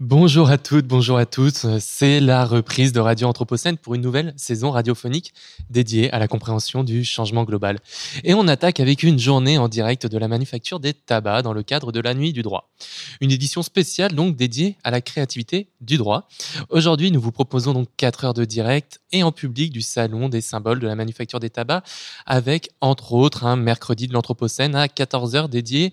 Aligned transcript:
Bonjour 0.00 0.50
à 0.50 0.58
toutes, 0.58 0.88
bonjour 0.88 1.16
à 1.16 1.26
tous. 1.26 1.64
C'est 1.78 2.18
la 2.18 2.44
reprise 2.44 2.92
de 2.92 2.98
Radio 2.98 3.28
Anthropocène 3.28 3.76
pour 3.76 3.94
une 3.94 4.00
nouvelle 4.00 4.34
saison 4.36 4.72
radiophonique 4.72 5.32
dédiée 5.70 6.10
à 6.10 6.18
la 6.18 6.26
compréhension 6.26 6.82
du 6.82 7.04
changement 7.04 7.44
global. 7.44 7.78
Et 8.24 8.34
on 8.34 8.48
attaque 8.48 8.80
avec 8.80 9.04
une 9.04 9.20
journée 9.20 9.58
en 9.58 9.68
direct 9.68 10.08
de 10.08 10.18
la 10.18 10.26
manufacture 10.26 10.80
des 10.80 10.92
tabacs 10.92 11.44
dans 11.44 11.52
le 11.52 11.62
cadre 11.62 11.92
de 11.92 12.00
la 12.00 12.14
nuit 12.14 12.32
du 12.32 12.42
droit. 12.42 12.68
Une 13.20 13.30
édition 13.30 13.62
spéciale 13.62 14.12
donc 14.12 14.34
dédiée 14.34 14.76
à 14.82 14.90
la 14.90 15.00
créativité 15.00 15.68
du 15.80 15.98
droit. 15.98 16.26
Aujourd'hui, 16.68 17.12
nous 17.12 17.20
vous 17.20 17.30
proposons 17.30 17.74
donc 17.74 17.86
4 17.96 18.24
heures 18.24 18.34
de 18.34 18.44
direct 18.44 19.00
et 19.12 19.22
en 19.22 19.30
public 19.30 19.70
du 19.70 19.82
salon 19.82 20.28
des 20.28 20.40
symboles 20.40 20.80
de 20.80 20.88
la 20.88 20.96
manufacture 20.96 21.38
des 21.38 21.50
tabacs 21.50 21.84
avec 22.26 22.70
entre 22.80 23.12
autres 23.12 23.44
un 23.44 23.54
mercredi 23.54 24.08
de 24.08 24.14
l'Anthropocène 24.14 24.74
à 24.74 24.86
14h 24.86 25.48
dédié 25.48 25.92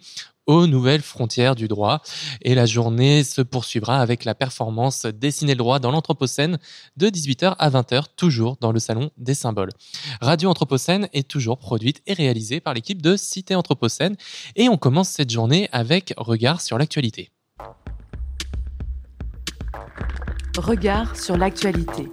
aux 0.50 0.66
nouvelles 0.66 1.04
frontières 1.04 1.54
du 1.54 1.68
droit. 1.68 2.02
Et 2.42 2.56
la 2.56 2.66
journée 2.66 3.24
se 3.24 3.42
poursuivra 3.44 4.02
avec 4.02 4.26
la 4.26 4.34
performance 4.34 5.06
Dessiner 5.06 5.54
le 5.54 5.60
droit 5.60 5.78
dans 5.78 5.92
l'Anthropocène 5.92 6.58
de 6.98 7.08
18h 7.08 7.56
à 7.60 7.70
20h, 7.70 8.06
toujours 8.18 8.58
dans 8.60 8.72
le 8.72 8.80
Salon 8.80 9.12
des 9.18 9.36
Symboles. 9.36 9.70
Radio 10.22 10.50
Anthropocène 10.50 11.08
est 11.14 11.28
toujours 11.28 11.60
produite 11.60 12.02
et 12.08 12.14
réalisée 12.14 12.62
par 12.62 12.74
l'équipe 12.74 13.00
de 13.00 13.16
Cité 13.16 13.54
Anthropocène. 13.54 14.16
Et 14.56 14.70
on 14.70 14.78
commence 14.78 15.10
cette 15.10 15.30
journée 15.30 15.70
avec 15.72 16.16
Regard 16.18 16.62
sur 16.62 16.80
l'actualité. 16.80 17.30
Regard 20.58 21.16
sur 21.16 21.38
l'actualité. 21.38 22.08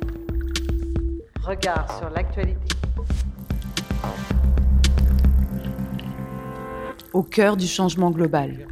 Regard 1.43 1.99
sur 1.99 2.11
l'actualité. 2.11 2.76
Au 7.17 7.23
cœur 7.23 7.57
du 7.57 7.67
changement 7.67 8.11
global. 8.11 8.69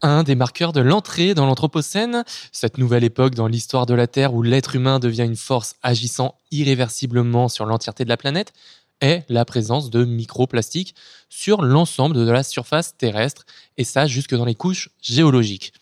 Un 0.00 0.22
des 0.22 0.36
marqueurs 0.36 0.72
de 0.72 0.80
l'entrée 0.80 1.34
dans 1.34 1.46
l'Anthropocène, 1.46 2.22
cette 2.52 2.78
nouvelle 2.78 3.02
époque 3.02 3.34
dans 3.34 3.48
l'histoire 3.48 3.86
de 3.86 3.94
la 3.94 4.06
Terre 4.06 4.32
où 4.34 4.42
l'être 4.42 4.76
humain 4.76 5.00
devient 5.00 5.24
une 5.24 5.34
force 5.34 5.74
agissant 5.82 6.36
irréversiblement 6.52 7.48
sur 7.48 7.66
l'entièreté 7.66 8.04
de 8.04 8.08
la 8.08 8.16
planète, 8.16 8.52
est 9.00 9.24
la 9.28 9.44
présence 9.44 9.90
de 9.90 10.04
microplastiques 10.04 10.94
sur 11.28 11.62
l'ensemble 11.62 12.14
de 12.14 12.30
la 12.30 12.44
surface 12.44 12.96
terrestre, 12.96 13.44
et 13.76 13.82
ça 13.82 14.06
jusque 14.06 14.36
dans 14.36 14.44
les 14.44 14.54
couches 14.54 14.90
géologiques. 15.02 15.72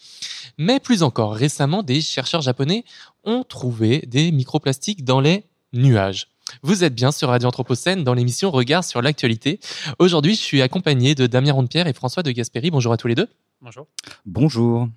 Mais 0.56 0.80
plus 0.80 1.02
encore, 1.02 1.34
récemment, 1.34 1.83
des 1.83 2.00
chercheurs 2.00 2.41
japonais 2.41 2.84
ont 3.25 3.45
trouvé 3.45 4.05
des 4.06 4.33
microplastiques 4.33 5.05
dans 5.05 5.20
les 5.20 5.45
nuages. 5.75 6.28
Vous 6.62 6.84
êtes 6.84 6.94
bien 6.94 7.12
sur 7.12 7.28
Radio 7.28 7.48
Anthropocène 7.48 8.05
dans 8.05 8.14
l'émission 8.14 8.50
Regard 8.50 8.84
sur 8.84 9.02
l'actualité. 9.02 9.61
Aujourd'hui, 9.98 10.34
je 10.34 10.41
suis 10.41 10.62
accompagné 10.62 11.14
de 11.14 11.27
Damien 11.27 11.52
Rondepierre 11.52 11.86
et 11.86 11.92
François 11.92 12.22
de 12.22 12.30
Gasperi. 12.30 12.70
Bonjour 12.70 12.92
à 12.92 12.97
tous 12.97 13.08
les 13.08 13.14
deux. 13.14 13.28
Bonjour. 13.62 13.86
Bonjour. 14.26 14.88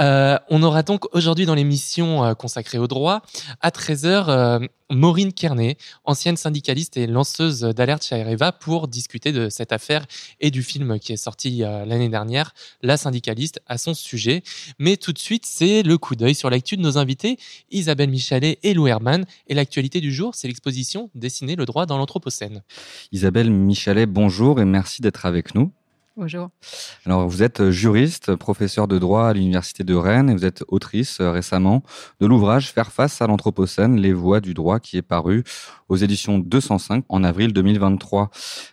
Euh, 0.00 0.38
on 0.48 0.62
aura 0.62 0.82
donc 0.82 1.14
aujourd'hui 1.14 1.44
dans 1.44 1.54
l'émission 1.54 2.24
euh, 2.24 2.32
consacrée 2.32 2.78
au 2.78 2.86
droit, 2.86 3.20
à 3.60 3.68
13h, 3.68 4.24
euh, 4.28 4.66
Maureen 4.90 5.30
Kearney, 5.30 5.76
ancienne 6.04 6.38
syndicaliste 6.38 6.96
et 6.96 7.06
lanceuse 7.06 7.60
d'alerte 7.60 8.02
chez 8.02 8.18
Areva, 8.18 8.50
pour 8.50 8.88
discuter 8.88 9.30
de 9.30 9.50
cette 9.50 9.72
affaire 9.72 10.06
et 10.40 10.50
du 10.50 10.62
film 10.62 10.98
qui 10.98 11.12
est 11.12 11.18
sorti 11.18 11.58
l'année 11.58 12.08
dernière, 12.08 12.54
La 12.82 12.96
syndicaliste, 12.96 13.60
à 13.66 13.76
son 13.76 13.92
sujet. 13.92 14.42
Mais 14.78 14.96
tout 14.96 15.12
de 15.12 15.18
suite, 15.18 15.44
c'est 15.44 15.82
le 15.82 15.98
coup 15.98 16.16
d'œil 16.16 16.34
sur 16.34 16.48
l'actu 16.48 16.78
de 16.78 16.82
nos 16.82 16.96
invités, 16.96 17.38
Isabelle 17.70 18.10
Michalet 18.10 18.58
et 18.62 18.72
Lou 18.72 18.86
Herman. 18.86 19.26
Et 19.48 19.54
l'actualité 19.54 20.00
du 20.00 20.12
jour, 20.12 20.34
c'est 20.34 20.48
l'exposition 20.48 21.10
Dessiner 21.14 21.56
le 21.56 21.66
droit 21.66 21.84
dans 21.84 21.98
l'Anthropocène. 21.98 22.62
Isabelle 23.12 23.50
Michalet, 23.50 24.06
bonjour 24.06 24.60
et 24.60 24.64
merci 24.64 25.02
d'être 25.02 25.26
avec 25.26 25.54
nous. 25.54 25.72
Bonjour. 26.14 26.50
Alors, 27.06 27.26
vous 27.26 27.42
êtes 27.42 27.70
juriste, 27.70 28.36
professeur 28.36 28.86
de 28.86 28.98
droit 28.98 29.28
à 29.28 29.32
l'Université 29.32 29.82
de 29.82 29.94
Rennes 29.94 30.28
et 30.28 30.34
vous 30.34 30.44
êtes 30.44 30.62
autrice 30.68 31.20
euh, 31.20 31.30
récemment 31.30 31.82
de 32.20 32.26
l'ouvrage 32.26 32.70
Faire 32.70 32.92
face 32.92 33.22
à 33.22 33.26
l'Anthropocène, 33.26 33.96
les 33.96 34.12
voies 34.12 34.40
du 34.40 34.52
droit 34.52 34.78
qui 34.78 34.98
est 34.98 35.02
paru 35.02 35.42
aux 35.88 35.96
éditions 35.96 36.38
205 36.38 37.06
en 37.08 37.24
avril 37.24 37.54
2023. 37.54 38.30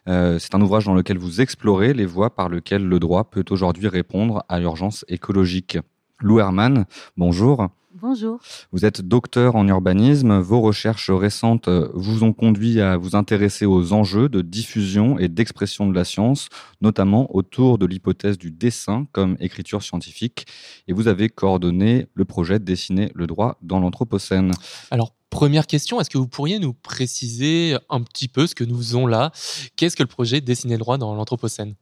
Euh, 0.10 0.38
c'est 0.38 0.54
un 0.54 0.60
ouvrage 0.60 0.84
dans 0.84 0.94
lequel 0.94 1.18
vous 1.18 1.40
explorez 1.40 1.94
les 1.94 2.06
voies 2.06 2.36
par 2.36 2.50
lesquelles 2.50 2.86
le 2.86 3.00
droit 3.00 3.30
peut 3.30 3.46
aujourd'hui 3.52 3.88
répondre 3.88 4.44
à 4.50 4.60
l'urgence 4.60 5.06
écologique. 5.08 5.78
Lou 6.20 6.40
Herman, 6.40 6.86
bonjour. 7.16 7.70
Bonjour. 8.02 8.40
Vous 8.72 8.86
êtes 8.86 9.02
docteur 9.02 9.58
en 9.58 9.68
urbanisme. 9.68 10.40
Vos 10.40 10.62
recherches 10.62 11.10
récentes 11.10 11.68
euh, 11.68 11.90
vous 11.94 12.24
ont 12.24 12.32
conduit 12.32 12.80
à 12.80 12.96
vous 12.96 13.18
intéresser 13.18 13.66
aux 13.66 13.92
enjeux 13.92 14.30
de 14.30 14.42
diffusion 14.42 15.20
et 15.20 15.28
d'expression 15.28 15.88
de 15.88 15.94
la 15.94 16.06
science, 16.06 16.48
notamment 16.80 17.36
autour 17.36 17.78
de 17.78 17.86
l'hypothèse 17.86 18.38
du 18.38 18.52
dessin 18.52 19.06
comme 19.12 19.36
écriture 19.42 19.84
scientifique. 19.84 20.46
Et 20.88 20.94
vous 20.94 21.10
avez 21.10 21.28
coordonné 21.28 22.08
le 22.14 22.24
projet 22.24 22.60
Dessiner 22.60 23.12
le 23.16 23.28
droit 23.28 23.58
dans 23.62 23.80
l'Anthropocène. 23.80 24.52
Alors, 24.92 25.14
Première 25.30 25.68
question, 25.68 26.02
est-ce 26.02 26.10
que 26.10 26.18
vous 26.18 26.28
pourriez 26.28 26.58
nous 26.58 26.74
préciser 26.74 27.78
un 27.90 28.02
petit 28.02 28.28
peu 28.28 28.48
ce 28.48 28.56
que 28.56 28.64
nous 28.64 28.78
faisons 28.78 29.06
là? 29.06 29.32
Qu'est-ce 29.76 29.96
que 29.96 30.02
le 30.02 30.08
projet 30.08 30.42
Dessiner 30.42 30.74
le 30.74 30.80
droit 30.80 30.98
dans 30.98 31.14
l'Anthropocène? 31.14 31.76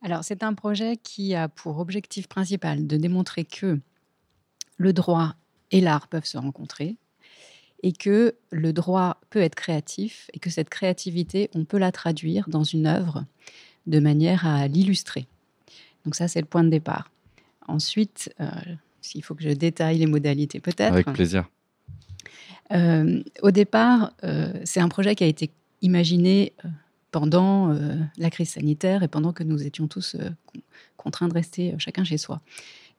Alors, 0.00 0.22
c'est 0.22 0.44
un 0.44 0.54
projet 0.54 0.96
qui 0.96 1.34
a 1.34 1.48
pour 1.48 1.80
objectif 1.80 2.28
principal 2.28 2.86
de 2.86 2.96
démontrer 2.96 3.44
que 3.44 3.80
le 4.76 4.92
droit 4.92 5.34
et 5.70 5.80
l'art 5.80 6.08
peuvent 6.08 6.26
se 6.26 6.38
rencontrer 6.38 6.96
et 7.82 7.92
que 7.92 8.34
le 8.50 8.72
droit 8.72 9.20
peut 9.30 9.40
être 9.40 9.54
créatif 9.54 10.30
et 10.32 10.38
que 10.38 10.50
cette 10.50 10.70
créativité, 10.70 11.50
on 11.54 11.64
peut 11.64 11.78
la 11.78 11.92
traduire 11.92 12.48
dans 12.48 12.64
une 12.64 12.86
œuvre 12.86 13.24
de 13.86 14.00
manière 14.00 14.46
à 14.46 14.66
l'illustrer. 14.66 15.26
Donc 16.04 16.14
ça, 16.14 16.28
c'est 16.28 16.40
le 16.40 16.46
point 16.46 16.64
de 16.64 16.70
départ. 16.70 17.10
Ensuite, 17.68 18.32
euh, 18.40 18.48
s'il 19.00 19.22
faut 19.22 19.34
que 19.34 19.42
je 19.42 19.50
détaille 19.50 19.98
les 19.98 20.06
modalités 20.06 20.60
peut-être. 20.60 20.92
Avec 20.92 21.12
plaisir. 21.12 21.48
Euh, 22.72 23.22
au 23.42 23.50
départ, 23.50 24.12
euh, 24.24 24.52
c'est 24.64 24.80
un 24.80 24.88
projet 24.88 25.14
qui 25.14 25.24
a 25.24 25.28
été 25.28 25.50
imaginé 25.82 26.52
pendant 27.12 27.74
la 28.18 28.30
crise 28.30 28.50
sanitaire 28.50 29.02
et 29.02 29.08
pendant 29.08 29.32
que 29.32 29.42
nous 29.42 29.64
étions 29.64 29.86
tous 29.86 30.16
contraints 30.96 31.28
de 31.28 31.34
rester 31.34 31.74
chacun 31.78 32.04
chez 32.04 32.18
soi. 32.18 32.42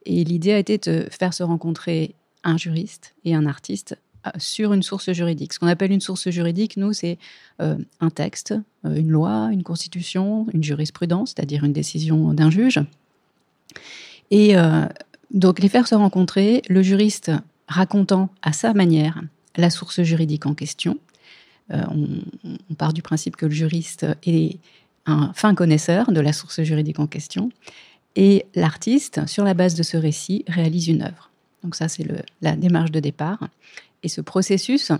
Et 0.08 0.24
l'idée 0.24 0.54
a 0.54 0.58
été 0.58 0.78
de 0.78 1.06
faire 1.12 1.34
se 1.34 1.44
rencontrer 1.44 2.16
un 2.46 2.58
juriste 2.58 3.14
et 3.26 3.36
un 3.36 3.46
artiste 3.46 3.98
euh, 4.26 4.30
sur 4.38 4.72
une 4.72 4.82
source 4.82 5.12
juridique. 5.12 5.52
Ce 5.52 5.60
qu'on 5.60 5.68
appelle 5.68 5.92
une 5.92 6.00
source 6.00 6.30
juridique, 6.30 6.78
nous, 6.78 6.94
c'est 6.94 7.18
euh, 7.62 7.78
un 8.00 8.10
texte, 8.10 8.56
euh, 8.86 8.96
une 8.96 9.10
loi, 9.10 9.50
une 9.52 9.64
constitution, 9.64 10.48
une 10.54 10.64
jurisprudence, 10.64 11.34
c'est-à-dire 11.36 11.66
une 11.66 11.74
décision 11.74 12.34
d'un 12.34 12.50
juge. 12.50 12.80
Et 14.32 14.56
donc 15.32 15.60
les 15.60 15.70
faire 15.70 15.88
se 15.88 15.96
rencontrer, 15.96 16.62
le 16.68 16.82
juriste 16.82 17.32
racontant 17.68 18.30
à 18.42 18.52
sa 18.52 18.74
manière 18.74 19.22
la 19.56 19.70
source 19.70 20.02
juridique 20.02 20.46
en 20.46 20.54
question. 20.54 20.98
On, 21.70 22.08
on, 22.70 22.74
part 22.74 22.92
du 22.92 23.02
principe 23.02 23.38
que 23.38 23.46
le 23.46 23.54
juriste 23.54 24.06
est 24.26 24.58
un 25.06 25.32
fin 25.34 25.56
connaisseur 25.56 26.12
de 26.12 26.20
la 26.20 26.34
source 26.34 26.62
juridique 26.64 27.00
en 27.00 27.08
question 27.08 27.52
et 28.18 28.46
l'artiste, 28.56 29.26
sur 29.28 29.44
la 29.44 29.54
base 29.54 29.76
de 29.76 29.84
ce 29.84 29.96
récit, 29.96 30.44
réalise 30.48 30.88
une 30.88 31.04
œuvre. 31.04 31.30
Donc 31.64 31.76
ça, 31.76 31.88
c'est 31.88 32.06
la 32.42 32.56
démarche 32.56 32.92
de 32.92 33.00
départ. 33.00 33.48
Et 34.04 34.10
ce 34.10 34.22
processus, 34.22 34.92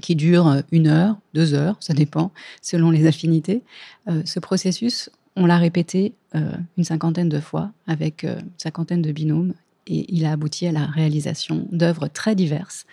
qui 0.00 0.16
dure 0.16 0.62
une 0.72 0.88
heure, 0.88 1.18
deux 1.34 1.54
heures, 1.54 1.76
ça 1.80 1.94
dépend 1.94 2.32
selon 2.62 2.90
les 2.90 3.06
affinités, 3.06 3.62
euh, 4.08 4.22
ce 4.24 4.40
processus, 4.40 5.10
on 5.36 5.46
l'a 5.46 5.58
répété 5.58 6.14
euh, 6.34 6.52
une 6.76 6.84
cinquantaine 6.84 7.28
de 7.28 7.40
fois 7.40 7.70
avec 7.86 8.24
euh, 8.24 8.40
une 8.40 8.50
cinquantaine 8.56 9.02
de 9.02 9.12
binômes 9.12 9.52
et 9.86 10.06
il 10.08 10.24
a 10.24 10.32
abouti 10.32 10.66
à 10.66 10.72
la 10.72 10.86
réalisation 10.86 11.68
d'œuvres 11.70 12.08
très 12.08 12.34
diverses. 12.34 12.86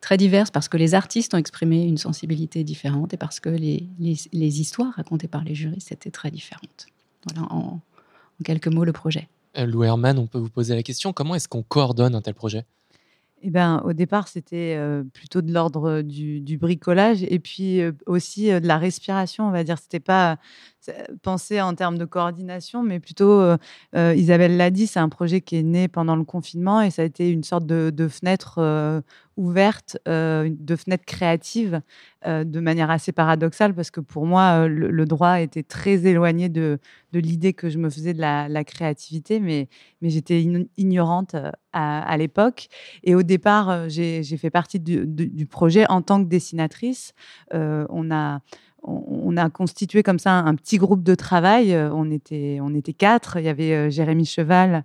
Très 0.00 0.16
diverses 0.16 0.50
parce 0.50 0.68
que 0.68 0.76
les 0.76 0.94
artistes 0.94 1.34
ont 1.34 1.38
exprimé 1.38 1.84
une 1.84 1.98
sensibilité 1.98 2.64
différente 2.64 3.14
et 3.14 3.16
parce 3.16 3.40
que 3.40 3.48
les, 3.48 3.86
histoires 4.32 4.92
racontées 4.94 5.28
par 5.28 5.44
les 5.44 5.54
juristes 5.54 5.92
étaient 5.92 6.10
très 6.10 6.30
différentes. 6.30 6.86
Voilà, 7.26 7.48
en 8.40 8.44
quelques 8.44 8.68
mots 8.68 8.84
le 8.84 8.92
projet. 8.92 9.28
Euh, 9.58 9.66
Lou 9.66 9.84
Herman, 9.84 10.18
on 10.18 10.26
peut 10.26 10.38
vous 10.38 10.50
poser 10.50 10.74
la 10.74 10.82
question, 10.82 11.12
comment 11.12 11.34
est-ce 11.34 11.48
qu'on 11.48 11.62
coordonne 11.62 12.14
un 12.14 12.22
tel 12.22 12.34
projet? 12.34 12.64
Eh 13.42 13.48
ben, 13.48 13.80
au 13.86 13.94
départ, 13.94 14.28
c'était 14.28 14.74
euh, 14.76 15.02
plutôt 15.02 15.40
de 15.40 15.50
l'ordre 15.50 16.02
du, 16.02 16.58
bricolage 16.58 17.22
et 17.22 17.38
puis 17.38 17.80
euh, 17.80 17.92
aussi 18.04 18.48
de 18.48 18.66
la 18.66 18.76
respiration, 18.76 19.48
on 19.48 19.50
va 19.50 19.64
dire. 19.64 19.78
C'était 19.78 19.98
pas 19.98 20.36
pensé 21.22 21.60
en 21.60 21.74
termes 21.74 21.96
de 21.96 22.04
coordination, 22.04 22.82
mais 22.82 23.00
plutôt, 23.00 23.42
Isabelle 23.94 24.56
l'a 24.56 24.70
dit, 24.70 24.86
c'est 24.86 24.98
un 24.98 25.10
projet 25.10 25.42
qui 25.42 25.56
est 25.56 25.62
né 25.62 25.88
pendant 25.88 26.16
le 26.16 26.24
confinement 26.24 26.80
et 26.80 26.90
ça 26.90 27.02
a 27.02 27.04
été 27.04 27.30
une 27.30 27.44
sorte 27.44 27.66
de, 27.66 27.90
de 27.94 28.08
fenêtre 28.08 29.02
ouverte, 29.36 29.98
euh, 30.08 30.50
de 30.50 30.76
fenêtres 30.76 31.04
créatives, 31.04 31.80
euh, 32.26 32.44
de 32.44 32.60
manière 32.60 32.90
assez 32.90 33.12
paradoxale, 33.12 33.74
parce 33.74 33.90
que 33.90 34.00
pour 34.00 34.26
moi, 34.26 34.64
euh, 34.64 34.68
le, 34.68 35.04
droit 35.06 35.40
était 35.40 35.62
très 35.62 36.06
éloigné 36.06 36.48
de, 36.48 36.78
l'idée 37.12 37.52
que 37.52 37.70
je 37.70 37.78
me 37.78 37.88
faisais 37.88 38.12
de 38.12 38.20
la, 38.20 38.64
créativité, 38.64 39.40
mais, 39.40 39.68
mais 40.02 40.10
j'étais 40.10 40.44
ignorante 40.76 41.36
à, 41.72 42.16
l'époque. 42.18 42.68
Et 43.04 43.14
au 43.14 43.22
départ, 43.22 43.88
j'ai 43.88 44.22
fait 44.22 44.50
partie 44.50 44.80
du, 44.80 45.46
projet 45.46 45.86
en 45.88 46.02
tant 46.02 46.22
que 46.22 46.28
dessinatrice. 46.28 47.14
on 47.52 48.10
a 48.10 48.40
on, 48.82 49.36
a 49.36 49.48
constitué 49.50 50.02
comme 50.02 50.18
ça 50.18 50.32
un, 50.32 50.54
petit 50.54 50.78
groupe 50.78 51.02
de 51.02 51.14
travail. 51.14 51.76
On 51.76 52.10
était, 52.10 52.58
on 52.60 52.74
était 52.74 52.92
quatre. 52.92 53.38
Il 53.38 53.44
y 53.44 53.48
avait 53.48 53.90
Jérémy 53.90 54.24
Cheval 54.24 54.84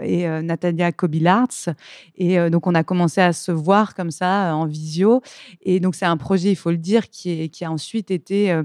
et 0.00 0.26
Natalia 0.42 0.92
Kobilarts. 0.92 1.74
Et 2.16 2.50
donc, 2.50 2.66
on 2.66 2.74
a 2.74 2.84
commencé 2.84 3.20
à 3.20 3.32
se 3.32 3.52
voir 3.52 3.94
comme 3.94 4.10
ça 4.10 4.54
en 4.54 4.66
visio. 4.66 5.22
Et 5.62 5.80
donc, 5.80 5.94
c'est 5.94 6.06
un 6.06 6.16
projet, 6.16 6.50
il 6.50 6.56
faut 6.56 6.70
le 6.70 6.78
dire, 6.78 7.10
qui 7.10 7.50
a 7.62 7.70
ensuite 7.70 8.10
été 8.10 8.56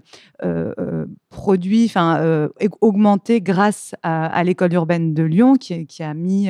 produit, 1.29 1.85
enfin, 1.85 2.49
augmenté 2.81 3.41
grâce 3.41 3.93
à, 4.03 4.43
l'école 4.43 4.73
urbaine 4.73 5.13
de 5.13 5.23
Lyon, 5.23 5.55
qui, 5.55 6.03
a 6.03 6.13
mis 6.13 6.49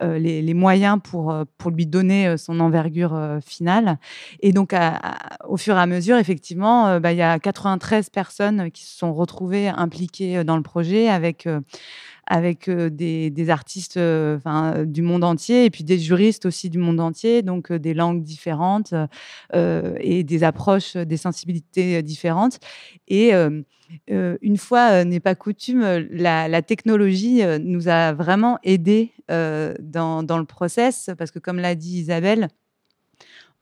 les, 0.00 0.42
les, 0.42 0.54
moyens 0.54 0.98
pour, 1.02 1.34
pour 1.56 1.70
lui 1.70 1.86
donner 1.86 2.36
son 2.36 2.60
envergure 2.60 3.38
finale. 3.44 3.98
Et 4.40 4.52
donc, 4.52 4.74
au 5.48 5.56
fur 5.56 5.76
et 5.76 5.80
à 5.80 5.86
mesure, 5.86 6.18
effectivement, 6.18 7.00
bah, 7.00 7.12
il 7.12 7.18
y 7.18 7.22
a 7.22 7.38
93 7.38 8.10
personnes 8.10 8.70
qui 8.70 8.84
se 8.84 8.98
sont 8.98 9.14
retrouvées 9.14 9.68
impliquées 9.68 10.44
dans 10.44 10.56
le 10.56 10.62
projet 10.62 11.08
avec 11.08 11.48
avec 12.28 12.70
des, 12.70 13.50
artistes 13.50 13.98
du 13.98 15.02
monde 15.02 15.24
entier 15.24 15.64
et 15.64 15.70
puis 15.70 15.82
des 15.82 15.98
juristes 15.98 16.46
aussi 16.46 16.70
du 16.70 16.78
monde 16.78 17.00
entier, 17.00 17.42
donc 17.42 17.72
des 17.72 17.94
langues 17.94 18.22
différentes 18.22 18.94
et 19.54 20.24
des 20.24 20.44
approches, 20.44 20.96
des 20.96 21.16
sensibilités 21.16 22.02
différentes. 22.02 22.58
Et 23.08 23.32
une 24.10 24.56
fois 24.58 25.04
n'est 25.04 25.20
pas 25.20 25.34
coutume, 25.34 26.06
la, 26.10 26.62
technologie 26.62 27.42
nous 27.60 27.88
a 27.88 28.12
vraiment 28.12 28.58
aidés 28.62 29.12
dans, 29.28 30.22
dans, 30.22 30.38
le 30.38 30.44
process 30.44 31.10
parce 31.16 31.30
que, 31.30 31.38
comme 31.38 31.58
l'a 31.58 31.74
dit 31.74 32.00
Isabelle, 32.00 32.48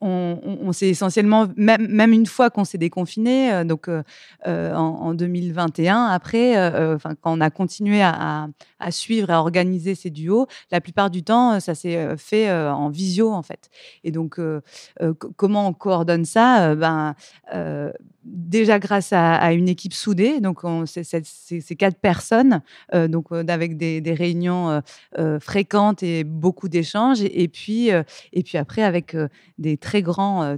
on, 0.01 0.73
s'est 0.73 0.89
essentiellement, 0.89 1.49
même, 1.57 2.13
une 2.13 2.27
fois 2.27 2.51
qu'on 2.51 2.65
s'est 2.65 2.79
déconfiné, 2.79 3.53
euh, 3.53 3.65
donc 3.65 3.89
euh, 3.89 4.03
euh, 4.47 4.75
en, 4.75 5.15
2021, 5.15 6.07
après, 6.07 6.55
quand 7.01 7.33
on 7.33 7.41
a 7.41 7.51
continué 7.51 8.03
à, 8.03 8.49
suivre 8.91 9.31
et 9.31 9.33
à 9.33 9.41
organiser 9.41 9.95
ces 9.95 10.11
duos, 10.11 10.47
la 10.71 10.81
plupart 10.81 11.11
du 11.11 11.23
temps, 11.23 11.59
ça 11.61 11.75
s'est 11.75 12.17
fait 12.17 12.51
en 12.53 12.91
visio 12.91 13.33
en 13.33 13.43
fait. 13.43 13.71
Et 14.05 14.11
donc, 14.11 14.39
comment 15.37 15.69
on 15.69 15.73
coordonne 15.73 16.25
ça 16.25 16.75
Ben 16.75 17.15
déjà 18.25 18.79
grâce 18.79 19.13
à, 19.13 19.53
une 19.53 19.69
équipe 19.69 19.95
soudée, 19.95 20.41
donc 20.41 20.63
c'est 20.85 21.77
quatre 21.77 21.99
personnes, 21.99 22.61
donc 22.93 23.29
avec 23.33 23.77
des, 23.77 24.15
réunions 24.17 24.83
fréquentes 25.41 26.03
et 26.03 26.25
beaucoup 26.25 26.69
d'échanges, 26.69 27.23
et, 27.23 27.49
puis 27.49 27.89
et 27.89 28.43
puis 28.43 28.59
après 28.59 28.83
avec 28.83 29.17
des 29.59 29.79
très 29.87 30.03
grands 30.03 30.57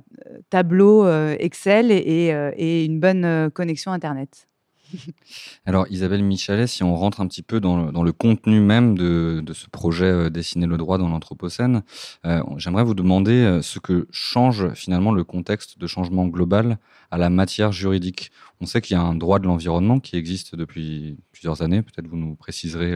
tableaux 0.48 1.06
Excel 1.38 1.90
et, 1.92 2.34
et, 2.56 2.84
une 2.86 2.98
bonne 2.98 3.50
connexion 3.50 3.92
internet. 3.92 4.48
Alors 5.66 5.86
Isabelle 5.90 6.22
Michalet, 6.22 6.66
si 6.66 6.82
on 6.82 6.94
rentre 6.96 7.20
un 7.20 7.26
petit 7.26 7.42
peu 7.42 7.60
dans 7.60 8.02
le, 8.02 8.12
contenu 8.12 8.60
même 8.60 8.96
de, 8.96 9.42
ce 9.52 9.68
projet 9.68 10.06
euh, 10.06 10.30
Dessiner 10.30 10.66
le 10.66 10.76
droit 10.76 10.98
dans 10.98 11.08
l'Anthropocène, 11.08 11.82
euh, 12.24 12.42
j'aimerais 12.56 12.84
vous 12.84 12.94
demander 12.94 13.32
euh, 13.32 13.62
ce 13.62 13.78
que 13.78 14.06
change 14.10 14.72
finalement 14.74 15.12
le 15.12 15.24
contexte 15.24 15.78
de 15.78 15.86
changement 15.86 16.26
global 16.26 16.78
à 17.10 17.18
la 17.18 17.30
matière 17.30 17.72
juridique. 17.72 18.30
On 18.60 18.66
sait 18.66 18.80
qu'il 18.80 18.94
y 18.94 18.98
a 18.98 19.02
un 19.02 19.14
droit 19.14 19.38
de 19.38 19.46
l'environnement 19.46 20.00
qui 20.00 20.16
existe 20.16 20.54
depuis 20.54 21.16
plusieurs 21.32 21.62
années, 21.62 21.82
peut-être 21.82 22.06
vous 22.06 22.16
nous 22.16 22.34
préciserez 22.34 22.94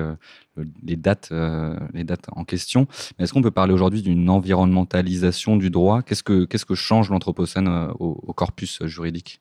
les, 0.83 0.97
dates, 0.97 1.33
les 1.95 2.05
dates 2.05 2.27
en 2.33 2.45
question, 2.45 2.89
mais 3.17 3.25
est-ce 3.25 3.33
qu'on 3.33 3.41
peut 3.41 3.53
parler 3.53 3.73
aujourd'hui 3.73 4.03
d'une 4.03 4.29
environnementalisation 4.29 5.57
du 5.57 5.71
droit? 5.71 6.03
Qu'est-ce 6.03 6.25
que, 6.25 6.45
qu'est-ce 6.45 6.67
que 6.67 6.75
change 6.75 7.09
l'Anthropocène 7.11 7.69
au 7.99 8.33
corpus 8.35 8.85
juridique? 8.85 9.41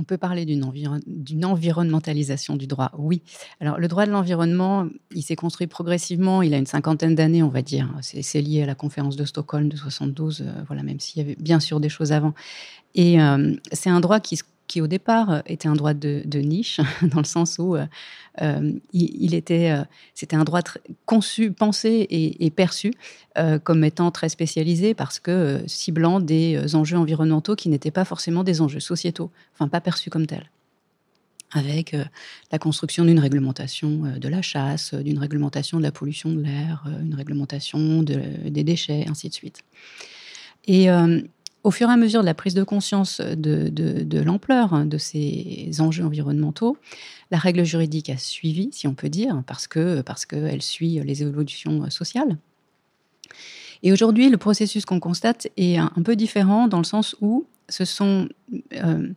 On 0.00 0.04
peut 0.04 0.16
parler 0.16 0.46
d'une 0.46 1.44
environnementalisation 1.44 2.56
du 2.56 2.66
droit, 2.66 2.90
oui. 2.96 3.22
Alors, 3.60 3.78
le 3.78 3.86
droit 3.86 4.06
de 4.06 4.10
l'environnement, 4.10 4.88
il 5.14 5.22
s'est 5.22 5.36
construit 5.36 5.66
progressivement, 5.66 6.40
il 6.40 6.54
a 6.54 6.56
une 6.56 6.66
cinquantaine 6.66 7.14
d'années, 7.14 7.42
on 7.42 7.48
va 7.48 7.60
dire. 7.60 7.94
C'est 8.00 8.40
lié 8.40 8.62
à 8.62 8.66
la 8.66 8.74
conférence 8.74 9.16
de 9.16 9.26
Stockholm 9.26 9.68
de 9.68 9.76
72, 9.76 10.40
euh, 10.40 10.62
voilà, 10.66 10.82
même 10.82 11.00
s'il 11.00 11.20
y 11.20 11.24
avait 11.24 11.36
bien 11.38 11.60
sûr 11.60 11.80
des 11.80 11.90
choses 11.90 12.12
avant. 12.12 12.32
Et 12.94 13.20
euh, 13.20 13.54
c'est 13.72 13.90
un 13.90 14.00
droit 14.00 14.20
qui 14.20 14.38
se 14.38 14.44
qui 14.70 14.80
au 14.80 14.86
départ 14.86 15.30
euh, 15.32 15.40
était 15.46 15.66
un 15.66 15.74
droit 15.74 15.94
de, 15.94 16.38
niche, 16.38 16.80
dans 17.02 17.18
le 17.18 17.24
sens 17.24 17.58
où 17.58 17.74
euh, 17.74 17.86
euh, 18.40 18.72
il, 18.92 19.34
était, 19.34 19.74
c'était 20.14 20.36
un 20.36 20.44
droit 20.44 20.60
conçu, 21.06 21.50
pensé 21.50 22.06
et, 22.08 22.50
perçu 22.50 22.92
comme 23.64 23.84
étant 23.84 24.10
très 24.10 24.28
spécialisé 24.28 24.94
parce 24.94 25.18
que 25.18 25.62
ciblant 25.66 26.20
des 26.20 26.74
enjeux 26.74 26.96
environnementaux 26.96 27.56
qui 27.56 27.68
n'étaient 27.68 27.90
pas 27.90 28.04
forcément 28.04 28.44
des 28.44 28.60
enjeux 28.60 28.80
sociétaux, 28.80 29.30
enfin 29.54 29.68
pas 29.68 29.80
perçus 29.80 30.10
comme 30.10 30.26
tels 30.26 30.50
avec 31.52 31.96
la 32.52 32.58
construction 32.58 33.04
d'une 33.04 33.18
réglementation 33.18 34.14
de 34.18 34.28
la 34.28 34.42
chasse, 34.42 34.94
d'une 34.94 35.18
réglementation 35.18 35.78
de 35.78 35.82
la 35.82 35.90
pollution 35.90 36.30
de 36.30 36.42
l'air, 36.42 36.84
une 37.02 37.14
réglementation 37.14 38.02
des 38.02 38.64
déchets, 38.64 39.06
ainsi 39.08 39.28
de 39.28 39.34
suite. 39.34 39.62
Et 40.66 40.88
au 41.62 41.70
fur 41.70 41.88
et 41.88 41.92
à 41.92 41.96
mesure 41.96 42.20
de 42.20 42.26
la 42.26 42.34
prise 42.34 42.54
de 42.54 42.62
conscience 42.62 43.20
de, 43.20 44.20
l'ampleur 44.20 44.84
de 44.84 44.98
ces 44.98 45.70
enjeux 45.80 46.04
environnementaux, 46.04 46.76
la 47.30 47.38
règle 47.38 47.64
juridique 47.64 48.10
a 48.10 48.16
suivi, 48.16 48.70
si 48.72 48.86
on 48.86 48.94
peut 48.94 49.08
dire, 49.08 49.42
parce 49.46 49.66
que 49.66 50.00
parce 50.00 50.26
qu'elle 50.26 50.62
suit 50.62 51.00
les 51.04 51.22
évolutions 51.22 51.90
sociales. 51.90 52.38
Et 53.82 53.92
aujourd'hui, 53.92 54.28
le 54.28 54.36
processus 54.36 54.84
qu'on 54.84 55.00
constate 55.00 55.48
est 55.56 55.78
un, 55.78 55.90
peu 56.04 56.16
différent 56.16 56.68
dans 56.68 56.78
le 56.78 56.84
sens 56.84 57.16
où 57.20 57.46
euh, 58.00 59.08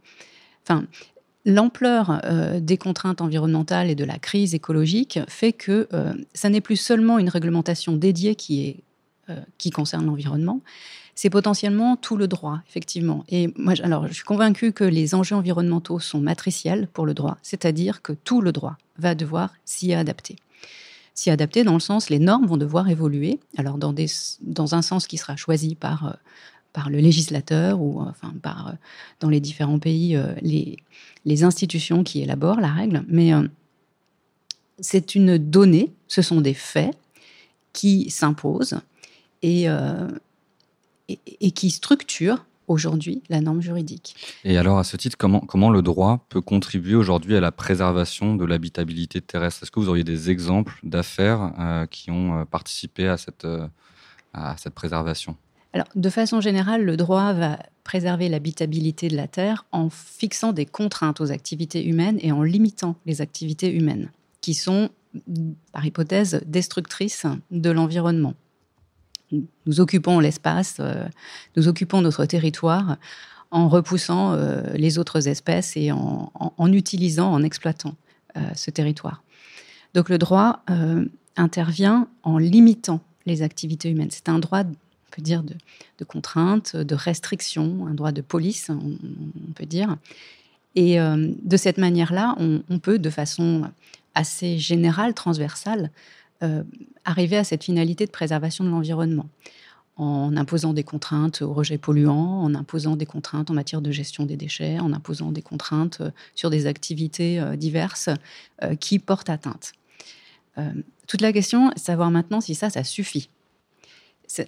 l'ampleur 1.45 2.21
euh, 2.23 2.59
des 2.59 2.77
contraintes 2.77 3.19
environnementales 3.19 3.89
et 3.89 3.95
de 3.95 4.05
la 4.05 4.19
crise 4.19 4.55
écologique 4.55 5.19
fait 5.27 5.51
que 5.51 5.87
euh, 5.93 6.13
ça 6.33 6.49
n'est 6.49 6.61
plus 6.61 6.77
seulement 6.77 7.19
une 7.19 7.29
réglementation 7.29 7.93
dédiée 7.93 8.35
qui 8.35 8.83
qui 9.57 9.69
concerne 9.69 10.05
l'environnement, 10.05 10.59
c'est 11.15 11.29
potentiellement 11.29 11.95
tout 11.95 12.17
le 12.17 12.27
droit, 12.27 12.59
effectivement. 12.67 13.23
Et 13.29 13.53
moi, 13.55 13.73
alors, 13.83 14.07
je 14.07 14.13
suis 14.13 14.23
convaincue 14.23 14.73
que 14.73 14.83
les 14.83 15.13
enjeux 15.15 15.35
environnementaux 15.35 15.99
sont 15.99 16.19
matriciels 16.19 16.87
pour 16.91 17.05
le 17.05 17.13
droit, 17.13 17.37
c'est-à-dire 17.43 18.01
que 18.01 18.13
tout 18.13 18.41
le 18.41 18.51
droit 18.51 18.77
va 18.97 19.15
devoir 19.15 19.53
s'y 19.65 19.93
adapter. 19.93 20.37
S'y 21.13 21.29
adapter 21.29 21.63
dans 21.63 21.73
le 21.73 21.79
sens, 21.79 22.09
les 22.09 22.17
normes 22.17 22.47
vont 22.47 22.57
devoir 22.57 22.89
évoluer, 22.89 23.39
alors 23.57 23.77
dans, 23.77 23.93
un 24.73 24.81
sens 24.81 25.05
qui 25.05 25.17
sera 25.17 25.35
choisi 25.35 25.75
par, 25.75 26.07
euh, 26.07 26.13
par 26.73 26.89
le 26.89 26.97
législateur 26.97 27.79
ou 27.79 28.01
enfin 28.01 28.33
par, 28.41 28.69
euh, 28.69 28.71
dans 29.19 29.29
les 29.29 29.39
différents 29.39 29.77
pays, 29.77 30.15
euh, 30.15 30.33
les, 30.41 30.77
les 31.25 31.43
institutions 31.43 32.03
qui 32.03 32.21
élaborent 32.21 32.59
la 32.59 32.71
règle, 32.71 33.03
mais 33.07 33.31
c'est 34.79 35.13
une 35.13 35.37
donnée, 35.37 35.93
ce 36.07 36.23
sont 36.23 36.41
des 36.41 36.55
faits 36.55 36.97
qui 37.73 38.09
s'imposent 38.09 38.79
et, 39.43 39.67
et, 41.09 41.51
qui 41.51 41.69
structure 41.69 42.45
aujourd'hui 42.67 43.21
la 43.29 43.41
norme 43.41 43.61
juridique. 43.61 44.15
Et 44.45 44.57
alors, 44.57 44.77
à 44.77 44.83
ce 44.83 44.95
titre, 44.95 45.17
comment, 45.17 45.41
comment 45.41 45.69
le 45.69 45.81
droit 45.81 46.25
peut 46.29 46.41
contribuer 46.41 46.95
aujourd'hui 46.95 47.35
à 47.35 47.41
la 47.41 47.51
préservation 47.51 48.35
de 48.35 48.45
l'habitabilité 48.45 49.21
terrestre? 49.21 49.63
Est-ce 49.63 49.71
que 49.71 49.79
vous 49.79 49.89
auriez 49.89 50.03
des 50.03 50.29
exemples 50.29 50.79
d'affaires 50.83 51.53
euh, 51.59 51.85
qui 51.87 52.09
ont 52.09 52.39
euh, 52.39 52.45
participé 52.45 53.07
à 53.07 53.17
cette, 53.17 53.45
euh, 53.45 53.67
à 54.33 54.55
cette 54.57 54.73
préservation? 54.73 55.35
Alors, 55.73 55.87
de 55.95 56.09
façon 56.09 56.39
générale, 56.39 56.85
le 56.85 56.95
droit 56.95 57.33
va 57.33 57.59
préserver 57.83 58.29
l'habitabilité 58.29 59.07
de 59.07 59.17
la 59.17 59.27
Terre 59.27 59.65
en 59.71 59.89
fixant 59.89 60.53
des 60.53 60.65
contraintes 60.65 61.19
aux 61.19 61.31
activités 61.31 61.85
humaines 61.85 62.17
et 62.21 62.31
en 62.31 62.43
limitant 62.43 62.95
les 63.05 63.21
activités 63.21 63.73
humaines, 63.73 64.11
qui 64.39 64.53
sont, 64.53 64.89
par 65.71 65.83
hypothèse, 65.85 66.41
destructrices 66.45 67.25
de 67.51 67.71
l'environnement 67.71 68.35
nous 69.65 69.79
occupons 69.79 70.19
l'espace, 70.19 70.77
euh, 70.79 71.05
nous 71.55 71.67
occupons 71.67 72.01
notre 72.01 72.25
territoire 72.25 72.97
en 73.51 73.69
repoussant 73.69 74.33
euh, 74.33 74.61
les 74.73 74.97
autres 74.97 75.27
espèces 75.27 75.77
et 75.77 75.91
en, 75.91 76.73
utilisant, 76.73 77.31
en 77.31 77.43
exploitant 77.43 77.95
euh, 78.35 78.41
ce 78.55 78.71
territoire. 78.71 79.23
Donc 79.93 80.09
le 80.09 80.17
droit 80.17 80.63
intervient 81.35 82.07
en 82.23 82.39
limitant 82.39 82.99
les 83.27 83.43
activités 83.43 83.89
humaines. 83.91 84.09
C'est 84.09 84.27
un 84.27 84.39
droit, 84.39 84.61
on 84.61 85.15
peut 85.15 85.21
dire, 85.21 85.43
de, 85.43 85.55
contrainte, 86.03 86.75
de 86.75 86.95
restriction, 86.95 87.85
un 87.87 87.93
droit 87.93 88.11
de 88.11 88.21
police, 88.21 88.71
on, 88.71 89.53
peut 89.53 89.67
dire. 89.67 89.97
Et 90.73 90.97
de 90.97 91.57
cette 91.57 91.77
manière-là, 91.77 92.35
on, 92.39 92.79
peut, 92.79 92.97
de 92.97 93.11
façon 93.11 93.69
assez 94.15 94.57
générale, 94.57 95.13
transversale, 95.13 95.91
euh, 96.43 96.63
arriver 97.05 97.37
à 97.37 97.43
cette 97.43 97.63
finalité 97.63 98.05
de 98.05 98.11
préservation 98.11 98.63
de 98.63 98.69
l'environnement 98.69 99.27
en 99.95 100.35
imposant 100.35 100.73
des 100.73 100.83
contraintes 100.83 101.43
au 101.43 101.53
rejet 101.53 101.77
polluant, 101.77 102.41
en 102.41 102.55
imposant 102.55 102.95
des 102.95 103.05
contraintes 103.05 103.51
en 103.51 103.53
matière 103.53 103.79
de 103.79 103.91
gestion 103.91 104.25
des 104.25 104.35
déchets, 104.35 104.79
en 104.79 104.91
imposant 104.91 105.31
des 105.31 105.43
contraintes 105.43 106.01
euh, 106.01 106.09
sur 106.33 106.49
des 106.49 106.65
activités 106.65 107.39
euh, 107.39 107.55
diverses 107.55 108.09
qui 108.79 108.99
portent 108.99 109.29
atteinte. 109.29 109.73
toute 111.07 111.21
la 111.21 111.33
question 111.33 111.71
est 111.71 111.75
de 111.75 111.79
savoir 111.79 112.11
maintenant 112.11 112.39
si 112.39 112.55
ça, 112.55 112.69
ça 112.69 112.83
suffit. 112.83 113.29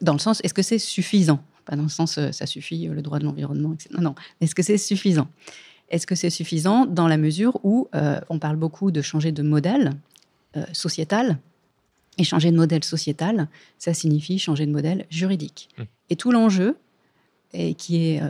Dans 0.02 0.14
le 0.14 0.20
sens, 0.20 0.40
est-ce 0.44 0.54
que 0.54 0.62
c'est 0.62 0.80
suffisant? 0.80 1.44
Pas 1.66 1.75
dans 1.75 1.84
le 1.84 1.90
sens, 1.90 2.20
ça 2.32 2.46
suffit, 2.46 2.88
le 2.88 3.02
droit 3.02 3.20
de 3.20 3.25
l'environnement, 3.25 3.74
etc. 3.74 3.90
Non, 3.96 4.02
non. 4.02 4.16
Est-ce 4.40 4.56
que 4.56 4.64
c'est 4.64 4.78
suffisant? 4.78 5.28
Est-ce 5.90 6.08
que 6.08 6.16
c'est 6.16 6.30
suffisant 6.30 6.86
dans 6.86 7.08
la 7.08 7.18
mesure 7.18 7.60
où 7.64 7.90
on 8.30 8.40
parle 8.40 8.56
beaucoup 8.56 8.92
de 8.92 9.02
changer 9.02 9.32
de 9.32 9.44
modèle 9.44 9.92
sociétal 10.72 11.40
et 12.18 12.24
changer 12.24 12.52
de 12.52 12.58
modèle 12.58 12.84
sociétal, 12.84 13.48
ça 13.78 13.94
signifie 13.94 14.40
changer 14.40 14.66
de 14.66 14.72
modèle 14.72 15.06
juridique. 15.10 15.70
Mmh. 15.78 15.84
Et 16.12 16.16
tout 16.16 16.32
l'enjeu, 16.32 16.78
et 17.54 17.74
qui 17.74 18.08
est 18.08 18.22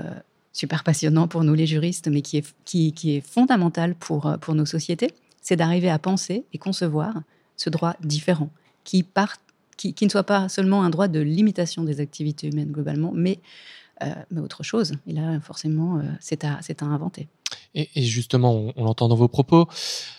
super 0.56 0.86
passionnant 0.86 1.28
pour 1.28 1.44
nous 1.44 1.54
les 1.54 1.68
juristes, 1.68 2.08
mais 2.08 2.22
qui 2.22 2.38
est, 2.38 2.56
qui, 2.64 2.94
qui 2.94 3.18
est 3.18 3.22
fondamental 3.22 3.94
pour, 3.94 4.26
euh, 4.26 4.38
pour 4.38 4.56
nos 4.56 4.66
sociétés, 4.66 5.12
c'est 5.42 5.58
d'arriver 5.58 5.90
à 5.90 6.00
penser 6.00 6.46
et 6.54 6.58
concevoir 6.58 7.14
ce 7.58 7.70
droit 7.70 7.96
différent, 8.02 8.50
qui, 8.86 9.04
part, 9.04 9.36
qui, 9.76 9.94
qui, 9.94 10.06
ne 10.06 10.10
soit 10.10 10.24
pas 10.24 10.48
seulement 10.48 10.84
un 10.84 10.90
droit 10.90 11.10
de 11.10 11.20
limitation 11.20 11.84
des 11.84 12.00
activités 12.00 12.48
humaines 12.48 12.72
globalement, 12.72 13.12
mais, 13.14 13.40
euh, 14.02 14.14
mais 14.32 14.40
autre 14.40 14.64
chose. 14.64 14.94
Et 15.08 15.14
là, 15.14 15.40
forcément, 15.42 15.98
euh, 15.98 16.04
c'est 16.22 16.46
à, 16.46 16.60
à 16.60 16.86
inventer. 16.86 17.28
Et, 17.76 18.04
justement, 18.04 18.72
on, 18.76 18.84
l'entend 18.86 19.10
dans 19.10 19.16
vos 19.16 19.28
propos, 19.28 19.68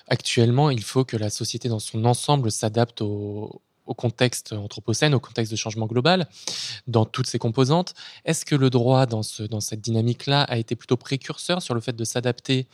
actuellement, 0.09 0.71
il 0.71 0.83
faut 0.83 1.05
que 1.05 1.17
la 1.17 1.31
société 1.31 1.69
dans 1.69 1.79
son 1.79 2.05
ensemble 2.05 2.51
s'adapte 2.51 3.01
au 3.01 3.63
contexte 3.97 4.53
anthropocène, 4.53 5.15
au 5.15 5.21
contexte 5.21 5.51
de 5.53 5.57
changement 5.57 5.87
global, 5.87 6.29
dans 6.87 7.07
toutes 7.07 7.27
ses 7.27 7.39
composantes. 7.39 7.95
Est-ce 8.25 8.45
que 8.45 8.55
le 8.55 8.69
droit, 8.69 9.07
dans, 9.07 9.23
ce, 9.23 9.43
dans 9.43 9.61
cette 9.61 9.81
dynamique-là, 9.81 10.43
a 10.43 10.59
été 10.59 10.77
plutôt 10.77 10.97
précurseur 10.97 11.63
sur 11.63 11.75
le 11.75 11.81
fait 11.81 11.97
de 11.97 12.05
s'adapter 12.05 12.67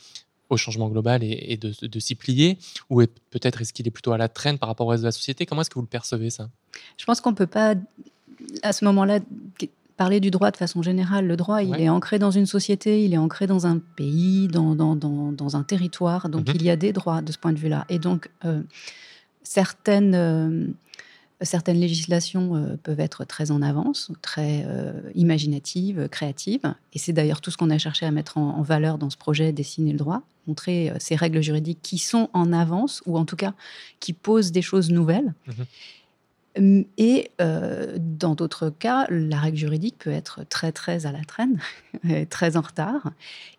au 0.49 0.57
changement 0.57 0.89
global 0.89 1.23
et, 1.23 1.57
de, 1.57 1.99
s'y 1.99 2.15
plier 2.15 2.57
Ou 2.89 3.03
peut-être 3.29 3.61
est-ce 3.61 3.73
qu'il 3.73 3.87
est 3.87 3.91
plutôt 3.91 4.11
à 4.11 4.17
la 4.17 4.27
traîne 4.27 4.57
par 4.57 4.69
rapport 4.69 4.87
au 4.87 4.89
reste 4.89 5.03
de 5.03 5.07
la 5.07 5.11
société? 5.11 5.45
Comment 5.45 5.61
est-ce 5.61 5.69
que 5.69 5.75
vous 5.75 5.81
le 5.81 5.87
percevez, 5.87 6.29
ça? 6.29 6.49
Je 6.97 7.05
pense 7.05 7.21
qu'on 7.21 7.31
ne 7.31 7.35
peut 7.35 7.47
pas, 7.47 7.75
à 8.61 8.73
ce 8.73 8.83
moment-là, 8.85 9.19
parler 9.97 10.19
du 10.19 10.31
droit 10.31 10.51
de 10.51 10.57
façon 10.57 10.81
générale. 10.81 11.27
Le 11.27 11.37
droit, 11.37 11.61
il 11.61 11.79
est 11.79 11.89
ancré 11.89 12.19
dans 12.19 12.31
une 12.31 12.45
société, 12.45 13.03
il 13.03 13.13
est 13.13 13.17
ancré 13.17 13.47
dans 13.47 13.67
un 13.67 13.79
pays, 13.79 14.47
dans, 14.47 14.75
dans, 14.75 14.95
dans, 14.95 15.55
un 15.55 15.63
territoire. 15.63 16.29
Donc, 16.29 16.47
mhm. 16.47 16.55
il 16.55 16.63
y 16.63 16.69
a 16.69 16.75
des 16.75 16.93
droits 16.93 17.21
de 17.21 17.31
ce 17.31 17.37
point 17.37 17.53
de 17.53 17.59
vue-là. 17.59 17.85
Et 17.89 17.99
donc, 17.99 18.29
euh, 18.45 18.61
certaines... 19.43 20.15
Euh, 20.15 20.67
certaines 21.41 21.79
législations 21.79 22.55
euh, 22.55 22.77
peuvent 22.81 23.01
être 23.01 23.25
très 23.25 23.51
en 23.51 23.61
avance, 23.61 24.11
très 24.21 24.65
imaginatives, 25.13 26.07
créatives. 26.09 26.73
Et 26.93 26.99
c'est 26.99 27.11
d'ailleurs 27.11 27.41
tout 27.41 27.51
ce 27.51 27.57
qu'on 27.57 27.69
a 27.69 27.77
cherché 27.77 28.05
à 28.05 28.11
mettre 28.11 28.37
en, 28.37 28.61
valeur 28.61 28.97
dans 28.97 29.09
ce 29.09 29.17
projet 29.17 29.51
Dessiner 29.51 29.91
le 29.91 29.97
droit, 29.97 30.21
montrer 30.47 30.93
ces 30.99 31.17
règles 31.17 31.41
juridiques 31.41 31.79
qui 31.81 31.97
sont 31.97 32.29
en 32.31 32.53
avance, 32.53 33.03
ou 33.07 33.17
en 33.17 33.25
tout 33.25 33.35
cas 33.35 33.53
qui 33.99 34.13
posent 34.13 34.53
des 34.53 34.61
choses 34.61 34.89
nouvelles. 34.89 35.33
Mhm. 35.47 35.65
Et 36.55 37.31
dans 37.37 38.35
d'autres 38.35 38.69
cas, 38.69 39.07
la 39.09 39.39
règle 39.39 39.57
juridique 39.57 39.97
peut 39.99 40.11
être 40.11 40.43
très 40.47 40.71
très 40.71 41.05
à 41.05 41.11
la 41.11 41.23
traîne, 41.23 41.59
très 42.29 42.57
en 42.57 42.61
retard, 42.61 43.11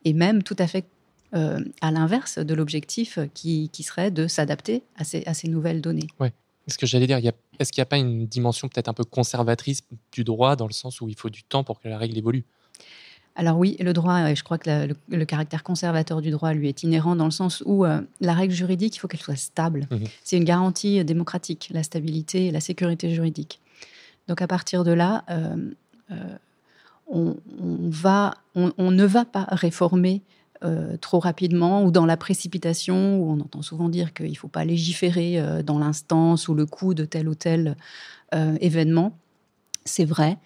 et 0.05 0.13
même 0.13 0.43
tout 0.43 0.57
à 0.59 0.67
fait 0.67 0.85
à 1.33 1.91
l'inverse 1.91 2.39
de 2.39 2.55
l'objectif 2.55 3.19
qui, 3.35 3.71
serait 3.83 4.13
de 4.13 4.29
s'adapter 4.29 4.83
à 4.97 5.05
ces, 5.05 5.25
à 5.27 5.35
ces 5.35 5.49
nouvelles 5.49 5.81
données. 5.81 6.07
Ouais. 6.21 6.33
Ce 6.67 6.79
que 6.79 6.87
j'allais 6.87 7.07
dire, 7.07 7.19
est-ce 7.59 7.73
qu'il 7.73 7.81
n'y 7.81 7.83
a 7.83 7.87
pas 7.87 7.99
une 7.99 8.27
dimension 8.27 8.69
peut-être 8.69 8.89
un 8.89 8.95
peu 8.95 9.05
conservatrice 9.05 9.83
du 10.13 10.25
droit, 10.25 10.57
dans 10.57 10.67
le 10.67 10.73
sens 10.73 11.01
où 11.01 11.09
il 11.09 11.17
faut 11.17 11.29
du 11.29 11.43
temps 11.43 11.63
pour 11.63 11.81
que 11.81 11.89
la 11.89 11.99
règle 11.99 12.17
évolue? 12.17 12.45
Alors 13.37 13.59
oui, 13.59 13.77
le 13.81 13.93
droit, 13.93 14.33
je 14.33 14.45
crois 14.45 14.59
que 14.59 14.89
le, 15.09 15.25
caractère 15.25 15.65
conservateur 15.65 16.21
du 16.21 16.31
droit 16.31 16.53
lui 16.53 16.69
est 16.69 16.85
inhérent 16.85 17.17
dans 17.17 17.25
le 17.25 17.33
sens 17.33 17.65
où 17.67 17.85
euh, 17.85 18.01
la 18.21 18.33
règle 18.33 18.55
juridique, 18.55 18.95
il 18.95 19.01
faut 19.01 19.09
qu'elle 19.09 19.21
soit 19.21 19.37
stable. 19.37 19.89
Mmh 19.91 20.05
C'est 20.23 20.37
une 20.37 20.45
garantie 20.45 21.05
démocratique, 21.05 21.69
la 21.73 21.83
stabilité 21.83 22.47
et 22.47 22.51
la 22.53 22.61
sécurité 22.61 23.11
juridique. 23.11 23.61
Donc 24.29 24.41
à 24.41 24.47
partir 24.47 24.85
de 24.85 24.93
là, 24.93 25.25
euh, 25.31 25.57
euh, 26.13 26.37
on, 27.07 27.37
va, 27.89 28.35
on, 28.55 28.91
ne 28.91 29.05
va 29.05 29.25
pas 29.25 29.47
réformer 29.51 30.23
euh, 30.65 30.97
trop 30.97 31.19
rapidement 31.19 31.85
ou 31.85 31.91
dans 31.91 32.07
la 32.07 32.17
précipitation, 32.17 33.19
où 33.19 33.31
on 33.31 33.41
entend 33.41 33.61
souvent 33.61 33.89
dire 33.91 34.15
qu'il 34.15 34.31
ne 34.31 34.35
faut 34.35 34.49
pas 34.49 34.65
légiférer 34.65 35.39
euh, 35.39 35.63
dans 35.63 35.79
l'instant 35.79 36.37
sous 36.37 36.55
le 36.55 36.65
coup 36.65 36.95
de 36.95 37.05
tel 37.05 37.29
ou 37.29 37.35
tel 37.35 37.77
euh, 38.35 38.57
événement. 38.61 39.19
C'est 39.85 40.05
vrai. 40.05 40.39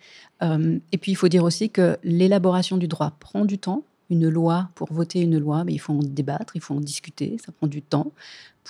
et 0.43 0.99
puis 0.99 1.13
il 1.13 1.15
faut 1.15 1.29
dire 1.29 1.45
aussi 1.45 1.71
que 1.71 1.99
l'élaboration 2.03 2.77
du 2.77 2.89
droit 2.89 3.13
prend 3.21 3.45
du 3.45 3.59
temps. 3.59 3.83
Une 4.11 4.29
loi, 4.29 4.71
pour 4.75 4.91
voter 4.91 5.21
une 5.21 5.39
loi, 5.39 5.65
mais 5.65 5.75
il 5.75 5.79
faut 5.79 5.93
en 5.93 6.03
débattre, 6.03 6.57
il 6.57 6.63
faut 6.63 6.75
en 6.75 6.81
discuter, 6.81 7.37
ça 7.45 7.53
prend 7.53 7.67
du 7.67 7.83
temps 7.83 8.13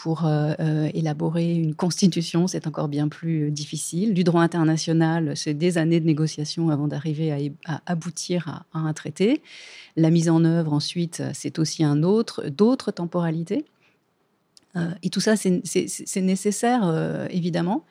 pour 0.03 0.27
euh, 0.27 0.53
euh, 0.61 0.89
élaborer 0.95 1.55
une 1.55 1.75
constitution, 1.75 2.47
c'est 2.47 2.69
encore 2.69 2.87
bien 2.87 3.09
plus 3.09 3.51
difficile. 3.51 4.15
Du 4.15 4.23
droit 4.23 4.43
international, 4.43 5.37
c'est 5.37 5.55
des 5.55 5.77
années 5.77 5.99
de 5.99 6.07
négociation 6.07 6.71
avant 6.71 6.87
d'arriver 6.87 7.53
à, 7.67 7.81
aboutir 7.85 8.65
à, 8.73 8.79
un 8.79 8.93
traité. 8.93 9.43
La 9.97 10.11
mise 10.11 10.31
en 10.31 10.45
œuvre, 10.45 10.73
ensuite, 10.73 11.23
c'est 11.35 11.59
aussi 11.59 11.83
un 11.83 12.05
autre, 12.05 12.45
d'autres 12.49 12.93
temporalités. 12.93 13.65
Euh, 14.77 14.91
et 15.03 15.11
tout 15.11 15.21
ça, 15.21 15.35
c'est 15.35 16.21
nécessaire, 16.21 17.27
évidemment. 17.31 17.85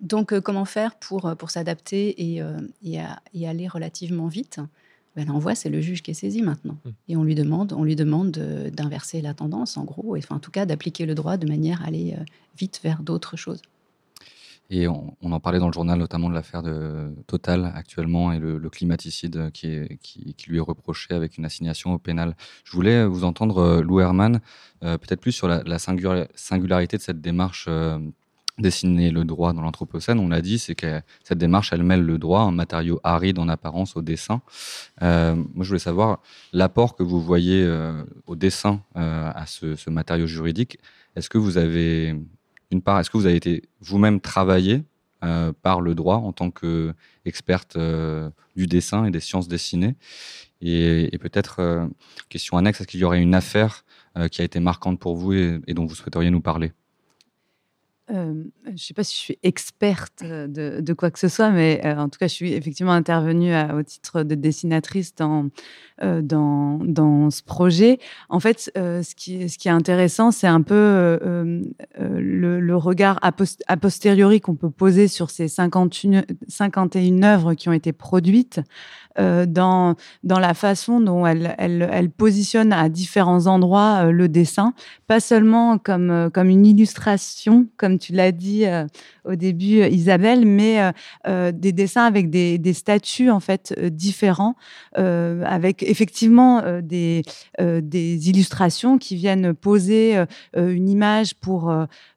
Donc, 0.00 0.38
comment 0.40 0.64
faire 0.64 0.96
pour, 0.96 1.34
pour 1.36 1.50
s'adapter 1.50 2.34
et, 2.34 2.42
et, 2.82 3.48
aller 3.48 3.68
relativement 3.68 4.28
vite? 4.28 4.60
Ben, 5.16 5.26
l'envoi, 5.26 5.54
c'est 5.54 5.70
le 5.70 5.80
juge 5.80 6.02
qui 6.02 6.12
est 6.12 6.14
saisi 6.14 6.40
maintenant. 6.40 6.76
Mmh. 6.84 6.90
Et 7.08 7.16
on 7.16 7.24
lui 7.24 7.34
demande, 7.34 7.72
on 7.72 7.82
lui 7.82 7.96
demande 7.96 8.30
d'inverser 8.30 9.20
la 9.20 9.34
tendance, 9.34 9.76
en 9.76 9.84
gros, 9.84 10.16
et 10.16 10.20
enfin, 10.20 10.36
en 10.36 10.38
tout 10.38 10.52
cas 10.52 10.66
d'appliquer 10.66 11.04
le 11.04 11.14
droit 11.14 11.36
de 11.36 11.48
manière 11.48 11.82
à 11.82 11.86
aller 11.86 12.14
euh, 12.16 12.22
vite 12.56 12.80
vers 12.82 13.02
d'autres 13.02 13.36
choses. 13.36 13.60
Et 14.72 14.86
on, 14.86 15.16
en 15.20 15.40
parlait 15.40 15.58
dans 15.58 15.66
le 15.66 15.72
journal 15.72 15.98
notamment 15.98 16.28
de 16.28 16.34
l'affaire 16.34 16.62
de 16.62 17.12
Total 17.26 17.72
actuellement 17.74 18.32
et 18.32 18.38
le, 18.38 18.70
climaticide 18.70 19.50
qui, 19.50 19.66
est, 19.66 19.98
qui, 20.00 20.36
lui 20.46 20.58
est 20.58 20.60
reproché 20.60 21.12
avec 21.12 21.38
une 21.38 21.44
assignation 21.44 21.92
au 21.92 21.98
pénal. 21.98 22.36
Je 22.62 22.76
voulais 22.76 23.04
vous 23.04 23.24
entendre, 23.24 23.58
euh, 23.58 23.82
Lou 23.82 23.98
Herman, 23.98 24.40
euh, 24.84 24.96
peut-être 24.96 25.20
plus 25.20 25.32
sur 25.32 25.48
la, 25.48 25.64
la, 25.64 25.78
singularité 25.80 26.96
de 26.96 27.02
cette 27.02 27.20
démarche 27.20 27.68
dessiner 28.60 29.10
le 29.10 29.24
droit 29.24 29.52
dans 29.52 29.62
l'Anthropocène, 29.62 30.18
on 30.18 30.28
l'a 30.28 30.40
dit, 30.40 30.58
c'est 30.58 30.74
que 30.74 31.00
cette 31.24 31.38
démarche, 31.38 31.72
elle 31.72 31.82
mêle 31.82 32.02
le 32.02 32.18
droit, 32.18 32.42
un 32.42 32.50
matériau 32.50 33.00
aride 33.02 33.38
en 33.38 33.48
apparence 33.48 33.96
au 33.96 34.02
dessin. 34.02 34.42
Euh, 35.02 35.34
moi, 35.34 35.64
je 35.64 35.68
voulais 35.68 35.78
savoir 35.78 36.20
l'apport 36.52 36.96
que 36.96 37.02
vous 37.02 37.20
voyez 37.20 37.62
euh, 37.62 38.04
au 38.26 38.36
dessin 38.36 38.82
euh, 38.96 39.30
à 39.34 39.46
ce, 39.46 39.90
matériau 39.90 40.26
juridique. 40.26 40.78
Est-ce 41.16 41.28
que 41.28 41.38
vous 41.38 41.58
avez 41.58 42.14
une 42.70 42.82
part, 42.82 43.00
est-ce 43.00 43.10
que 43.10 43.16
vous 43.16 43.26
avez 43.26 43.36
été 43.36 43.62
vous-même 43.80 44.20
travaillé 44.20 44.84
par 45.62 45.82
le 45.82 45.94
droit 45.94 46.16
en 46.16 46.32
tant 46.32 46.50
qu'experte 46.50 47.76
du 48.56 48.66
dessin 48.66 49.04
et 49.04 49.10
des 49.10 49.20
sciences 49.20 49.48
dessinées? 49.48 49.96
Et, 50.62 51.18
peut-être, 51.20 51.88
question 52.28 52.56
annexe, 52.56 52.80
est-ce 52.80 52.88
qu'il 52.88 53.00
y 53.00 53.04
aurait 53.04 53.20
une 53.20 53.34
affaire 53.34 53.84
qui 54.30 54.40
a 54.40 54.44
été 54.44 54.60
marquante 54.60 55.00
pour 55.00 55.16
vous 55.16 55.32
et 55.32 55.74
dont 55.74 55.84
vous 55.84 55.96
souhaiteriez 55.96 56.30
nous 56.30 56.40
parler? 56.40 56.72
Euh, 58.12 58.44
je 58.66 58.70
ne 58.70 58.76
sais 58.76 58.94
pas 58.94 59.04
si 59.04 59.14
je 59.14 59.20
suis 59.20 59.38
experte 59.42 60.24
de, 60.24 60.80
de, 60.80 60.92
quoi 60.92 61.10
que 61.10 61.18
ce 61.18 61.28
soit, 61.28 61.50
mais 61.50 61.80
euh, 61.84 61.96
en 61.96 62.08
tout 62.08 62.18
cas, 62.18 62.26
je 62.26 62.34
suis 62.34 62.52
effectivement 62.52 62.92
intervenue 62.92 63.54
au 63.72 63.82
titre 63.82 64.22
de 64.22 64.34
dessinatrice 64.34 65.14
dans, 65.14 65.48
euh, 66.02 66.20
dans, 66.22 67.30
ce 67.30 67.42
projet. 67.42 67.98
En 68.28 68.40
fait, 68.40 68.70
ce, 68.74 69.14
qui, 69.14 69.42
est 69.42 69.68
intéressant, 69.68 70.30
c'est 70.30 70.46
un 70.46 70.62
peu 70.62 71.18
le, 71.98 72.74
regard 72.74 73.18
a, 73.22 73.32
a 73.68 73.76
posteriori 73.76 74.40
qu'on 74.40 74.56
peut 74.56 74.70
poser 74.70 75.06
sur 75.06 75.30
ces 75.30 75.48
51, 75.48 76.24
51 76.48 77.22
œuvres 77.22 77.54
qui 77.54 77.68
ont 77.68 77.72
été 77.72 77.92
produites 77.92 78.60
dans, 79.18 79.96
dans 80.22 80.38
la 80.38 80.54
façon 80.54 81.00
dont 81.00 81.26
elle, 81.26 82.10
positionne 82.16 82.72
à 82.72 82.88
différents 82.88 83.46
endroits 83.46 84.10
le 84.10 84.28
dessin, 84.28 84.72
pas 85.06 85.20
seulement 85.20 85.78
comme, 85.78 86.30
comme 86.32 86.48
une 86.48 86.66
illustration, 86.66 87.66
comme 87.76 87.98
tu 87.98 88.12
l'as 88.12 88.32
dit 88.32 88.64
euh, 88.66 88.86
au 89.24 89.34
début, 89.34 89.84
Isabelle, 89.86 90.46
mais 90.46 90.80
euh, 90.80 90.92
euh, 91.28 91.52
des 91.52 91.72
dessins 91.72 92.04
avec 92.04 92.30
des, 92.30 92.58
des 92.58 92.72
statuts 92.72 93.30
en 93.30 93.38
fait 93.38 93.78
différents, 93.78 94.56
avec 94.94 95.82
effectivement 95.82 96.62
des, 96.82 97.22
illustrations 97.92 98.96
qui 98.96 99.16
viennent 99.16 99.52
poser 99.54 100.24
une 100.56 100.88
image 100.88 101.34
pour, 101.34 101.72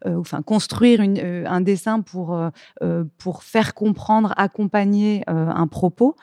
enfin 0.05 0.41
construire 0.41 1.01
un 1.01 1.62
dessin 1.62 2.00
pour 2.00 2.39
pour 3.17 3.43
faire 3.43 3.73
comprendre, 3.73 4.33
accompagner 4.38 5.23
un 5.27 5.67
propos, 5.67 6.15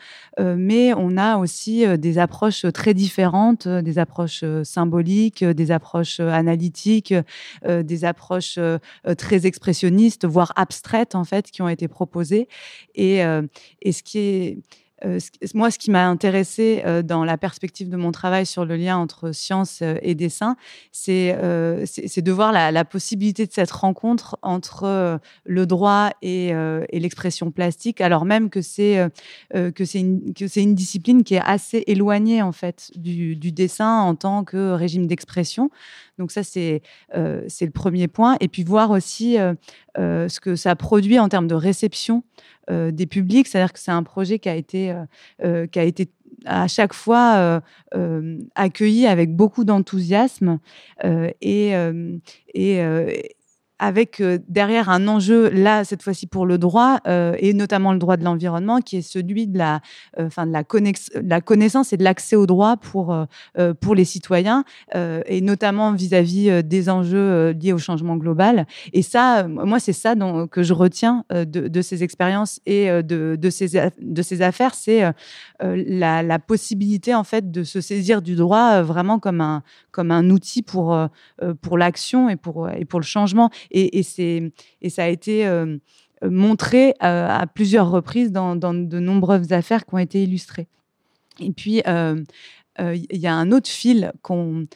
mais 0.60 0.92
on 0.94 1.16
a 1.16 1.38
aussi 1.38 1.86
des 1.98 2.18
approches 2.18 2.66
très 2.72 2.94
différentes, 2.94 3.66
des 3.66 3.98
approches 3.98 4.44
symboliques, 4.62 5.44
des 5.44 5.70
approches 5.70 6.20
analytiques, 6.20 7.14
des 7.66 8.04
approches 8.04 8.58
très 9.16 9.46
expressionnistes, 9.46 10.26
voire 10.26 10.52
abstraites 10.56 11.14
en 11.14 11.24
fait, 11.24 11.50
qui 11.50 11.62
ont 11.62 11.68
été 11.68 11.88
proposées. 11.88 12.48
Et, 12.94 13.24
euh, 13.24 13.42
et 13.82 13.92
ce 13.92 14.02
qui 14.02 14.18
est 14.18 14.58
moi, 15.54 15.70
ce 15.70 15.78
qui 15.78 15.90
m'a 15.90 16.06
intéressé 16.06 16.82
dans 17.04 17.24
la 17.24 17.38
perspective 17.38 17.88
de 17.88 17.96
mon 17.96 18.12
travail 18.12 18.46
sur 18.46 18.64
le 18.64 18.76
lien 18.76 18.98
entre 18.98 19.32
science 19.32 19.82
et 20.02 20.14
dessin, 20.14 20.56
c'est 20.92 21.32
de 21.32 22.32
voir 22.32 22.52
la, 22.52 22.84
possibilité 22.84 23.46
de 23.46 23.52
cette 23.52 23.70
rencontre 23.70 24.38
entre 24.42 25.20
le 25.44 25.66
droit 25.66 26.10
et, 26.22 26.52
l'expression 26.92 27.50
plastique, 27.50 28.00
alors 28.00 28.24
même 28.24 28.50
que 28.50 28.60
c'est 28.60 29.10
une, 29.54 30.74
discipline 30.74 31.24
qui 31.24 31.34
est 31.34 31.42
assez 31.44 31.84
éloignée 31.86 32.42
en 32.42 32.52
fait 32.52 32.90
du, 32.94 33.36
dessin 33.36 34.00
en 34.00 34.14
tant 34.14 34.44
que 34.44 34.72
régime 34.72 35.06
d'expression. 35.06 35.70
Donc 36.18 36.30
ça, 36.30 36.42
c'est 36.42 36.82
le 37.14 37.70
premier 37.70 38.08
point. 38.08 38.36
Et 38.40 38.48
puis 38.48 38.64
voir 38.64 38.90
aussi 38.90 39.36
ce 39.96 40.40
que 40.40 40.56
ça 40.56 40.76
produit 40.76 41.18
en 41.18 41.28
termes 41.28 41.48
de 41.48 41.54
réception 41.54 42.22
des 42.70 43.06
publics. 43.06 43.46
C'est-à-dire 43.48 43.72
que 43.72 43.78
c'est 43.78 43.90
un 43.90 44.02
projet 44.02 44.38
qui 44.38 44.48
a 44.48 44.54
été, 44.54 44.94
qui 45.72 45.78
a 45.78 45.84
été 45.84 46.08
à 46.44 46.68
chaque 46.68 46.94
fois 46.94 47.62
accueilli 48.54 49.06
avec 49.06 49.34
beaucoup 49.34 49.64
d'enthousiasme 49.64 50.58
et, 51.40 51.74
avec 53.80 54.20
euh, 54.20 54.38
derrière 54.46 54.90
un 54.90 55.08
enjeu, 55.08 55.48
là, 55.48 55.84
cette 55.84 56.02
fois-ci 56.02 56.26
pour 56.26 56.44
le 56.44 56.58
droit, 56.58 56.98
euh, 57.08 57.34
et 57.38 57.54
notamment 57.54 57.92
le 57.92 57.98
droit 57.98 58.18
de 58.18 58.24
l'environnement, 58.24 58.80
qui 58.80 58.98
est 58.98 59.02
celui 59.02 59.46
de 59.46 59.56
la, 59.56 59.80
euh, 60.18 60.26
enfin 60.26 60.46
de 60.46 60.52
la, 60.52 60.62
la, 61.22 61.40
connaissance 61.40 61.92
et 61.94 61.96
de 61.96 62.04
l'accès 62.04 62.36
au 62.36 62.46
droit 62.46 62.76
pour, 62.76 63.16
pour 63.80 63.94
les 63.94 64.04
citoyens, 64.04 64.64
et 64.94 65.40
notamment 65.40 65.92
vis-à-vis 65.92 66.62
des 66.62 66.90
enjeux 66.90 67.52
liés 67.52 67.72
au 67.72 67.78
changement 67.78 68.16
global. 68.16 68.66
Et 68.92 69.00
ça, 69.00 69.48
moi, 69.48 69.80
c'est 69.80 69.94
ça 69.94 70.14
dont, 70.14 70.46
que 70.46 70.62
je 70.62 70.74
retiens 70.74 71.24
de, 71.30 71.44
de, 71.44 71.82
ces 71.82 72.02
expériences 72.02 72.60
et 72.66 72.88
de, 73.02 73.36
de, 73.40 73.50
ces, 73.50 73.90
de 74.00 74.22
ces 74.22 74.42
affaires, 74.42 74.74
c'est 74.74 75.10
la, 75.60 76.22
la, 76.22 76.38
possibilité, 76.38 77.14
en 77.14 77.24
fait, 77.24 77.50
de 77.50 77.64
se 77.64 77.80
saisir 77.80 78.20
du 78.20 78.34
droit 78.34 78.82
vraiment 78.82 79.18
comme 79.18 79.40
un, 79.40 79.62
comme 79.90 80.10
un 80.10 80.28
outil 80.28 80.62
pour, 80.62 80.96
pour 81.62 81.78
l'action 81.78 82.28
et 82.28 82.36
pour, 82.36 82.68
et 82.68 82.84
pour 82.84 83.00
le 83.00 83.06
changement. 83.06 83.50
Et, 83.70 84.00
et, 84.00 84.52
et 84.82 84.90
ça 84.90 85.04
a 85.04 85.08
été 85.08 85.46
euh, 86.22 86.30
montré 86.30 86.94
euh, 87.02 87.28
à 87.28 87.46
plusieurs 87.46 87.90
reprises 87.90 88.30
dans, 88.30 88.54
de 88.54 88.98
nombreuses 88.98 89.52
affaires 89.52 89.86
qui 89.86 89.94
ont 89.94 89.98
été 89.98 90.22
illustrées. 90.22 90.68
Et 91.38 91.50
puis, 91.50 91.82
euh, 91.86 92.22
il 92.78 93.18
y 93.18 93.26
a 93.26 93.34
un 93.34 93.52
autre 93.52 93.68
fil 93.68 94.12
qu'on 94.22 94.66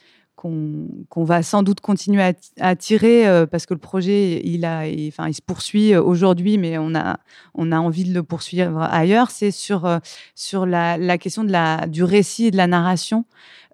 qu'on 1.09 1.23
va 1.23 1.41
sans 1.41 1.63
doute 1.63 1.79
continuer 1.79 2.21
à, 2.59 2.75
tirer 2.75 3.25
parce 3.49 3.65
que 3.65 3.73
le 3.73 3.79
projet 3.79 4.41
il 4.43 4.63
a 4.63 4.83
enfin 5.07 5.27
il 5.27 5.33
se 5.33 5.41
poursuit 5.41 5.95
aujourd'hui 5.95 6.59
mais 6.59 6.77
on 6.77 6.93
a 6.93 7.17
on 7.55 7.71
a 7.71 7.79
envie 7.79 8.03
de 8.03 8.13
le 8.13 8.21
poursuivre 8.21 8.79
ailleurs 8.79 9.31
c'est 9.31 9.49
sur 9.49 9.89
sur 10.35 10.67
la, 10.67 10.97
la, 10.97 11.17
question 11.17 11.43
de 11.45 11.51
la 11.51 11.87
du 11.87 12.03
récit 12.03 12.45
et 12.47 12.51
de 12.51 12.57
la 12.57 12.67
narration 12.67 13.25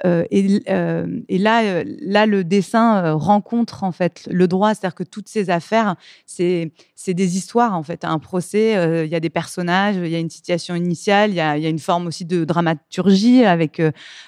euh, 0.06 0.24
et, 0.32 0.62
euh, 0.70 1.22
et, 1.30 1.38
là, 1.38 1.64
euh, 1.64 1.84
là, 2.02 2.26
le 2.26 2.44
dessin 2.44 3.14
rencontre 3.14 3.84
en 3.84 3.92
fait 3.92 4.28
le 4.32 4.48
droit, 4.48 4.74
c'est-à-dire 4.74 4.96
que 4.96 5.04
toutes 5.04 5.28
ces 5.28 5.50
affaires, 5.50 5.96
c'est 6.26 6.72
des 7.08 7.38
histoires 7.38 7.76
en 7.76 7.84
fait. 7.84 8.04
Un 8.04 8.20
procès, 8.20 8.74
il 9.06 9.12
y 9.12 9.16
a 9.16 9.20
des 9.20 9.30
personnages, 9.30 9.96
il 9.96 10.08
y 10.08 10.16
a 10.16 10.20
une 10.20 10.30
situation 10.30 10.76
initiale, 10.76 11.32
il 11.32 11.36
y 11.36 11.42
a, 11.42 11.58
y 11.58 11.66
a, 11.66 11.70
une 11.70 11.80
forme 11.80 12.08
aussi 12.08 12.26
de 12.26 12.46
dramaturgie 12.46 13.44
avec 13.44 13.82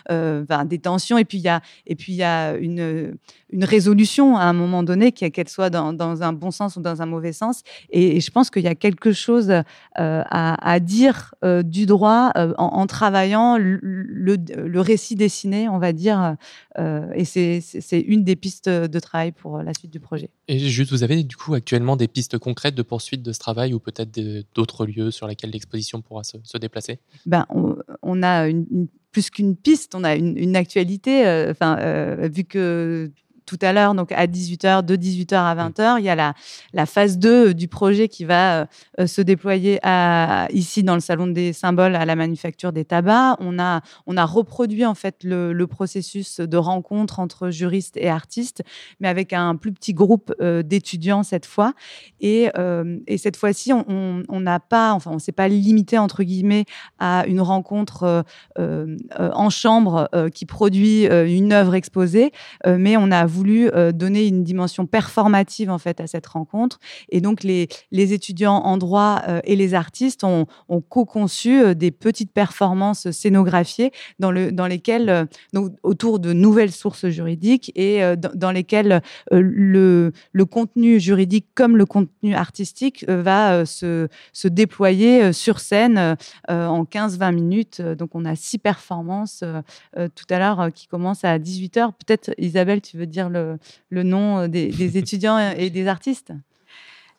ben, 0.10 0.66
des 0.66 0.80
tensions, 0.80 1.18
et 1.18 1.26
puis 1.26 1.38
il 1.38 1.44
y 1.44 1.50
a 1.50 1.62
et 1.86 1.96
puis 1.96 2.14
y 2.14 2.24
a 2.24 2.56
une 2.56 3.18
une 3.52 3.64
résolution 3.64 4.36
à 4.36 4.46
un 4.46 4.54
moment 4.54 4.82
donné, 4.82 5.12
qu'elle 5.12 5.48
soit 5.48 5.70
dans, 5.70 6.24
un 6.24 6.34
bon 6.34 6.50
sens 6.50 6.76
ou 6.76 6.82
dans 6.82 7.04
un 7.04 7.06
mauvais 7.06 7.34
sens. 7.34 7.62
Et, 7.92 8.20
je 8.20 8.32
pense 8.32 8.50
qu'il 8.50 8.64
y 8.64 8.68
a 8.68 8.76
quelque 8.76 9.12
chose 9.12 9.54
à, 9.96 10.80
dire 10.80 11.36
du 11.64 11.86
droit 11.86 12.32
en, 12.58 12.88
travaillant 12.88 13.58
le 13.60 14.80
récit 14.80 15.16
dessiné 15.16 15.63
on 15.70 15.80
va 15.80 15.94
dire. 15.94 16.36
Euh, 16.80 17.12
et 17.14 17.26
c'est 17.26 18.00
une 18.00 18.24
des 18.24 18.36
pistes 18.36 18.70
de 18.70 19.00
travail 19.00 19.32
pour 19.32 19.60
la 19.60 19.74
suite 19.74 19.92
du 19.92 20.00
projet. 20.00 20.30
Et 20.48 20.60
juste, 20.60 20.92
vous 20.92 21.04
avez 21.04 21.24
du 21.24 21.36
coup 21.36 21.54
actuellement 21.54 21.96
des 21.96 22.08
pistes 22.08 22.38
concrètes 22.38 22.76
de 22.76 22.84
poursuite 22.84 23.24
de 23.24 23.32
ce 23.32 23.40
travail 23.40 23.74
ou 23.74 23.80
peut-être 23.80 24.12
d'autres 24.56 24.86
lieux 24.86 25.12
sur 25.12 25.28
lesquels 25.28 25.52
l'exposition 25.52 26.02
pourra 26.02 26.24
se, 26.24 26.58
déplacer? 26.58 27.00
Ben, 27.26 27.46
on, 28.02 28.24
a 28.24 28.48
plus 29.12 29.30
qu'une 29.30 29.56
piste, 29.56 29.96
on 29.96 30.04
a 30.04 30.16
une, 30.16 30.56
actualité. 30.56 31.26
Euh, 31.26 31.54
euh, 31.62 32.30
vu 32.32 32.44
que 32.44 33.12
tout 33.46 33.60
à 33.62 33.74
l'heure, 33.74 33.96
donc 33.96 34.12
à 34.12 34.28
18h, 34.28 34.84
de 34.84 34.96
18h 34.96 35.36
à 35.36 35.56
20h. 35.56 36.00
Il 36.00 36.06
y 36.06 36.10
a 36.10 36.16
la, 36.16 36.34
la 36.74 36.86
phase 36.86 37.18
2 37.18 37.54
du 37.54 37.68
projet 37.68 38.08
qui 38.08 38.26
va 38.26 38.68
euh, 39.00 39.08
se 39.08 39.22
déployer 39.22 39.80
à, 39.84 40.48
ici 40.52 40.84
dans 40.84 40.94
le 40.96 41.00
Salon 41.00 41.28
des 41.28 41.54
Symboles 41.54 41.96
à 41.96 42.06
la 42.06 42.16
Manufacture 42.16 42.72
des 42.72 42.86
Tabacs. 42.86 43.38
On 43.40 43.60
a, 43.60 43.82
on 44.08 44.18
a 44.18 44.26
reproduit 44.26 44.86
en 44.86 44.96
fait 44.96 45.24
le, 45.24 45.54
le 45.54 45.68
processus 45.68 46.40
de 46.40 46.58
rencontre 46.58 47.20
entre 47.20 47.50
juristes 47.50 47.98
et 47.98 48.10
artistes, 48.10 48.64
mais 49.00 49.08
avec 49.08 49.34
un 49.34 49.56
plus 49.56 49.72
petit 49.72 49.94
groupe 49.94 50.34
euh, 50.42 50.64
d'étudiants 50.64 51.24
cette 51.24 51.46
fois. 51.46 51.74
Et, 52.20 52.50
euh, 52.58 53.00
et 53.08 53.18
cette 53.18 53.38
fois-ci, 53.38 53.72
on 53.74 54.40
n'a 54.40 54.60
pas, 54.60 54.94
enfin, 54.94 55.12
on 55.14 55.20
s'est 55.20 55.32
pas 55.32 55.48
limité 55.48 55.98
entre 55.98 56.24
guillemets 56.24 56.66
à 57.00 57.26
une 57.28 57.42
rencontre 57.42 58.24
en 58.58 59.50
chambre 59.50 60.10
qui 60.34 60.46
produit 60.46 61.06
une 61.06 61.52
œuvre 61.54 61.76
exposée, 61.76 62.32
mais 62.66 62.98
on 62.98 63.12
a 63.12 63.26
voulu 63.34 63.70
euh, 63.74 63.92
donner 63.92 64.28
une 64.28 64.44
dimension 64.44 64.86
performative 64.86 65.70
en 65.70 65.80
fait 65.80 66.00
à 66.00 66.08
cette 66.08 66.28
rencontre. 66.28 66.80
Et 67.10 67.20
donc 67.20 67.44
les, 67.44 67.68
les 67.92 68.14
étudiants 68.14 68.58
en 68.58 68.78
droit 68.78 69.22
euh, 69.28 69.42
et 69.44 69.56
les 69.56 69.74
artistes 69.74 70.24
ont, 70.24 70.46
ont 70.70 70.82
co-conçu 70.82 71.62
euh, 71.62 71.74
des 71.74 71.92
petites 71.92 72.32
performances 72.32 73.10
scénographiées 73.12 73.92
dans, 74.20 74.32
le, 74.32 74.52
dans 74.52 74.68
lesquelles, 74.68 75.28
donc, 75.54 75.74
autour 75.82 76.20
de 76.20 76.32
nouvelles 76.34 76.72
sources 76.72 77.08
juridiques 77.08 77.72
et 77.76 78.02
dans, 78.36 78.52
lesquelles 78.52 79.02
le, 79.32 80.12
le 80.32 80.46
contenu 80.46 81.00
juridique 81.00 81.48
comme 81.56 81.78
le 81.78 81.86
contenu 81.86 82.36
artistique 82.36 83.06
va 83.08 83.66
se, 83.66 84.08
se 84.34 84.48
déployer 84.48 85.34
sur 85.34 85.60
scène 85.60 86.16
en 86.48 86.84
15-20 86.84 87.34
minutes. 87.34 87.82
Donc 87.82 88.12
on 88.14 88.26
a 88.26 88.36
six 88.36 88.60
performances 88.60 89.44
tout 89.96 90.26
à 90.30 90.40
l'heure 90.40 90.70
qui 90.74 90.88
commencent 90.88 91.24
à 91.24 91.40
18h. 91.40 91.92
Peut-être 92.06 92.32
Isabelle, 92.38 92.82
tu 92.82 92.98
veux 92.98 93.08
dire 93.08 93.23
le, 93.30 93.58
nom 93.92 94.40
euh, 94.40 94.48
des, 94.48 94.98
étudiants 94.98 95.38
et 95.38 95.70
des 95.70 95.88
artistes 95.88 96.34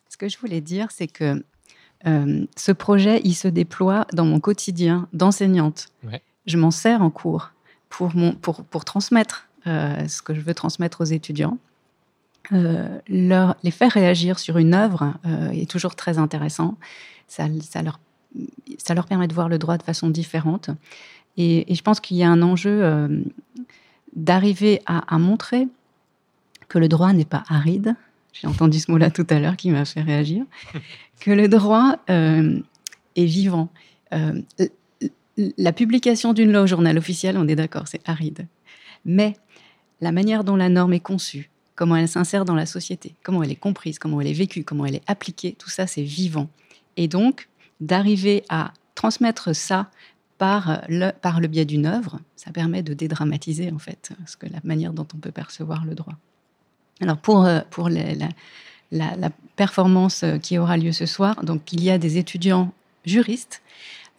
Ce 0.09 0.17
que 0.17 0.29
je 0.29 0.37
voulais 0.37 0.61
dire, 0.61 0.91
c'est 0.91 1.07
que 1.07 1.43
euh, 2.07 2.45
ce 2.55 2.71
projet, 2.71 3.21
il 3.23 3.33
se 3.33 3.47
déploie 3.47 4.05
dans 4.13 4.25
mon 4.25 4.39
quotidien 4.39 5.07
d'enseignante. 5.13 5.87
Je 6.45 6.57
m'en 6.57 6.71
sers 6.71 7.01
en 7.01 7.09
cours 7.09 7.51
pour, 7.89 8.15
mon, 8.15 8.33
pour, 8.33 8.63
pour 8.63 8.85
transmettre 8.85 9.47
euh, 9.65 10.07
ce 10.07 10.21
que 10.21 10.35
je 10.35 10.41
veux 10.41 10.53
transmettre 10.53 11.01
aux 11.01 11.05
étudiants. 11.05 11.57
leur, 12.51 13.55
les 13.63 13.71
faire 13.71 13.91
réagir 13.91 14.37
sur 14.37 14.59
une 14.59 14.75
œuvre 14.75 15.15
est 15.51 15.69
toujours 15.69 15.95
très 15.95 16.19
intéressant. 16.19 16.77
Ça, 17.27 17.45
ça, 17.61 17.81
leur, 17.81 17.99
ça 18.77 18.93
leur 18.93 19.07
permet 19.07 19.27
de 19.27 19.33
voir 19.33 19.49
le 19.49 19.57
droit 19.57 19.77
de 19.79 19.83
façon 19.83 20.09
différente. 20.09 20.69
Et, 21.37 21.73
je 21.73 21.81
pense 21.81 21.99
qu'il 21.99 22.17
y 22.17 22.23
a 22.23 22.29
un 22.29 22.43
enjeu 22.43 23.25
d'arriver 24.15 24.81
à, 24.85 25.15
à, 25.15 25.17
montrer 25.17 25.67
que 26.75 26.79
le 26.79 26.89
droit 26.89 27.13
n'est 27.13 27.23
pas 27.23 27.45
aride. 27.47 27.95
J'ai 28.33 28.47
entendu 28.47 28.81
ce 28.81 28.91
mot-là 28.91 29.09
tout 29.09 29.25
à 29.29 29.39
l'heure 29.39 29.55
qui 29.55 29.71
m'a 29.71 29.85
fait 29.85 30.01
réagir. 30.01 30.43
que 31.21 31.31
le 31.31 31.47
droit 31.47 31.99
euh, 32.09 32.59
est 33.15 33.25
vivant. 33.25 33.69
Euh, 34.11 34.41
la 35.37 35.71
publication 35.71 36.33
d'une 36.33 36.51
loi 36.51 36.63
au 36.63 36.67
journal 36.67 36.97
officiel, 36.97 37.37
on 37.37 37.47
est 37.47 37.55
d'accord, 37.55 37.87
c'est 37.87 38.01
aride. 38.09 38.45
Mais 39.05 39.37
la 40.01 40.11
manière 40.11 40.43
dont 40.43 40.57
la 40.57 40.67
norme 40.67 40.91
est 40.91 40.99
conçue, 40.99 41.49
comment 41.75 41.95
elle 41.95 42.09
s'insère 42.09 42.43
dans 42.43 42.55
la 42.55 42.65
société, 42.65 43.15
comment 43.23 43.41
elle 43.41 43.53
est 43.53 43.55
comprise, 43.55 43.97
comment 43.97 44.19
elle 44.19 44.27
est 44.27 44.33
vécue, 44.33 44.65
comment 44.65 44.85
elle 44.85 44.95
est 44.95 45.03
appliquée, 45.07 45.55
tout 45.57 45.69
ça, 45.69 45.87
c'est 45.87 46.03
vivant. 46.03 46.49
Et 46.97 47.07
donc, 47.07 47.47
d'arriver 47.79 48.43
à 48.49 48.73
transmettre 48.95 49.55
ça 49.55 49.89
par 50.37 50.81
le, 50.89 51.11
par 51.11 51.39
le 51.39 51.47
biais 51.47 51.63
d'une 51.63 51.85
œuvre, 51.85 52.19
ça 52.35 52.51
permet 52.51 52.83
de 52.83 52.93
dédramatiser, 52.93 53.71
en 53.71 53.79
fait, 53.79 54.11
ce 54.25 54.35
que 54.35 54.47
la 54.47 54.59
manière 54.65 54.91
dont 54.91 55.07
on 55.15 55.19
peut 55.19 55.31
percevoir 55.31 55.85
le 55.85 55.95
droit. 55.95 56.17
Alors 57.01 57.17
pour, 57.17 57.45
euh, 57.45 57.59
pour 57.69 57.89
la, 57.89 59.29
performance 59.55 60.23
euh, 60.23 60.37
qui 60.37 60.57
aura 60.57 60.77
lieu 60.77 60.91
ce 60.91 61.05
soir, 61.05 61.43
donc 61.43 61.71
il 61.71 61.83
y 61.83 61.89
a 61.89 61.97
des 61.97 62.17
étudiants 62.17 62.73
juristes 63.05 63.61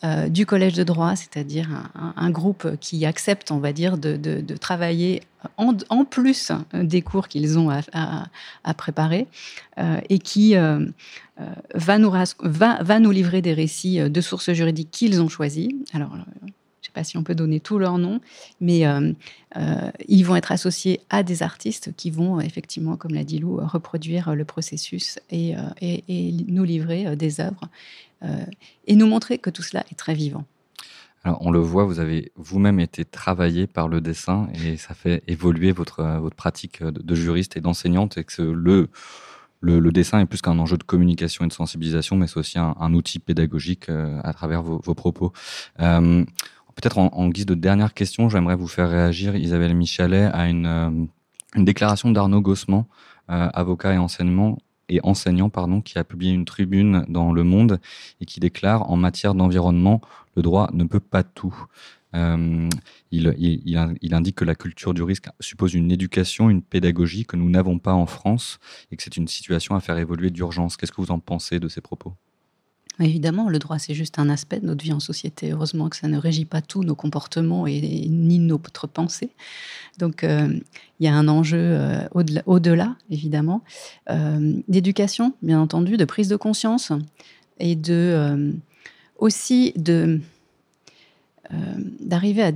euh, 0.05 0.29
du 0.29 0.47
collège 0.47 0.75
de 0.75 0.83
droit, 0.83 1.17
c'est-à-dire 1.17 1.69
un, 1.95 2.31
groupe 2.31 2.77
qui 2.81 3.07
accepte, 3.07 3.51
on 3.51 3.59
va 3.59 3.73
dire, 3.73 3.97
de, 3.97 4.41
travailler 4.57 5.23
en, 5.57 6.05
plus 6.05 6.53
des 6.75 7.01
cours 7.01 7.29
qu'ils 7.29 7.59
ont 7.59 7.71
à, 7.71 8.75
préparer 8.75 9.27
et 10.11 10.19
qui 10.19 10.55
va, 10.55 11.99
nous, 11.99 12.13
va, 12.41 13.01
nous 13.01 13.11
livrer 13.11 13.41
des 13.41 13.55
récits 13.55 13.99
de 13.99 14.21
sources 14.21 14.53
juridiques 14.53 14.91
qu'ils 14.91 15.23
ont 15.23 15.29
choisis. 15.29 15.71
Alors, 15.95 16.15
si 17.05 17.17
on 17.17 17.23
peut 17.23 17.35
donner 17.35 17.61
tous 17.61 17.79
leurs 17.79 17.99
noms, 17.99 18.21
mais 18.61 18.87
euh, 18.87 19.13
euh, 19.57 19.91
ils 20.09 20.25
vont 20.25 20.37
être 20.37 20.53
associés 20.53 21.01
à 21.11 21.23
des 21.23 21.43
artistes 21.43 21.95
qui 21.97 22.11
vont 22.11 22.41
effectivement, 22.41 22.97
comme 22.97 23.15
l'a 23.15 23.25
dit 23.25 23.39
Lou, 23.39 23.59
reproduire 23.63 24.35
le 24.35 24.45
processus 24.45 25.19
et, 25.31 25.57
euh, 25.57 25.99
nous 26.49 26.65
livrer 26.65 27.17
des 27.17 27.41
œuvres 27.41 27.69
et 28.87 28.97
nous 28.97 29.07
montrer 29.07 29.39
que 29.39 29.51
tout 29.51 29.63
cela 29.63 29.85
est 29.91 29.95
très 29.95 30.15
vivant. 30.15 30.45
Alors, 31.23 31.39
on 31.43 31.51
le 31.51 31.59
voit, 31.59 31.85
vous 31.85 32.01
avez 32.01 32.33
vous-même 32.37 32.81
été 32.81 33.05
travaillé 33.05 33.67
par 33.67 33.89
le 33.89 34.01
dessin 34.01 34.49
et 34.65 34.77
ça 34.77 34.95
fait 34.95 35.23
évoluer 35.27 35.73
votre, 35.73 36.03
votre 36.21 36.37
pratique 36.37 36.83
de, 36.83 37.15
juriste 37.15 37.57
et 37.57 37.61
d'enseignante 37.61 38.17
et 38.17 38.25
que 38.25 38.43
le, 38.43 38.89
le, 39.61 39.93
dessin 39.93 40.21
est 40.21 40.27
plus 40.27 40.43
qu'un 40.43 40.59
enjeu 40.59 40.77
de 40.77 40.83
communication 40.83 41.45
et 41.45 41.49
de 41.49 41.53
sensibilisation, 41.53 42.17
mais 42.17 42.27
c'est 42.27 42.39
aussi 42.39 42.59
un, 42.59 42.95
outil 42.95 43.19
pédagogique 43.19 43.89
euh, 43.89 44.21
à 44.23 44.33
travers 44.33 44.63
vos, 44.63 44.95
propos. 44.95 45.33
Euh, 45.81 46.25
peut-être 46.77 46.99
en, 46.99 47.29
guise 47.29 47.47
de 47.47 47.55
dernière 47.55 47.95
question, 47.95 48.29
j'aimerais 48.29 48.55
vous 48.55 48.69
faire 48.69 48.89
réagir, 48.89 49.35
Isabelle 49.35 49.75
Michalet, 49.75 50.31
à 50.33 50.49
une, 50.49 50.67
euh, 50.67 50.91
déclaration 51.57 52.11
d'Arnaud 52.11 52.43
Gossman, 52.43 52.85
avocat 53.29 53.95
et 53.95 53.99
enseignant 55.03 55.51
qui 55.85 55.99
a 55.99 56.05
publié 56.05 56.33
une 56.33 56.45
tribune 56.45 57.05
dans 57.09 57.33
Le 57.33 57.43
Monde 57.43 57.81
et 58.21 58.27
qui 58.27 58.41
déclare 58.41 58.91
en 58.91 58.97
matière 58.97 59.35
d'environnement, 59.35 60.01
le 60.37 60.43
droit 60.43 60.71
ne 60.73 60.85
peut 60.85 61.01
pas 61.01 61.23
tout. 61.25 61.67
Euh, 62.15 62.69
il, 63.11 64.15
indique 64.15 64.37
que 64.37 64.45
la 64.45 64.55
culture 64.55 64.95
du 64.95 65.03
risque 65.03 65.29
suppose 65.41 65.75
une 65.75 65.91
éducation, 65.91 66.49
une 66.51 66.63
pédagogie 66.63 67.27
que 67.27 67.37
nous 67.37 67.51
n'avons 67.51 67.79
pas 67.79 67.93
en 67.93 68.07
France 68.07 68.59
et 68.91 68.97
que 68.97 69.03
c'est 69.03 69.17
une 69.17 69.29
situation 69.29 69.75
à 69.75 69.81
faire 69.81 69.99
évoluer 69.99 70.31
d'urgence. 70.31 70.77
Qu'est-ce 70.77 70.93
que 70.93 71.01
vous 71.01 71.11
en 71.11 71.19
pensez 71.19 71.61
de 71.61 71.69
ces 71.69 71.81
propos? 71.81 72.15
Évidemment, 72.99 73.49
le 73.49 73.59
droit, 73.59 73.79
c'est 73.79 73.95
juste 73.95 74.19
un 74.19 74.31
aspect 74.31 74.61
de 74.61 74.67
notre 74.67 74.83
vie 74.83 74.93
en 74.93 75.01
société. 75.01 75.53
Heureusement 75.53 75.89
que 75.89 75.97
ça 75.97 76.09
ne 76.09 76.17
régit 76.17 76.47
pas 76.47 76.63
tous 76.63 76.83
nos 76.83 76.95
comportements 76.95 77.67
et, 77.67 77.81
ni 78.09 78.39
notre 78.39 78.87
pensée. 78.87 79.31
Donc, 79.99 80.25
euh, 80.25 80.49
il 80.99 81.05
y 81.05 81.09
a 81.09 81.15
un 81.15 81.29
enjeu 81.29 81.59
euh, 81.61 82.09
au-delà, 82.47 82.97
évidemment, 83.11 83.63
d'éducation, 84.69 85.35
bien 85.43 85.61
entendu, 85.61 85.97
de 85.97 86.05
prise 86.05 86.29
de 86.29 86.37
conscience 86.37 86.93
et 87.59 87.77
de 87.77 88.55
aussi 89.19 89.73
euh, 91.53 91.59
d'arriver 92.01 92.53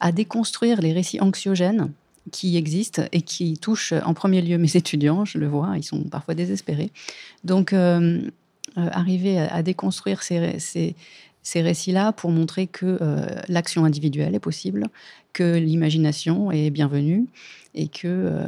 à, 0.00 0.12
déconstruire 0.12 0.80
les 0.80 0.92
récits 0.92 1.20
anxiogènes 1.20 1.90
qui 2.30 2.56
existent 2.56 3.02
et 3.10 3.22
qui 3.22 3.58
touchent 3.58 3.94
en 4.04 4.14
premier 4.14 4.40
lieu 4.40 4.56
mes 4.58 4.76
étudiants, 4.76 5.24
je 5.24 5.38
le 5.38 5.48
vois, 5.48 5.72
ils 5.76 5.82
sont 5.82 6.04
parfois 6.04 6.34
désespérés. 6.34 6.92
Donc, 7.44 7.72
euh, 7.72 8.20
euh, 8.20 8.30
arriver 8.92 9.38
à, 9.38 9.62
déconstruire 9.62 10.22
ces, 10.22 10.58
ces 10.58 11.62
récits-là 11.62 12.12
pour 12.12 12.30
montrer 12.30 12.66
que 12.66 12.98
l'action 13.48 13.84
individuelle 13.84 14.34
est 14.34 14.40
possible, 14.40 14.88
que 15.32 15.56
l'imagination 15.56 16.50
est 16.50 16.70
bienvenue 16.70 17.26
et 17.74 17.86
que 17.86 18.06
euh, 18.06 18.44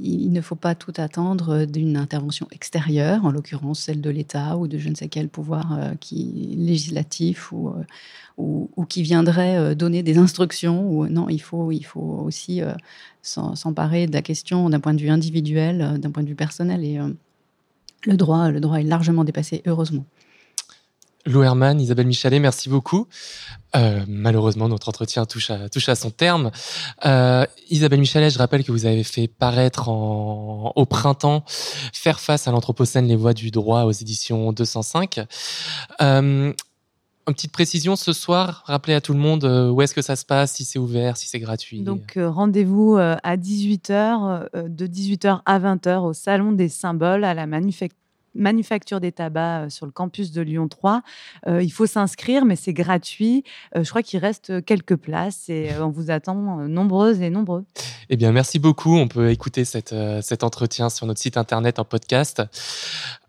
il 0.00 0.32
ne 0.32 0.40
faut 0.40 0.54
pas 0.54 0.74
tout 0.74 0.94
attendre 0.96 1.66
d'une 1.66 1.98
intervention 1.98 2.46
extérieure, 2.50 3.24
en 3.26 3.30
l'occurrence 3.30 3.80
celle 3.80 4.00
de 4.00 4.08
l'État 4.08 4.56
ou 4.56 4.68
de 4.68 4.78
je 4.78 4.88
ne 4.88 4.94
sais 4.94 5.08
quel 5.08 5.28
pouvoir 5.28 5.78
euh, 5.78 5.92
qui 6.00 6.54
législatif 6.56 7.52
ou, 7.52 7.68
euh, 7.68 7.84
ou, 8.38 8.84
qui 8.88 9.02
viendrait 9.02 9.74
donner 9.74 10.02
des 10.02 10.16
instructions. 10.16 11.04
Non, 11.10 11.28
il 11.28 11.42
faut 11.42 11.72
il 11.72 11.84
faut 11.84 12.22
aussi 12.24 12.62
s'emparer 13.20 14.06
de 14.06 14.14
la 14.14 14.22
question 14.22 14.70
d'un 14.70 14.80
point 14.80 14.94
de 14.94 15.02
vue 15.02 15.10
individuel, 15.10 15.98
d'un 16.00 16.10
point 16.10 16.22
de 16.22 16.28
vue 16.28 16.34
personnel 16.34 16.82
le 18.04 18.16
droit 18.16 18.50
le 18.50 18.60
droit 18.60 18.78
est 18.78 18.84
largement 18.84 19.24
dépassé 19.24 19.62
heureusement. 19.66 20.04
Lou 21.26 21.42
Herman, 21.42 21.78
Isabelle 21.78 22.06
Michalet, 22.06 22.38
merci 22.38 22.70
beaucoup. 22.70 23.06
Euh, 23.76 24.04
malheureusement, 24.08 24.68
notre 24.68 24.88
entretien 24.88 25.26
touche 25.26 25.50
à, 25.50 25.94
son 25.94 26.10
terme. 26.10 26.50
Euh, 27.04 27.44
Isabelle 27.68 28.00
Michalet, 28.00 28.30
je 28.30 28.38
rappelle 28.38 28.64
que 28.64 28.72
vous 28.72 28.86
avez 28.86 29.04
fait 29.04 29.28
paraître 29.28 29.88
au 29.88 30.86
printemps 30.86 31.44
Faire 31.92 32.20
face 32.20 32.48
à 32.48 32.52
l'Anthropocène, 32.52 33.06
les 33.06 33.16
voies 33.16 33.34
du 33.34 33.50
droit 33.50 33.82
aux 33.82 33.92
éditions 33.92 34.52
205. 34.52 35.20
Euh, 36.00 36.52
une 37.30 37.34
petite 37.34 37.52
précision 37.52 37.96
ce 37.96 38.12
soir, 38.12 38.62
rappelez 38.66 38.94
à 38.94 39.00
tout 39.00 39.12
le 39.12 39.18
monde 39.18 39.44
euh, 39.44 39.70
où 39.70 39.80
est-ce 39.82 39.94
que 39.94 40.02
ça 40.02 40.16
se 40.16 40.24
passe, 40.24 40.52
si 40.52 40.64
c'est 40.64 40.78
ouvert, 40.78 41.16
si 41.16 41.26
c'est 41.26 41.38
gratuit. 41.38 41.82
Donc 41.82 42.16
euh, 42.16 42.28
rendez-vous 42.28 42.96
à 42.96 43.36
18h, 43.36 44.68
de 44.68 44.86
18h 44.86 45.40
à 45.46 45.58
20h 45.58 46.00
au 46.00 46.12
Salon 46.12 46.52
des 46.52 46.68
Symboles 46.68 47.24
à 47.24 47.34
la 47.34 47.46
Manufacture 47.46 47.96
manufacture 48.34 49.00
des 49.00 49.12
tabacs 49.12 49.66
euh, 49.66 49.70
sur 49.70 49.86
le 49.86 49.92
campus 49.92 50.32
de 50.32 50.40
Lyon 50.42 50.68
3. 50.68 51.02
Euh, 51.46 51.62
il 51.62 51.70
faut 51.70 51.86
s'inscrire, 51.86 52.44
mais 52.44 52.56
c'est 52.56 52.72
gratuit. 52.72 53.44
Euh, 53.76 53.84
je 53.84 53.90
crois 53.90 54.02
qu'il 54.02 54.20
reste 54.20 54.64
quelques 54.64 54.96
places 54.96 55.48
et 55.48 55.70
on 55.80 55.90
vous 55.90 56.10
attend 56.10 56.34
nombreuses 56.68 57.20
et 57.20 57.30
nombreux. 57.30 57.64
Eh 58.08 58.16
bien, 58.16 58.32
merci 58.32 58.58
beaucoup. 58.58 58.96
On 58.96 59.08
peut 59.08 59.30
écouter 59.30 59.64
cette, 59.64 59.94
cet 60.22 60.42
entretien 60.42 60.90
sur 60.90 61.06
notre 61.06 61.20
site 61.20 61.36
internet 61.36 61.78
en 61.78 61.84
podcast. 61.84 62.42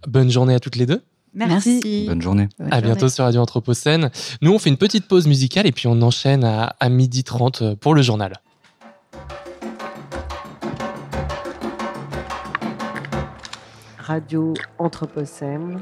Bonne 0.07 0.29
journée 0.29 0.55
à 0.55 0.59
toutes 0.59 0.75
les 0.75 0.85
deux. 0.85 1.01
Merci. 1.33 2.05
Bonne 2.07 2.21
journée. 2.21 2.49
à 2.69 2.81
bientôt 2.81 3.09
sur 3.09 3.23
Radio 3.23 3.41
Anthropocène. 3.41 4.09
Nous, 4.41 4.51
on 4.53 4.59
fait 4.59 4.69
une 4.69 4.77
petite 4.77 5.07
pause 5.07 5.27
musicale 5.27 5.65
et 5.65 5.71
puis 5.71 5.87
on 5.87 6.01
enchaîne 6.01 6.43
à, 6.43 6.75
à 6.79 6.89
midi 6.89 7.23
30 7.23 7.75
pour 7.75 7.95
le 7.95 8.01
journal. 8.01 8.33
Radio 13.97 14.53
Anthropocène 14.77 15.79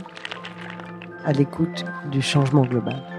à 1.25 1.33
l'écoute 1.33 1.83
du 2.11 2.21
changement 2.21 2.63
global. 2.63 3.18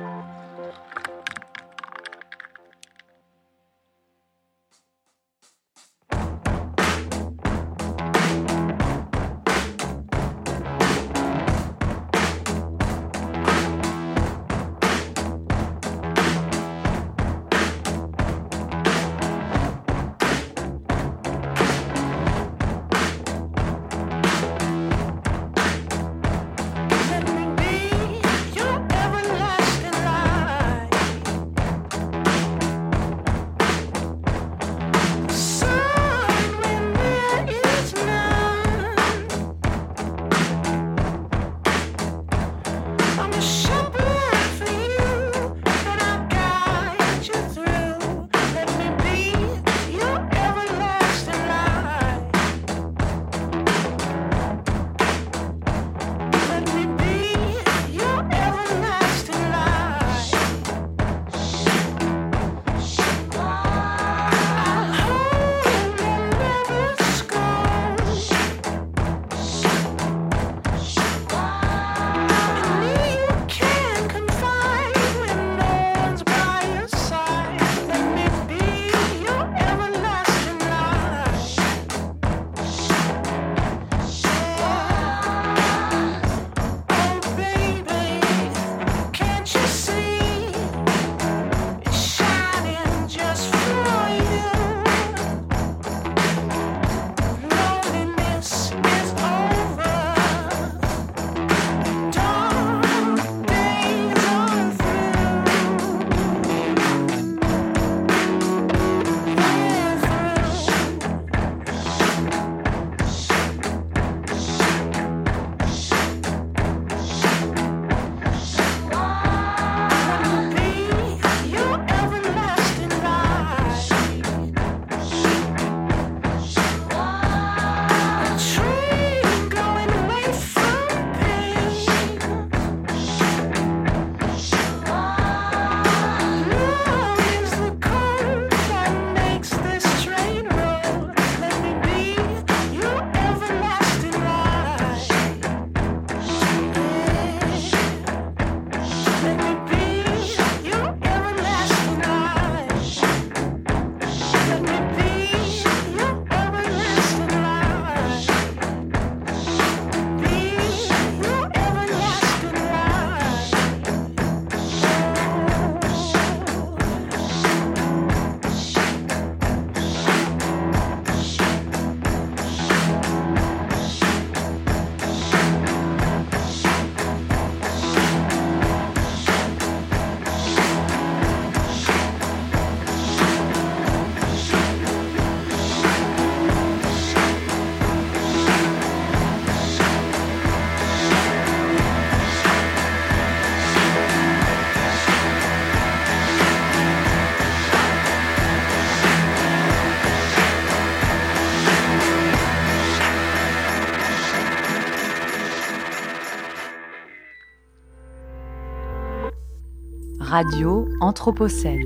Radio 210.31 210.87
Anthropocène. 211.01 211.83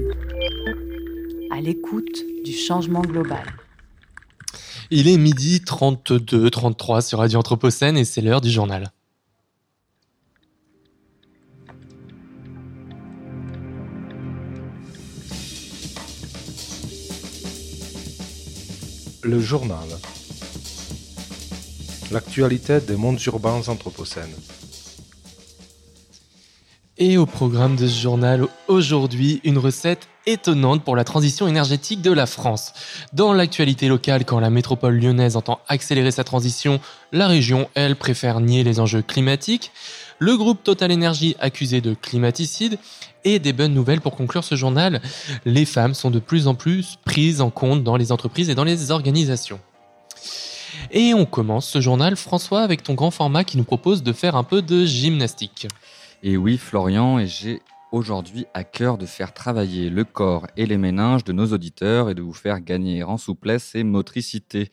À 1.50 1.62
l'écoute 1.62 2.22
du 2.44 2.52
changement 2.52 3.00
global. 3.00 3.42
Il 4.90 5.08
est 5.08 5.16
midi 5.16 5.62
32, 5.62 6.50
33 6.50 7.00
sur 7.00 7.20
Radio 7.20 7.38
Anthropocène 7.38 7.96
et 7.96 8.04
c'est 8.04 8.20
l'heure 8.20 8.42
du 8.42 8.50
journal. 8.50 8.92
Le 19.22 19.40
journal. 19.40 19.78
L'actualité 22.10 22.80
des 22.80 22.96
mondes 22.96 23.22
urbains 23.22 23.66
anthropocènes. 23.68 24.34
Et 27.06 27.18
au 27.18 27.26
programme 27.26 27.76
de 27.76 27.86
ce 27.86 28.00
journal, 28.00 28.46
aujourd'hui, 28.66 29.42
une 29.44 29.58
recette 29.58 30.08
étonnante 30.24 30.82
pour 30.82 30.96
la 30.96 31.04
transition 31.04 31.46
énergétique 31.46 32.00
de 32.00 32.10
la 32.10 32.24
France. 32.24 32.72
Dans 33.12 33.34
l'actualité 33.34 33.88
locale, 33.88 34.24
quand 34.24 34.40
la 34.40 34.48
métropole 34.48 34.98
lyonnaise 34.98 35.36
entend 35.36 35.60
accélérer 35.68 36.12
sa 36.12 36.24
transition, 36.24 36.80
la 37.12 37.28
région, 37.28 37.68
elle, 37.74 37.96
préfère 37.96 38.40
nier 38.40 38.64
les 38.64 38.80
enjeux 38.80 39.02
climatiques. 39.02 39.70
Le 40.18 40.34
groupe 40.38 40.62
Total 40.64 40.90
Energy 40.90 41.36
accusé 41.40 41.82
de 41.82 41.92
climaticide. 41.92 42.78
Et 43.24 43.38
des 43.38 43.52
bonnes 43.52 43.74
nouvelles 43.74 44.00
pour 44.00 44.16
conclure 44.16 44.42
ce 44.42 44.54
journal, 44.54 45.02
les 45.44 45.66
femmes 45.66 45.92
sont 45.92 46.10
de 46.10 46.20
plus 46.20 46.48
en 46.48 46.54
plus 46.54 46.96
prises 47.04 47.42
en 47.42 47.50
compte 47.50 47.84
dans 47.84 47.98
les 47.98 48.12
entreprises 48.12 48.48
et 48.48 48.54
dans 48.54 48.64
les 48.64 48.90
organisations. 48.90 49.60
Et 50.90 51.12
on 51.12 51.26
commence 51.26 51.68
ce 51.68 51.80
journal, 51.80 52.16
François, 52.16 52.62
avec 52.62 52.82
ton 52.82 52.94
grand 52.94 53.10
format 53.10 53.44
qui 53.44 53.58
nous 53.58 53.64
propose 53.64 54.02
de 54.02 54.12
faire 54.12 54.36
un 54.36 54.44
peu 54.44 54.62
de 54.62 54.86
gymnastique. 54.86 55.68
Et 56.26 56.38
oui, 56.38 56.56
Florian, 56.56 57.18
et 57.18 57.26
j'ai 57.26 57.60
aujourd'hui 57.92 58.46
à 58.54 58.64
cœur 58.64 58.96
de 58.96 59.04
faire 59.04 59.34
travailler 59.34 59.90
le 59.90 60.04
corps 60.04 60.46
et 60.56 60.64
les 60.64 60.78
méninges 60.78 61.22
de 61.22 61.34
nos 61.34 61.52
auditeurs 61.52 62.08
et 62.08 62.14
de 62.14 62.22
vous 62.22 62.32
faire 62.32 62.62
gagner 62.62 63.02
en 63.02 63.18
souplesse 63.18 63.74
et 63.74 63.84
motricité. 63.84 64.70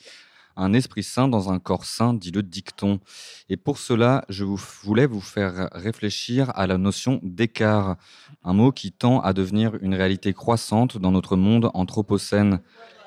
Un 0.55 0.71
esprit 0.71 1.03
sain 1.03 1.27
dans 1.27 1.51
un 1.51 1.59
corps 1.59 1.83
sain, 1.83 2.13
dit 2.13 2.31
le 2.31 2.41
dicton. 2.41 3.01
Et 3.49 3.57
pour 3.57 3.79
cela, 3.79 4.23
je 4.29 4.45
voulais 4.45 5.05
vous 5.05 5.19
faire 5.19 5.67
réfléchir 5.73 6.53
à 6.55 6.67
la 6.67 6.77
notion 6.77 7.19
d'écart, 7.21 7.97
un 8.45 8.53
mot 8.53 8.71
qui 8.71 8.93
tend 8.93 9.19
à 9.19 9.33
devenir 9.33 9.75
une 9.81 9.93
réalité 9.93 10.31
croissante 10.31 10.97
dans 10.99 11.11
notre 11.11 11.35
monde 11.35 11.69
anthropocène. 11.73 12.61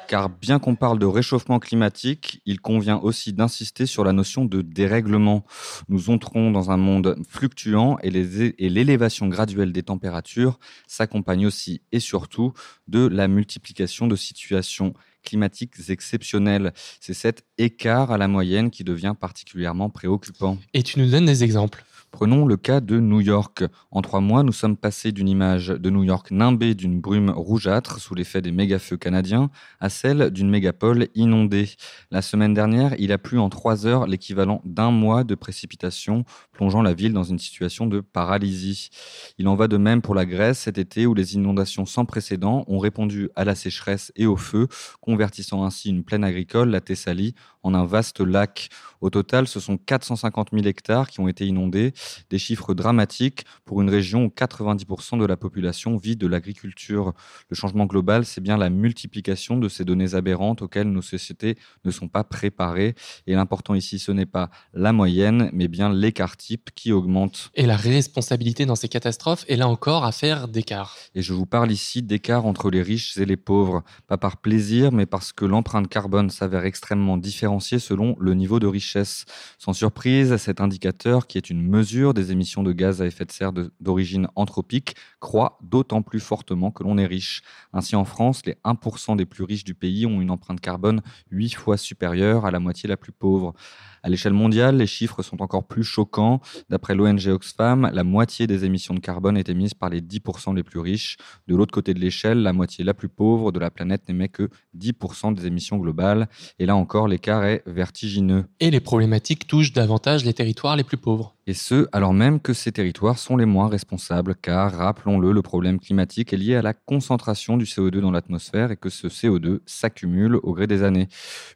Car 0.06 0.28
bien 0.28 0.58
qu'on 0.58 0.74
parle 0.76 0.98
de 0.98 1.06
réchauffement 1.06 1.58
climatique, 1.58 2.40
il 2.44 2.60
convient 2.60 2.98
aussi 2.98 3.32
d'insister 3.32 3.86
sur 3.86 4.04
la 4.04 4.12
notion 4.12 4.44
de 4.44 4.60
dérèglement. 4.62 5.44
Nous 5.88 6.10
entrons 6.10 6.50
dans 6.50 6.70
un 6.70 6.76
monde 6.76 7.16
fluctuant 7.28 7.96
et 8.02 8.10
l'élévation 8.10 9.28
graduelle 9.28 9.72
des 9.72 9.82
températures 9.82 10.58
s'accompagne 10.86 11.46
aussi 11.46 11.80
et 11.90 12.00
surtout 12.00 12.52
de 12.86 13.06
la 13.06 13.28
multiplication 13.28 14.06
de 14.06 14.16
situations 14.16 14.94
climatiques 15.24 15.88
exceptionnelles. 15.88 16.72
C'est 17.00 17.14
cet 17.14 17.44
écart 17.56 18.12
à 18.12 18.18
la 18.18 18.28
moyenne 18.28 18.70
qui 18.70 18.84
devient 18.84 19.14
particulièrement 19.18 19.88
préoccupant. 19.88 20.58
Et 20.74 20.82
tu 20.82 20.98
nous 20.98 21.10
donnes 21.10 21.26
des 21.26 21.44
exemples? 21.44 21.84
Prenons 22.14 22.46
le 22.46 22.56
cas 22.56 22.80
de 22.80 23.00
New 23.00 23.20
York. 23.20 23.64
En 23.90 24.00
trois 24.00 24.20
mois, 24.20 24.44
nous 24.44 24.52
sommes 24.52 24.76
passés 24.76 25.10
d'une 25.10 25.28
image 25.28 25.66
de 25.66 25.90
New 25.90 26.04
York 26.04 26.30
nimbée 26.30 26.76
d'une 26.76 27.00
brume 27.00 27.28
rougeâtre 27.28 27.98
sous 27.98 28.14
l'effet 28.14 28.40
des 28.40 28.52
méga-feux 28.52 28.96
canadiens 28.96 29.50
à 29.80 29.88
celle 29.88 30.30
d'une 30.30 30.48
mégapole 30.48 31.08
inondée. 31.16 31.70
La 32.12 32.22
semaine 32.22 32.54
dernière, 32.54 32.94
il 33.00 33.10
a 33.10 33.18
plu 33.18 33.40
en 33.40 33.48
trois 33.48 33.84
heures 33.84 34.06
l'équivalent 34.06 34.62
d'un 34.64 34.92
mois 34.92 35.24
de 35.24 35.34
précipitations, 35.34 36.24
plongeant 36.52 36.82
la 36.82 36.94
ville 36.94 37.12
dans 37.12 37.24
une 37.24 37.40
situation 37.40 37.88
de 37.88 37.98
paralysie. 37.98 38.90
Il 39.38 39.48
en 39.48 39.56
va 39.56 39.66
de 39.66 39.76
même 39.76 40.00
pour 40.00 40.14
la 40.14 40.24
Grèce 40.24 40.60
cet 40.60 40.78
été 40.78 41.06
où 41.06 41.14
les 41.14 41.34
inondations 41.34 41.84
sans 41.84 42.04
précédent 42.04 42.64
ont 42.68 42.78
répondu 42.78 43.28
à 43.34 43.44
la 43.44 43.56
sécheresse 43.56 44.12
et 44.14 44.26
au 44.26 44.36
feu, 44.36 44.68
convertissant 45.00 45.64
ainsi 45.64 45.90
une 45.90 46.04
plaine 46.04 46.22
agricole, 46.22 46.70
la 46.70 46.80
Thessalie, 46.80 47.34
en 47.64 47.74
un 47.74 47.86
vaste 47.86 48.20
lac. 48.20 48.68
Au 49.00 49.10
total, 49.10 49.48
ce 49.48 49.58
sont 49.58 49.76
450 49.76 50.50
000 50.52 50.64
hectares 50.66 51.10
qui 51.10 51.18
ont 51.20 51.28
été 51.28 51.44
inondés, 51.46 51.92
des 52.30 52.38
chiffres 52.38 52.74
dramatiques 52.74 53.44
pour 53.64 53.80
une 53.82 53.90
région 53.90 54.24
où 54.24 54.28
90% 54.28 55.18
de 55.18 55.26
la 55.26 55.36
population 55.36 55.96
vit 55.96 56.16
de 56.16 56.26
l'agriculture. 56.26 57.12
Le 57.48 57.56
changement 57.56 57.86
global, 57.86 58.24
c'est 58.24 58.40
bien 58.40 58.56
la 58.56 58.70
multiplication 58.70 59.56
de 59.58 59.68
ces 59.68 59.84
données 59.84 60.14
aberrantes 60.14 60.62
auxquelles 60.62 60.90
nos 60.90 61.02
sociétés 61.02 61.56
ne 61.84 61.90
sont 61.90 62.08
pas 62.08 62.24
préparées. 62.24 62.94
Et 63.26 63.34
l'important 63.34 63.74
ici, 63.74 63.98
ce 63.98 64.12
n'est 64.12 64.26
pas 64.26 64.50
la 64.72 64.92
moyenne, 64.92 65.50
mais 65.52 65.68
bien 65.68 65.92
l'écart 65.92 66.36
type 66.36 66.70
qui 66.74 66.92
augmente. 66.92 67.50
Et 67.54 67.66
la 67.66 67.76
responsabilité 67.76 68.66
dans 68.66 68.76
ces 68.76 68.88
catastrophes 68.88 69.44
est 69.48 69.56
là 69.56 69.68
encore 69.68 70.04
à 70.04 70.12
faire 70.12 70.48
d'écart. 70.48 70.96
Et 71.14 71.22
je 71.22 71.32
vous 71.32 71.46
parle 71.46 71.70
ici 71.72 72.02
d'écart 72.02 72.46
entre 72.46 72.70
les 72.70 72.82
riches 72.82 73.16
et 73.16 73.24
les 73.24 73.36
pauvres, 73.36 73.82
pas 74.06 74.18
par 74.18 74.38
plaisir, 74.38 74.92
mais 74.92 75.06
parce 75.06 75.32
que 75.32 75.44
l'empreinte 75.44 75.88
carbone 75.88 76.30
s'avère 76.30 76.64
extrêmement 76.64 77.16
différenciée 77.16 77.78
selon 77.78 78.16
le 78.18 78.34
niveau 78.34 78.60
de 78.60 78.66
richesse. 78.66 79.24
Sans 79.58 79.72
surprise, 79.72 80.36
cet 80.36 80.60
indicateur, 80.60 81.26
qui 81.26 81.38
est 81.38 81.50
une 81.50 81.62
mesure 81.94 82.12
des 82.12 82.32
émissions 82.32 82.64
de 82.64 82.72
gaz 82.72 83.00
à 83.00 83.06
effet 83.06 83.24
de 83.24 83.30
serre 83.30 83.52
d'origine 83.52 84.26
anthropique 84.34 84.96
croît 85.20 85.58
d'autant 85.62 86.02
plus 86.02 86.18
fortement 86.18 86.72
que 86.72 86.82
l'on 86.82 86.98
est 86.98 87.06
riche. 87.06 87.42
Ainsi, 87.72 87.94
en 87.94 88.04
France, 88.04 88.44
les 88.46 88.56
1% 88.64 89.16
des 89.16 89.26
plus 89.26 89.44
riches 89.44 89.62
du 89.62 89.74
pays 89.74 90.04
ont 90.04 90.20
une 90.20 90.30
empreinte 90.30 90.60
carbone 90.60 91.02
8 91.30 91.54
fois 91.54 91.76
supérieure 91.76 92.46
à 92.46 92.50
la 92.50 92.58
moitié 92.58 92.88
la 92.88 92.96
plus 92.96 93.12
pauvre. 93.12 93.54
À 94.02 94.10
l'échelle 94.10 94.34
mondiale, 94.34 94.76
les 94.76 94.86
chiffres 94.86 95.22
sont 95.22 95.40
encore 95.40 95.66
plus 95.66 95.84
choquants. 95.84 96.40
D'après 96.68 96.94
l'ONG 96.94 97.28
Oxfam, 97.28 97.88
la 97.90 98.04
moitié 98.04 98.46
des 98.46 98.64
émissions 98.66 98.92
de 98.92 99.00
carbone 99.00 99.38
est 99.38 99.48
émise 99.48 99.72
par 99.72 99.88
les 99.88 100.02
10% 100.02 100.54
les 100.54 100.62
plus 100.62 100.80
riches. 100.80 101.16
De 101.46 101.56
l'autre 101.56 101.72
côté 101.72 101.94
de 101.94 102.00
l'échelle, 102.00 102.42
la 102.42 102.52
moitié 102.52 102.84
la 102.84 102.92
plus 102.92 103.08
pauvre 103.08 103.50
de 103.50 103.58
la 103.58 103.70
planète 103.70 104.06
n'émet 104.08 104.28
que 104.28 104.50
10% 104.76 105.32
des 105.34 105.46
émissions 105.46 105.78
globales. 105.78 106.28
Et 106.58 106.66
là 106.66 106.76
encore, 106.76 107.08
l'écart 107.08 107.44
est 107.44 107.62
vertigineux. 107.66 108.44
Et 108.60 108.70
les 108.70 108.80
problématiques 108.80 109.46
touchent 109.46 109.72
davantage 109.72 110.24
les 110.24 110.34
territoires 110.34 110.76
les 110.76 110.84
plus 110.84 110.98
pauvres. 110.98 111.34
Et 111.46 111.52
ce, 111.52 111.86
alors 111.92 112.14
même 112.14 112.40
que 112.40 112.54
ces 112.54 112.72
territoires 112.72 113.18
sont 113.18 113.36
les 113.36 113.44
moins 113.44 113.68
responsables, 113.68 114.34
car, 114.34 114.72
rappelons-le, 114.72 115.30
le 115.30 115.42
problème 115.42 115.78
climatique 115.78 116.32
est 116.32 116.38
lié 116.38 116.54
à 116.54 116.62
la 116.62 116.72
concentration 116.72 117.58
du 117.58 117.66
CO2 117.66 118.00
dans 118.00 118.10
l'atmosphère 118.10 118.70
et 118.70 118.78
que 118.78 118.88
ce 118.88 119.08
CO2 119.08 119.58
s'accumule 119.66 120.36
au 120.36 120.54
gré 120.54 120.66
des 120.66 120.82
années. 120.82 121.06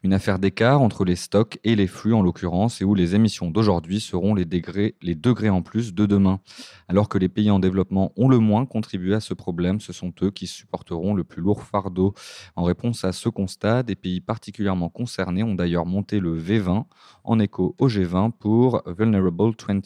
Une 0.02 0.12
affaire 0.12 0.38
d'écart 0.38 0.82
entre 0.82 1.06
les 1.06 1.16
stocks 1.16 1.58
et 1.64 1.74
les 1.74 1.86
flux, 1.86 2.12
en 2.12 2.20
l'occurrence, 2.20 2.82
et 2.82 2.84
où 2.84 2.94
les 2.94 3.14
émissions 3.14 3.50
d'aujourd'hui 3.50 4.00
seront 4.00 4.34
les 4.34 4.44
degrés, 4.44 4.94
en 5.48 5.62
plus 5.62 5.94
de 5.94 6.04
demain. 6.04 6.40
Alors 6.88 7.08
que 7.08 7.16
les 7.16 7.30
pays 7.30 7.50
en 7.50 7.58
développement 7.58 8.12
ont 8.16 8.28
le 8.28 8.38
moins 8.38 8.66
contribué 8.66 9.14
à 9.14 9.20
ce 9.20 9.32
problème, 9.32 9.80
ce 9.80 9.94
sont 9.94 10.12
eux 10.22 10.30
qui 10.30 10.46
supporteront 10.46 11.14
le 11.14 11.24
plus 11.24 11.40
lourd 11.40 11.62
fardeau. 11.62 12.12
En 12.56 12.64
réponse 12.64 13.04
à 13.04 13.12
ce 13.12 13.30
constat, 13.30 13.82
des 13.84 13.96
pays 13.96 14.20
particulièrement 14.20 14.90
concernés 14.90 15.42
ont 15.42 15.54
d'ailleurs 15.54 15.86
monté 15.86 16.20
le 16.20 16.38
V20 16.38 16.84
en 17.24 17.38
écho 17.38 17.74
au 17.78 17.88
G20 17.88 18.32
pour 18.32 18.82
Vulnerable 18.86 19.54
20 19.66 19.77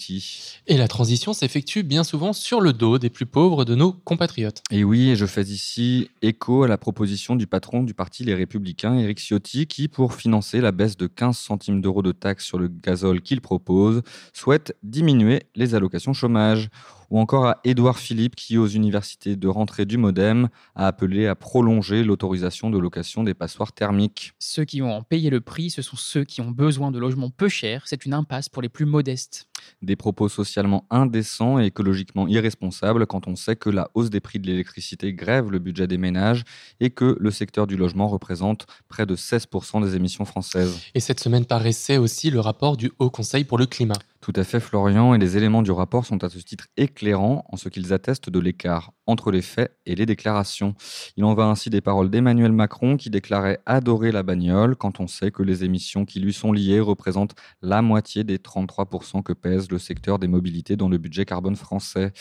et 0.66 0.76
la 0.76 0.88
transition 0.88 1.32
s'effectue 1.32 1.82
bien 1.82 2.04
souvent 2.04 2.32
sur 2.32 2.60
le 2.60 2.72
dos 2.72 2.98
des 2.98 3.10
plus 3.10 3.26
pauvres 3.26 3.64
de 3.64 3.74
nos 3.74 3.92
compatriotes. 3.92 4.62
Et 4.70 4.84
oui, 4.84 5.16
je 5.16 5.26
fais 5.26 5.42
ici 5.42 6.10
écho 6.22 6.62
à 6.62 6.68
la 6.68 6.78
proposition 6.78 7.36
du 7.36 7.46
patron 7.46 7.82
du 7.82 7.94
parti 7.94 8.24
Les 8.24 8.34
Républicains, 8.34 8.98
Éric 8.98 9.18
Ciotti, 9.20 9.66
qui, 9.66 9.88
pour 9.88 10.14
financer 10.14 10.60
la 10.60 10.72
baisse 10.72 10.96
de 10.96 11.06
15 11.06 11.36
centimes 11.36 11.80
d'euros 11.80 12.02
de 12.02 12.12
taxes 12.12 12.44
sur 12.44 12.58
le 12.58 12.68
gazole 12.68 13.20
qu'il 13.20 13.40
propose, 13.40 14.02
souhaite 14.32 14.76
diminuer 14.82 15.42
les 15.54 15.74
allocations 15.74 16.12
chômage 16.12 16.70
ou 17.12 17.18
encore 17.18 17.44
à 17.44 17.60
Édouard 17.62 17.98
Philippe 17.98 18.34
qui, 18.34 18.56
aux 18.56 18.66
universités 18.66 19.36
de 19.36 19.46
rentrée 19.46 19.84
du 19.84 19.98
Modem, 19.98 20.48
a 20.74 20.86
appelé 20.86 21.26
à 21.26 21.34
prolonger 21.34 22.04
l'autorisation 22.04 22.70
de 22.70 22.78
location 22.78 23.22
des 23.22 23.34
passoires 23.34 23.72
thermiques. 23.72 24.32
Ceux 24.38 24.64
qui 24.64 24.80
ont 24.80 25.02
payé 25.02 25.28
le 25.28 25.42
prix, 25.42 25.68
ce 25.68 25.82
sont 25.82 25.98
ceux 25.98 26.24
qui 26.24 26.40
ont 26.40 26.50
besoin 26.50 26.90
de 26.90 26.98
logements 26.98 27.28
peu 27.28 27.50
chers. 27.50 27.82
C'est 27.84 28.06
une 28.06 28.14
impasse 28.14 28.48
pour 28.48 28.62
les 28.62 28.70
plus 28.70 28.86
modestes. 28.86 29.46
Des 29.82 29.94
propos 29.94 30.30
socialement 30.30 30.86
indécents 30.88 31.60
et 31.60 31.66
écologiquement 31.66 32.26
irresponsables 32.28 33.06
quand 33.06 33.28
on 33.28 33.36
sait 33.36 33.56
que 33.56 33.68
la 33.68 33.90
hausse 33.92 34.08
des 34.08 34.20
prix 34.20 34.38
de 34.38 34.46
l'électricité 34.46 35.12
grève 35.12 35.50
le 35.50 35.58
budget 35.58 35.86
des 35.86 35.98
ménages 35.98 36.44
et 36.80 36.88
que 36.88 37.18
le 37.20 37.30
secteur 37.30 37.66
du 37.66 37.76
logement 37.76 38.08
représente 38.08 38.66
près 38.88 39.04
de 39.04 39.16
16% 39.16 39.84
des 39.84 39.96
émissions 39.96 40.24
françaises. 40.24 40.80
Et 40.94 41.00
cette 41.00 41.20
semaine 41.20 41.44
paraissait 41.44 41.98
aussi 41.98 42.30
le 42.30 42.40
rapport 42.40 42.78
du 42.78 42.90
Haut 42.98 43.10
Conseil 43.10 43.44
pour 43.44 43.58
le 43.58 43.66
climat. 43.66 43.98
Tout 44.22 44.32
à 44.36 44.44
fait, 44.44 44.60
Florian, 44.60 45.14
et 45.14 45.18
les 45.18 45.36
éléments 45.36 45.62
du 45.62 45.72
rapport 45.72 46.06
sont 46.06 46.22
à 46.22 46.28
ce 46.28 46.38
titre 46.38 46.68
éclairants 46.76 47.44
en 47.50 47.56
ce 47.56 47.68
qu'ils 47.68 47.92
attestent 47.92 48.30
de 48.30 48.38
l'écart 48.38 48.92
entre 49.04 49.32
les 49.32 49.42
faits 49.42 49.76
et 49.84 49.96
les 49.96 50.06
déclarations. 50.06 50.76
Il 51.16 51.24
en 51.24 51.34
va 51.34 51.46
ainsi 51.46 51.70
des 51.70 51.80
paroles 51.80 52.08
d'Emmanuel 52.08 52.52
Macron 52.52 52.96
qui 52.96 53.10
déclarait 53.10 53.58
adorer 53.66 54.12
la 54.12 54.22
bagnole 54.22 54.76
quand 54.76 55.00
on 55.00 55.08
sait 55.08 55.32
que 55.32 55.42
les 55.42 55.64
émissions 55.64 56.04
qui 56.04 56.20
lui 56.20 56.32
sont 56.32 56.52
liées 56.52 56.78
représentent 56.78 57.34
la 57.62 57.82
moitié 57.82 58.22
des 58.22 58.38
33% 58.38 59.24
que 59.24 59.32
pèse 59.32 59.68
le 59.72 59.78
secteur 59.80 60.20
des 60.20 60.28
mobilités 60.28 60.76
dans 60.76 60.88
le 60.88 60.98
budget 60.98 61.24
carbone 61.24 61.56
français. 61.56 62.12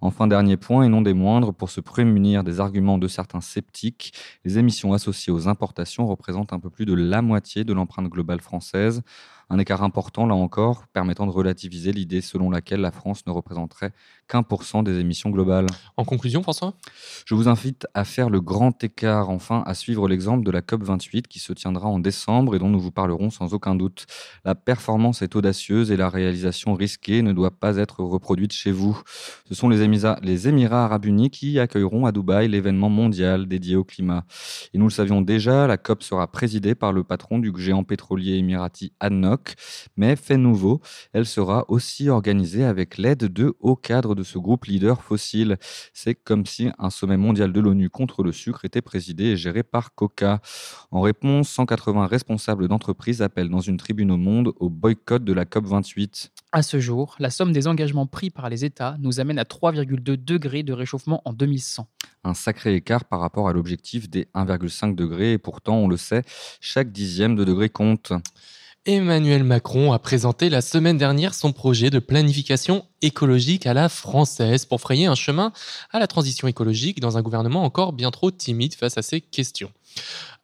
Enfin, 0.00 0.26
dernier 0.26 0.56
point, 0.56 0.84
et 0.84 0.88
non 0.88 1.02
des 1.02 1.14
moindres, 1.14 1.54
pour 1.54 1.70
se 1.70 1.80
prémunir 1.80 2.44
des 2.44 2.60
arguments 2.60 2.98
de 2.98 3.08
certains 3.08 3.40
sceptiques, 3.40 4.12
les 4.44 4.58
émissions 4.58 4.92
associées 4.92 5.32
aux 5.32 5.48
importations 5.48 6.06
représentent 6.06 6.52
un 6.52 6.60
peu 6.60 6.70
plus 6.70 6.84
de 6.86 6.94
la 6.94 7.22
moitié 7.22 7.64
de 7.64 7.72
l'empreinte 7.72 8.08
globale 8.08 8.40
française. 8.40 9.02
Un 9.48 9.58
écart 9.58 9.82
important, 9.82 10.26
là 10.26 10.34
encore, 10.34 10.86
permettant 10.88 11.26
de 11.26 11.30
relativiser 11.30 11.92
l'idée 11.92 12.20
selon 12.20 12.50
laquelle 12.50 12.80
la 12.80 12.90
France 12.90 13.26
ne 13.26 13.32
représenterait 13.32 13.92
qu'un 14.28 14.42
pour 14.42 14.64
cent 14.64 14.82
des 14.82 14.98
émissions 14.98 15.30
globales. 15.30 15.66
En 15.96 16.04
conclusion, 16.04 16.42
François? 16.42 16.74
Je 17.26 17.34
vous 17.34 17.48
invite 17.48 17.86
à 17.94 18.04
faire 18.04 18.30
le 18.30 18.40
grand 18.40 18.82
écart, 18.82 19.30
enfin, 19.30 19.62
à 19.66 19.74
suivre 19.74 20.08
l'exemple 20.08 20.44
de 20.44 20.50
la 20.50 20.60
COP28 20.60 21.22
qui 21.22 21.38
se 21.38 21.52
tiendra 21.52 21.88
en 21.88 21.98
décembre 21.98 22.54
et 22.54 22.58
dont 22.58 22.68
nous 22.68 22.80
vous 22.80 22.90
parlerons 22.90 23.30
sans 23.30 23.54
aucun 23.54 23.74
doute. 23.74 24.06
La 24.44 24.54
performance 24.54 25.22
est 25.22 25.36
audacieuse 25.36 25.90
et 25.90 25.96
la 25.96 26.08
réalisation 26.08 26.74
risquée 26.74 27.22
ne 27.22 27.32
doit 27.32 27.50
pas 27.50 27.76
être 27.76 28.02
reproduite 28.02 28.52
chez 28.52 28.72
vous. 28.72 29.00
Ce 29.48 29.54
sont 29.54 29.68
les 29.68 29.82
Émirats, 29.82 30.18
les 30.22 30.48
Émirats 30.48 30.84
arabes 30.84 31.04
unis 31.04 31.30
qui 31.30 31.58
accueilleront 31.58 32.06
à 32.06 32.12
Dubaï 32.12 32.48
l'événement 32.48 32.90
mondial 32.90 33.46
dédié 33.46 33.76
au 33.76 33.84
climat. 33.84 34.24
Et 34.74 34.78
nous 34.78 34.86
le 34.86 34.90
savions 34.90 35.20
déjà, 35.20 35.66
la 35.66 35.76
COP 35.76 36.02
sera 36.02 36.26
présidée 36.26 36.74
par 36.74 36.92
le 36.92 37.04
patron 37.04 37.38
du 37.38 37.52
géant 37.56 37.84
pétrolier 37.84 38.34
émirati 38.34 38.92
ADNOC, 39.00 39.54
mais 39.96 40.16
fait 40.16 40.36
nouveau, 40.36 40.80
elle 41.12 41.26
sera 41.26 41.64
aussi 41.68 42.08
organisée 42.08 42.64
avec 42.64 42.98
l'aide 42.98 43.24
de 43.32 43.54
hauts 43.60 43.76
cadres 43.76 44.15
de 44.16 44.24
ce 44.24 44.38
groupe 44.38 44.64
leader 44.64 45.02
fossile. 45.02 45.58
C'est 45.94 46.16
comme 46.16 46.44
si 46.44 46.70
un 46.78 46.90
sommet 46.90 47.16
mondial 47.16 47.52
de 47.52 47.60
l'ONU 47.60 47.88
contre 47.90 48.24
le 48.24 48.32
sucre 48.32 48.64
était 48.64 48.82
présidé 48.82 49.26
et 49.26 49.36
géré 49.36 49.62
par 49.62 49.94
Coca. 49.94 50.40
En 50.90 51.00
réponse, 51.00 51.48
180 51.50 52.08
responsables 52.08 52.66
d'entreprises 52.66 53.22
appellent 53.22 53.50
dans 53.50 53.60
une 53.60 53.76
tribune 53.76 54.10
au 54.10 54.16
monde 54.16 54.52
au 54.58 54.68
boycott 54.68 55.22
de 55.22 55.32
la 55.32 55.44
COP28. 55.44 56.30
À 56.52 56.62
ce 56.62 56.80
jour, 56.80 57.14
la 57.18 57.30
somme 57.30 57.52
des 57.52 57.68
engagements 57.68 58.06
pris 58.06 58.30
par 58.30 58.48
les 58.48 58.64
États 58.64 58.96
nous 58.98 59.20
amène 59.20 59.38
à 59.38 59.44
3,2 59.44 60.16
degrés 60.16 60.62
de 60.62 60.72
réchauffement 60.72 61.22
en 61.24 61.32
2100. 61.32 61.86
Un 62.24 62.34
sacré 62.34 62.74
écart 62.74 63.04
par 63.04 63.20
rapport 63.20 63.48
à 63.48 63.52
l'objectif 63.52 64.08
des 64.08 64.26
1,5 64.34 64.94
degrés 64.94 65.32
et 65.32 65.38
pourtant, 65.38 65.76
on 65.76 65.88
le 65.88 65.96
sait, 65.96 66.22
chaque 66.60 66.90
dixième 66.90 67.36
de 67.36 67.44
degré 67.44 67.68
compte. 67.68 68.12
Emmanuel 68.86 69.42
Macron 69.42 69.92
a 69.92 69.98
présenté 69.98 70.48
la 70.48 70.60
semaine 70.60 70.96
dernière 70.96 71.34
son 71.34 71.52
projet 71.52 71.90
de 71.90 71.98
planification 71.98 72.86
écologique 73.02 73.66
à 73.66 73.74
la 73.74 73.88
française 73.88 74.64
pour 74.64 74.80
frayer 74.80 75.06
un 75.06 75.16
chemin 75.16 75.52
à 75.90 75.98
la 75.98 76.06
transition 76.06 76.46
écologique 76.46 77.00
dans 77.00 77.18
un 77.18 77.22
gouvernement 77.22 77.64
encore 77.64 77.92
bien 77.92 78.12
trop 78.12 78.30
timide 78.30 78.74
face 78.74 78.96
à 78.96 79.02
ces 79.02 79.20
questions. 79.20 79.72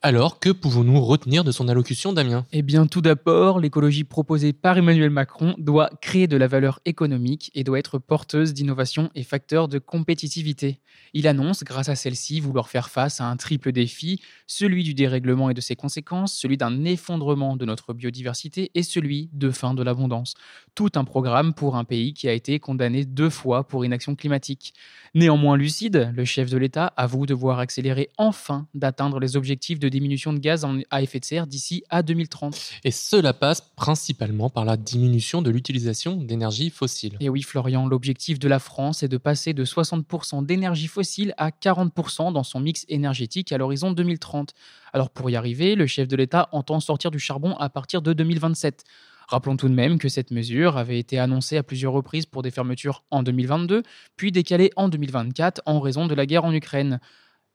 Alors, 0.04 0.40
que 0.40 0.50
pouvons-nous 0.50 1.00
retenir 1.00 1.44
de 1.44 1.52
son 1.52 1.68
allocution, 1.68 2.12
Damien? 2.12 2.44
Eh 2.50 2.62
bien, 2.62 2.88
tout 2.88 3.02
d'abord, 3.02 3.60
l'écologie 3.60 4.02
proposée 4.02 4.52
par 4.52 4.76
Emmanuel 4.76 5.10
Macron 5.10 5.54
doit 5.58 5.90
créer 6.00 6.26
de 6.26 6.36
la 6.36 6.48
valeur 6.48 6.80
économique 6.84 7.52
et 7.54 7.62
doit 7.62 7.78
être 7.78 8.00
porteuse 8.00 8.52
d'innovation 8.52 9.10
et 9.14 9.22
facteur 9.22 9.68
de 9.68 9.78
compétitivité. 9.78 10.80
Il 11.12 11.28
annonce, 11.28 11.62
grâce 11.62 11.88
à 11.88 11.94
celle-ci, 11.94 12.40
vouloir 12.40 12.68
faire 12.68 12.90
face 12.90 13.20
à 13.20 13.26
un 13.26 13.36
triple 13.36 13.70
défi, 13.70 14.20
celui 14.48 14.82
du 14.82 14.92
dérèglement 14.92 15.50
et 15.50 15.54
de 15.54 15.60
ses 15.60 15.76
conséquences, 15.76 16.34
celui 16.34 16.56
d'un 16.56 16.84
effondrement 16.84 17.54
de 17.54 17.64
notre 17.64 17.94
biodiversité 17.94 18.72
et 18.74 18.82
celui 18.82 19.30
de 19.32 19.50
fin 19.50 19.72
de 19.72 19.84
l'abondance. 19.84 20.34
Tout 20.74 20.90
un 20.96 21.04
programme 21.04 21.54
pour 21.54 21.76
un 21.76 21.84
pays 21.84 22.12
qui 22.12 22.28
a 22.28 22.32
été 22.32 22.58
condamné 22.58 23.04
deux 23.04 23.30
fois 23.30 23.68
pour 23.68 23.84
inaction 23.84 24.16
climatique. 24.16 24.74
Néanmoins 25.14 25.56
lucide, 25.56 26.12
le 26.16 26.24
chef 26.24 26.50
de 26.50 26.58
l'État 26.58 26.92
avoue 26.96 27.24
devoir 27.24 27.60
accélérer 27.60 28.10
enfin 28.18 28.66
d'atteindre 28.74 29.20
les 29.20 29.36
objectifs 29.36 29.78
de 29.78 29.91
diminution 29.92 30.32
de 30.32 30.40
gaz 30.40 30.66
à 30.90 31.02
effet 31.02 31.20
de 31.20 31.24
serre 31.24 31.46
d'ici 31.46 31.84
à 31.88 32.02
2030. 32.02 32.58
Et 32.82 32.90
cela 32.90 33.32
passe 33.32 33.60
principalement 33.76 34.50
par 34.50 34.64
la 34.64 34.76
diminution 34.76 35.42
de 35.42 35.50
l'utilisation 35.50 36.16
d'énergie 36.16 36.70
fossile. 36.70 37.16
Et 37.20 37.28
oui, 37.28 37.42
Florian, 37.42 37.86
l'objectif 37.86 38.40
de 38.40 38.48
la 38.48 38.58
France 38.58 39.04
est 39.04 39.08
de 39.08 39.18
passer 39.18 39.52
de 39.52 39.64
60% 39.64 40.44
d'énergie 40.44 40.88
fossile 40.88 41.34
à 41.36 41.50
40% 41.50 42.32
dans 42.32 42.42
son 42.42 42.58
mix 42.58 42.84
énergétique 42.88 43.52
à 43.52 43.58
l'horizon 43.58 43.92
2030. 43.92 44.54
Alors 44.92 45.10
pour 45.10 45.30
y 45.30 45.36
arriver, 45.36 45.74
le 45.74 45.86
chef 45.86 46.08
de 46.08 46.16
l'État 46.16 46.48
entend 46.52 46.80
sortir 46.80 47.10
du 47.10 47.18
charbon 47.18 47.54
à 47.56 47.68
partir 47.68 48.02
de 48.02 48.12
2027. 48.12 48.84
Rappelons 49.28 49.56
tout 49.56 49.68
de 49.68 49.74
même 49.74 49.98
que 49.98 50.08
cette 50.08 50.30
mesure 50.30 50.76
avait 50.76 50.98
été 50.98 51.18
annoncée 51.18 51.56
à 51.56 51.62
plusieurs 51.62 51.92
reprises 51.92 52.26
pour 52.26 52.42
des 52.42 52.50
fermetures 52.50 53.04
en 53.10 53.22
2022, 53.22 53.82
puis 54.16 54.32
décalée 54.32 54.70
en 54.76 54.88
2024 54.88 55.62
en 55.64 55.80
raison 55.80 56.06
de 56.06 56.14
la 56.14 56.26
guerre 56.26 56.44
en 56.44 56.52
Ukraine. 56.52 57.00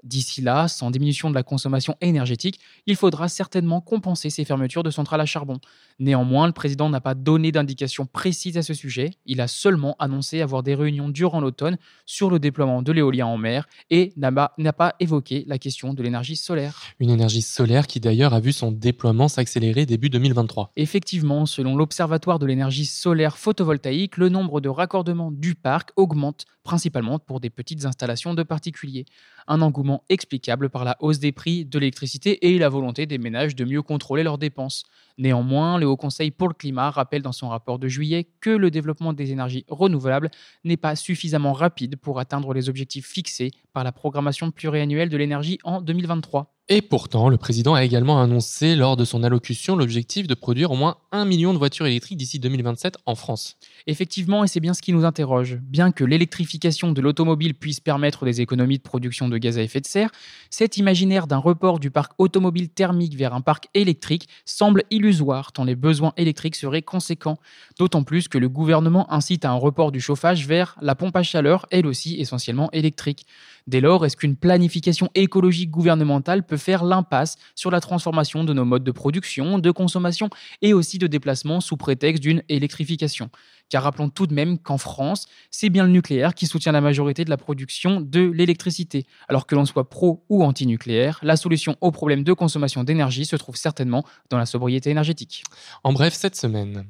D'ici 0.07 0.41
là, 0.41 0.69
sans 0.69 0.89
diminution 0.89 1.29
de 1.29 1.35
la 1.35 1.43
consommation 1.43 1.95
énergétique, 1.99 2.59
il 2.85 2.95
faudra 2.95 3.27
certainement 3.27 3.81
compenser 3.81 4.29
ces 4.29 4.45
fermetures 4.45 4.83
de 4.83 4.89
centrales 4.89 5.19
à 5.19 5.25
charbon. 5.25 5.59
Néanmoins, 5.99 6.47
le 6.47 6.53
président 6.53 6.89
n'a 6.89 7.01
pas 7.01 7.13
donné 7.13 7.51
d'indication 7.51 8.05
précise 8.05 8.57
à 8.57 8.61
ce 8.61 8.73
sujet. 8.73 9.11
Il 9.25 9.41
a 9.41 9.47
seulement 9.47 9.95
annoncé 9.99 10.41
avoir 10.41 10.63
des 10.63 10.75
réunions 10.75 11.09
durant 11.09 11.41
l'automne 11.41 11.77
sur 12.05 12.29
le 12.29 12.39
déploiement 12.39 12.81
de 12.81 12.91
l'éolien 12.93 13.25
en 13.25 13.37
mer 13.37 13.67
et 13.89 14.13
n'a 14.15 14.31
pas 14.31 14.95
évoqué 15.01 15.43
la 15.47 15.57
question 15.57 15.93
de 15.93 16.01
l'énergie 16.01 16.37
solaire. 16.37 16.81
Une 16.99 17.09
énergie 17.09 17.41
solaire 17.41 17.85
qui 17.85 17.99
d'ailleurs 17.99 18.33
a 18.33 18.39
vu 18.39 18.53
son 18.53 18.71
déploiement 18.71 19.27
s'accélérer 19.27 19.85
début 19.85 20.09
2023. 20.09 20.71
Effectivement, 20.77 21.45
selon 21.45 21.75
l'Observatoire 21.75 22.39
de 22.39 22.45
l'énergie 22.45 22.85
solaire 22.85 23.37
photovoltaïque, 23.37 24.15
le 24.15 24.29
nombre 24.29 24.61
de 24.61 24.69
raccordements 24.69 25.31
du 25.31 25.55
parc 25.55 25.91
augmente 25.97 26.45
principalement 26.63 27.17
pour 27.17 27.39
des 27.39 27.49
petites 27.49 27.85
installations 27.85 28.33
de 28.33 28.43
particuliers. 28.43 29.05
Un 29.47 29.61
engouement 29.61 29.96
explicable 30.09 30.69
par 30.69 30.83
la 30.83 30.95
hausse 30.99 31.19
des 31.19 31.31
prix 31.31 31.65
de 31.65 31.79
l'électricité 31.79 32.47
et 32.47 32.57
la 32.57 32.69
volonté 32.69 33.05
des 33.05 33.17
ménages 33.17 33.55
de 33.55 33.65
mieux 33.65 33.81
contrôler 33.81 34.23
leurs 34.23 34.37
dépenses. 34.37 34.83
Néanmoins, 35.17 35.77
le 35.77 35.87
Haut 35.87 35.97
Conseil 35.97 36.31
pour 36.31 36.47
le 36.47 36.53
climat 36.53 36.89
rappelle 36.89 37.21
dans 37.21 37.31
son 37.31 37.49
rapport 37.49 37.79
de 37.79 37.87
juillet 37.87 38.27
que 38.41 38.49
le 38.49 38.71
développement 38.71 39.13
des 39.13 39.31
énergies 39.31 39.65
renouvelables 39.67 40.29
n'est 40.63 40.77
pas 40.77 40.95
suffisamment 40.95 41.53
rapide 41.53 41.95
pour 41.95 42.19
atteindre 42.19 42.53
les 42.53 42.69
objectifs 42.69 43.07
fixés 43.07 43.51
par 43.73 43.83
la 43.83 43.91
programmation 43.91 44.51
pluriannuelle 44.51 45.09
de 45.09 45.17
l'énergie 45.17 45.59
en 45.63 45.81
2023. 45.81 46.56
Et 46.69 46.81
pourtant, 46.81 47.29
le 47.29 47.37
président 47.37 47.75
a 47.75 47.85
également 47.85 48.21
annoncé 48.21 48.75
lors 48.75 48.97
de 48.97 49.05
son 49.05 49.23
allocution 49.23 49.77
l'objectif 49.77 50.27
de 50.27 50.33
produire 50.33 50.71
au 50.71 50.75
moins 50.75 50.97
un 51.13 51.23
million 51.23 51.53
de 51.53 51.57
voitures 51.57 51.85
électriques 51.85 52.17
d'ici 52.17 52.39
2027 52.39 52.97
en 53.05 53.15
France. 53.15 53.55
Effectivement, 53.87 54.43
et 54.43 54.47
c'est 54.47 54.59
bien 54.59 54.73
ce 54.73 54.81
qui 54.81 54.91
nous 54.91 55.05
interroge. 55.05 55.59
Bien 55.61 55.93
que 55.93 56.03
l'électrification 56.03 56.91
de 56.91 56.99
l'automobile 56.99 57.53
puisse 57.53 57.79
permettre 57.79 58.25
des 58.25 58.41
économies 58.41 58.79
de 58.79 58.83
production 58.83 59.29
de 59.29 59.37
gaz 59.37 59.57
à 59.57 59.61
effet 59.61 59.79
de 59.79 59.85
serre, 59.85 60.11
cet 60.49 60.75
imaginaire 60.75 61.25
d'un 61.25 61.37
report 61.37 61.79
du 61.79 61.89
parc 61.89 62.11
automobile 62.17 62.67
thermique 62.67 63.15
vers 63.15 63.33
un 63.33 63.39
parc 63.39 63.69
électrique 63.73 64.27
semble 64.43 64.83
illusoire 64.91 65.53
tant 65.53 65.63
les 65.63 65.75
besoins 65.75 66.11
électriques 66.17 66.57
seraient 66.57 66.81
conséquents. 66.81 67.39
D'autant 67.79 68.03
plus 68.03 68.27
que 68.27 68.37
le 68.37 68.49
gouvernement 68.49 69.09
incite 69.09 69.45
à 69.45 69.51
un 69.51 69.55
report 69.55 69.93
du 69.93 70.01
chauffage 70.01 70.45
vers 70.45 70.75
la 70.81 70.95
pompe 70.95 71.15
à 71.15 71.23
chaleur, 71.23 71.65
elle 71.71 71.87
aussi 71.87 72.19
essentiellement 72.19 72.69
électrique. 72.73 73.25
Dès 73.67 73.81
lors, 73.81 74.05
est-ce 74.05 74.15
qu'une 74.15 74.37
planification 74.37 75.09
écologique 75.13 75.69
gouvernementale 75.69 76.45
peut 76.45 76.57
faire 76.57 76.85
l'impasse 76.85 77.35
sur 77.53 77.69
la 77.69 77.81
transformation 77.81 78.45
de 78.45 78.53
nos 78.53 78.63
modes 78.63 78.83
de 78.83 78.91
production, 78.91 79.59
de 79.59 79.71
consommation 79.71 80.29
et 80.61 80.73
aussi 80.73 80.97
de 80.97 81.07
déplacement 81.07 81.59
sous 81.59 81.75
prétexte 81.75 82.23
d'une 82.23 82.43
électrification? 82.47 83.29
Car 83.69 83.83
rappelons 83.83 84.09
tout 84.09 84.27
de 84.27 84.33
même 84.33 84.57
qu'en 84.57 84.77
France, 84.77 85.27
c'est 85.51 85.69
bien 85.69 85.83
le 85.83 85.91
nucléaire 85.91 86.33
qui 86.33 86.47
soutient 86.47 86.71
la 86.71 86.79
majorité 86.79 87.25
de 87.25 87.29
la 87.29 87.35
production 87.35 87.99
de 87.99 88.21
l'électricité. 88.21 89.05
Alors 89.27 89.45
que 89.45 89.55
l'on 89.55 89.65
soit 89.65 89.89
pro 89.89 90.23
ou 90.29 90.43
anti-nucléaire, 90.43 91.19
la 91.21 91.35
solution 91.35 91.75
au 91.81 91.91
problème 91.91 92.23
de 92.23 92.31
consommation 92.31 92.85
d'énergie 92.85 93.25
se 93.25 93.35
trouve 93.35 93.57
certainement 93.57 94.05
dans 94.29 94.37
la 94.37 94.45
sobriété 94.45 94.89
énergétique. 94.89 95.43
En 95.83 95.91
bref, 95.91 96.13
cette 96.13 96.37
semaine, 96.37 96.85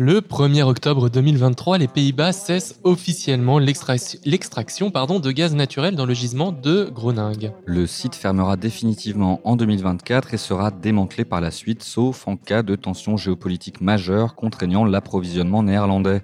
le 0.00 0.20
1er 0.20 0.62
octobre 0.62 1.10
2023, 1.10 1.78
les 1.78 1.88
Pays-Bas 1.88 2.30
cessent 2.30 2.78
officiellement 2.84 3.58
l'extraction 3.58 4.90
de 4.90 5.30
gaz 5.32 5.56
naturel 5.56 5.96
dans 5.96 6.06
le 6.06 6.14
gisement 6.14 6.52
de 6.52 6.88
Groningue. 6.94 7.50
Le 7.66 7.84
site 7.88 8.14
fermera 8.14 8.56
définitivement 8.56 9.40
en 9.42 9.56
2024 9.56 10.34
et 10.34 10.36
sera 10.36 10.70
démantelé 10.70 11.24
par 11.24 11.40
la 11.40 11.50
suite, 11.50 11.82
sauf 11.82 12.28
en 12.28 12.36
cas 12.36 12.62
de 12.62 12.76
tension 12.76 13.16
géopolitique 13.16 13.80
majeure 13.80 14.36
contraignant 14.36 14.84
l'approvisionnement 14.84 15.64
néerlandais. 15.64 16.22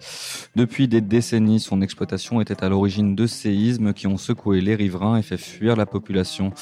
Depuis 0.55 0.87
des 0.87 1.01
décennies, 1.01 1.59
son 1.59 1.83
exploitation 1.83 2.41
était 2.41 2.63
à 2.63 2.69
l'origine 2.69 3.17
de 3.17 3.27
séismes 3.27 3.93
qui 3.93 4.07
ont 4.07 4.19
secoué 4.19 4.61
les 4.61 4.77
riverains 4.77 5.17
et 5.17 5.23
fait 5.23 5.37
fuir 5.37 5.75
la 5.75 5.87
population. 5.87 6.53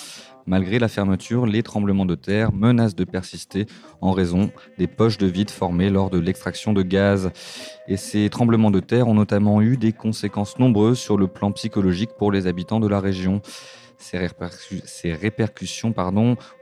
Malgré 0.47 0.79
la 0.79 0.89
fermeture, 0.89 1.47
les 1.47 1.63
tremblements 1.63 2.05
de 2.05 2.15
terre 2.15 2.53
menacent 2.53 2.97
de 2.97 3.05
persister 3.05 3.67
en 4.01 4.13
raison 4.13 4.51
des 4.79 4.87
poches 4.87 5.19
de 5.19 5.27
vide 5.27 5.51
formées 5.51 5.91
lors 5.91 6.11
de 6.11 6.19
l'extraction 6.19 6.73
de 6.73 6.83
gaz. 6.83 7.31
Et 7.87 7.97
ces 7.97 8.29
tremblements 8.29 8.71
de 8.71 8.81
terre 8.81 9.09
ont 9.09 9.15
notamment 9.15 9.63
eu 9.63 9.77
des 9.77 9.93
conséquences 9.93 10.59
nombreuses 10.59 10.99
sur 10.99 11.17
le 11.17 11.29
plan 11.29 11.53
psychologique 11.53 12.11
pour 12.19 12.33
les 12.33 12.47
habitants 12.47 12.81
de 12.81 12.89
la 12.89 13.01
région. 13.01 13.41
Ces, 13.99 15.13
répercussions 15.15 15.95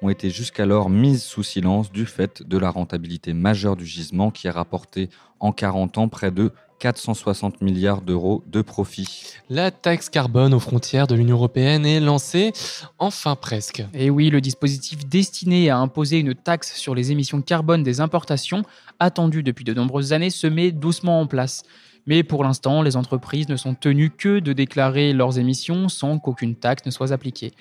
ont 0.02 0.08
été 0.10 0.28
jusqu'alors 0.28 0.90
mises 0.90 1.22
sous 1.22 1.42
silence 1.42 1.90
du 1.90 2.04
fait 2.04 2.42
de 2.42 2.58
la 2.58 2.68
rentabilité 2.68 3.32
majeure 3.32 3.76
du 3.76 3.86
gisement 3.86 4.30
qui 4.30 4.46
a 4.46 4.52
rapporté 4.52 5.08
en 5.38 5.52
40 5.52 5.96
ans 5.96 6.08
près 6.08 6.30
de 6.30 6.52
460 6.80 7.60
milliards 7.60 8.00
d'euros 8.00 8.42
de 8.46 8.62
profit. 8.62 9.34
La 9.48 9.70
taxe 9.70 10.08
carbone 10.08 10.54
aux 10.54 10.60
frontières 10.60 11.06
de 11.06 11.14
l'Union 11.14 11.36
européenne 11.36 11.86
est 11.86 12.00
lancée, 12.00 12.52
enfin 12.98 13.36
presque. 13.36 13.84
Et 13.94 14.10
oui, 14.10 14.30
le 14.30 14.40
dispositif 14.40 15.06
destiné 15.06 15.70
à 15.70 15.78
imposer 15.78 16.18
une 16.18 16.34
taxe 16.34 16.74
sur 16.74 16.94
les 16.94 17.12
émissions 17.12 17.42
carbone 17.42 17.82
des 17.82 18.00
importations, 18.00 18.64
attendu 18.98 19.42
depuis 19.42 19.64
de 19.64 19.74
nombreuses 19.74 20.12
années, 20.12 20.30
se 20.30 20.46
met 20.46 20.72
doucement 20.72 21.20
en 21.20 21.26
place. 21.26 21.62
Mais 22.06 22.22
pour 22.22 22.42
l'instant, 22.44 22.82
les 22.82 22.96
entreprises 22.96 23.48
ne 23.48 23.56
sont 23.56 23.74
tenues 23.74 24.10
que 24.10 24.40
de 24.40 24.52
déclarer 24.52 25.12
leurs 25.12 25.38
émissions 25.38 25.88
sans 25.88 26.18
qu'aucune 26.18 26.56
taxe 26.56 26.86
ne 26.86 26.90
soit 26.90 27.12
appliquée. 27.12 27.52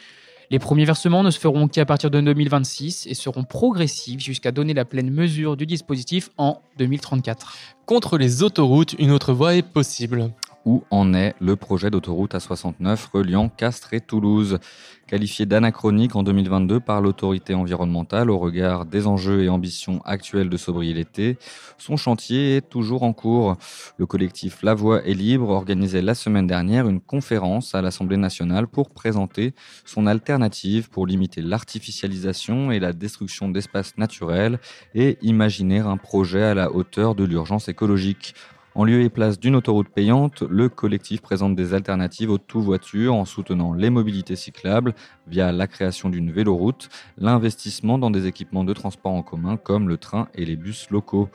Les 0.51 0.57
premiers 0.57 0.85
versements 0.85 1.21
ne 1.21 1.29
se 1.29 1.39
feront 1.39 1.67
qu'à 1.67 1.85
partir 1.85 2.09
de 2.09 2.19
2026 2.19 3.05
et 3.05 3.13
seront 3.13 3.43
progressifs 3.43 4.19
jusqu'à 4.19 4.51
donner 4.51 4.73
la 4.73 4.83
pleine 4.83 5.11
mesure 5.11 5.55
du 5.55 5.67
dispositif 5.67 6.31
en 6.37 6.59
2034. 6.79 7.53
Contre 7.85 8.17
les 8.17 8.41
autoroutes, 8.41 8.93
une 8.97 9.11
autre 9.11 9.31
voie 9.31 9.53
est 9.53 9.61
possible. 9.61 10.31
Où 10.69 10.83
en 10.91 11.15
est 11.15 11.33
le 11.39 11.55
projet 11.55 11.89
d'autoroute 11.89 12.35
A69 12.35 13.09
reliant 13.11 13.49
Castres 13.49 13.95
et 13.95 14.01
Toulouse 14.01 14.59
Qualifié 15.07 15.47
d'anachronique 15.47 16.15
en 16.15 16.21
2022 16.21 16.79
par 16.79 17.01
l'autorité 17.01 17.55
environnementale 17.55 18.29
au 18.29 18.37
regard 18.37 18.85
des 18.85 19.07
enjeux 19.07 19.41
et 19.41 19.49
ambitions 19.49 19.99
actuelles 20.05 20.47
de 20.47 20.57
sobriété, 20.57 21.39
son 21.79 21.97
chantier 21.97 22.57
est 22.57 22.69
toujours 22.69 23.01
en 23.01 23.11
cours. 23.11 23.57
Le 23.97 24.05
collectif 24.05 24.61
La 24.61 24.75
Voix 24.75 25.03
est 25.03 25.15
libre 25.15 25.49
organisait 25.49 26.03
la 26.03 26.13
semaine 26.13 26.45
dernière 26.45 26.87
une 26.87 27.01
conférence 27.01 27.73
à 27.73 27.81
l'Assemblée 27.81 28.17
nationale 28.17 28.67
pour 28.67 28.91
présenter 28.91 29.55
son 29.85 30.05
alternative 30.05 30.91
pour 30.91 31.07
limiter 31.07 31.41
l'artificialisation 31.41 32.71
et 32.71 32.77
la 32.79 32.93
destruction 32.93 33.49
d'espaces 33.49 33.97
naturels 33.97 34.59
et 34.93 35.17
imaginer 35.23 35.79
un 35.79 35.97
projet 35.97 36.43
à 36.43 36.53
la 36.53 36.71
hauteur 36.71 37.15
de 37.15 37.23
l'urgence 37.23 37.67
écologique. 37.67 38.35
En 38.79 38.85
lieu 38.85 39.01
et 39.01 39.09
place 39.09 39.41
d'une 39.41 39.57
autoroute 39.57 39.89
payante, 39.89 40.41
le 40.49 40.69
collectif 40.69 41.19
présente 41.19 41.53
des 41.53 41.73
alternatives 41.73 42.31
aux 42.31 42.37
tout-voitures 42.37 43.13
en 43.13 43.25
soutenant 43.25 43.73
les 43.73 43.89
mobilités 43.89 44.37
cyclables 44.37 44.95
via 45.27 45.51
la 45.51 45.67
création 45.67 46.07
d'une 46.07 46.31
véloroute, 46.31 46.87
l'investissement 47.17 47.97
dans 47.97 48.09
des 48.09 48.25
équipements 48.25 48.63
de 48.63 48.71
transport 48.71 49.11
en 49.11 49.21
commun 49.21 49.57
comme 49.57 49.89
le 49.89 49.97
train 49.97 50.29
et 50.33 50.45
les 50.45 50.55
bus 50.55 50.89
locaux. 50.91 51.27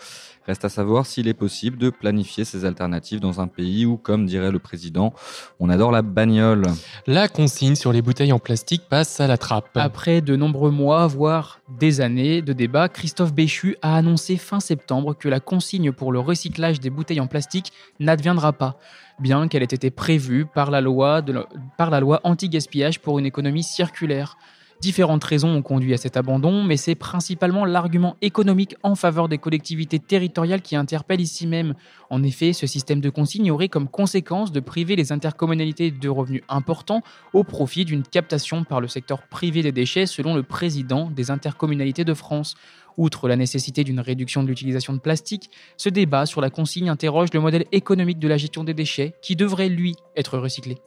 Reste 0.47 0.65
à 0.65 0.71
savoir 0.71 1.05
s'il 1.05 1.29
est 1.29 1.35
possible 1.35 1.77
de 1.77 1.91
planifier 1.91 2.47
ces 2.47 2.65
alternatives 2.65 3.21
dans 3.21 3.43
un 3.43 3.47
pays 3.47 3.85
où, 3.85 3.99
comme 3.99 4.25
dirait 4.25 4.51
le 4.51 4.59
président, 4.59 5.13
on 5.61 5.69
adore 5.69 5.93
la 5.93 6.01
bagnole. 6.01 6.65
La 7.07 7.29
consigne 7.29 7.75
sur 7.75 7.93
les 7.93 8.01
bouteilles 8.01 8.33
en 8.33 8.39
plastique 8.39 8.85
passe 8.89 9.21
à 9.21 9.27
la 9.27 9.37
trappe. 9.37 9.69
Après 9.75 10.23
de 10.23 10.35
nombreux 10.35 10.71
mois, 10.71 11.07
voire 11.09 11.61
des 11.69 12.01
années 12.01 12.43
de 12.43 12.53
débat, 12.53 12.89
Christophe 12.89 13.33
Béchu 13.33 13.77
a 13.81 13.97
annoncé 13.97 14.37
fin 14.37 14.61
septembre 14.61 15.15
que 15.15 15.29
la 15.29 15.41
consigne 15.41 15.93
pour 15.93 16.13
le 16.13 16.21
recyclage 16.21 16.81
des 16.81 16.91
bouteilles 16.91 17.21
en 17.21 17.27
plastique 17.27 17.73
n'adviendra 18.01 18.53
pas, 18.53 18.79
bien 19.19 19.49
qu'elle 19.49 19.63
ait 19.63 19.67
été 19.67 19.91
prévue 19.91 20.45
par 20.45 20.71
la 20.71 20.81
loi, 20.81 21.23
par 21.79 21.91
la 21.91 22.01
loi 22.01 22.21
anti-gaspillage 22.25 23.01
pour 23.01 23.19
une 23.19 23.27
économie 23.27 23.63
circulaire. 23.63 24.37
Différentes 24.81 25.25
raisons 25.25 25.49
ont 25.49 25.63
conduit 25.63 25.95
à 25.95 25.97
cet 25.97 26.17
abandon, 26.17 26.63
mais 26.63 26.77
c'est 26.77 26.95
principalement 26.95 27.65
l'argument 27.65 28.17
économique 28.21 28.77
en 28.83 28.95
faveur 28.95 29.29
des 29.29 29.39
collectivités 29.39 29.99
territoriales 29.99 30.63
qui 30.63 30.77
interpelle 30.77 31.21
ici 31.21 31.47
même. 31.47 31.75
En 32.11 32.23
effet, 32.23 32.53
ce 32.53 32.67
système 32.67 33.01
de 33.01 33.09
consigne 33.09 33.51
aurait 33.51 33.69
comme 33.69 33.89
conséquence 33.89 34.53
de 34.53 34.61
priver 34.61 34.95
les 34.97 35.11
intercommunalités 35.11 35.91
de 35.91 36.09
revenus 36.09 36.43
importants 36.49 37.03
au 37.33 37.45
profit 37.45 37.85
d'une 37.85 38.03
captation 38.03 38.65
par 38.65 38.81
le 38.81 38.89
secteur 38.89 39.23
privé 39.29 39.63
des 39.63 39.73
déchets, 39.73 40.07
selon 40.07 40.35
le 40.35 40.43
président 40.43 41.11
des 41.11 41.31
intercommunalités 41.31 42.05
de 42.05 42.15
France. 42.15 42.55
Outre 42.97 43.27
la 43.27 43.37
nécessité 43.37 43.83
d'une 43.83 44.01
réduction 44.01 44.43
de 44.43 44.49
l'utilisation 44.49 44.93
de 44.93 45.01
plastique, 45.01 45.51
ce 45.77 45.89
débat 45.89 46.27
sur 46.27 46.41
la 46.41 46.51
consigne 46.51 46.89
interroge 46.89 47.31
le 47.33 47.41
modèle 47.41 47.65
économique 47.73 48.19
de 48.19 48.29
la 48.29 48.37
gestion 48.37 48.63
des 48.63 48.75
déchets 48.75 49.15
qui 49.23 49.35
devrait, 49.35 49.69
lui, 49.69 49.97
être 50.17 50.39
recyclé. 50.39 50.79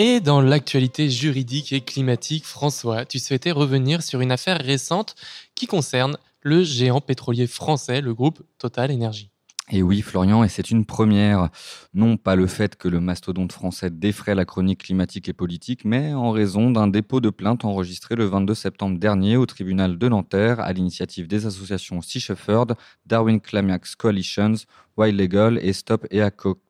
Et 0.00 0.20
dans 0.20 0.40
l'actualité 0.40 1.10
juridique 1.10 1.72
et 1.72 1.80
climatique, 1.80 2.44
François, 2.44 3.04
tu 3.04 3.18
souhaitais 3.18 3.50
revenir 3.50 4.00
sur 4.00 4.20
une 4.20 4.30
affaire 4.30 4.60
récente 4.60 5.16
qui 5.56 5.66
concerne 5.66 6.16
le 6.40 6.62
géant 6.62 7.00
pétrolier 7.00 7.48
français, 7.48 8.00
le 8.00 8.14
groupe 8.14 8.40
Total 8.58 8.92
Énergie. 8.92 9.32
Et 9.72 9.82
oui, 9.82 10.00
Florian, 10.02 10.44
et 10.44 10.48
c'est 10.48 10.70
une 10.70 10.86
première. 10.86 11.48
Non 11.94 12.16
pas 12.16 12.36
le 12.36 12.46
fait 12.46 12.76
que 12.76 12.86
le 12.86 13.00
mastodonte 13.00 13.50
français 13.50 13.90
défraie 13.90 14.36
la 14.36 14.44
chronique 14.44 14.84
climatique 14.84 15.28
et 15.28 15.32
politique, 15.32 15.84
mais 15.84 16.14
en 16.14 16.30
raison 16.30 16.70
d'un 16.70 16.86
dépôt 16.86 17.20
de 17.20 17.30
plainte 17.30 17.64
enregistré 17.64 18.14
le 18.14 18.26
22 18.26 18.54
septembre 18.54 19.00
dernier 19.00 19.36
au 19.36 19.46
tribunal 19.46 19.98
de 19.98 20.08
Nanterre 20.08 20.60
à 20.60 20.72
l'initiative 20.72 21.26
des 21.26 21.44
associations 21.44 22.02
Sea 22.02 22.20
Shepherd, 22.20 22.76
Darwin 23.04 23.40
Climax 23.40 23.96
Coalitions, 23.96 24.54
Wild 24.96 25.18
Legal 25.18 25.58
et 25.60 25.72
Stop 25.72 26.06
EACOP. 26.12 26.60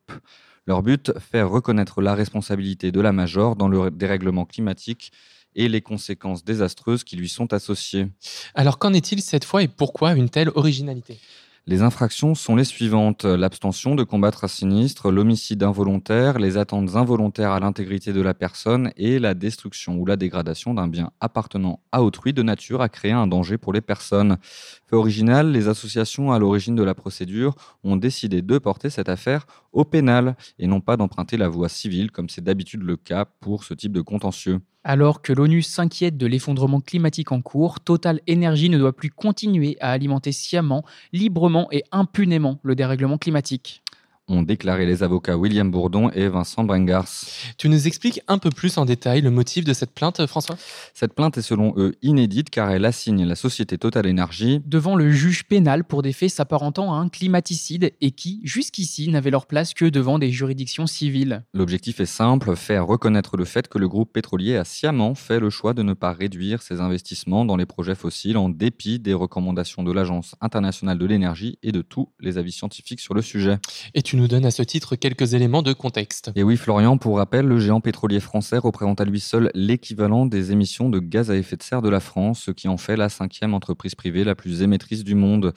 Leur 0.69 0.83
but, 0.83 1.19
faire 1.19 1.49
reconnaître 1.49 2.03
la 2.03 2.14
responsabilité 2.14 2.93
de 2.93 3.01
la 3.01 3.11
Major 3.11 3.57
dans 3.57 3.69
le 3.69 3.91
dérèglement 3.91 4.45
climatique 4.45 5.12
et 5.55 5.66
les 5.66 5.81
conséquences 5.81 6.45
désastreuses 6.45 7.05
qui 7.05 7.16
lui 7.16 7.31
sont 7.31 7.55
associées. 7.55 8.09
Alors 8.55 8.79
qu'en 8.79 8.93
est-il 8.93 9.23
cette 9.23 9.47
fois 9.47 9.62
et 9.62 9.69
pourquoi 9.69 10.12
une 10.12 10.29
telle 10.29 10.51
originalité? 10.55 11.21
Les 11.69 11.83
infractions 11.83 12.35
sont 12.35 12.57
les 12.57 12.64
suivantes 12.64 13.27
l'abstention 13.27 13.95
de 13.95 14.03
combattre 14.03 14.45
un 14.45 14.49
sinistre, 14.49 15.11
l'homicide 15.11 15.62
involontaire, 15.62 16.39
les 16.39 16.57
attentes 16.57 16.97
involontaires 16.97 17.53
à 17.53 17.61
l'intégrité 17.61 18.14
de 18.14 18.23
la 18.23 18.33
personne 18.33 18.91
et 18.97 19.19
la 19.19 19.35
destruction 19.35 19.99
ou 19.99 20.07
la 20.07 20.16
dégradation 20.16 20.73
d'un 20.73 20.89
bien 20.89 21.11
appartenant 21.21 21.81
à 21.93 22.03
autrui 22.03 22.33
de 22.33 22.43
nature 22.43 22.81
à 22.81 22.89
créer 22.89 23.12
un 23.12 23.27
danger 23.27 23.59
pour 23.59 23.75
les 23.75 23.83
personnes. 23.83 24.39
Fait 24.87 24.97
original, 24.97 25.53
les 25.53 25.69
associations 25.69 26.33
à 26.33 26.39
l'origine 26.39 26.75
de 26.75 26.83
la 26.83 26.95
procédure 26.95 27.55
ont 27.85 27.97
décidé 27.97 28.41
de 28.41 28.57
porter 28.57 28.89
cette 28.89 29.11
affaire 29.11 29.47
au 29.73 29.85
pénal 29.85 30.37
et 30.59 30.66
non 30.66 30.81
pas 30.81 30.97
d'emprunter 30.97 31.37
la 31.37 31.51
voie 31.51 31.69
civile 31.69 32.11
comme 32.11 32.31
c'est 32.31 32.43
d'habitude 32.43 32.83
le 32.83 32.97
cas 32.97 33.27
pour 33.27 33.64
ce 33.64 33.75
type 33.75 33.93
de 33.93 34.01
contentieux. 34.01 34.61
Alors 34.91 35.20
que 35.20 35.34
l'ONU 35.34 35.61
s'inquiète 35.61 36.16
de 36.16 36.26
l'effondrement 36.26 36.80
climatique 36.80 37.30
en 37.30 37.43
cours, 37.43 37.78
Total 37.78 38.22
Energy 38.26 38.70
ne 38.70 38.78
doit 38.78 38.97
plus 38.97 39.11
continuer 39.11 39.76
à 39.82 39.91
alimenter 39.91 40.32
sciemment, 40.32 40.82
librement 41.12 41.70
et 41.70 41.84
impunément 41.93 42.59
le 42.62 42.74
dérèglement 42.74 43.18
climatique 43.18 43.82
ont 44.29 44.43
déclaré 44.43 44.87
les 44.87 45.03
avocats 45.03 45.37
William 45.37 45.70
Bourdon 45.70 46.11
et 46.11 46.29
Vincent 46.29 46.64
Brengars. 46.64 47.09
Tu 47.57 47.68
nous 47.68 47.87
expliques 47.87 48.20
un 48.29 48.39
peu 48.39 48.51
plus 48.51 48.79
en 48.79 48.85
détail 48.85 49.20
le 49.20 49.31
motif 49.31 49.64
de 49.64 49.72
cette 49.72 49.93
plainte, 49.93 50.26
François? 50.26 50.57
Cette 50.95 51.14
plainte 51.14 51.39
est 51.39 51.43
selon 51.43 51.74
eux 51.76 51.95
inédite 52.03 52.51
car 52.51 52.70
elle 52.70 52.85
assigne 52.85 53.24
la 53.24 53.35
société 53.35 53.79
Total 53.79 54.09
Energy 54.09 54.61
devant 54.66 54.97
le 54.97 55.11
juge 55.11 55.45
pénal 55.45 55.85
pour 55.85 56.03
des 56.03 56.12
faits 56.12 56.31
s'apparentant 56.31 56.93
à 56.93 56.99
un 56.99 57.09
climaticide 57.09 57.93
et 58.01 58.11
qui, 58.11 58.41
jusqu'ici, 58.45 59.09
n'avaient 59.09 59.31
leur 59.31 59.47
place 59.47 59.74
que 59.74 59.87
devant 59.87 60.18
des 60.18 60.31
juridictions 60.31 60.87
civiles. 60.87 61.45
L'objectif 61.55 62.01
est 62.01 62.07
simple, 62.07 62.55
faire 62.57 62.87
reconnaître 62.87 63.37
le 63.37 63.45
fait 63.45 63.68
que 63.68 63.79
le 63.79 63.89
groupe 63.89 64.12
pétrolier 64.12 64.57
a 64.57 64.64
sciemment 64.64 65.14
fait 65.14 65.41
le 65.41 65.51
choix 65.51 65.74
de 65.74 65.83
ne 65.83 65.95
pas 65.95 66.12
réduire 66.12 66.62
ses 66.62 66.81
investissements 66.81 67.45
dans 67.45 67.57
les 67.57 67.66
projets 67.66 67.95
fossiles 67.95 68.37
en 68.37 68.49
dépit 68.49 68.99
des 68.99 69.14
recommandations 69.14 69.83
de 69.83 69.93
l'Agence 69.93 70.35
internationale 70.41 70.99
de 70.99 71.07
l'énergie 71.07 71.59
et 71.62 71.72
de 71.72 71.83
tous 71.83 72.11
les 72.20 72.39
avis 72.39 72.53
scientifiques 72.53 73.01
sur 73.01 73.14
le 73.14 73.22
sujet. 73.22 73.59
Et 73.95 74.03
tu 74.03 74.18
nous 74.19 74.29
donne 74.29 74.45
à 74.45 74.51
ce 74.51 74.62
titre 74.62 74.97
quelques 74.97 75.35
éléments 75.35 75.62
de 75.62 75.73
contexte. 75.73 76.33
Et 76.35 76.43
oui, 76.43 76.57
Florian, 76.57 76.99
pour 76.99 77.19
rappel, 77.19 77.47
le 77.47 77.61
géant 77.61 77.81
pétrolier 77.81 78.19
français 78.19 78.59
représente 78.59 79.01
à 79.01 79.05
lui 79.05 79.21
seul 79.21 79.51
l'équivalent 79.55 80.27
des 80.27 80.51
émissions 80.51 80.91
de 80.91 80.99
gaz 80.99 81.31
à 81.31 81.37
effet 81.37 81.57
de 81.57 81.62
serre 81.62 81.83
de 81.83 81.89
la 81.89 82.01
France, 82.01 82.43
ce 82.43 82.51
qui 82.51 82.66
en 82.66 82.77
fait 82.77 82.97
la 82.97 83.09
cinquième 83.09 83.55
entreprise 83.55 83.95
privée 83.95 84.25
la 84.25 84.35
plus 84.35 84.62
émettrice 84.62 85.05
du 85.05 85.14
monde. 85.14 85.53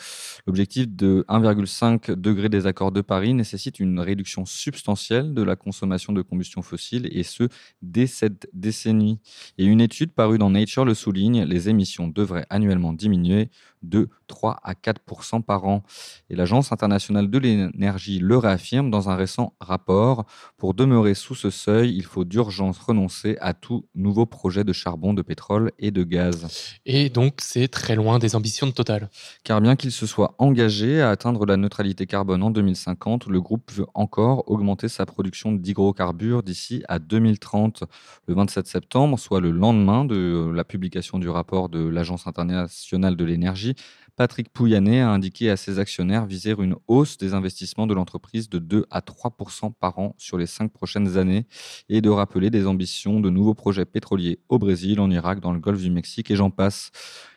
L'objectif 0.45 0.87
de 0.87 1.25
1,5 1.27 2.11
degré 2.11 2.49
des 2.49 2.67
accords 2.67 2.91
de 2.91 3.01
Paris 3.01 3.33
nécessite 3.33 3.79
une 3.79 3.99
réduction 3.99 4.45
substantielle 4.45 5.33
de 5.33 5.41
la 5.41 5.55
consommation 5.55 6.13
de 6.13 6.21
combustion 6.21 6.61
fossile, 6.61 7.09
et 7.11 7.23
ce, 7.23 7.49
dès 7.81 8.05
cette 8.05 8.47
décennie. 8.53 9.19
Et 9.57 9.65
une 9.65 9.81
étude 9.81 10.13
parue 10.13 10.37
dans 10.37 10.51
Nature 10.51 10.85
le 10.85 10.93
souligne, 10.93 11.43
les 11.45 11.69
émissions 11.69 12.07
devraient 12.07 12.45
annuellement 12.51 12.93
diminuer 12.93 13.49
de 13.81 14.09
3 14.27 14.59
à 14.63 14.73
4% 14.73 15.41
par 15.43 15.65
an. 15.65 15.83
Et 16.29 16.35
l'Agence 16.35 16.71
internationale 16.71 17.29
de 17.29 17.37
l'énergie 17.37 18.19
le 18.19 18.37
réaffirme 18.37 18.89
dans 18.89 19.09
un 19.09 19.15
récent 19.15 19.53
rapport. 19.59 20.25
Pour 20.57 20.73
demeurer 20.73 21.13
sous 21.13 21.35
ce 21.35 21.49
seuil, 21.49 21.93
il 21.95 22.05
faut 22.05 22.23
d'urgence 22.23 22.79
renoncer 22.79 23.37
à 23.41 23.53
tout 23.53 23.85
nouveau 23.95 24.25
projet 24.25 24.63
de 24.63 24.73
charbon, 24.73 25.13
de 25.13 25.21
pétrole 25.21 25.71
et 25.79 25.91
de 25.91 26.03
gaz. 26.03 26.47
Et 26.85 27.09
donc, 27.09 27.35
c'est 27.41 27.67
très 27.67 27.95
loin 27.95 28.19
des 28.19 28.35
ambitions 28.35 28.67
de 28.67 28.71
Total. 28.71 29.09
Car 29.43 29.59
bien 29.61 29.75
qu'il 29.75 29.91
se 29.91 30.05
soit 30.05 30.35
engagé 30.37 31.01
à 31.01 31.09
atteindre 31.09 31.45
la 31.45 31.57
neutralité 31.57 32.05
carbone 32.05 32.43
en 32.43 32.51
2050, 32.51 33.27
le 33.27 33.41
groupe 33.41 33.71
veut 33.71 33.85
encore 33.93 34.49
augmenter 34.49 34.87
sa 34.87 35.05
production 35.05 35.51
d'hydrocarbures 35.51 36.43
d'ici 36.43 36.83
à 36.87 36.99
2030. 36.99 37.83
Le 38.27 38.33
27 38.33 38.67
septembre, 38.67 39.19
soit 39.19 39.41
le 39.41 39.51
lendemain 39.51 40.05
de 40.05 40.51
la 40.53 40.63
publication 40.63 41.19
du 41.19 41.29
rapport 41.29 41.69
de 41.69 41.79
l'Agence 41.79 42.27
internationale 42.27 43.15
de 43.15 43.25
l'énergie, 43.25 43.70
Patrick 44.15 44.49
Pouyanné 44.49 45.01
a 45.01 45.09
indiqué 45.09 45.49
à 45.49 45.57
ses 45.57 45.79
actionnaires 45.79 46.25
viser 46.25 46.53
une 46.57 46.75
hausse 46.87 47.17
des 47.17 47.33
investissements 47.33 47.87
de 47.87 47.93
l'entreprise 47.93 48.49
de 48.49 48.59
2 48.59 48.85
à 48.91 49.01
3% 49.01 49.73
par 49.73 49.99
an 49.99 50.15
sur 50.17 50.37
les 50.37 50.45
cinq 50.45 50.71
prochaines 50.71 51.17
années 51.17 51.47
et 51.89 52.01
de 52.01 52.09
rappeler 52.09 52.49
des 52.49 52.67
ambitions 52.67 53.19
de 53.19 53.29
nouveaux 53.29 53.53
projets 53.53 53.85
pétroliers 53.85 54.39
au 54.49 54.59
Brésil, 54.59 54.99
en 54.99 55.09
Irak, 55.09 55.39
dans 55.39 55.53
le 55.53 55.59
golfe 55.59 55.81
du 55.81 55.91
Mexique 55.91 56.29
et 56.29 56.35
j'en 56.35 56.51
passe. 56.51 56.91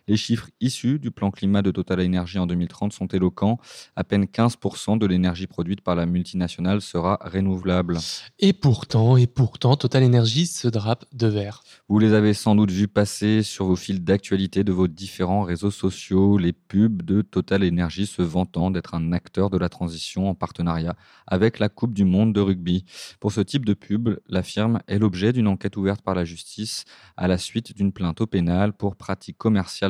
Les 0.06 0.18
chiffres 0.18 0.50
issus 0.60 0.98
du 0.98 1.10
plan 1.10 1.30
climat 1.30 1.62
de 1.62 1.70
Total 1.70 2.04
Energy 2.04 2.38
en 2.38 2.46
2030 2.46 2.92
sont 2.92 3.06
éloquents. 3.06 3.58
À 3.96 4.04
peine 4.04 4.24
15% 4.24 4.98
de 4.98 5.06
l'énergie 5.06 5.46
produite 5.46 5.80
par 5.80 5.94
la 5.94 6.04
multinationale 6.04 6.82
sera 6.82 7.18
renouvelable. 7.22 7.98
Et 8.38 8.52
pourtant, 8.52 9.16
et 9.16 9.26
pourtant, 9.26 9.76
Total 9.76 10.04
Energy 10.04 10.46
se 10.46 10.68
drape 10.68 11.06
de 11.14 11.26
verre. 11.26 11.62
Vous 11.88 11.98
les 11.98 12.12
avez 12.12 12.34
sans 12.34 12.54
doute 12.54 12.70
vus 12.70 12.86
passer 12.86 13.42
sur 13.42 13.64
vos 13.64 13.76
fils 13.76 14.02
d'actualité 14.02 14.62
de 14.62 14.72
vos 14.72 14.88
différents 14.88 15.42
réseaux 15.42 15.70
sociaux, 15.70 16.36
les 16.36 16.52
pubs 16.52 17.00
de 17.00 17.22
Total 17.22 17.66
Energy 17.66 18.04
se 18.04 18.20
vantant 18.20 18.70
d'être 18.70 18.94
un 18.94 19.12
acteur 19.12 19.48
de 19.48 19.56
la 19.56 19.70
transition 19.70 20.28
en 20.28 20.34
partenariat 20.34 20.96
avec 21.26 21.58
la 21.58 21.70
Coupe 21.70 21.94
du 21.94 22.04
Monde 22.04 22.34
de 22.34 22.40
rugby. 22.40 22.84
Pour 23.20 23.32
ce 23.32 23.40
type 23.40 23.64
de 23.64 23.72
pub, 23.72 24.18
la 24.28 24.42
firme 24.42 24.80
est 24.86 24.98
l'objet 24.98 25.32
d'une 25.32 25.48
enquête 25.48 25.78
ouverte 25.78 26.02
par 26.02 26.14
la 26.14 26.26
justice 26.26 26.84
à 27.16 27.26
la 27.26 27.38
suite 27.38 27.74
d'une 27.74 27.92
plainte 27.92 28.20
au 28.20 28.26
pénal 28.26 28.74
pour 28.74 28.96
pratiques 28.96 29.38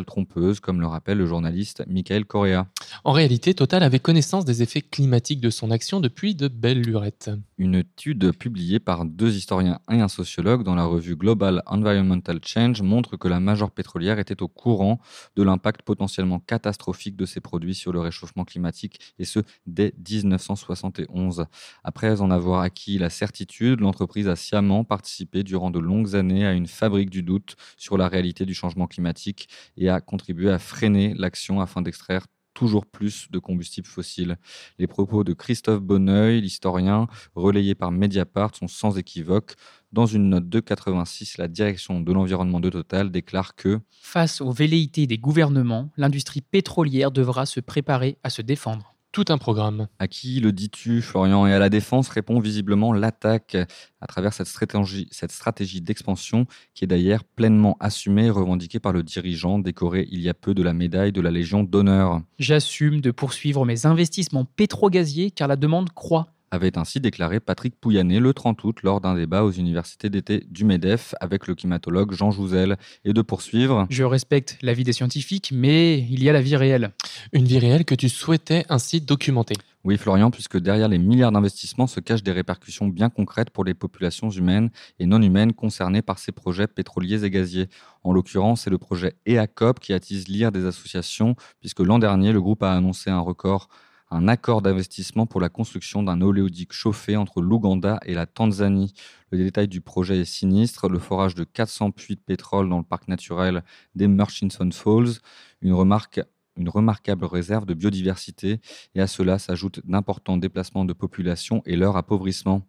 trompeuses, 0.04 0.60
comme 0.60 0.80
le 0.80 0.86
rappelle 0.86 1.18
le 1.18 1.26
journaliste 1.26 1.82
Michael 1.88 2.24
Correa. 2.24 2.66
En 3.04 3.12
réalité, 3.12 3.54
Total 3.54 3.82
avait 3.82 3.98
connaissance 3.98 4.44
des 4.44 4.62
effets 4.62 4.80
climatiques 4.80 5.40
de 5.40 5.50
son 5.50 5.70
action 5.70 6.00
depuis 6.00 6.34
de 6.34 6.48
belles 6.48 6.82
lurettes. 6.82 7.30
Une 7.58 7.74
étude 7.74 8.32
publiée 8.32 8.80
par 8.80 9.04
deux 9.04 9.34
historiens 9.36 9.80
et 9.90 10.00
un 10.00 10.08
sociologue 10.08 10.64
dans 10.64 10.74
la 10.74 10.84
revue 10.84 11.16
Global 11.16 11.62
Environmental 11.66 12.40
Change 12.44 12.82
montre 12.82 13.16
que 13.16 13.28
la 13.28 13.40
majeure 13.40 13.70
pétrolière 13.70 14.18
était 14.18 14.42
au 14.42 14.48
courant 14.48 15.00
de 15.36 15.42
l'impact 15.42 15.82
potentiellement 15.82 16.40
catastrophique 16.40 17.16
de 17.16 17.26
ces 17.26 17.40
produits 17.40 17.74
sur 17.74 17.92
le 17.92 18.00
réchauffement 18.00 18.44
climatique, 18.44 19.00
et 19.18 19.24
ce, 19.24 19.40
dès 19.66 19.94
1971. 20.08 21.46
Après 21.82 22.20
en 22.20 22.30
avoir 22.30 22.60
acquis 22.60 22.98
la 22.98 23.10
certitude, 23.10 23.80
l'entreprise 23.80 24.28
a 24.28 24.36
sciemment 24.36 24.84
participé 24.84 25.42
durant 25.42 25.70
de 25.70 25.78
longues 25.78 26.14
années 26.16 26.46
à 26.46 26.52
une 26.52 26.66
fabrique 26.66 27.10
du 27.10 27.22
doute 27.22 27.56
sur 27.76 27.96
la 27.98 28.08
réalité 28.08 28.44
du 28.44 28.54
changement 28.54 28.86
climatique 28.86 29.48
et 29.76 29.88
a 29.88 29.93
contribué 30.00 30.50
à 30.50 30.58
freiner 30.58 31.14
l'action 31.14 31.60
afin 31.60 31.82
d'extraire 31.82 32.26
toujours 32.54 32.86
plus 32.86 33.26
de 33.30 33.38
combustibles 33.38 33.86
fossiles. 33.86 34.38
Les 34.78 34.86
propos 34.86 35.24
de 35.24 35.32
Christophe 35.32 35.80
Bonneuil, 35.80 36.40
l'historien, 36.40 37.08
relayés 37.34 37.74
par 37.74 37.90
Mediapart, 37.90 38.54
sont 38.54 38.68
sans 38.68 38.96
équivoque. 38.96 39.54
Dans 39.92 40.06
une 40.06 40.30
note 40.30 40.48
de 40.48 40.60
86, 40.60 41.38
la 41.38 41.48
direction 41.48 42.00
de 42.00 42.12
l'environnement 42.12 42.60
de 42.60 42.70
Total 42.70 43.10
déclare 43.10 43.54
que 43.54 43.80
Face 43.90 44.40
aux 44.40 44.52
velléités 44.52 45.06
des 45.06 45.18
gouvernements, 45.18 45.90
l'industrie 45.96 46.40
pétrolière 46.40 47.10
devra 47.10 47.44
se 47.44 47.60
préparer 47.60 48.18
à 48.22 48.30
se 48.30 48.42
défendre 48.42 48.93
tout 49.14 49.24
un 49.28 49.38
programme. 49.38 49.86
À 50.00 50.08
qui 50.08 50.40
le 50.40 50.50
dis-tu, 50.50 51.00
Florian 51.00 51.46
Et 51.46 51.52
à 51.52 51.60
la 51.60 51.68
défense 51.68 52.08
répond 52.08 52.40
visiblement 52.40 52.92
l'attaque 52.92 53.56
à 54.00 54.06
travers 54.08 54.32
cette 54.32 54.48
stratégie, 54.48 55.06
cette 55.12 55.30
stratégie 55.30 55.80
d'expansion 55.80 56.46
qui 56.74 56.82
est 56.82 56.88
d'ailleurs 56.88 57.22
pleinement 57.22 57.76
assumée 57.78 58.26
et 58.26 58.30
revendiquée 58.30 58.80
par 58.80 58.92
le 58.92 59.04
dirigeant 59.04 59.60
décoré 59.60 60.08
il 60.10 60.20
y 60.20 60.28
a 60.28 60.34
peu 60.34 60.52
de 60.52 60.64
la 60.64 60.72
médaille 60.74 61.12
de 61.12 61.20
la 61.20 61.30
Légion 61.30 61.62
d'honneur. 61.62 62.22
J'assume 62.40 63.00
de 63.00 63.12
poursuivre 63.12 63.64
mes 63.64 63.86
investissements 63.86 64.44
pétrogaziers 64.44 65.30
car 65.30 65.46
la 65.46 65.56
demande 65.56 65.92
croît 65.92 66.33
avait 66.54 66.78
ainsi 66.78 67.00
déclaré 67.00 67.40
Patrick 67.40 67.78
Pouyanné 67.78 68.20
le 68.20 68.32
30 68.32 68.62
août 68.64 68.78
lors 68.82 69.00
d'un 69.00 69.14
débat 69.14 69.44
aux 69.44 69.50
universités 69.50 70.08
d'été 70.08 70.44
du 70.48 70.64
MEDEF 70.64 71.14
avec 71.20 71.46
le 71.46 71.54
climatologue 71.54 72.12
Jean 72.12 72.30
Jouzel 72.30 72.76
et 73.04 73.12
de 73.12 73.22
poursuivre. 73.22 73.86
Je 73.90 74.04
respecte 74.04 74.56
l'avis 74.62 74.84
des 74.84 74.92
scientifiques, 74.92 75.50
mais 75.52 75.98
il 75.98 76.22
y 76.22 76.30
a 76.30 76.32
la 76.32 76.40
vie 76.40 76.56
réelle. 76.56 76.92
Une 77.32 77.44
vie 77.44 77.58
réelle 77.58 77.84
que 77.84 77.94
tu 77.94 78.08
souhaitais 78.08 78.64
ainsi 78.68 79.00
documenter. 79.00 79.54
Oui, 79.84 79.98
Florian, 79.98 80.30
puisque 80.30 80.56
derrière 80.56 80.88
les 80.88 80.96
milliards 80.96 81.32
d'investissements 81.32 81.86
se 81.86 82.00
cachent 82.00 82.22
des 82.22 82.32
répercussions 82.32 82.88
bien 82.88 83.10
concrètes 83.10 83.50
pour 83.50 83.64
les 83.64 83.74
populations 83.74 84.30
humaines 84.30 84.70
et 84.98 85.04
non 85.04 85.20
humaines 85.20 85.52
concernées 85.52 86.00
par 86.00 86.18
ces 86.18 86.32
projets 86.32 86.66
pétroliers 86.66 87.22
et 87.24 87.30
gaziers. 87.30 87.68
En 88.02 88.14
l'occurrence, 88.14 88.62
c'est 88.62 88.70
le 88.70 88.78
projet 88.78 89.12
EACOP 89.26 89.80
qui 89.80 89.92
attise 89.92 90.28
l'ire 90.28 90.52
des 90.52 90.64
associations, 90.64 91.36
puisque 91.60 91.80
l'an 91.80 91.98
dernier, 91.98 92.32
le 92.32 92.40
groupe 92.40 92.62
a 92.62 92.72
annoncé 92.72 93.10
un 93.10 93.20
record 93.20 93.68
un 94.14 94.28
accord 94.28 94.62
d'investissement 94.62 95.26
pour 95.26 95.40
la 95.40 95.48
construction 95.48 96.02
d'un 96.04 96.20
oléoduc 96.20 96.72
chauffé 96.72 97.16
entre 97.16 97.42
l'Ouganda 97.42 97.98
et 98.06 98.14
la 98.14 98.26
Tanzanie. 98.26 98.94
Le 99.30 99.38
détail 99.38 99.66
du 99.66 99.80
projet 99.80 100.20
est 100.20 100.24
sinistre. 100.24 100.88
Le 100.88 101.00
forage 101.00 101.34
de 101.34 101.42
400 101.42 101.90
puits 101.90 102.14
de 102.14 102.20
pétrole 102.20 102.68
dans 102.68 102.78
le 102.78 102.84
parc 102.84 103.08
naturel 103.08 103.64
des 103.96 104.06
Murchison 104.06 104.70
Falls, 104.70 105.18
une, 105.62 105.72
remarque, 105.72 106.20
une 106.56 106.68
remarquable 106.68 107.24
réserve 107.24 107.66
de 107.66 107.74
biodiversité. 107.74 108.60
Et 108.94 109.00
à 109.00 109.08
cela 109.08 109.40
s'ajoutent 109.40 109.80
d'importants 109.84 110.36
déplacements 110.36 110.84
de 110.84 110.92
population 110.92 111.62
et 111.66 111.74
leur 111.74 111.96
appauvrissement. 111.96 112.62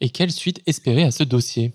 Et 0.00 0.08
quelle 0.08 0.30
suite 0.30 0.62
espérer 0.64 1.02
à 1.02 1.10
ce 1.10 1.22
dossier? 1.22 1.74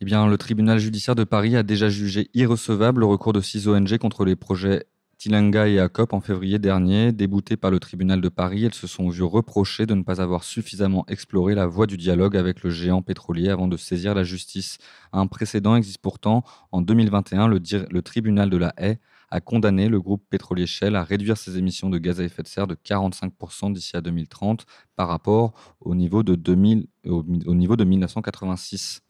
Eh 0.00 0.04
bien, 0.04 0.26
le 0.26 0.38
tribunal 0.38 0.78
judiciaire 0.78 1.14
de 1.14 1.24
Paris 1.24 1.56
a 1.56 1.62
déjà 1.62 1.88
jugé 1.88 2.28
irrecevable 2.34 3.00
le 3.00 3.06
recours 3.06 3.32
de 3.32 3.40
six 3.40 3.68
ONG 3.68 3.98
contre 3.98 4.24
les 4.24 4.36
projets 4.36 4.84
Tilanga 5.22 5.68
et 5.68 5.78
ACOP 5.78 6.14
en 6.14 6.20
février 6.20 6.58
dernier, 6.58 7.12
déboutés 7.12 7.56
par 7.56 7.70
le 7.70 7.78
tribunal 7.78 8.20
de 8.20 8.28
Paris, 8.28 8.64
elles 8.64 8.74
se 8.74 8.88
sont 8.88 9.08
vues 9.08 9.22
reprocher 9.22 9.86
de 9.86 9.94
ne 9.94 10.02
pas 10.02 10.20
avoir 10.20 10.42
suffisamment 10.42 11.04
exploré 11.06 11.54
la 11.54 11.66
voie 11.66 11.86
du 11.86 11.96
dialogue 11.96 12.36
avec 12.36 12.64
le 12.64 12.70
géant 12.70 13.02
pétrolier 13.02 13.48
avant 13.48 13.68
de 13.68 13.76
saisir 13.76 14.16
la 14.16 14.24
justice. 14.24 14.78
Un 15.12 15.28
précédent 15.28 15.76
existe 15.76 15.98
pourtant. 15.98 16.42
En 16.72 16.80
2021, 16.80 17.46
le, 17.46 17.60
le 17.88 18.02
tribunal 18.02 18.50
de 18.50 18.56
la 18.56 18.74
Haye 18.76 18.98
a 19.30 19.40
condamné 19.40 19.88
le 19.88 20.00
groupe 20.00 20.24
pétrolier 20.28 20.66
Shell 20.66 20.96
à 20.96 21.04
réduire 21.04 21.36
ses 21.36 21.56
émissions 21.56 21.88
de 21.88 21.98
gaz 21.98 22.18
à 22.18 22.24
effet 22.24 22.42
de 22.42 22.48
serre 22.48 22.66
de 22.66 22.74
45% 22.74 23.72
d'ici 23.72 23.96
à 23.96 24.00
2030 24.00 24.66
par 24.96 25.06
rapport 25.06 25.52
au 25.80 25.94
niveau 25.94 26.24
de, 26.24 26.34
2000, 26.34 26.88
au 27.06 27.54
niveau 27.54 27.76
de 27.76 27.84
1986. 27.84 29.02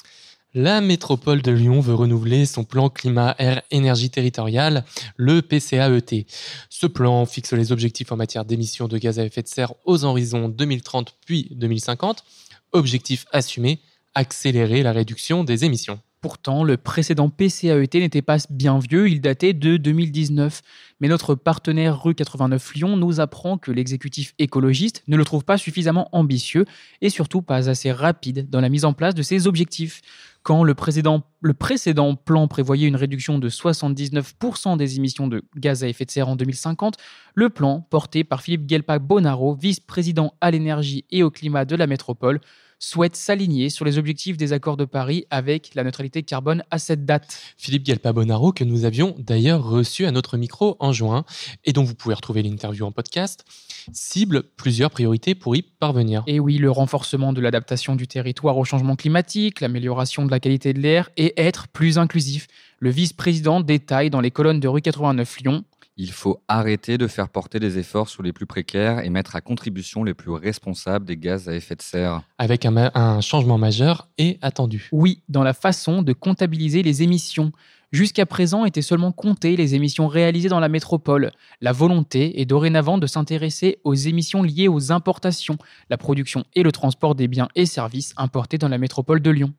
La 0.55 0.83
métropole 0.83 1.41
de 1.41 1.51
Lyon 1.51 1.81
veut 1.81 1.95
renouveler 1.95 2.45
son 2.45 2.65
plan 2.65 2.91
climat 2.91 3.35
air 3.39 3.63
énergie 3.71 4.11
territoriale, 4.11 4.85
le 5.17 5.41
PCAET. 5.41 6.27
Ce 6.69 6.87
plan 6.87 7.25
fixe 7.25 7.55
les 7.55 7.73
objectifs 7.73 8.13
en 8.13 8.17
matière 8.17 8.45
d'émissions 8.45 8.87
de 8.87 8.99
gaz 8.99 9.19
à 9.19 9.25
effet 9.25 9.41
de 9.41 9.49
serre 9.49 9.73
aux 9.87 10.05
horizons 10.05 10.51
2030 10.51 11.17
puis 11.25 11.49
2050. 11.53 12.25
Objectif 12.73 13.25
assumé, 13.33 13.81
accélérer 14.15 14.83
la 14.83 14.93
réduction 14.93 15.43
des 15.43 15.65
émissions. 15.65 16.01
Pourtant, 16.23 16.63
le 16.63 16.77
précédent 16.77 17.31
PCAET 17.31 17.99
n'était 17.99 18.23
pas 18.23 18.37
bien 18.49 18.79
vieux, 18.79 19.11
il 19.11 19.21
datait 19.21 19.55
de 19.55 19.77
2019. 19.77 20.63
Mais 21.01 21.09
notre 21.09 21.35
partenaire 21.35 22.01
Rue 22.01 22.15
89 22.15 22.75
Lyon 22.75 22.97
nous 22.97 23.19
apprend 23.19 23.59
que 23.59 23.73
l'exécutif 23.73 24.33
écologiste 24.39 25.03
ne 25.09 25.17
le 25.17 25.25
trouve 25.25 25.45
pas 25.45 25.59
suffisamment 25.59 26.09
ambitieux 26.13 26.65
et 27.01 27.11
surtout 27.11 27.43
pas 27.43 27.69
assez 27.69 27.91
rapide 27.91 28.49
dans 28.49 28.61
la 28.61 28.69
mise 28.69 28.85
en 28.85 28.93
place 28.93 29.17
de 29.17 29.23
ses 29.23 29.49
objectifs. 29.49 30.01
Quand 30.45 30.63
le, 30.63 30.75
précédent 30.75 32.15
plan 32.15 32.47
prévoyait 32.47 32.87
une 32.87 32.95
réduction 32.95 33.41
de 33.41 33.49
79% 33.49 34.77
des 34.77 34.97
émissions 34.99 35.27
de 35.27 35.43
gaz 35.57 35.83
à 35.83 35.89
effet 35.89 36.05
de 36.05 36.13
serre 36.13 36.29
en 36.29 36.37
2050, 36.37 36.99
le 37.35 37.51
plan, 37.51 37.81
porté 37.91 38.23
par 38.23 38.43
Philippe 38.43 38.67
Guelpa 38.67 39.01
Bonaro, 39.01 39.57
vice-président 39.57 40.35
à 40.41 40.53
l'énergie 40.53 41.05
et 41.11 41.25
au 41.25 41.33
climat 41.33 41.65
de 41.65 41.75
la 41.75 41.89
métropole, 41.89 42.41
souhaite 42.83 43.17
s'aligner 43.17 43.71
sur 43.71 43.85
les 43.85 43.99
objectifs 43.99 44.37
des 44.37 44.53
accords 44.53 44.77
de 44.77 44.85
Paris 44.85 45.25
avec 45.31 45.75
la 45.75 45.85
neutralité 45.85 46.23
carbone 46.23 46.65
à 46.71 46.79
cette 46.79 47.05
date. 47.05 47.39
Philippe 47.57 47.85
Galpa-Bonaro, 47.85 48.53
que 48.53 48.65
nous 48.65 48.85
avions 48.85 49.15
d'ailleurs 49.19 49.65
reçu 49.65 50.05
à 50.05 50.11
notre 50.11 50.37
micro 50.37 50.77
en 50.81 50.93
juin 50.93 51.25
et 51.65 51.73
dont 51.73 51.85
vous 51.85 51.95
pouvez 51.95 52.15
retrouver 52.15 52.43
l'interview 52.43 52.85
en 52.85 52.93
podcast, 52.93 53.45
cible 53.93 54.43
plusieurs 54.43 54.91
priorités 54.91 55.35
pour 55.35 55.55
y 55.57 55.63
parvenir. 55.63 56.25
Et 56.27 56.41
oui, 56.41 56.59
le 56.59 56.71
renforcement 56.71 57.33
de 57.33 57.41
l'adaptation 57.41 57.95
du 57.95 58.07
territoire 58.07 58.59
au 58.59 58.65
changement 58.65 58.97
climatique, 58.97 59.61
l'amélioration 59.61 60.25
de 60.25 60.31
la 60.31 60.41
qualité 60.41 60.73
de 60.73 60.81
l'air 60.81 61.11
et 61.17 61.41
être 61.41 61.69
plus 61.69 61.99
inclusif. 61.99 62.49
Le 62.79 62.91
vice-président 62.91 63.61
détaille 63.61 64.11
dans 64.11 64.21
les 64.21 64.33
colonnes 64.33 64.61
de 64.61 64.69
rue 64.69 64.83
89 64.83 65.41
Lyon 65.41 65.65
il 66.03 66.11
faut 66.11 66.43
arrêter 66.49 66.99
de 66.99 67.07
faire 67.07 67.29
porter 67.29 67.61
des 67.61 67.79
efforts 67.79 68.09
sur 68.09 68.25
les 68.25 68.33
plus 68.33 68.45
précaires 68.45 69.05
et 69.05 69.09
mettre 69.09 69.37
à 69.37 69.41
contribution 69.41 70.03
les 70.03 70.15
plus 70.15 70.33
responsables 70.33 71.05
des 71.05 71.17
gaz 71.17 71.49
à 71.49 71.55
effet 71.55 71.77
de 71.77 71.83
serre. 71.83 72.23
Avec 72.39 72.67
un, 72.67 72.91
un 72.95 73.21
changement 73.21 73.57
majeur 73.57 74.09
et 74.19 74.37
attendu. 74.43 74.89
Oui, 74.91 75.23
dans 75.29 75.45
la 75.45 75.53
façon 75.53 76.03
de 76.03 76.13
comptabiliser 76.13 76.83
les 76.83 77.05
émissions. 77.05 77.53
Jusqu'à 77.93 78.25
présent 78.25 78.65
étaient 78.65 78.81
seulement 78.81 79.13
comptées 79.13 79.55
les 79.55 79.75
émissions 79.75 80.09
réalisées 80.09 80.49
dans 80.49 80.61
la 80.61 80.71
métropole. 80.71 81.31
La 81.61 81.73
volonté 81.73 82.41
est 82.41 82.47
dorénavant 82.47 82.97
de 82.97 83.07
s'intéresser 83.07 83.81
aux 83.85 83.93
émissions 83.93 84.43
liées 84.43 84.67
aux 84.67 84.93
importations, 84.93 85.59
la 85.91 85.99
production 85.99 86.45
et 86.55 86.63
le 86.63 86.73
transport 86.73 87.15
des 87.15 87.29
biens 87.29 87.49
et 87.55 87.67
services 87.67 88.15
importés 88.17 88.57
dans 88.57 88.69
la 88.69 88.79
métropole 88.79 89.21
de 89.21 89.31
Lyon. 89.31 89.53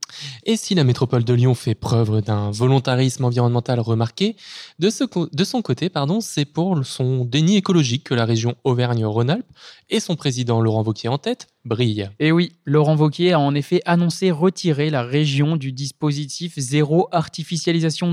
Et 0.48 0.58
si 0.58 0.74
la 0.74 0.84
métropole 0.84 1.24
de 1.24 1.34
Lyon 1.36 1.54
fait 1.54 1.76
preuve 1.76 2.24
d'un 2.24 2.50
volontarisme 2.50 3.24
environnemental 3.24 3.80
remarqué, 3.80 4.36
de, 4.80 4.90
de 5.32 5.44
son 5.44 5.62
côté, 5.62 5.90
pardon, 5.90 6.20
c'est 6.20 6.46
pour 6.46 6.84
son 6.84 7.26
déni 7.26 7.58
écologique 7.58 8.04
que 8.04 8.16
la 8.16 8.26
région 8.26 8.56
Auvergne-Rhône-Alpes 8.64 9.46
et 9.92 10.00
son 10.00 10.16
président 10.16 10.60
Laurent 10.60 10.84
Wauquiez 10.84 11.10
en 11.10 11.20
tête 11.20 11.50
brille. 11.66 12.10
Et 12.20 12.32
oui, 12.32 12.54
Laurent 12.66 12.96
Vauquier 12.96 13.34
a 13.34 13.40
en 13.40 13.56
effet 13.56 13.82
annoncé 13.86 14.32
retirer 14.32 14.90
la 14.90 15.04
région 15.04 15.56
du 15.56 15.72
dispositif 15.72 16.54
zéro 16.58 17.08
artificialisation 17.12 18.12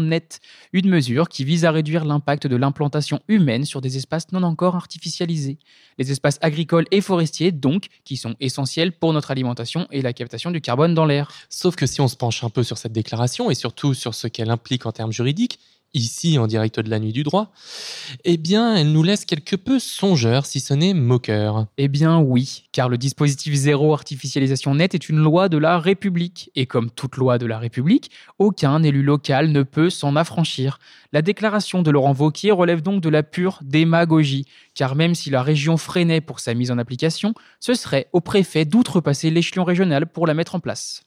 une 0.72 0.88
mesure 0.88 1.28
qui 1.28 1.44
vise 1.44 1.64
à 1.64 1.70
réduire 1.70 2.04
l'impact 2.04 2.46
de 2.46 2.56
l'implantation 2.56 3.20
humaine 3.28 3.64
sur 3.64 3.80
des 3.80 3.96
espaces 3.96 4.32
non 4.32 4.42
encore 4.42 4.76
artificialisés. 4.76 5.58
Les 5.98 6.10
espaces 6.10 6.38
agricoles 6.40 6.86
et 6.90 7.00
forestiers, 7.00 7.52
donc, 7.52 7.86
qui 8.04 8.16
sont 8.16 8.34
essentiels 8.40 8.92
pour 8.92 9.12
notre 9.12 9.30
alimentation 9.30 9.86
et 9.90 10.02
la 10.02 10.12
captation 10.12 10.50
du 10.50 10.60
carbone 10.60 10.94
dans 10.94 11.06
l'air. 11.06 11.30
Sauf 11.48 11.76
que 11.76 11.86
si 11.86 12.00
on 12.00 12.08
se 12.08 12.16
penche 12.16 12.42
un 12.44 12.50
peu 12.50 12.62
sur 12.62 12.78
cette 12.78 12.92
déclaration 12.92 13.50
et 13.50 13.54
surtout 13.54 13.94
sur 13.94 14.14
ce 14.14 14.26
qu'elle 14.26 14.50
implique 14.50 14.86
en 14.86 14.92
termes 14.92 15.12
juridiques, 15.12 15.58
ici 15.94 16.38
en 16.38 16.46
direct 16.46 16.78
de 16.80 16.90
la 16.90 16.98
nuit 16.98 17.12
du 17.12 17.22
droit, 17.22 17.52
eh 18.24 18.36
bien, 18.36 18.76
elle 18.76 18.92
nous 18.92 19.02
laisse 19.02 19.24
quelque 19.24 19.56
peu 19.56 19.78
songeurs, 19.78 20.46
si 20.46 20.60
ce 20.60 20.74
n'est 20.74 20.94
moqueurs. 20.94 21.66
Eh 21.78 21.88
bien 21.88 22.18
oui, 22.18 22.64
car 22.72 22.88
le 22.88 22.98
dispositif 22.98 23.54
zéro 23.54 23.92
artificialisation 23.92 24.74
nette 24.74 24.94
est 24.94 25.08
une 25.08 25.18
loi 25.18 25.48
de 25.48 25.58
la 25.58 25.78
République. 25.78 26.50
Et 26.54 26.66
comme 26.66 26.90
toute 26.90 27.16
loi 27.16 27.38
de 27.38 27.46
la 27.46 27.58
République, 27.58 28.10
aucun 28.38 28.82
élu 28.82 29.02
local 29.02 29.52
ne 29.52 29.62
peut 29.62 29.90
s'en 29.90 30.16
affranchir. 30.16 30.78
La 31.12 31.22
déclaration 31.22 31.82
de 31.82 31.90
Laurent 31.90 32.12
Vauquier 32.12 32.52
relève 32.52 32.82
donc 32.82 33.02
de 33.02 33.08
la 33.08 33.22
pure 33.22 33.58
démagogie, 33.62 34.46
car 34.74 34.94
même 34.94 35.14
si 35.14 35.30
la 35.30 35.42
région 35.42 35.76
freinait 35.76 36.20
pour 36.20 36.40
sa 36.40 36.54
mise 36.54 36.70
en 36.70 36.78
application, 36.78 37.34
ce 37.58 37.74
serait 37.74 38.08
au 38.12 38.20
préfet 38.20 38.64
d'outrepasser 38.64 39.30
l'échelon 39.30 39.64
régional 39.64 40.06
pour 40.06 40.26
la 40.26 40.34
mettre 40.34 40.54
en 40.54 40.60
place. 40.60 41.02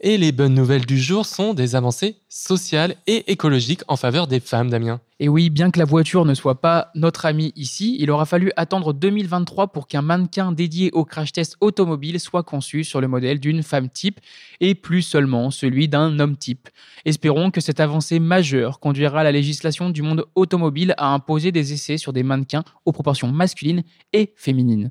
Et 0.00 0.18
les 0.18 0.32
bonnes 0.32 0.54
nouvelles 0.54 0.86
du 0.86 0.98
jour 0.98 1.26
sont 1.26 1.54
des 1.54 1.74
avancées 1.74 2.16
sociales 2.28 2.96
et 3.06 3.30
écologiques 3.30 3.82
en 3.88 3.96
faveur 3.96 4.26
des 4.26 4.40
femmes, 4.40 4.70
Damien. 4.70 5.00
Et 5.20 5.28
oui, 5.28 5.50
bien 5.50 5.70
que 5.70 5.78
la 5.78 5.84
voiture 5.84 6.24
ne 6.24 6.34
soit 6.34 6.60
pas 6.60 6.90
notre 6.96 7.26
ami 7.26 7.52
ici, 7.54 7.96
il 8.00 8.10
aura 8.10 8.26
fallu 8.26 8.50
attendre 8.56 8.92
2023 8.92 9.68
pour 9.68 9.86
qu'un 9.86 10.02
mannequin 10.02 10.50
dédié 10.50 10.90
au 10.92 11.04
crash 11.04 11.32
test 11.32 11.56
automobile 11.60 12.18
soit 12.18 12.42
conçu 12.42 12.82
sur 12.82 13.00
le 13.00 13.06
modèle 13.06 13.38
d'une 13.38 13.62
femme 13.62 13.88
type 13.88 14.18
et 14.60 14.74
plus 14.74 15.02
seulement 15.02 15.52
celui 15.52 15.86
d'un 15.86 16.18
homme 16.18 16.36
type. 16.36 16.68
Espérons 17.04 17.52
que 17.52 17.60
cette 17.60 17.78
avancée 17.78 18.18
majeure 18.18 18.80
conduira 18.80 19.22
la 19.22 19.30
législation 19.30 19.90
du 19.90 20.02
monde 20.02 20.24
automobile 20.34 20.94
à 20.98 21.12
imposer 21.12 21.52
des 21.52 21.72
essais 21.72 21.98
sur 21.98 22.12
des 22.12 22.24
mannequins 22.24 22.64
aux 22.84 22.92
proportions 22.92 23.28
masculines 23.28 23.84
et 24.12 24.32
féminines. 24.34 24.90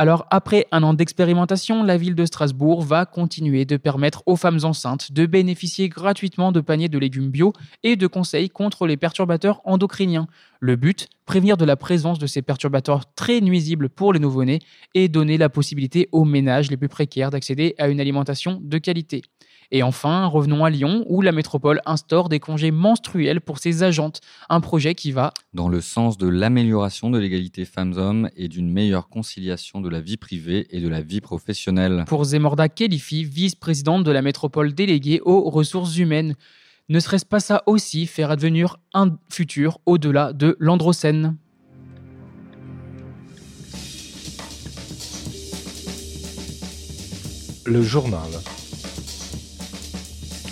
Alors, 0.00 0.28
après 0.30 0.68
un 0.70 0.84
an 0.84 0.94
d'expérimentation, 0.94 1.82
la 1.82 1.96
ville 1.96 2.14
de 2.14 2.24
Strasbourg 2.24 2.82
va 2.82 3.04
continuer 3.04 3.64
de 3.64 3.76
permettre 3.76 4.22
aux 4.26 4.36
femmes 4.36 4.60
enceintes 4.62 5.10
de 5.10 5.26
bénéficier 5.26 5.88
gratuitement 5.88 6.52
de 6.52 6.60
paniers 6.60 6.88
de 6.88 7.00
légumes 7.00 7.30
bio 7.30 7.52
et 7.82 7.96
de 7.96 8.06
conseils 8.06 8.48
contre 8.48 8.86
les 8.86 8.96
perturbateurs 8.96 9.60
endocriniens. 9.64 10.28
Le 10.60 10.76
but, 10.76 11.08
prévenir 11.26 11.56
de 11.56 11.64
la 11.64 11.74
présence 11.74 12.20
de 12.20 12.28
ces 12.28 12.42
perturbateurs 12.42 13.12
très 13.16 13.40
nuisibles 13.40 13.88
pour 13.88 14.12
les 14.12 14.20
nouveau-nés 14.20 14.60
et 14.94 15.08
donner 15.08 15.36
la 15.36 15.48
possibilité 15.48 16.08
aux 16.12 16.24
ménages 16.24 16.70
les 16.70 16.76
plus 16.76 16.88
précaires 16.88 17.30
d'accéder 17.30 17.74
à 17.78 17.88
une 17.88 17.98
alimentation 17.98 18.60
de 18.62 18.78
qualité. 18.78 19.22
Et 19.70 19.82
enfin, 19.82 20.24
revenons 20.24 20.64
à 20.64 20.70
Lyon, 20.70 21.04
où 21.08 21.20
la 21.20 21.30
métropole 21.30 21.82
instaure 21.84 22.30
des 22.30 22.40
congés 22.40 22.70
menstruels 22.70 23.42
pour 23.42 23.58
ses 23.58 23.82
agentes, 23.82 24.22
un 24.48 24.60
projet 24.60 24.94
qui 24.94 25.12
va 25.12 25.34
dans 25.52 25.68
le 25.68 25.82
sens 25.82 26.16
de 26.16 26.26
l'amélioration 26.26 27.10
de 27.10 27.18
l'égalité 27.18 27.66
femmes-hommes 27.66 28.30
et 28.34 28.48
d'une 28.48 28.72
meilleure 28.72 29.10
conciliation 29.10 29.82
de 29.82 29.90
la 29.90 30.00
vie 30.00 30.16
privée 30.16 30.66
et 30.70 30.80
de 30.80 30.88
la 30.88 31.02
vie 31.02 31.20
professionnelle. 31.20 32.04
Pour 32.06 32.24
Zemorda 32.24 32.70
Kelifi, 32.70 33.24
vice-présidente 33.24 34.04
de 34.04 34.10
la 34.10 34.22
métropole 34.22 34.72
déléguée 34.72 35.20
aux 35.22 35.50
ressources 35.50 35.98
humaines. 35.98 36.34
Ne 36.88 36.98
serait-ce 36.98 37.26
pas 37.26 37.40
ça 37.40 37.62
aussi 37.66 38.06
faire 38.06 38.30
advenir 38.30 38.78
un 38.94 39.18
futur 39.28 39.80
au-delà 39.84 40.32
de 40.32 40.56
l'androcène? 40.58 41.36
Le 47.66 47.82
journal. 47.82 48.30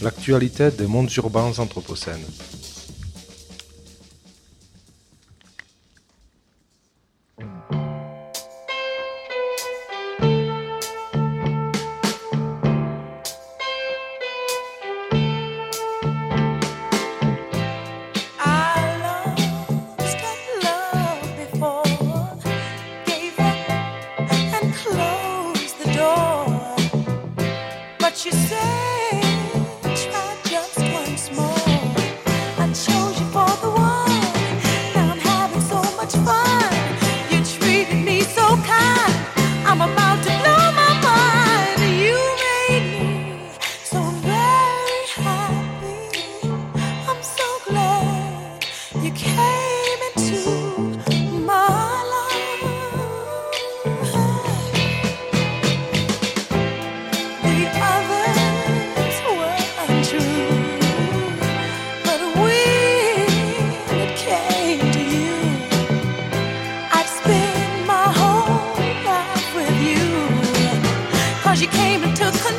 L'actualité 0.03 0.71
des 0.71 0.87
mondes 0.87 1.11
urbains 1.17 1.59
anthropocènes. 1.59 2.25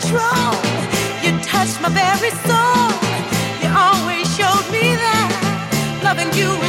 You 0.09 1.37
touched 1.43 1.81
my 1.81 1.89
very 1.89 2.31
soul. 2.47 2.87
You 3.61 3.69
always 3.75 4.25
showed 4.37 4.65
me 4.71 4.95
that 4.95 5.99
loving 6.01 6.31
you. 6.33 6.66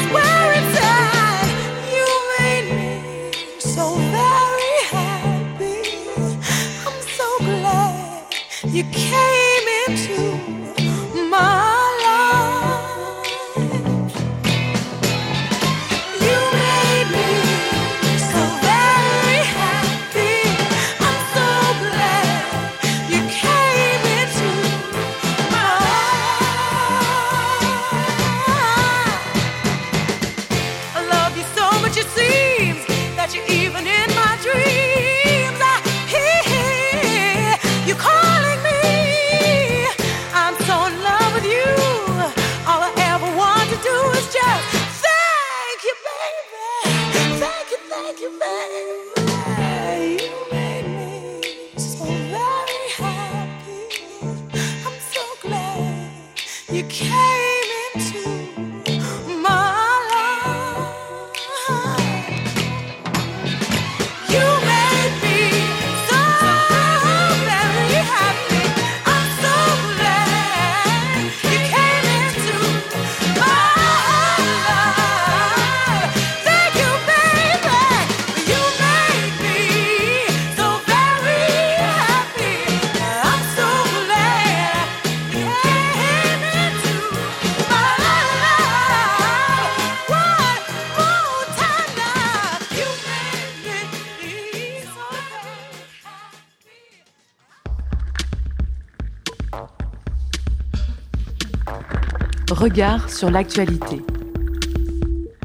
Regard 102.78 103.10
sur 103.10 103.28
l'actualité. 103.28 104.04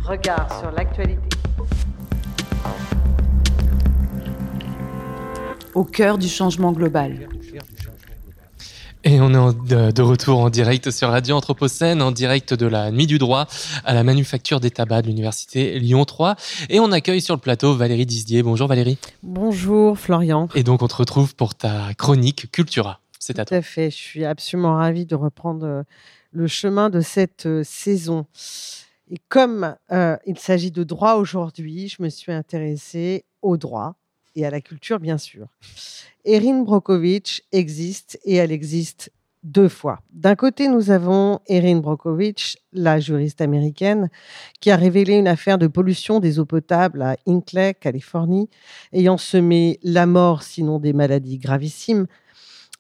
Regard 0.04 0.60
sur 0.60 0.70
l'actualité. 0.70 1.36
Au 5.74 5.84
cœur 5.84 6.20
du 6.20 6.28
changement 6.28 6.74
global. 6.74 7.28
Et 9.04 9.20
on 9.20 9.30
est 9.32 9.66
de 9.68 10.02
retour 10.04 10.42
en 10.42 10.52
direct 10.52 10.92
sur 10.92 11.10
Radio 11.10 11.36
Anthropocène, 11.36 12.04
en 12.04 12.12
direct 12.12 12.54
de 12.54 12.68
la 12.68 12.92
Nuit 12.92 13.08
du 13.08 13.18
droit 13.18 13.48
à 13.84 13.96
la 13.96 14.04
manufacture 14.04 14.60
des 14.60 14.70
tabacs 14.70 15.06
de 15.06 15.08
l'université 15.08 15.80
Lyon 15.80 16.06
3. 16.06 16.36
Et 16.70 16.80
on 16.80 16.92
accueille 16.92 17.22
sur 17.22 17.34
le 17.34 17.42
plateau 17.42 17.74
Valérie 17.74 18.06
Disdier. 18.06 18.44
Bonjour 18.44 18.68
Valérie. 18.68 19.00
Bonjour 19.24 19.98
Florian. 19.98 20.50
Et 20.54 20.62
donc 20.62 20.84
on 20.84 20.88
te 20.88 20.96
retrouve 20.98 21.34
pour 21.34 21.56
ta 21.56 21.96
chronique 21.98 22.52
Cultura. 22.52 23.00
C'est 23.18 23.40
à 23.40 23.46
toi. 23.46 23.58
Tout 23.58 23.60
à 23.60 23.62
fait. 23.64 23.90
Je 23.90 23.96
suis 23.96 24.24
absolument 24.24 24.76
ravie 24.76 25.08
de 25.08 25.16
reprendre 25.16 25.66
euh, 25.66 25.84
le 26.34 26.48
chemin 26.48 26.90
de 26.90 27.00
cette 27.00 27.46
euh, 27.46 27.64
saison. 27.64 28.26
Et 29.10 29.18
comme 29.30 29.76
euh, 29.92 30.18
il 30.26 30.38
s'agit 30.38 30.72
de 30.72 30.84
droit 30.84 31.16
aujourd'hui, 31.16 31.88
je 31.88 32.02
me 32.02 32.10
suis 32.10 32.32
intéressée 32.32 33.26
au 33.42 33.58
droit 33.58 33.96
et 34.36 34.46
à 34.46 34.50
la 34.50 34.62
culture, 34.62 35.00
bien 35.00 35.18
sûr. 35.18 35.48
Erin 36.26 36.64
Brokovich 36.64 37.44
existe 37.52 38.20
et 38.26 38.36
elle 38.36 38.52
existe 38.52 39.12
deux 39.44 39.68
fois. 39.68 40.00
D'un 40.12 40.36
côté, 40.36 40.70
nous 40.70 40.90
avons 40.90 41.40
Erin 41.48 41.78
Brokovich, 41.78 42.58
la 42.72 43.00
juriste 43.00 43.42
américaine, 43.42 44.10
qui 44.62 44.72
a 44.72 44.78
révélé 44.78 45.16
une 45.16 45.28
affaire 45.28 45.58
de 45.58 45.68
pollution 45.68 46.20
des 46.20 46.40
eaux 46.40 46.46
potables 46.46 47.02
à 47.02 47.18
Hinkley, 47.28 47.74
Californie, 47.74 48.50
ayant 48.94 49.18
semé 49.18 49.80
la 49.84 50.06
mort, 50.06 50.44
sinon 50.44 50.80
des 50.80 50.94
maladies 50.94 51.38
gravissimes, 51.38 52.08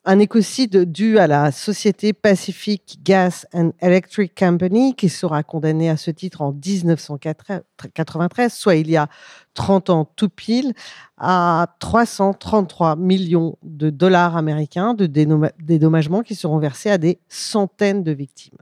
un 0.05 0.19
écocide 0.19 0.91
dû 0.91 1.17
à 1.17 1.27
la 1.27 1.51
société 1.51 2.11
Pacific 2.11 2.99
Gas 3.03 3.45
and 3.53 3.71
Electric 3.79 4.37
Company, 4.37 4.95
qui 4.95 5.07
sera 5.07 5.43
condamnée 5.43 5.89
à 5.89 5.95
ce 5.95 6.11
titre 6.11 6.41
en 6.41 6.51
1993, 6.51 8.53
soit 8.53 8.75
il 8.75 8.91
y 8.91 8.97
a 8.97 9.07
30 9.53 9.89
ans 9.89 10.11
tout 10.15 10.27
pile, 10.27 10.73
à 11.17 11.67
333 11.79 12.97
millions 12.97 13.57
de 13.63 13.89
dollars 13.89 14.35
américains 14.35 14.93
de 14.93 15.05
dédommagements 15.05 16.21
qui 16.21 16.35
seront 16.35 16.57
versés 16.57 16.89
à 16.89 16.97
des 16.97 17.19
centaines 17.29 18.03
de 18.03 18.11
victimes. 18.11 18.57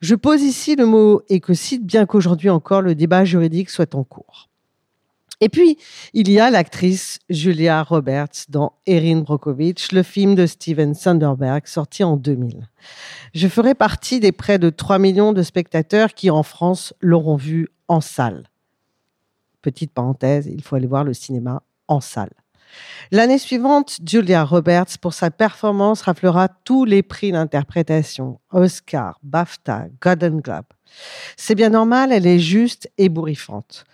Je 0.00 0.16
pose 0.16 0.42
ici 0.42 0.74
le 0.74 0.86
mot 0.86 1.22
écocide, 1.28 1.86
bien 1.86 2.06
qu'aujourd'hui 2.06 2.50
encore 2.50 2.82
le 2.82 2.96
débat 2.96 3.24
juridique 3.24 3.70
soit 3.70 3.94
en 3.94 4.02
cours. 4.02 4.48
Et 5.42 5.48
puis, 5.48 5.76
il 6.14 6.30
y 6.30 6.38
a 6.38 6.50
l'actrice 6.52 7.18
Julia 7.28 7.82
Roberts 7.82 8.46
dans 8.48 8.74
Erin 8.86 9.22
Brockovich, 9.22 9.90
le 9.90 10.04
film 10.04 10.36
de 10.36 10.46
Steven 10.46 10.94
Sonderberg 10.94 11.66
sorti 11.66 12.04
en 12.04 12.16
2000. 12.16 12.68
Je 13.34 13.48
ferai 13.48 13.74
partie 13.74 14.20
des 14.20 14.30
près 14.30 14.60
de 14.60 14.70
3 14.70 15.00
millions 15.00 15.32
de 15.32 15.42
spectateurs 15.42 16.14
qui, 16.14 16.30
en 16.30 16.44
France, 16.44 16.94
l'auront 17.00 17.34
vu 17.34 17.68
en 17.88 18.00
salle. 18.00 18.44
Petite 19.62 19.90
parenthèse, 19.90 20.46
il 20.46 20.62
faut 20.62 20.76
aller 20.76 20.86
voir 20.86 21.02
le 21.02 21.12
cinéma 21.12 21.64
en 21.88 22.00
salle. 22.00 22.30
L'année 23.10 23.38
suivante, 23.38 23.98
Julia 24.06 24.44
Roberts, 24.44 24.96
pour 25.00 25.12
sa 25.12 25.32
performance, 25.32 26.02
raflera 26.02 26.50
tous 26.62 26.84
les 26.84 27.02
prix 27.02 27.32
d'interprétation 27.32 28.38
Oscar, 28.52 29.18
BAFTA, 29.24 29.86
Golden 30.00 30.40
Globe. 30.40 30.66
C'est 31.36 31.54
bien 31.54 31.70
normal, 31.70 32.12
elle 32.12 32.26
est 32.26 32.38
juste 32.38 32.90
ébouriffante. 32.98 33.84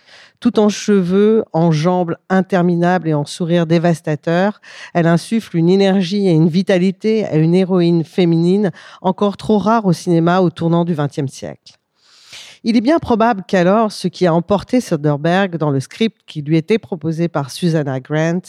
Tout 0.40 0.60
en 0.60 0.68
cheveux, 0.68 1.44
en 1.52 1.72
jambes 1.72 2.16
interminables 2.28 3.08
et 3.08 3.14
en 3.14 3.24
sourire 3.24 3.66
dévastateur, 3.66 4.60
elle 4.94 5.06
insuffle 5.06 5.56
une 5.56 5.68
énergie 5.68 6.28
et 6.28 6.32
une 6.32 6.48
vitalité 6.48 7.24
à 7.26 7.36
une 7.36 7.54
héroïne 7.54 8.04
féminine 8.04 8.70
encore 9.02 9.36
trop 9.36 9.58
rare 9.58 9.86
au 9.86 9.92
cinéma 9.92 10.40
au 10.40 10.50
tournant 10.50 10.84
du 10.84 10.94
XXe 10.94 11.30
siècle. 11.30 11.78
Il 12.64 12.76
est 12.76 12.80
bien 12.80 12.98
probable 12.98 13.44
qu'alors, 13.46 13.92
ce 13.92 14.08
qui 14.08 14.26
a 14.26 14.34
emporté 14.34 14.80
Soderbergh 14.80 15.56
dans 15.56 15.70
le 15.70 15.80
script 15.80 16.20
qui 16.26 16.42
lui 16.42 16.56
était 16.56 16.78
proposé 16.78 17.28
par 17.28 17.50
Susanna 17.50 18.00
Grant 18.00 18.40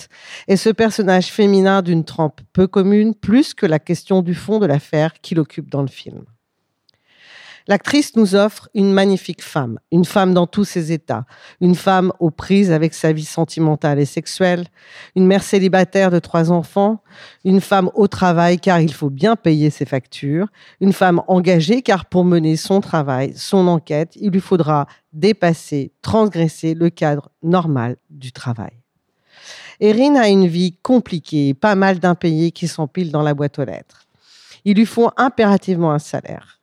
est 0.47 0.57
ce 0.57 0.69
personnage 0.69 1.27
féminin 1.27 1.81
d'une 1.81 2.03
trempe 2.03 2.41
peu 2.51 2.65
commune, 2.67 3.13
plus 3.13 3.53
que 3.53 3.65
la 3.65 3.79
question 3.79 4.21
du 4.21 4.33
fond 4.33 4.59
de 4.59 4.65
l'affaire 4.65 5.13
qu'il 5.21 5.39
occupe 5.39 5.69
dans 5.69 5.81
le 5.81 5.87
film. 5.87 6.25
L'actrice 7.69 8.15
nous 8.15 8.33
offre 8.33 8.67
une 8.73 8.91
magnifique 8.91 9.43
femme, 9.43 9.77
une 9.91 10.03
femme 10.03 10.33
dans 10.33 10.47
tous 10.47 10.63
ses 10.63 10.91
états, 10.91 11.25
une 11.61 11.75
femme 11.75 12.11
aux 12.19 12.31
prises 12.31 12.71
avec 12.71 12.95
sa 12.95 13.13
vie 13.13 13.25
sentimentale 13.25 13.99
et 13.99 14.05
sexuelle, 14.05 14.65
une 15.15 15.27
mère 15.27 15.43
célibataire 15.43 16.09
de 16.09 16.17
trois 16.17 16.51
enfants, 16.51 17.03
une 17.45 17.61
femme 17.61 17.91
au 17.93 18.07
travail 18.07 18.57
car 18.57 18.81
il 18.81 18.91
faut 18.91 19.11
bien 19.11 19.35
payer 19.35 19.69
ses 19.69 19.85
factures, 19.85 20.47
une 20.81 20.93
femme 20.93 21.21
engagée 21.27 21.83
car 21.83 22.07
pour 22.07 22.25
mener 22.25 22.55
son 22.55 22.81
travail, 22.81 23.33
son 23.35 23.67
enquête, 23.67 24.13
il 24.15 24.31
lui 24.31 24.41
faudra 24.41 24.87
dépasser, 25.13 25.91
transgresser 26.01 26.73
le 26.73 26.89
cadre 26.89 27.29
normal 27.43 27.97
du 28.09 28.31
travail. 28.31 28.81
Erin 29.79 30.15
a 30.15 30.27
une 30.27 30.47
vie 30.47 30.75
compliquée, 30.81 31.53
pas 31.53 31.75
mal 31.75 31.99
d'impayés 31.99 32.49
qui 32.49 32.67
s'empilent 32.67 33.11
dans 33.11 33.21
la 33.21 33.35
boîte 33.35 33.59
aux 33.59 33.65
lettres. 33.65 34.07
Il 34.65 34.75
lui 34.75 34.87
faut 34.87 35.11
impérativement 35.17 35.91
un 35.91 35.99
salaire. 35.99 36.58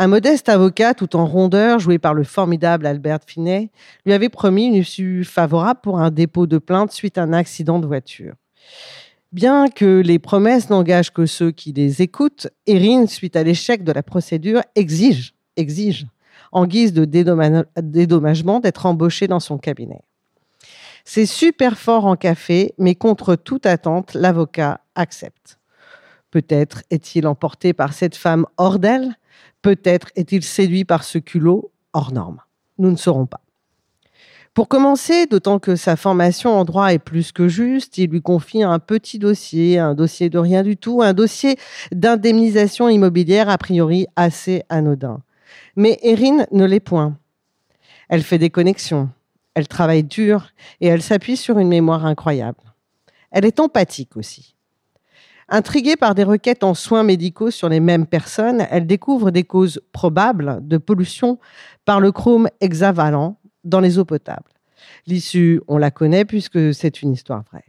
Un 0.00 0.06
modeste 0.06 0.48
avocat, 0.48 0.94
tout 0.94 1.14
en 1.14 1.26
rondeur, 1.26 1.78
joué 1.78 1.98
par 1.98 2.14
le 2.14 2.24
formidable 2.24 2.86
Albert 2.86 3.18
Finney, 3.26 3.70
lui 4.06 4.14
avait 4.14 4.30
promis 4.30 4.64
une 4.64 4.76
issue 4.76 5.24
favorable 5.24 5.80
pour 5.82 6.00
un 6.00 6.10
dépôt 6.10 6.46
de 6.46 6.56
plainte 6.56 6.90
suite 6.90 7.18
à 7.18 7.22
un 7.22 7.34
accident 7.34 7.78
de 7.78 7.86
voiture. 7.86 8.32
Bien 9.30 9.68
que 9.68 10.00
les 10.00 10.18
promesses 10.18 10.70
n'engagent 10.70 11.12
que 11.12 11.26
ceux 11.26 11.50
qui 11.50 11.74
les 11.74 12.00
écoutent, 12.00 12.48
Erin, 12.66 13.06
suite 13.08 13.36
à 13.36 13.42
l'échec 13.42 13.84
de 13.84 13.92
la 13.92 14.02
procédure, 14.02 14.62
exige, 14.74 15.34
exige, 15.58 16.06
en 16.50 16.64
guise 16.64 16.94
de 16.94 17.04
dédommagement, 17.04 18.60
d'être 18.60 18.86
embauché 18.86 19.28
dans 19.28 19.38
son 19.38 19.58
cabinet. 19.58 20.00
C'est 21.04 21.26
super 21.26 21.76
fort 21.76 22.06
en 22.06 22.16
café, 22.16 22.72
mais 22.78 22.94
contre 22.94 23.36
toute 23.36 23.66
attente, 23.66 24.14
l'avocat 24.14 24.80
accepte. 24.94 25.58
Peut-être 26.30 26.84
est-il 26.88 27.26
emporté 27.26 27.74
par 27.74 27.92
cette 27.92 28.16
femme 28.16 28.46
hors 28.56 28.78
d'elle, 28.78 29.14
Peut-être 29.62 30.08
est-il 30.16 30.42
séduit 30.42 30.84
par 30.84 31.04
ce 31.04 31.18
culot 31.18 31.70
hors 31.92 32.12
norme. 32.12 32.40
Nous 32.78 32.90
ne 32.90 32.96
saurons 32.96 33.26
pas. 33.26 33.40
Pour 34.52 34.66
commencer, 34.66 35.26
d'autant 35.26 35.60
que 35.60 35.76
sa 35.76 35.94
formation 35.94 36.50
en 36.58 36.64
droit 36.64 36.92
est 36.92 36.98
plus 36.98 37.30
que 37.30 37.46
juste, 37.46 37.98
il 37.98 38.10
lui 38.10 38.20
confie 38.20 38.64
un 38.64 38.80
petit 38.80 39.20
dossier, 39.20 39.78
un 39.78 39.94
dossier 39.94 40.28
de 40.28 40.38
rien 40.38 40.64
du 40.64 40.76
tout, 40.76 41.02
un 41.02 41.12
dossier 41.12 41.56
d'indemnisation 41.92 42.88
immobilière 42.88 43.48
a 43.48 43.58
priori 43.58 44.06
assez 44.16 44.64
anodin. 44.68 45.22
Mais 45.76 45.98
Erin 46.02 46.46
ne 46.50 46.64
l'est 46.64 46.80
point. 46.80 47.16
Elle 48.08 48.24
fait 48.24 48.38
des 48.38 48.50
connexions, 48.50 49.08
elle 49.54 49.68
travaille 49.68 50.02
dur 50.02 50.48
et 50.80 50.88
elle 50.88 51.02
s'appuie 51.02 51.36
sur 51.36 51.60
une 51.60 51.68
mémoire 51.68 52.04
incroyable. 52.04 52.58
Elle 53.30 53.44
est 53.44 53.60
empathique 53.60 54.16
aussi. 54.16 54.56
Intriguée 55.52 55.96
par 55.96 56.14
des 56.14 56.22
requêtes 56.22 56.62
en 56.62 56.74
soins 56.74 57.02
médicaux 57.02 57.50
sur 57.50 57.68
les 57.68 57.80
mêmes 57.80 58.06
personnes, 58.06 58.68
elle 58.70 58.86
découvre 58.86 59.32
des 59.32 59.42
causes 59.42 59.80
probables 59.90 60.60
de 60.62 60.78
pollution 60.78 61.40
par 61.84 61.98
le 61.98 62.12
chrome 62.12 62.48
hexavalent 62.60 63.36
dans 63.64 63.80
les 63.80 63.98
eaux 63.98 64.04
potables. 64.04 64.52
L'issue, 65.08 65.60
on 65.66 65.76
la 65.76 65.90
connaît 65.90 66.24
puisque 66.24 66.72
c'est 66.72 67.02
une 67.02 67.12
histoire 67.12 67.42
vraie. 67.50 67.64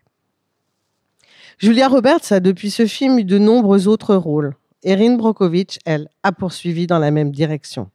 Julia 1.58 1.88
Roberts 1.88 2.32
a 2.32 2.40
depuis 2.40 2.70
ce 2.70 2.86
film 2.86 3.18
eu 3.18 3.24
de 3.24 3.40
nombreux 3.40 3.88
autres 3.88 4.16
rôles. 4.16 4.54
Erin 4.84 5.16
Brockovich, 5.16 5.80
elle, 5.84 6.08
a 6.22 6.32
poursuivi 6.32 6.86
dans 6.86 7.00
la 7.00 7.10
même 7.10 7.32
direction. 7.32 7.90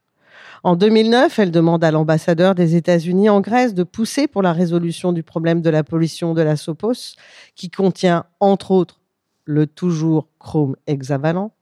En 0.64 0.74
2009, 0.74 1.38
elle 1.38 1.52
demande 1.52 1.84
à 1.84 1.92
l'ambassadeur 1.92 2.56
des 2.56 2.74
États-Unis 2.74 3.28
en 3.28 3.40
Grèce 3.40 3.72
de 3.72 3.84
pousser 3.84 4.26
pour 4.26 4.42
la 4.42 4.52
résolution 4.52 5.12
du 5.12 5.22
problème 5.22 5.62
de 5.62 5.70
la 5.70 5.84
pollution 5.84 6.34
de 6.34 6.42
la 6.42 6.56
Sopos, 6.56 7.14
qui 7.54 7.70
contient, 7.70 8.24
entre 8.40 8.72
autres, 8.72 9.00
le 9.46 9.66
toujours 9.66 10.28
chrome 10.38 10.76
hexavalent. 10.86 11.52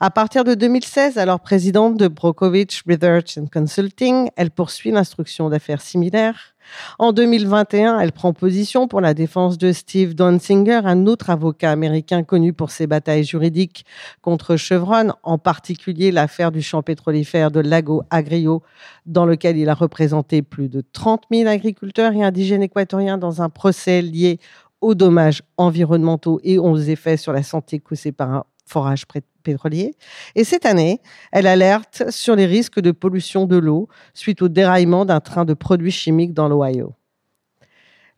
À 0.00 0.10
partir 0.10 0.44
de 0.44 0.54
2016, 0.54 1.18
alors 1.18 1.40
présidente 1.40 1.96
de 1.96 2.08
Brokovich 2.08 2.82
Research 2.88 3.38
and 3.38 3.46
Consulting, 3.52 4.30
elle 4.36 4.50
poursuit 4.50 4.90
l'instruction 4.90 5.48
d'affaires 5.50 5.82
similaires. 5.82 6.54
En 6.98 7.12
2021, 7.12 7.98
elle 7.98 8.12
prend 8.12 8.32
position 8.32 8.88
pour 8.88 9.00
la 9.00 9.12
défense 9.12 9.58
de 9.58 9.72
Steve 9.72 10.14
Donsinger, 10.14 10.80
un 10.84 11.06
autre 11.06 11.28
avocat 11.28 11.70
américain 11.72 12.22
connu 12.22 12.52
pour 12.52 12.70
ses 12.70 12.86
batailles 12.86 13.24
juridiques 13.24 13.84
contre 14.22 14.56
Chevron, 14.56 15.12
en 15.22 15.38
particulier 15.38 16.12
l'affaire 16.12 16.52
du 16.52 16.62
champ 16.62 16.82
pétrolifère 16.82 17.50
de 17.50 17.60
Lago 17.60 18.04
Agrio, 18.10 18.62
dans 19.06 19.26
lequel 19.26 19.56
il 19.58 19.68
a 19.68 19.74
représenté 19.74 20.42
plus 20.42 20.68
de 20.68 20.82
30 20.92 21.24
000 21.30 21.48
agriculteurs 21.48 22.12
et 22.12 22.22
indigènes 22.22 22.62
équatoriens 22.62 23.18
dans 23.18 23.42
un 23.42 23.48
procès 23.48 24.00
lié 24.00 24.38
aux 24.80 24.94
dommages 24.94 25.42
environnementaux 25.56 26.40
et 26.42 26.58
aux 26.58 26.76
effets 26.76 27.16
sur 27.16 27.32
la 27.32 27.42
santé 27.42 27.78
causés 27.78 28.12
par 28.12 28.30
un 28.30 28.44
forage 28.66 29.04
pétrolier. 29.42 29.94
Et 30.34 30.44
cette 30.44 30.64
année, 30.64 31.00
elle 31.32 31.46
alerte 31.46 32.10
sur 32.10 32.36
les 32.36 32.46
risques 32.46 32.80
de 32.80 32.92
pollution 32.92 33.46
de 33.46 33.56
l'eau 33.56 33.88
suite 34.14 34.42
au 34.42 34.48
déraillement 34.48 35.04
d'un 35.04 35.20
train 35.20 35.44
de 35.44 35.54
produits 35.54 35.90
chimiques 35.90 36.34
dans 36.34 36.48
l'Ohio. 36.48 36.94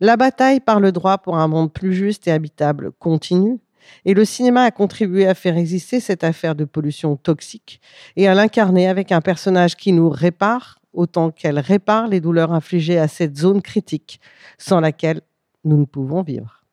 La 0.00 0.16
bataille 0.16 0.60
par 0.60 0.80
le 0.80 0.92
droit 0.92 1.18
pour 1.18 1.36
un 1.36 1.48
monde 1.48 1.72
plus 1.72 1.94
juste 1.94 2.26
et 2.26 2.32
habitable 2.32 2.92
continue, 2.98 3.60
et 4.04 4.14
le 4.14 4.24
cinéma 4.24 4.62
a 4.62 4.70
contribué 4.70 5.26
à 5.26 5.34
faire 5.34 5.56
exister 5.56 6.00
cette 6.00 6.24
affaire 6.24 6.54
de 6.54 6.64
pollution 6.64 7.16
toxique 7.16 7.80
et 8.16 8.28
à 8.28 8.34
l'incarner 8.34 8.88
avec 8.88 9.12
un 9.12 9.20
personnage 9.20 9.76
qui 9.76 9.92
nous 9.92 10.08
répare 10.08 10.78
autant 10.92 11.30
qu'elle 11.30 11.58
répare 11.58 12.08
les 12.08 12.20
douleurs 12.20 12.52
infligées 12.52 12.98
à 12.98 13.08
cette 13.08 13.36
zone 13.36 13.62
critique 13.62 14.20
sans 14.58 14.80
laquelle 14.80 15.22
nous 15.64 15.76
ne 15.78 15.84
pouvons 15.84 16.22
vivre. 16.22 16.64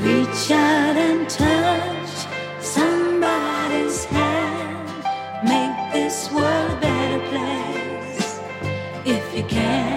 Reach 0.00 0.50
out 0.50 0.96
and 0.96 1.28
touch 1.28 2.26
somebody's 2.60 4.04
hand. 4.06 5.04
Make 5.44 5.92
this 5.92 6.30
world 6.32 6.72
a 6.72 6.80
better 6.80 7.20
place 7.28 8.40
if 9.04 9.36
you 9.36 9.44
can. 9.44 9.91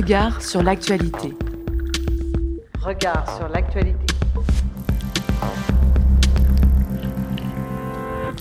Regard 0.00 0.40
sur 0.40 0.62
l'actualité. 0.62 1.36
Regard 2.80 3.36
sur 3.36 3.48
l'actualité. 3.50 4.06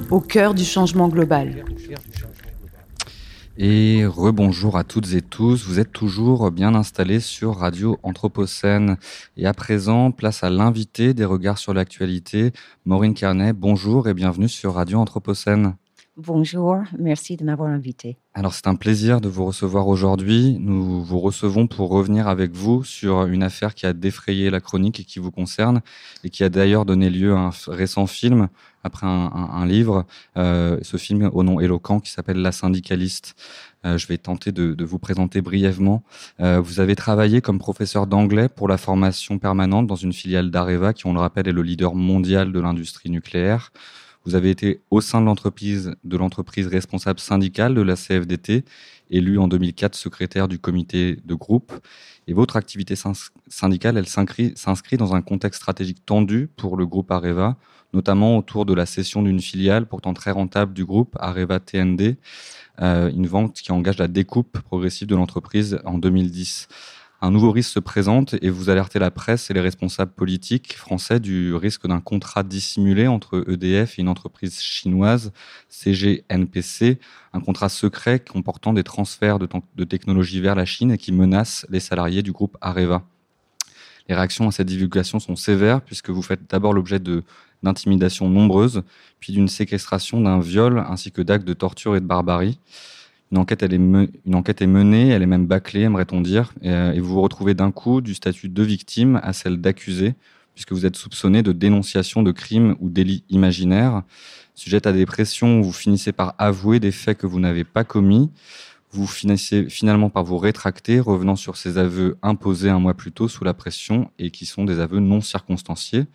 Au 0.09 0.21
cœur 0.21 0.53
du 0.53 0.63
changement 0.63 1.09
global. 1.09 1.65
Et 3.57 4.05
rebonjour 4.05 4.77
à 4.77 4.85
toutes 4.85 5.13
et 5.13 5.21
tous. 5.21 5.65
Vous 5.67 5.81
êtes 5.81 5.91
toujours 5.91 6.49
bien 6.49 6.75
installés 6.75 7.19
sur 7.19 7.57
Radio 7.57 7.99
Anthropocène. 8.03 8.95
Et 9.35 9.45
à 9.45 9.53
présent, 9.53 10.11
place 10.11 10.45
à 10.45 10.49
l'invité 10.49 11.13
des 11.13 11.25
regards 11.25 11.57
sur 11.57 11.73
l'actualité, 11.73 12.53
Maureen 12.85 13.13
Carnet. 13.13 13.51
Bonjour 13.51 14.07
et 14.07 14.13
bienvenue 14.13 14.47
sur 14.47 14.75
Radio 14.75 14.97
Anthropocène. 14.97 15.75
Bonjour, 16.21 16.79
merci 16.97 17.37
de 17.37 17.45
m'avoir 17.45 17.69
invité. 17.69 18.17
Alors 18.33 18.53
c'est 18.53 18.67
un 18.67 18.75
plaisir 18.75 19.21
de 19.21 19.29
vous 19.29 19.45
recevoir 19.45 19.87
aujourd'hui. 19.87 20.57
Nous 20.59 21.01
vous 21.01 21.19
recevons 21.21 21.65
pour 21.65 21.89
revenir 21.89 22.27
avec 22.27 22.51
vous 22.51 22.83
sur 22.83 23.23
une 23.23 23.41
affaire 23.41 23.73
qui 23.73 23.85
a 23.85 23.93
défrayé 23.93 24.49
la 24.49 24.59
chronique 24.59 24.99
et 24.99 25.05
qui 25.05 25.19
vous 25.19 25.31
concerne 25.31 25.79
et 26.25 26.29
qui 26.29 26.43
a 26.43 26.49
d'ailleurs 26.49 26.83
donné 26.83 27.09
lieu 27.09 27.33
à 27.33 27.37
un 27.37 27.51
récent 27.67 28.05
film 28.05 28.49
après 28.83 29.07
un, 29.07 29.65
livre. 29.65 30.05
Euh, 30.35 30.77
ce 30.81 30.97
film 30.97 31.29
au 31.31 31.43
nom 31.43 31.61
éloquent 31.61 32.01
qui 32.01 32.11
s'appelle 32.11 32.41
La 32.41 32.51
syndicaliste. 32.51 33.35
Euh, 33.85 33.97
je 33.97 34.05
vais 34.05 34.17
tenter 34.17 34.51
de, 34.51 34.73
de 34.73 34.83
vous 34.83 34.99
présenter 34.99 35.41
brièvement. 35.41 36.03
Euh, 36.41 36.59
vous 36.59 36.81
avez 36.81 36.97
travaillé 36.97 37.39
comme 37.39 37.59
professeur 37.59 38.07
d'anglais 38.07 38.49
pour 38.49 38.67
la 38.67 38.77
formation 38.77 39.39
permanente 39.39 39.87
dans 39.87 39.95
une 39.95 40.11
filiale 40.11 40.51
d'Areva 40.51 40.91
qui, 40.91 41.07
on 41.07 41.13
le 41.13 41.21
rappelle, 41.21 41.47
est 41.47 41.53
le 41.53 41.63
leader 41.63 41.95
mondial 41.95 42.51
de 42.51 42.59
l'industrie 42.59 43.09
nucléaire. 43.09 43.71
Vous 44.29 44.35
avez 44.35 44.51
été 44.51 44.81
au 44.91 45.01
sein 45.01 45.21
de 45.21 45.25
l'entreprise, 45.25 45.95
de 46.03 46.15
l'entreprise 46.15 46.67
responsable 46.67 47.19
syndicale 47.19 47.73
de 47.73 47.81
la 47.81 47.95
CFDT, 47.95 48.63
élu 49.09 49.39
en 49.39 49.47
2004 49.47 49.95
secrétaire 49.95 50.47
du 50.47 50.59
comité 50.59 51.17
de 51.25 51.33
groupe. 51.33 51.73
Et 52.27 52.33
votre 52.33 52.55
activité 52.55 52.93
syn- 52.93 53.31
syndicale, 53.47 53.97
elle 53.97 54.07
s'inscrit 54.07 54.53
s'inscrit 54.55 54.97
dans 54.97 55.15
un 55.15 55.23
contexte 55.23 55.61
stratégique 55.61 56.05
tendu 56.05 56.47
pour 56.57 56.77
le 56.77 56.85
groupe 56.85 57.09
Areva, 57.09 57.57
notamment 57.91 58.37
autour 58.37 58.67
de 58.67 58.75
la 58.75 58.85
cession 58.85 59.23
d'une 59.23 59.41
filiale 59.41 59.87
pourtant 59.87 60.13
très 60.13 60.29
rentable 60.29 60.73
du 60.73 60.85
groupe 60.85 61.17
Areva 61.19 61.59
TND, 61.59 62.17
euh, 62.83 63.09
une 63.09 63.25
vente 63.25 63.55
qui 63.55 63.71
engage 63.71 63.97
la 63.97 64.07
découpe 64.07 64.59
progressive 64.59 65.07
de 65.07 65.15
l'entreprise 65.15 65.79
en 65.85 65.97
2010. 65.97 66.67
Un 67.21 67.31
nouveau 67.31 67.51
risque 67.51 67.71
se 67.71 67.79
présente 67.79 68.35
et 68.41 68.49
vous 68.49 68.69
alertez 68.69 68.97
la 68.97 69.11
presse 69.11 69.51
et 69.51 69.53
les 69.53 69.59
responsables 69.59 70.13
politiques 70.13 70.77
français 70.77 71.19
du 71.19 71.53
risque 71.53 71.85
d'un 71.85 71.99
contrat 71.99 72.43
dissimulé 72.43 73.07
entre 73.07 73.43
EDF 73.49 73.99
et 73.99 74.01
une 74.01 74.07
entreprise 74.07 74.61
chinoise, 74.61 75.33
CGNPC, 75.67 76.97
un 77.33 77.41
contrat 77.41 77.67
secret 77.67 78.19
comportant 78.19 78.71
des 78.71 78.85
transferts 78.85 79.37
de, 79.37 79.83
technologies 79.83 80.39
vers 80.39 80.55
la 80.55 80.63
Chine 80.63 80.91
et 80.91 80.97
qui 80.97 81.11
menace 81.11 81.65
les 81.69 81.81
salariés 81.81 82.23
du 82.23 82.31
groupe 82.31 82.57
Areva. 82.61 83.03
Les 84.07 84.15
réactions 84.15 84.47
à 84.47 84.51
cette 84.51 84.67
divulgation 84.67 85.19
sont 85.19 85.35
sévères 85.35 85.81
puisque 85.81 86.11
vous 86.11 86.21
faites 86.21 86.49
d'abord 86.49 86.71
l'objet 86.71 86.99
d'intimidations 87.61 88.29
nombreuses, 88.29 88.81
puis 89.19 89.33
d'une 89.33 89.49
séquestration, 89.49 90.21
d'un 90.21 90.39
viol 90.39 90.85
ainsi 90.87 91.11
que 91.11 91.21
d'actes 91.21 91.45
de 91.45 91.53
torture 91.53 91.97
et 91.97 91.99
de 91.99 92.05
barbarie. 92.05 92.59
Une 93.31 93.37
enquête, 93.37 93.61
est 93.61 94.67
menée, 94.67 95.09
elle 95.09 95.21
est 95.21 95.27
même 95.27 95.45
bâclée, 95.45 95.81
aimerait-on 95.81 96.21
dire, 96.21 96.51
et, 96.61 96.71
euh, 96.71 96.93
et 96.93 96.99
vous 96.99 97.15
vous 97.15 97.21
retrouvez 97.21 97.53
d'un 97.53 97.71
coup 97.71 98.01
du 98.01 98.15
statut 98.15 98.49
de 98.49 98.63
victime 98.63 99.19
à 99.23 99.33
celle 99.33 99.61
d'accusé, 99.61 100.15
puisque 100.55 100.71
vous 100.71 100.85
êtes 100.85 100.95
soupçonné 100.95 101.43
de 101.43 101.51
dénonciation 101.51 102.23
de 102.23 102.31
crimes 102.31 102.75
ou 102.79 102.89
délits 102.89 103.23
imaginaires. 103.29 104.03
Sujette 104.55 104.87
à 104.87 104.93
des 104.93 105.05
pressions, 105.05 105.61
vous 105.61 105.71
finissez 105.71 106.11
par 106.11 106.35
avouer 106.37 106.79
des 106.79 106.91
faits 106.91 107.17
que 107.17 107.27
vous 107.27 107.39
n'avez 107.39 107.63
pas 107.63 107.83
commis. 107.83 108.29
Vous 108.91 109.05
finissez 109.05 109.69
finalement 109.69 110.09
par 110.09 110.23
vous 110.23 110.39
rétracter, 110.39 110.99
revenant 110.99 111.35
sur 111.35 111.57
ces 111.57 111.77
aveux 111.77 112.17
imposés 112.23 112.69
un 112.69 112.79
mois 112.79 112.95
plus 112.95 113.11
tôt 113.11 113.27
sous 113.27 113.43
la 113.43 113.53
pression 113.53 114.09
et 114.17 114.31
qui 114.31 114.47
sont 114.47 114.65
des 114.65 114.79
aveux 114.79 114.99
non 114.99 115.21
circonstanciés. 115.21 116.07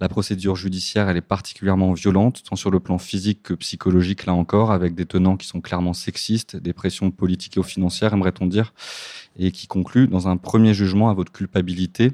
La 0.00 0.08
procédure 0.08 0.56
judiciaire, 0.56 1.10
elle 1.10 1.18
est 1.18 1.20
particulièrement 1.20 1.92
violente, 1.92 2.42
tant 2.48 2.56
sur 2.56 2.70
le 2.70 2.80
plan 2.80 2.96
physique 2.96 3.42
que 3.42 3.54
psychologique, 3.54 4.24
là 4.24 4.32
encore, 4.32 4.72
avec 4.72 4.94
des 4.94 5.04
tenants 5.04 5.36
qui 5.36 5.46
sont 5.46 5.60
clairement 5.60 5.92
sexistes, 5.92 6.56
des 6.56 6.72
pressions 6.72 7.10
politiques 7.10 7.58
et 7.58 7.62
financières, 7.62 8.14
aimerait-on 8.14 8.46
dire, 8.46 8.72
et 9.38 9.52
qui 9.52 9.66
conclut 9.66 10.08
dans 10.08 10.26
un 10.26 10.38
premier 10.38 10.72
jugement 10.72 11.10
à 11.10 11.14
votre 11.14 11.32
culpabilité. 11.32 12.12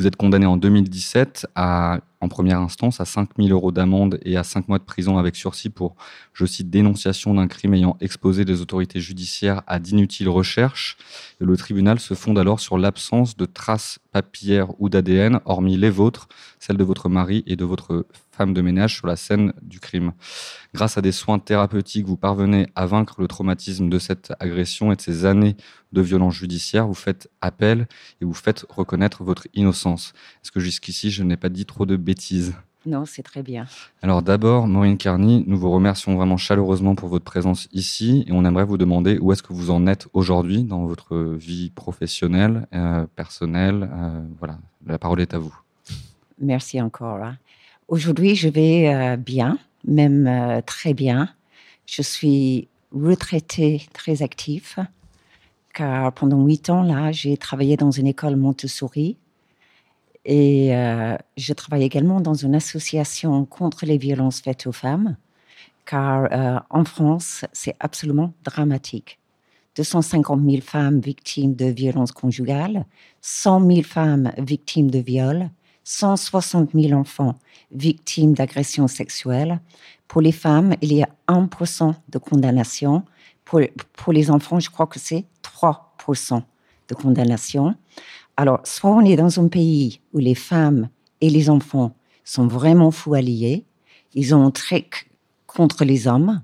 Vous 0.00 0.06
êtes 0.06 0.16
condamné 0.16 0.46
en 0.46 0.56
2017 0.56 1.46
à, 1.54 2.00
en 2.22 2.28
première 2.28 2.58
instance 2.58 3.02
à 3.02 3.04
5 3.04 3.32
000 3.36 3.50
euros 3.50 3.70
d'amende 3.70 4.18
et 4.24 4.38
à 4.38 4.44
5 4.44 4.66
mois 4.66 4.78
de 4.78 4.84
prison 4.84 5.18
avec 5.18 5.36
sursis 5.36 5.68
pour, 5.68 5.94
je 6.32 6.46
cite, 6.46 6.70
dénonciation 6.70 7.34
d'un 7.34 7.46
crime 7.48 7.74
ayant 7.74 7.98
exposé 8.00 8.46
les 8.46 8.62
autorités 8.62 8.98
judiciaires 8.98 9.60
à 9.66 9.78
d'inutiles 9.78 10.30
recherches. 10.30 10.96
Le 11.38 11.54
tribunal 11.54 12.00
se 12.00 12.14
fonde 12.14 12.38
alors 12.38 12.60
sur 12.60 12.78
l'absence 12.78 13.36
de 13.36 13.44
traces 13.44 13.98
papillaires 14.10 14.68
ou 14.80 14.88
d'ADN, 14.88 15.40
hormis 15.44 15.76
les 15.76 15.90
vôtres, 15.90 16.28
celles 16.60 16.78
de 16.78 16.84
votre 16.84 17.10
mari 17.10 17.44
et 17.46 17.56
de 17.56 17.66
votre 17.66 18.06
femme 18.40 18.54
de 18.54 18.62
ménage 18.62 18.94
sur 18.94 19.06
la 19.06 19.16
scène 19.16 19.52
du 19.60 19.80
crime. 19.80 20.12
Grâce 20.72 20.96
à 20.96 21.02
des 21.02 21.12
soins 21.12 21.38
thérapeutiques, 21.38 22.06
vous 22.06 22.16
parvenez 22.16 22.68
à 22.74 22.86
vaincre 22.86 23.20
le 23.20 23.28
traumatisme 23.28 23.90
de 23.90 23.98
cette 23.98 24.32
agression 24.40 24.92
et 24.92 24.96
de 24.96 25.00
ces 25.02 25.26
années 25.26 25.58
de 25.92 26.00
violence 26.00 26.36
judiciaire. 26.36 26.86
Vous 26.86 26.94
faites 26.94 27.30
appel 27.42 27.86
et 28.22 28.24
vous 28.24 28.32
faites 28.32 28.64
reconnaître 28.70 29.24
votre 29.24 29.46
innocence. 29.52 30.14
Est-ce 30.42 30.52
que 30.52 30.58
jusqu'ici, 30.60 31.10
je 31.10 31.22
n'ai 31.22 31.36
pas 31.36 31.50
dit 31.50 31.66
trop 31.66 31.84
de 31.84 31.96
bêtises? 31.96 32.54
Non, 32.86 33.04
c'est 33.04 33.22
très 33.22 33.42
bien. 33.42 33.66
Alors 34.00 34.22
d'abord, 34.22 34.66
Maureen 34.66 34.96
Carney, 34.96 35.44
nous 35.46 35.58
vous 35.58 35.70
remercions 35.70 36.16
vraiment 36.16 36.38
chaleureusement 36.38 36.94
pour 36.94 37.10
votre 37.10 37.26
présence 37.26 37.68
ici 37.74 38.24
et 38.26 38.32
on 38.32 38.46
aimerait 38.46 38.64
vous 38.64 38.78
demander 38.78 39.18
où 39.18 39.32
est-ce 39.32 39.42
que 39.42 39.52
vous 39.52 39.70
en 39.70 39.86
êtes 39.86 40.08
aujourd'hui 40.14 40.64
dans 40.64 40.86
votre 40.86 41.14
vie 41.34 41.68
professionnelle, 41.68 42.66
euh, 42.72 43.04
personnelle. 43.16 43.86
Euh, 43.92 44.22
voilà, 44.38 44.56
la 44.86 44.98
parole 44.98 45.20
est 45.20 45.34
à 45.34 45.38
vous. 45.38 45.54
Merci 46.38 46.80
encore. 46.80 47.22
hein. 47.22 47.36
Aujourd'hui, 47.90 48.36
je 48.36 48.48
vais 48.48 48.94
euh, 48.94 49.16
bien, 49.16 49.58
même 49.84 50.28
euh, 50.28 50.60
très 50.64 50.94
bien. 50.94 51.28
Je 51.86 52.02
suis 52.02 52.68
retraitée 52.92 53.84
très 53.92 54.22
active, 54.22 54.76
car 55.74 56.12
pendant 56.12 56.40
huit 56.44 56.70
ans, 56.70 56.84
là, 56.84 57.10
j'ai 57.10 57.36
travaillé 57.36 57.76
dans 57.76 57.90
une 57.90 58.06
école 58.06 58.36
Montessori. 58.36 59.16
Et 60.24 60.72
euh, 60.76 61.16
je 61.36 61.52
travaille 61.52 61.82
également 61.82 62.20
dans 62.20 62.34
une 62.34 62.54
association 62.54 63.44
contre 63.44 63.84
les 63.86 63.98
violences 63.98 64.40
faites 64.40 64.68
aux 64.68 64.72
femmes, 64.72 65.16
car 65.84 66.64
en 66.70 66.84
France, 66.84 67.44
c'est 67.52 67.74
absolument 67.80 68.32
dramatique. 68.44 69.18
250 69.74 70.48
000 70.48 70.62
femmes 70.62 71.00
victimes 71.00 71.56
de 71.56 71.66
violences 71.66 72.12
conjugales, 72.12 72.86
100 73.20 73.66
000 73.66 73.82
femmes 73.82 74.32
victimes 74.38 74.92
de 74.92 75.00
viols, 75.00 75.50
160 75.84 76.70
000 76.74 76.98
enfants 76.98 77.34
victimes 77.72 78.34
d'agressions 78.34 78.88
sexuelles. 78.88 79.60
Pour 80.08 80.20
les 80.20 80.32
femmes, 80.32 80.74
il 80.80 80.92
y 80.92 81.02
a 81.02 81.08
1% 81.28 81.94
de 82.08 82.18
condamnation. 82.18 83.04
Pour, 83.44 84.12
les 84.12 84.30
enfants, 84.30 84.60
je 84.60 84.70
crois 84.70 84.86
que 84.86 84.98
c'est 84.98 85.24
3% 85.42 86.42
de 86.88 86.94
condamnation. 86.94 87.74
Alors, 88.36 88.60
soit 88.64 88.90
on 88.90 89.00
est 89.00 89.16
dans 89.16 89.40
un 89.40 89.48
pays 89.48 90.00
où 90.12 90.18
les 90.18 90.34
femmes 90.34 90.88
et 91.20 91.30
les 91.30 91.50
enfants 91.50 91.94
sont 92.24 92.46
vraiment 92.46 92.90
fous 92.90 93.14
alliés, 93.14 93.64
ils 94.14 94.34
ont 94.34 94.46
un 94.46 94.50
trick 94.50 95.10
contre 95.46 95.84
les 95.84 96.06
hommes 96.06 96.42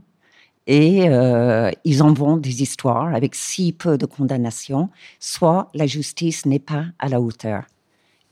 et 0.67 1.09
euh, 1.09 1.71
ils 1.85 2.03
en 2.03 2.13
vendent 2.13 2.41
des 2.41 2.63
histoires 2.63 3.15
avec 3.15 3.35
si 3.35 3.73
peu 3.73 3.97
de 3.97 4.07
condamnation, 4.07 4.91
soit 5.21 5.71
la 5.75 5.87
justice 5.87 6.45
n'est 6.45 6.59
pas 6.59 6.87
à 6.99 7.09
la 7.09 7.21
hauteur. 7.21 7.65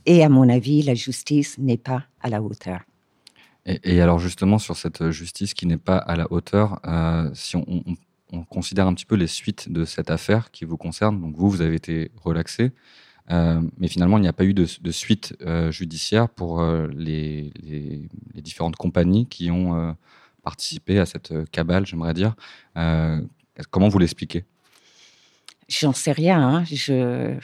Et 0.07 0.23
à 0.25 0.29
mon 0.29 0.49
avis, 0.49 0.83
la 0.83 0.95
justice 0.95 1.59
n'est 1.59 1.79
pas 1.79 2.05
à 2.21 2.29
la 2.29 2.43
hauteur. 2.43 2.81
Et, 3.67 3.81
et 3.97 4.01
alors 4.03 4.19
justement 4.19 4.59
sur 4.59 4.77
cette 4.77 5.11
justice 5.11 5.55
qui 5.55 5.67
n'est 5.67 5.79
pas 5.79 5.97
à 5.97 6.17
la 6.17 6.31
hauteur, 6.31 6.81
euh, 6.87 7.31
si 7.35 7.57
on, 7.57 7.65
on- 7.69 7.83
on 8.33 8.43
considère 8.45 8.87
un 8.87 8.95
petit 8.95 9.07
peu 9.07 9.15
les 9.15 9.29
suites 9.29 9.71
de 9.71 9.85
cette 9.85 10.11
affaire 10.11 10.51
qui 10.51 10.65
vous 10.65 10.77
concerne, 10.77 11.21
donc 11.21 11.37
vous, 11.37 11.49
vous 11.49 11.61
avez 11.63 11.77
été 11.77 12.11
relaxé, 12.23 12.73
euh, 13.31 13.63
mais 13.79 13.87
finalement 13.89 14.19
il 14.19 14.23
n'y 14.23 14.29
a 14.29 14.33
pas 14.33 14.45
eu 14.45 14.55
de, 14.55 14.67
de 14.81 14.91
suite 14.91 15.35
euh, 15.43 15.71
judiciaire 15.71 16.29
pour 16.29 16.61
euh, 16.61 16.89
les, 16.95 17.53
les- 17.63 18.09
les 18.35 18.43
différentes 18.43 18.77
compagnies 18.77 19.27
qui 19.27 19.51
ont 19.51 19.77
euh, 19.79 19.93
participé 20.43 20.99
à 20.99 21.07
cette 21.07 21.31
euh, 21.33 21.45
cabale, 21.53 21.87
j'aimerais 21.87 22.13
dire. 22.13 22.35
Euh, 22.77 23.21
comment 23.71 23.89
vous 23.89 23.99
l'expliquez? 24.01 24.45
J'en 25.69 25.93
sais 25.95 26.13
rien. 26.13 26.41
hein. 26.43 26.65
Je... 26.65 27.37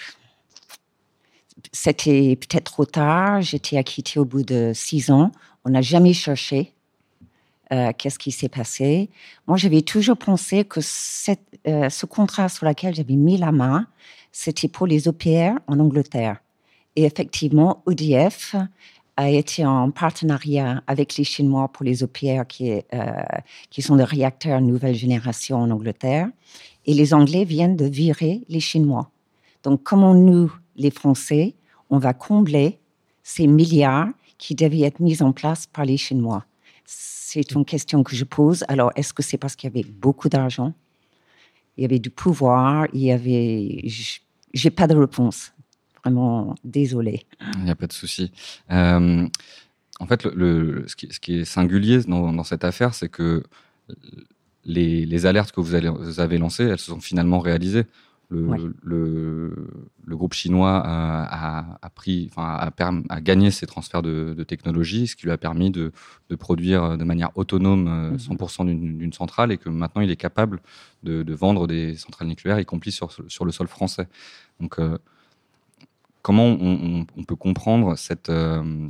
C'était 1.73 2.37
peut-être 2.37 2.73
trop 2.73 2.85
tard. 2.85 3.43
J'étais 3.43 3.77
acquittée 3.77 4.19
au 4.19 4.25
bout 4.25 4.43
de 4.43 4.73
six 4.75 5.11
ans. 5.11 5.33
On 5.65 5.71
n'a 5.71 5.83
jamais 5.83 6.13
cherché 6.13 6.73
euh, 7.73 7.93
qu'est-ce 7.97 8.19
qui 8.19 8.33
s'est 8.33 8.49
passé. 8.49 9.11
Moi, 9.47 9.57
j'avais 9.57 9.83
toujours 9.83 10.17
pensé 10.17 10.65
que 10.65 10.81
euh, 10.81 11.89
ce 11.89 12.07
contrat 12.07 12.49
sur 12.49 12.67
lequel 12.67 12.95
j'avais 12.95 13.15
mis 13.15 13.37
la 13.37 13.53
main, 13.53 13.87
c'était 14.33 14.67
pour 14.67 14.89
les 14.89 15.07
OPR 15.07 15.59
en 15.69 15.79
Angleterre. 15.79 16.41
Et 16.97 17.05
effectivement, 17.05 17.85
EDF 17.89 18.57
a 19.17 19.31
été 19.31 19.65
en 19.65 19.91
partenariat 19.93 20.83
avec 20.89 21.17
les 21.17 21.25
Chinois 21.25 21.69
pour 21.69 21.85
les 21.85 22.03
OPR 22.03 22.45
qui, 22.49 22.73
euh, 22.73 22.81
qui 23.71 23.83
sont 23.83 23.95
des 23.95 24.05
réacteurs 24.05 24.61
nouvelle 24.61 24.95
génération 24.97 25.59
en 25.59 25.71
Angleterre. 25.71 26.29
Et 26.87 26.95
les 26.95 27.15
Anglais 27.15 27.45
viennent 27.45 27.77
de 27.77 27.85
virer 27.85 28.43
les 28.49 28.61
Chinois. 28.61 29.11
Donc, 29.63 29.83
comment 29.83 30.15
nous, 30.15 30.53
les 30.77 30.91
Français, 30.91 31.55
on 31.91 31.99
va 31.99 32.15
combler 32.15 32.79
ces 33.23 33.47
milliards 33.47 34.09
qui 34.39 34.55
devaient 34.55 34.83
être 34.83 35.01
mis 35.01 35.23
en 35.23 35.33
place 35.33 35.67
par 35.67 35.85
les 35.85 35.97
Chinois 35.97 36.45
C'est 36.87 37.53
une 37.53 37.65
question 37.65 38.03
que 38.03 38.17
je 38.17 38.25
pose. 38.25 38.65
Alors, 38.69 38.91
est-ce 38.97 39.13
que 39.13 39.23
c'est 39.23 39.37
parce 39.37 39.55
qu'il 39.55 39.69
y 39.69 39.73
avait 39.79 39.89
beaucoup 39.89 40.29
d'argent? 40.29 40.73
Il 41.77 41.83
y 41.83 41.85
avait 41.85 41.99
du 41.99 42.11
pouvoir 42.11 42.87
Il 42.93 43.03
y 43.03 43.13
avait. 43.13 43.85
J'ai 44.53 44.71
pas 44.71 44.87
de 44.87 44.97
réponse. 44.97 45.53
Vraiment, 46.03 46.55
désolé. 46.65 47.27
Il 47.57 47.65
n'y 47.65 47.71
a 47.71 47.75
pas 47.75 47.87
de 47.87 47.93
souci. 47.93 48.33
Euh, 48.71 49.29
en 50.01 50.07
fait, 50.07 50.23
ce, 50.23 50.97
qui, 51.19 51.41
est 51.41 51.45
singulier 51.45 52.01
dans, 52.05 52.43
cette 52.43 52.65
affaire, 52.65 52.95
c'est 52.95 53.11
que 53.11 53.43
les, 54.65 55.27
alertes 55.27 55.53
que 55.53 55.61
vous, 55.61 55.77
vous 56.03 56.21
avez 56.21 56.39
lancées, 56.39 56.65
elles 56.65 56.79
se 56.79 56.87
sont 56.87 57.01
finalement 57.01 57.39
réalisées. 57.39 57.85
Le, 58.33 58.43
Ouais. 58.47 58.59
le, 58.85 59.67
le 60.05 60.17
groupe 60.17 60.35
chinois 60.35 60.85
euh, 60.87 61.25
a, 61.29 61.79
a 61.83 61.91
pris, 61.91 62.29
enfin, 62.31 62.55
a, 62.55 62.71
perm- 62.71 63.05
a 63.09 63.21
gagné 63.21 63.51
ces 63.51 63.67
transferts 63.67 64.03
de, 64.03 64.35
de 64.39 64.45
technologie, 64.45 65.09
ce 65.09 65.17
qui 65.17 65.25
lui 65.27 65.33
a 65.33 65.37
permis 65.37 65.73
de, 65.73 65.91
de 66.29 66.37
produire 66.37 66.97
de 66.97 67.03
manière 67.05 67.31
autonome 67.37 67.89
euh, 67.89 68.11
Mhm. 68.13 68.19
100% 68.19 68.67
d'une 68.67 68.99
d'une 68.99 69.13
centrale 69.13 69.51
et 69.51 69.59
que 69.59 69.69
maintenant 69.69 70.01
il 70.01 70.11
est 70.13 70.17
capable 70.17 70.61
de, 71.03 71.25
de 71.25 71.35
vendre 71.35 71.67
des 71.67 71.97
centrales 71.97 72.29
nucléaires, 72.29 72.61
y 72.61 72.65
compris 72.65 72.93
sur, 72.93 73.11
sur 73.27 73.45
le 73.45 73.51
sol 73.51 73.67
français. 73.67 74.07
Donc, 74.61 74.79
euh, 74.79 74.97
comment 76.23 76.47
on, 76.47 77.01
on- 77.01 77.07
on 77.17 77.25
peut 77.25 77.37
comprendre 77.37 77.97
cette, 77.97 78.31
euh, 78.31 78.89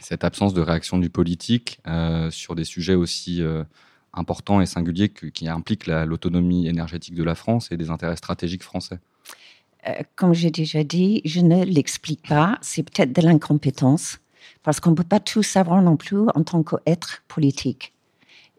cette 0.00 0.24
absence 0.24 0.54
de 0.54 0.60
réaction 0.60 0.98
du 0.98 1.10
politique 1.10 1.80
euh, 1.86 2.30
sur 2.30 2.54
des 2.54 2.64
sujets 2.64 2.94
aussi 2.96 3.42
importants 4.14 4.60
et 4.60 4.66
singuliers 4.66 5.08
que- 5.08 5.26
qui 5.26 5.48
impliquent 5.48 5.86
la- 5.86 6.04
l'autonomie 6.06 6.66
énergétique 6.66 7.14
de 7.14 7.24
la 7.24 7.34
France 7.34 7.70
et 7.72 7.76
des 7.76 7.90
intérêts 7.90 8.16
stratégiques 8.16 8.62
français 8.62 8.98
Euh, 9.88 9.94
comme 10.14 10.32
j'ai 10.32 10.52
déjà 10.52 10.84
dit, 10.84 11.22
je 11.24 11.40
ne 11.40 11.64
l'explique 11.64 12.22
pas. 12.28 12.56
C'est 12.62 12.84
peut-être 12.84 13.12
de 13.12 13.20
l'incompétence, 13.20 14.20
parce 14.62 14.78
qu'on 14.78 14.90
ne 14.90 14.94
peut 14.94 15.02
pas 15.02 15.18
tout 15.18 15.42
savoir 15.42 15.82
non 15.82 15.96
plus 15.96 16.20
en 16.36 16.44
tant 16.44 16.62
qu'être 16.62 17.24
politique. 17.26 17.92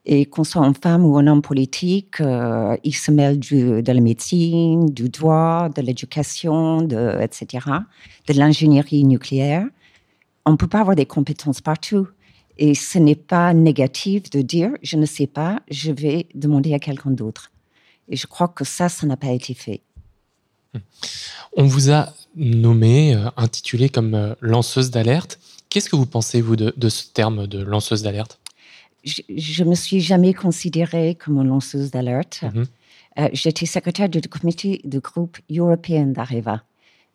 Et 0.06 0.26
qu'on 0.26 0.43
soit 0.43 0.66
une 0.68 0.76
femme 0.76 1.06
ou 1.06 1.18
un 1.18 1.28
homme 1.28 1.41
politique, 1.41 2.20
euh, 2.20 2.76
il 2.84 2.93
se 2.93 3.10
mêle 3.10 3.39
de 3.39 3.82
la 3.89 4.01
médecine, 4.01 4.88
du 4.88 5.08
droit, 5.08 5.70
de 5.74 5.82
l'éducation, 5.82 6.86
etc., 7.22 7.68
de 8.28 8.34
l'ingénierie 8.34 9.06
nucléaire. 9.06 9.66
On 10.45 10.51
ne 10.51 10.58
peut 10.58 10.68
pas 10.68 10.82
avoir 10.82 10.97
des 10.97 11.06
compétences 11.06 11.62
partout. 11.62 12.06
Et 12.58 12.76
ce 12.76 12.99
n'est 12.99 13.16
pas 13.16 13.54
négatif 13.54 14.30
de 14.30 14.41
dire, 14.41 14.72
je 14.84 14.97
ne 14.97 15.06
sais 15.06 15.28
pas, 15.28 15.62
je 15.72 15.91
vais 15.91 16.28
demander 16.36 16.74
à 16.74 16.80
quelqu'un 16.80 17.12
d'autre. 17.12 17.51
Et 18.10 18.16
je 18.16 18.28
crois 18.28 18.47
que 18.47 18.64
ça, 18.64 18.89
ça 18.89 19.08
n'a 19.08 19.18
pas 19.18 19.32
été 19.32 19.54
fait. 19.54 19.82
On 21.56 21.66
vous 21.66 21.91
a 21.91 22.14
nommé, 22.36 23.16
euh, 23.16 23.30
intitulé 23.38 23.89
comme 23.89 24.16
euh, 24.16 24.34
lanceuse 24.41 24.89
d'alerte. 24.91 25.39
Qu'est-ce 25.70 25.89
que 25.89 25.95
vous 25.95 26.06
pensez, 26.08 26.41
vous, 26.41 26.56
de, 26.56 26.74
de 26.76 26.89
ce 26.89 27.08
terme 27.12 27.47
de 27.47 27.62
lanceuse 27.64 28.01
d'alerte? 28.01 28.39
Je, 29.04 29.22
je 29.36 29.64
me 29.64 29.76
suis 29.76 29.99
jamais 29.99 30.34
considérée 30.34 31.16
comme 31.16 31.38
une 31.38 31.47
lanceuse 31.47 31.91
d'alerte. 31.91 32.41
Mhm. 32.43 32.66
Euh, 33.20 33.30
J'étais 33.34 33.66
secrétaire 33.68 34.10
du 34.10 34.22
comité 34.22 34.82
du 34.84 34.99
groupe 34.99 35.38
européen 35.51 36.08
d'Areva. 36.08 36.64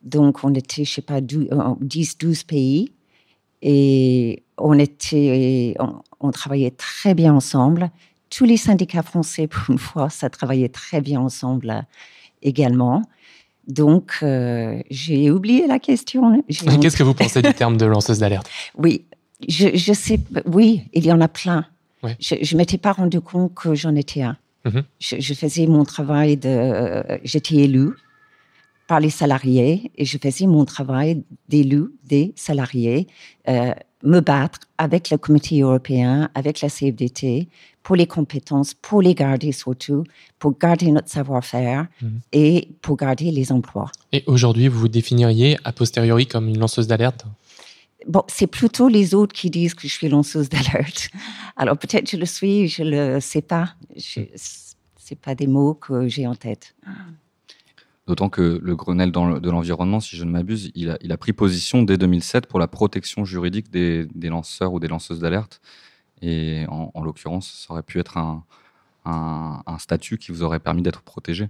Donc, 0.01 0.43
on 0.45 0.53
était, 0.53 0.85
je 0.85 0.93
sais 0.93 1.01
pas, 1.01 1.19
dou- 1.19 1.47
euh, 1.51 1.75
10, 1.81 2.17
12 2.17 2.43
pays. 2.43 2.93
Et 3.61 4.43
on 4.57 4.77
était, 4.77 5.75
on, 5.79 6.01
on 6.19 6.31
travaillait 6.31 6.71
très 6.71 7.13
bien 7.13 7.33
ensemble. 7.33 7.89
Tous 8.29 8.45
les 8.45 8.57
syndicats 8.57 9.03
français, 9.03 9.47
pour 9.47 9.69
une 9.69 9.79
fois, 9.79 10.09
ça 10.09 10.29
travaillait 10.29 10.69
très 10.69 11.01
bien 11.01 11.19
ensemble 11.19 11.69
euh, 11.69 11.81
également. 12.41 13.01
Donc, 13.67 14.19
euh, 14.23 14.81
j'ai 14.89 15.29
oublié 15.31 15.67
la 15.67 15.79
question. 15.79 16.43
Qu'est-ce 16.81 16.97
que 16.97 17.03
vous 17.03 17.13
pensez 17.13 17.41
du 17.41 17.53
terme 17.53 17.77
de 17.77 17.85
lanceuse 17.85 18.19
d'alerte? 18.19 18.49
Oui, 18.77 19.05
Je, 19.47 19.69
je 19.75 19.93
sais, 19.93 20.19
oui, 20.45 20.83
il 20.93 21.05
y 21.05 21.11
en 21.11 21.21
a 21.21 21.27
plein. 21.27 21.65
Ouais. 22.01 22.15
Je 22.19 22.35
ne 22.35 22.57
m'étais 22.57 22.77
pas 22.77 22.93
rendu 22.93 23.19
compte 23.21 23.53
que 23.53 23.75
j'en 23.75 23.95
étais 23.95 24.21
un. 24.21 24.37
Mhm. 24.65 24.83
je, 24.99 25.15
je 25.19 25.33
faisais 25.33 25.67
mon 25.67 25.85
travail 25.85 26.35
de. 26.35 27.03
J'étais 27.23 27.55
élu 27.55 27.91
par 28.89 28.99
les 28.99 29.11
salariés 29.11 29.91
et 29.99 30.03
je 30.03 30.17
faisais 30.17 30.47
mon 30.47 30.65
travail 30.65 31.21
d'élu 31.47 31.83
des 32.05 32.33
salariés, 32.35 33.05
euh, 33.47 33.71
me 34.03 34.19
battre 34.19 34.61
avec 34.79 35.11
le 35.11 35.17
comité 35.19 35.61
européen, 35.61 36.31
avec 36.33 36.59
la 36.61 36.69
CFDT 36.69 37.49
pour 37.83 37.95
les 37.95 38.07
compétences, 38.07 38.73
pour 38.73 39.03
les 39.03 39.13
garder 39.13 39.51
surtout, 39.51 40.05
pour 40.39 40.57
garder 40.57 40.91
notre 40.91 41.07
savoir-faire 41.07 41.85
Mhm. 42.01 42.19
et 42.31 42.69
pour 42.81 42.95
garder 42.97 43.29
les 43.29 43.51
emplois. 43.51 43.91
Et 44.11 44.23
aujourd'hui, 44.25 44.67
vous 44.67 44.79
vous 44.79 44.87
définiriez 44.87 45.57
a 45.63 45.71
posteriori 45.71 46.25
comme 46.25 46.47
une 46.49 46.57
lanceuse 46.57 46.87
d'alerte? 46.87 47.25
Bon, 48.07 48.23
c'est 48.27 48.47
plutôt 48.47 48.87
les 48.87 49.13
autres 49.13 49.35
qui 49.39 49.51
disent 49.51 49.75
que 49.75 49.87
je 49.87 49.93
suis 49.93 50.09
lanceuse 50.09 50.49
d'alerte. 50.49 51.09
Alors 51.57 51.77
peut-être 51.77 52.09
je 52.09 52.17
le 52.17 52.25
suis, 52.25 52.67
je 52.69 52.81
le 52.81 53.19
sais 53.19 53.43
pas. 53.43 53.75
Je, 53.95 54.21
c'est 55.05 55.19
pas 55.19 55.35
des 55.35 55.47
mots 55.47 55.75
que 55.75 56.07
j'ai 56.07 56.25
en 56.25 56.33
tête. 56.35 56.73
D'autant 58.09 58.29
que 58.29 58.59
le 58.63 58.75
Grenelle 58.75 59.11
de 59.11 59.49
l'environnement, 59.51 59.99
si 59.99 60.17
je 60.17 60.23
ne 60.23 60.31
m'abuse, 60.31 60.71
il 60.73 60.89
a, 60.89 61.17
pris 61.17 61.31
position 61.31 61.83
dès 61.83 61.95
2007 61.95 62.47
pour 62.47 62.57
la 62.57 62.67
protection 62.67 63.23
juridique 63.23 63.69
des, 63.69 64.07
lanceurs 64.23 64.73
ou 64.73 64.79
des 64.79 64.87
lanceuses 64.87 65.19
d'alerte. 65.19 65.61
Et 66.23 66.65
en, 66.69 66.89
en 66.95 67.03
l'occurrence, 67.03 67.67
ça 67.67 67.71
aurait 67.71 67.83
pu 67.83 67.99
être 67.99 68.17
un, 68.17 68.43
statut 69.77 70.17
qui 70.17 70.31
vous 70.31 70.41
aurait 70.41 70.59
permis 70.59 70.81
d'être 70.81 71.03
protégé. 71.03 71.49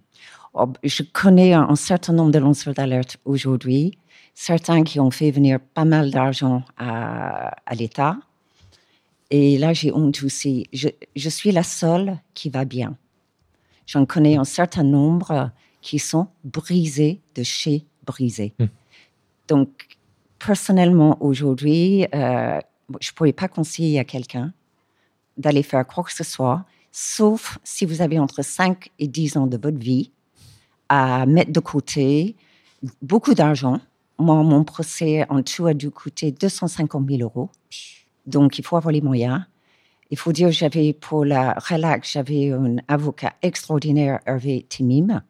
Oh, 0.54 0.68
je 0.84 1.04
connais 1.04 1.54
un, 1.54 1.78
certain 1.78 2.12
nombre 2.12 2.32
de 2.32 2.40
lanceurs 2.40 2.74
d'alerte 2.74 3.16
aujourd'hui, 3.24 3.98
certains 4.36 4.84
qui 4.84 5.00
ont 5.00 5.12
fait 5.12 5.32
venir 5.32 5.62
pas 5.62 5.86
mal 5.86 6.12
d'argent 6.12 6.66
à, 6.78 7.56
l'État. 7.74 8.18
Et 9.32 9.58
là, 9.58 9.72
j'ai 9.72 9.94
honte 9.94 10.24
aussi. 10.24 10.68
Je 10.74 11.30
suis 11.30 11.54
la 11.54 11.64
seule 11.64 12.20
qui 12.34 12.50
va 12.50 12.66
bien. 12.66 12.98
J'en 13.88 14.06
connais 14.06 14.36
un 14.36 14.44
certain 14.44 14.84
nombre 14.84 15.52
qui 15.82 16.00
sont 16.00 16.28
brisés 16.44 17.22
de 17.36 17.44
chez 17.44 17.86
brisés. 18.06 18.54
Hmm. 18.60 18.68
Donc, 19.48 19.98
personnellement, 20.38 21.18
aujourd'hui, 21.22 22.06
euh, 22.14 22.60
je 23.00 23.12
ne 23.12 23.16
pourrais 23.16 23.34
pas 23.34 23.48
conseiller 23.48 24.00
à 24.00 24.04
quelqu'un 24.04 24.54
d'aller 25.38 25.64
faire 25.64 25.86
quoi 25.86 26.04
que 26.04 26.14
ce 26.14 26.24
soit, 26.24 26.66
sauf 26.92 27.60
si 27.64 27.86
vous 27.86 28.02
avez 28.02 28.20
entre 28.20 28.44
5 28.44 28.90
et 29.00 29.08
10 29.08 29.38
ans 29.38 29.48
de 29.48 29.58
votre 29.58 29.78
vie 29.78 30.12
à 30.90 31.26
mettre 31.26 31.52
de 31.52 31.60
côté 31.60 32.36
beaucoup 33.02 33.34
d'argent. 33.34 33.80
Moi, 34.18 34.44
mon 34.44 34.64
procès 34.64 35.26
en 35.30 35.42
tout 35.44 35.68
a 35.68 35.74
dû 35.74 35.92
coûter 35.92 36.32
250 36.32 37.08
000 37.10 37.22
euros. 37.22 37.50
Donc, 38.26 38.60
il 38.60 38.66
faut 38.66 38.76
avoir 38.76 38.92
les 38.92 39.02
moyens. 39.02 39.44
Il 40.12 40.18
faut 40.18 40.32
dire, 40.32 40.52
j'avais 40.52 40.94
pour 40.94 41.24
la 41.24 41.54
relax, 41.54 42.14
j'avais 42.14 42.52
un 42.52 42.78
avocat 42.88 43.34
extraordinaire, 43.42 44.20
Hervé 44.26 44.66
Timim, 44.68 45.22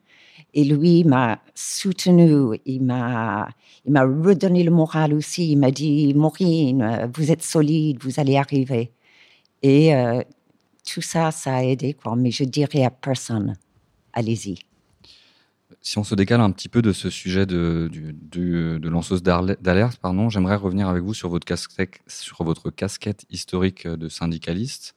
et 0.53 0.63
lui 0.63 1.03
m'a 1.03 1.39
soutenu, 1.53 2.57
il 2.65 2.83
m'a, 2.83 3.49
redonné 3.85 4.63
le 4.63 4.71
moral 4.71 5.13
aussi. 5.13 5.51
Il 5.51 5.57
m'a 5.57 5.71
dit, 5.71 6.13
Maureen, 6.13 7.11
vous 7.15 7.31
êtes 7.31 7.43
solide, 7.43 7.99
vous 8.01 8.19
allez 8.19 8.37
arriver. 8.37 8.91
Et 9.61 9.95
euh, 9.95 10.21
tout 10.91 11.01
ça, 11.01 11.31
ça 11.31 11.57
a 11.57 11.63
aidé. 11.63 11.95
Mais 12.17 12.31
je 12.31 12.43
dirais 12.43 12.83
à 12.83 12.89
personne, 12.89 13.57
allez-y. 14.13 14.59
Si 15.81 15.97
on 15.97 16.03
se 16.03 16.15
décale 16.15 16.41
un 16.41 16.51
petit 16.51 16.67
peu 16.67 16.81
de 16.81 16.91
ce 16.91 17.09
sujet 17.09 17.45
de, 17.45 17.89
du- 17.91 18.13
de 18.79 18.89
lanceuse 18.89 19.23
d'alerte, 19.23 19.97
pardon, 20.01 20.29
j'aimerais 20.29 20.55
revenir 20.55 20.89
avec 20.89 21.03
vous 21.03 21.13
sur 21.13 21.29
votre 21.29 21.45
casquette, 21.45 21.99
sur 22.07 22.43
votre 22.43 22.69
casquette 22.69 23.25
historique 23.29 23.87
de 23.87 24.09
syndicaliste. 24.09 24.95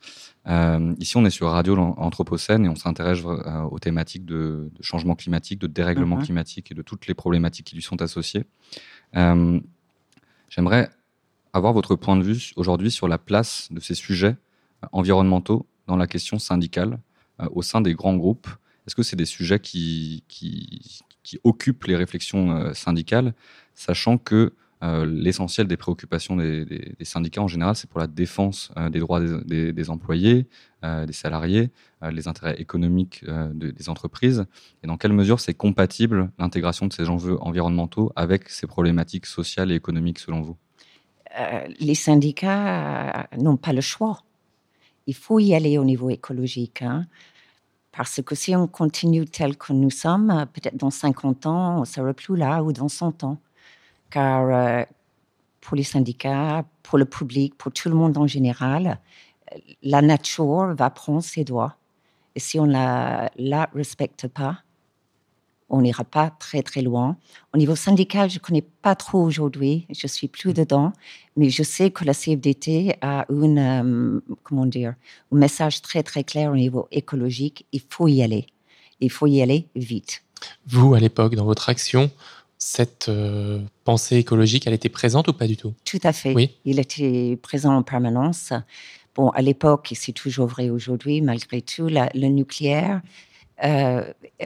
Euh, 0.48 0.94
ici, 0.98 1.16
on 1.16 1.24
est 1.24 1.30
sur 1.30 1.48
Radio 1.48 1.76
Anthropocène 1.76 2.64
et 2.64 2.68
on 2.68 2.74
s'intéresse 2.74 3.20
euh, 3.24 3.62
aux 3.62 3.78
thématiques 3.78 4.24
de, 4.24 4.70
de 4.76 4.82
changement 4.82 5.14
climatique, 5.14 5.60
de 5.60 5.66
dérèglement 5.66 6.16
Mhm. 6.16 6.24
climatique 6.24 6.72
et 6.72 6.74
de 6.74 6.82
toutes 6.82 7.06
les 7.06 7.14
problématiques 7.14 7.66
qui 7.66 7.76
lui 7.76 7.82
sont 7.82 8.02
associées. 8.02 8.44
Euh, 9.16 9.60
j'aimerais 10.48 10.90
avoir 11.52 11.72
votre 11.72 11.94
point 11.96 12.16
de 12.16 12.22
vue 12.22 12.52
aujourd'hui 12.56 12.90
sur 12.90 13.08
la 13.08 13.18
place 13.18 13.68
de 13.70 13.78
ces 13.80 13.94
sujets 13.94 14.36
environnementaux 14.90 15.66
dans 15.86 15.96
la 15.96 16.06
question 16.06 16.38
syndicale 16.38 16.98
au 17.50 17.62
sein 17.62 17.80
des 17.80 17.94
grands 17.94 18.16
groupes 18.16 18.48
est-ce 18.86 18.96
que 18.96 19.02
c'est 19.02 19.16
des 19.16 19.26
sujets 19.26 19.60
qui, 19.60 20.24
qui, 20.26 21.02
qui 21.22 21.38
occupent 21.44 21.84
les 21.84 21.94
réflexions 21.94 22.74
syndicales, 22.74 23.32
sachant 23.74 24.18
que 24.18 24.54
euh, 24.82 25.06
l'essentiel 25.06 25.66
des 25.66 25.76
préoccupations 25.76 26.36
des, 26.36 26.96
syndicats 27.02 27.42
en 27.42 27.48
général, 27.48 27.76
c'est 27.76 27.88
pour 27.88 28.00
la 28.00 28.06
défense 28.06 28.72
euh, 28.76 28.90
des 28.90 28.98
droits 28.98 29.20
des, 29.20 29.90
employés, 29.90 30.46
euh, 30.84 31.06
des 31.06 31.12
salariés, 31.12 31.70
les 32.10 32.26
intérêts 32.26 32.60
économiques 32.60 33.24
de- 33.24 33.70
des 33.70 33.88
entreprises, 33.88 34.44
et 34.82 34.88
dans 34.88 34.96
quelle 34.96 35.12
mesure 35.12 35.38
c'est 35.38 35.54
compatible 35.54 36.32
l'intégration 36.38 36.86
de 36.86 36.92
ces 36.92 37.08
enjeux 37.08 37.38
environnementaux 37.40 38.10
avec 38.16 38.48
ces 38.48 38.66
problématiques 38.66 39.26
sociales 39.26 39.70
et 39.70 39.76
économiques 39.76 40.18
selon 40.18 40.40
vous? 40.40 40.56
Les 41.78 41.94
syndicats 41.94 43.28
n'ont 43.38 43.56
pas 43.56 43.72
le 43.72 43.80
choix. 43.80 44.24
Il 45.06 45.14
faut 45.14 45.38
y 45.38 45.54
aller 45.54 45.78
au 45.78 45.84
niveau 45.84 46.10
écologique. 46.10 46.82
hein. 46.82 47.06
Parce 47.92 48.20
que 48.22 48.34
si 48.34 48.56
on 48.56 48.66
continue 48.66 49.26
tel 49.26 49.56
que 49.56 49.72
nous 49.72 49.90
sommes, 49.90 50.46
peut-être 50.54 50.76
dans 50.76 50.90
50 50.90 51.46
ans, 51.46 51.76
on 51.76 51.80
ne 51.80 51.84
sera 51.84 52.12
plus 52.14 52.36
là 52.36 52.62
ou 52.62 52.72
dans 52.72 52.88
100 52.88 53.22
ans. 53.22 53.38
Car 54.12 54.48
euh, 54.50 54.84
pour 55.60 55.76
les 55.76 55.84
syndicats, 55.84 56.64
pour 56.82 56.98
le 56.98 57.06
public, 57.06 57.56
pour 57.56 57.72
tout 57.72 57.88
le 57.88 57.94
monde 57.94 58.18
en 58.18 58.26
général, 58.26 58.98
la 59.82 60.02
nature 60.02 60.74
va 60.74 60.90
prendre 60.90 61.22
ses 61.22 61.44
doigts. 61.44 61.76
Et 62.34 62.40
si 62.40 62.58
on 62.58 62.66
ne 62.66 62.72
la, 62.72 63.70
respecte 63.74 64.28
pas, 64.28 64.58
on 65.68 65.80
n'ira 65.80 66.04
pas 66.04 66.30
très 66.38 66.62
très 66.62 66.82
loin. 66.82 67.16
Au 67.54 67.58
niveau 67.58 67.74
syndical, 67.74 68.28
je 68.28 68.36
ne 68.36 68.40
connais 68.40 68.62
pas 68.82 68.94
trop 68.94 69.22
aujourd'hui, 69.22 69.86
je 69.88 70.06
suis 70.06 70.28
plus 70.28 70.52
dedans, 70.52 70.92
mais 71.36 71.48
je 71.48 71.62
sais 71.62 71.90
que 71.90 72.04
la 72.04 72.12
CFDT 72.12 72.96
a 73.00 73.24
une, 73.30 73.58
euh, 73.58 74.20
comment 74.42 74.66
dire, 74.66 74.94
un 75.32 75.36
message 75.36 75.80
très 75.80 76.02
très 76.02 76.24
clair 76.24 76.50
au 76.52 76.56
niveau 76.56 76.88
écologique. 76.90 77.66
Il 77.72 77.80
faut 77.88 78.08
y 78.08 78.22
aller. 78.22 78.46
Il 79.00 79.10
faut 79.10 79.26
y 79.26 79.40
aller 79.40 79.66
vite. 79.74 80.22
Vous, 80.66 80.94
à 80.94 81.00
l'époque, 81.00 81.34
dans 81.34 81.44
votre 81.44 81.70
action, 81.70 82.10
cette 82.64 83.08
euh, 83.08 83.60
pensée 83.84 84.16
écologique, 84.18 84.66
elle 84.68 84.72
était 84.74 84.88
présente 84.88 85.26
ou 85.28 85.32
pas 85.32 85.48
du 85.48 85.56
tout? 85.56 85.74
Tout 85.84 85.98
à 86.04 86.12
fait. 86.12 86.32
Oui. 86.32 86.50
Il 86.64 86.78
était 86.78 87.36
présent 87.42 87.74
en 87.74 87.82
permanence. 87.82 88.52
Bon, 89.16 89.30
à 89.30 89.42
l'époque, 89.42 89.90
et 89.90 89.94
c'est 89.96 90.12
toujours 90.12 90.46
vrai 90.46 90.70
aujourd'hui, 90.70 91.20
malgré 91.22 91.60
tout, 91.60 91.88
la- 91.88 92.10
le 92.14 92.28
nucléaire 92.28 93.02
euh, 93.64 94.02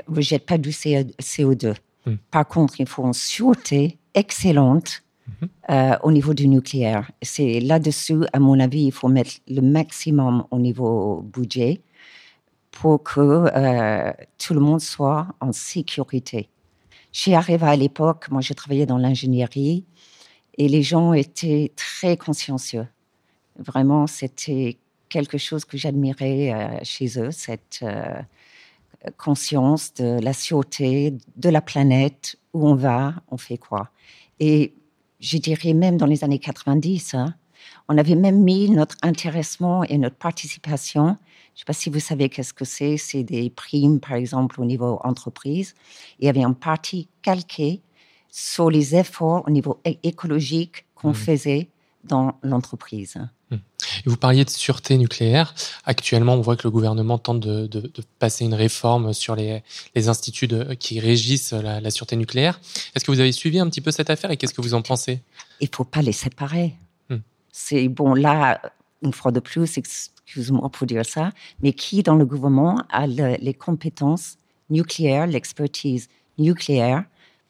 ne 0.09 0.14
rejette 0.16 0.47
pas 0.47 0.56
du 0.59 0.70
CO2. 0.70 1.74
Hmm. 2.06 2.14
Par 2.30 2.47
contre, 2.48 2.80
il 2.80 2.86
faut 2.88 3.05
une 3.06 3.12
sûreté 3.12 3.98
excellente 4.14 5.02
Mhm. 5.28 5.48
euh, 5.70 5.97
au 6.05 6.12
niveau 6.12 6.34
du 6.34 6.47
nucléaire. 6.48 7.10
C'est 7.20 7.60
là-dessus, 7.60 8.20
à 8.32 8.38
mon 8.38 8.59
avis, 8.60 8.84
il 8.84 8.93
faut 8.93 9.09
mettre 9.09 9.32
le 9.48 9.60
maximum 9.60 10.44
au 10.52 10.59
niveau 10.59 11.20
budget 11.22 11.80
pour 12.70 13.02
que 13.02 13.20
euh, 13.20 14.12
tout 14.38 14.55
le 14.55 14.60
monde 14.60 14.80
soit 14.80 15.26
en 15.40 15.52
sécurité. 15.52 16.48
Chez 17.18 17.34
Areva 17.34 17.70
à 17.70 17.76
l'époque, 17.76 18.28
moi 18.30 18.43
je 18.43 18.52
travaillais 18.52 18.84
dans 18.84 18.98
l'ingénierie 18.98 19.86
et 20.59 20.68
les 20.68 20.82
gens 20.82 21.14
étaient 21.14 21.72
très 21.74 22.18
consciencieux. 22.18 22.86
Vraiment, 23.59 24.06
c'était 24.06 24.76
quelque 25.09 25.38
chose 25.38 25.64
que 25.64 25.78
j'admirais 25.78 26.52
euh, 26.52 26.78
chez 26.82 27.18
eux, 27.18 27.30
cette 27.30 27.80
euh, 27.82 28.20
conscience 29.16 29.94
de 29.94 30.20
la 30.20 30.34
sûreté, 30.34 31.14
de 31.36 31.48
la 31.48 31.62
planète, 31.62 32.36
où 32.52 32.68
on 32.68 32.74
va, 32.74 33.14
on 33.28 33.38
fait 33.38 33.56
quoi. 33.56 33.88
Et 34.38 34.74
je 35.18 35.38
dirais 35.38 35.72
même 35.72 35.97
dans 35.97 36.05
les 36.05 36.22
années 36.22 36.38
90, 36.38 37.14
hein, 37.14 37.34
on 37.88 37.97
avait 37.98 38.14
même 38.14 38.43
mis 38.43 38.70
notre 38.70 38.97
intéressement 39.02 39.84
et 39.84 39.98
notre 39.98 40.16
participation. 40.16 41.06
Je 41.06 41.10
ne 41.12 41.59
sais 41.60 41.64
pas 41.66 41.72
si 41.72 41.88
vous 41.90 42.01
savez 42.01 42.28
qu'est-ce 42.28 42.52
que 42.52 42.64
c'est. 42.64 42.97
C'est 42.97 43.22
des 43.22 43.48
primes, 43.51 44.01
par 44.01 44.12
exemple, 44.14 44.60
au 44.60 44.64
niveau 44.64 45.01
entreprise. 45.05 45.74
Il 46.20 46.26
y 46.26 46.28
avait 46.28 46.43
une 46.44 46.55
partie 46.55 47.09
calquée 47.22 47.80
sur 48.30 48.70
les 48.70 48.94
efforts 48.94 49.44
au 49.47 49.51
niveau 49.51 49.80
écologique 50.02 50.84
qu'on 50.94 51.09
Mhm. 51.09 51.14
faisait 51.14 51.68
dans 52.05 52.34
l'entreprise. 52.43 53.16
Et 53.52 54.09
vous 54.10 54.16
parliez 54.16 54.44
de 54.44 54.51
sûreté 54.51 54.98
nucléaire. 54.98 55.55
Actuellement, 55.84 56.34
on 56.34 56.40
voit 56.40 56.56
que 56.56 56.64
le 56.64 56.70
gouvernement 56.70 57.18
tente 57.18 57.40
de, 57.40 57.66
de- 57.66 57.80
de 57.80 58.02
passer 58.18 58.44
une 58.44 58.52
réforme 58.55 59.12
sur 59.14 59.34
les, 59.36 59.62
les 59.94 60.09
instituts 60.09 60.48
de- 60.48 60.74
qui 60.74 60.98
régissent 61.01 61.52
la, 61.52 61.80
la 61.80 61.90
sûreté 61.90 62.16
nucléaire. 62.16 62.60
Est-ce 62.94 63.05
que 63.05 63.10
vous 63.12 63.20
avez 63.20 63.32
suivi 63.32 63.59
un 63.60 63.68
petit 63.70 63.80
peu 63.80 63.90
cette 63.93 64.10
affaire 64.10 64.30
et 64.32 64.36
qu'est-ce 64.36 64.52
que 64.55 64.60
vous 64.60 64.74
en 64.74 64.82
pensez? 64.82 65.22
Il 65.60 65.68
faut 65.72 65.84
pas 65.84 66.02
les 66.02 66.12
séparer. 66.12 66.74
C'est 67.58 67.88
bon, 67.88 68.12
là, 68.12 68.60
une 69.02 69.14
fois 69.14 69.32
de 69.32 69.40
plus, 69.40 69.78
excuse-moi 69.78 70.68
pour 70.68 70.86
dire 70.86 71.06
ça, 71.06 71.30
mais 71.62 71.72
qui 71.72 72.02
dans 72.02 72.14
le 72.14 72.26
gouvernement 72.26 72.82
a 72.90 73.06
le- 73.06 73.38
les 73.40 73.54
compétences 73.54 74.36
nucléaires, 74.68 75.26
l'expertise 75.26 76.10
nucléaire 76.36 77.04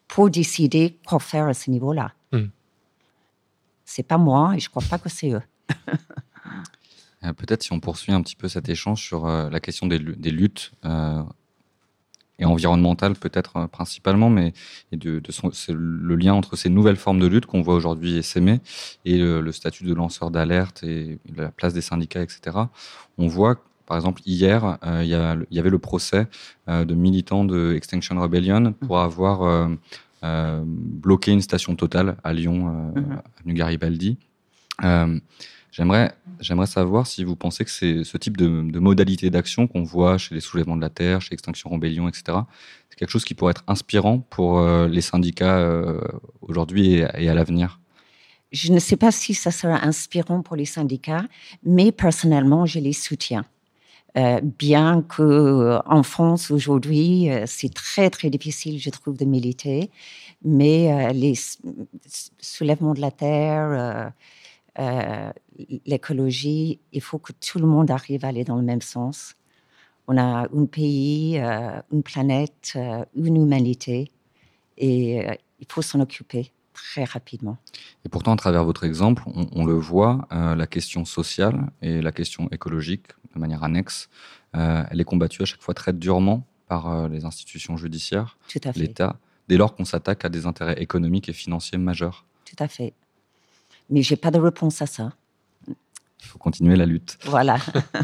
pour 0.07 0.29
décider 0.29 0.97
quoi 1.05 1.19
faire 1.19 1.47
à 1.47 1.53
ce 1.53 1.69
niveau-là? 1.69 2.13
Hmm. 2.31 2.45
C'est 3.83 4.03
pas 4.03 4.17
moi 4.17 4.53
et 4.55 4.61
je 4.61 4.69
crois 4.69 4.83
pas 4.89 4.97
que 4.97 5.09
c'est 5.09 5.31
eux. 5.31 5.41
Euh, 7.23 7.33
Peut-être 7.33 7.63
si 7.63 7.73
on 7.73 7.79
poursuit 7.79 8.13
un 8.13 8.21
petit 8.21 8.35
peu 8.35 8.47
cet 8.47 8.69
échange 8.69 9.01
sur 9.01 9.25
euh, 9.25 9.49
la 9.49 9.59
question 9.59 9.87
des 9.87 9.97
luttes 9.97 10.71
euh, 10.85 11.23
et 12.39 12.45
environnementales 12.45 13.15
peut-être 13.15 13.57
euh, 13.57 13.67
principalement, 13.67 14.29
mais 14.29 14.53
et 14.91 14.97
de, 14.97 15.19
de 15.19 15.31
son- 15.31 15.51
c'est 15.51 15.73
le 15.73 16.15
lien 16.15 16.33
entre 16.33 16.55
ces 16.55 16.69
nouvelles 16.69 16.95
formes 16.97 17.19
de 17.19 17.27
lutte 17.27 17.45
qu'on 17.45 17.61
voit 17.61 17.75
aujourd'hui 17.75 18.21
s'aimer 18.23 18.61
et 19.05 19.17
le, 19.17 19.41
le 19.41 19.51
statut 19.51 19.83
de 19.83 19.93
lanceur 19.93 20.31
d'alerte 20.31 20.83
et 20.83 21.19
la 21.35 21.49
place 21.49 21.73
des 21.73 21.81
syndicats, 21.81 22.21
etc. 22.21 22.57
On 23.17 23.27
voit, 23.27 23.57
par 23.85 23.97
exemple, 23.97 24.21
hier, 24.25 24.77
euh, 24.85 25.01
il 25.03 25.09
y, 25.09 25.59
avait 25.59 25.69
le 25.69 25.79
procès 25.79 26.27
euh, 26.67 26.85
de 26.85 26.93
militants 26.93 27.45
de 27.45 27.73
Extinction 27.73 28.19
Rebellion 28.21 28.73
pour 28.73 28.99
avoir 28.99 29.43
euh, 30.23 30.63
bloqué 30.65 31.31
une 31.31 31.41
station 31.41 31.75
totale 31.75 32.17
à 32.23 32.33
Lyon, 32.33 32.93
avenue 33.39 33.53
Garibaldi. 33.53 34.17
J'aimerais, 35.77 36.65
savoir 36.65 37.05
si 37.05 37.23
vous 37.23 37.35
pensez 37.35 37.63
que 37.63 37.69
c'est 37.69 38.03
ce 38.03 38.17
type 38.17 38.35
de, 38.35 38.47
de 38.47 38.79
modalité 38.79 39.29
d'action 39.29 39.67
qu'on 39.67 39.83
voit 39.83 40.17
chez 40.17 40.33
les 40.33 40.41
soulèvements 40.41 40.75
de 40.75 40.81
la 40.81 40.89
terre, 40.89 41.21
chez 41.21 41.33
Extinction 41.33 41.69
Rebellion, 41.69 42.07
etc. 42.07 42.39
C'est 42.89 42.97
quelque 42.97 43.11
chose 43.11 43.25
qui 43.25 43.35
pourrait 43.35 43.51
être 43.51 43.63
inspirant 43.67 44.17
pour 44.17 44.57
euh, 44.57 44.87
les 44.87 45.01
syndicats 45.01 45.59
euh, 45.59 46.01
aujourd'hui 46.41 46.93
et, 46.93 47.29
à 47.29 47.33
l'avenir? 47.35 47.79
Je 48.51 48.73
ne 48.73 48.79
sais 48.79 48.95
pas 48.95 49.11
si 49.11 49.35
ça 49.35 49.51
sera 49.51 49.85
inspirant 49.85 50.41
pour 50.41 50.55
les 50.55 50.65
syndicats, 50.65 51.25
mais 51.63 51.91
personnellement, 51.91 52.65
je 52.65 52.79
les 52.79 52.93
soutiens. 52.93 53.45
Euh, 54.17 54.41
bien 54.41 55.03
que 55.03 55.77
en 55.85 56.01
France 56.01 56.49
aujourd'hui, 56.49 57.29
c'est 57.45 57.71
très 57.71 58.09
très 58.09 58.31
difficile, 58.31 58.79
je 58.79 58.89
trouve, 58.89 59.15
de 59.15 59.25
militer, 59.25 59.91
mais 60.43 61.13
les 61.13 61.35
soulèvements 62.39 62.95
de 62.95 63.01
la 63.01 63.11
terre, 63.11 64.11
euh, 64.79 65.31
l'écologie, 65.85 66.79
il 66.91 67.01
faut 67.01 67.17
que 67.17 67.33
tout 67.33 67.59
le 67.59 67.65
monde 67.65 67.89
arrive 67.91 68.25
à 68.25 68.29
aller 68.29 68.43
dans 68.43 68.55
le 68.55 68.61
même 68.63 68.81
sens. 68.81 69.35
On 70.07 70.17
a 70.17 70.47
un 70.53 70.65
pays, 70.65 71.39
euh, 71.39 71.81
une 71.91 72.03
planète, 72.03 72.73
euh, 72.75 73.03
une 73.15 73.37
humanité, 73.37 74.11
et 74.77 75.25
il 75.59 75.65
faut 75.67 75.81
s'en 75.81 75.99
occuper 75.99 76.51
très 76.73 77.03
rapidement. 77.03 77.57
Et 78.05 78.09
pourtant, 78.09 78.33
à 78.33 78.35
travers 78.35 78.63
votre 78.63 78.83
exemple, 78.83 79.23
on, 79.25 79.47
on 79.51 79.65
le 79.65 79.73
voit, 79.73 80.27
la 80.29 80.67
question 80.67 81.03
sociale 81.03 81.71
et 81.81 81.99
la 81.99 82.11
question 82.11 82.47
écologique, 82.51 83.07
de 83.33 83.39
manière 83.39 83.63
annexe, 83.63 84.07
elle 84.53 85.01
est 85.01 85.03
combattue 85.03 85.41
à 85.41 85.45
chaque 85.45 85.63
fois 85.63 85.73
très 85.73 85.93
durement 85.93 86.45
par 86.67 87.09
les 87.09 87.25
institutions 87.25 87.75
judiciaires, 87.75 88.37
l'État, 88.75 89.17
dès 89.47 89.57
lors 89.57 89.75
qu'on 89.75 89.85
s'attaque 89.85 90.25
à 90.25 90.29
des 90.29 90.45
intérêts 90.45 90.79
économiques 90.79 91.27
et 91.27 91.33
financiers 91.33 91.79
majeurs. 91.79 92.27
Tout 92.45 92.63
à 92.63 92.67
fait. 92.67 92.93
Mais 93.89 94.01
j'ai 94.01 94.15
pas 94.15 94.31
de 94.31 94.39
réponse 94.39 94.81
à 94.81 94.85
ça. 94.85 95.13
Il 95.67 96.25
faut 96.25 96.39
continuer 96.39 96.75
la 96.75 96.85
lutte. 96.85 97.17
Voilà. 97.25 97.57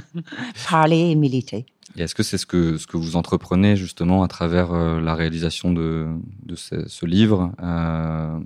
Parler 0.70 1.12
et 1.12 1.16
militer. 1.16 1.66
Et 1.98 2.02
est-ce 2.04 2.16
que 2.16 2.24
c'est 2.24 2.38
ce 2.38 2.46
que, 2.46 2.78
ce 2.78 2.88
que 2.88 2.96
vous 2.98 3.16
entreprenez 3.18 3.76
justement 3.76 4.24
à 4.24 4.28
travers 4.28 4.72
euh, 4.74 5.00
la 5.02 5.14
réalisation 5.14 5.74
de, 5.74 6.08
de 6.44 6.56
ce, 6.56 6.88
ce 6.88 7.06
livre 7.06 7.52
euh, 7.62 8.40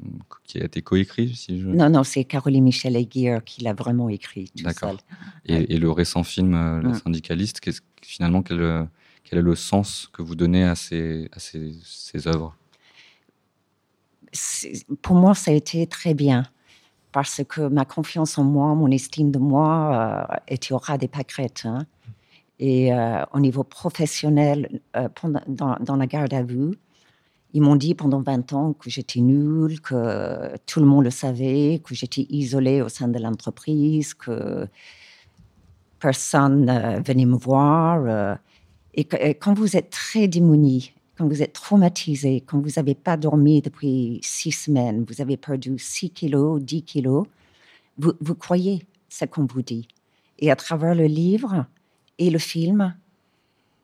qui 0.44 0.60
a 0.60 0.66
été 0.66 0.82
coécrit 0.82 1.36
si 1.36 1.60
je... 1.62 1.68
Non, 1.68 1.90
non, 1.90 2.04
c'est 2.04 2.24
Caroline 2.26 2.64
Michel 2.64 2.96
Aguirre 2.96 3.44
qui 3.44 3.62
l'a 3.64 3.74
vraiment 3.74 4.10
écrit 4.10 4.52
D'accord. 4.64 4.98
et, 5.46 5.76
et 5.76 5.78
le 5.78 5.92
récent 5.92 6.24
film 6.24 6.56
euh, 6.56 6.82
La 6.82 6.90
Mm. 6.90 6.96
syndicaliste, 7.00 7.60
qu'est-ce- 7.60 7.82
finalement, 8.02 8.42
quel, 8.42 8.88
quel 9.24 9.40
est 9.40 9.44
le 9.44 9.56
sens 9.56 10.10
que 10.12 10.22
vous 10.22 10.36
donnez 10.36 10.64
à 10.64 10.76
ces, 10.76 11.30
à 11.32 11.40
ces, 11.40 11.76
ces 11.84 12.28
œuvres? 12.28 12.56
Pour 15.02 15.16
moi, 15.16 15.34
ça 15.36 15.52
a 15.52 15.54
été 15.54 15.88
très 15.88 16.14
bien 16.14 16.44
parce 17.18 17.42
que 17.50 17.62
ma 17.62 17.84
confiance 17.84 18.38
en 18.38 18.44
moi, 18.44 18.76
mon 18.76 18.92
estime 18.92 19.32
de 19.32 19.40
moi 19.40 20.28
euh, 20.30 20.36
était 20.48 20.72
au 20.72 20.78
ras 20.78 21.00
des 21.00 21.08
pâquerettes. 21.08 21.64
hein. 21.66 21.88
Et 22.60 22.94
euh, 22.94 23.24
au 23.34 23.40
niveau 23.40 23.64
professionnel, 23.64 24.82
euh, 24.96 25.10
dans, 25.48 25.96
la 25.96 26.06
garde 26.06 26.32
à 26.36 26.44
vue, 26.44 26.78
ils 27.56 27.62
m'ont 27.64 27.76
dit 27.76 27.96
pendant 27.96 28.22
20 28.22 28.54
ans 28.54 28.74
que 28.74 28.92
j'étais 28.92 29.22
nulle, 29.22 29.82
que 29.82 30.56
tout 30.68 30.80
le 30.80 30.86
monde 30.86 31.06
le 31.06 31.10
savait, 31.10 31.82
que 31.84 31.96
j'étais 31.96 32.28
isolée 32.30 32.84
au 32.84 32.90
sein 32.90 33.08
de 33.08 33.18
l'entreprise, 33.18 34.14
que 34.14 34.68
personne 36.00 36.70
euh, 36.70 37.00
venait 37.04 37.26
me 37.26 37.36
voir. 37.36 38.38
et, 38.94 39.06
quand 39.40 39.56
vous 39.56 39.76
êtes 39.76 39.90
très 39.90 40.28
démuni, 40.28 40.94
quand 41.18 41.28
vous 41.28 41.42
êtes 41.42 41.54
traumatisé, 41.54 42.44
quand 42.46 42.60
vous 42.60 42.74
n'avez 42.78 42.96
pas 42.96 43.18
dormi 43.18 43.62
depuis 43.62 44.20
six 44.22 44.52
semaines, 44.52 45.04
vous 45.08 45.22
avez 45.22 45.38
perdu 45.38 45.78
6 45.78 46.12
kilos, 46.12 46.62
10 46.62 46.84
kilos, 46.84 47.26
vous, 47.98 48.14
vous 48.22 48.36
croyez 48.36 48.86
ce 49.10 49.26
qu'on 49.26 49.46
vous 49.46 49.64
dit. 49.64 49.88
Et 50.40 50.52
à 50.52 50.56
travers 50.56 50.94
le 50.94 51.06
livre 51.06 51.66
et 52.20 52.30
le 52.30 52.38
film, 52.38 52.96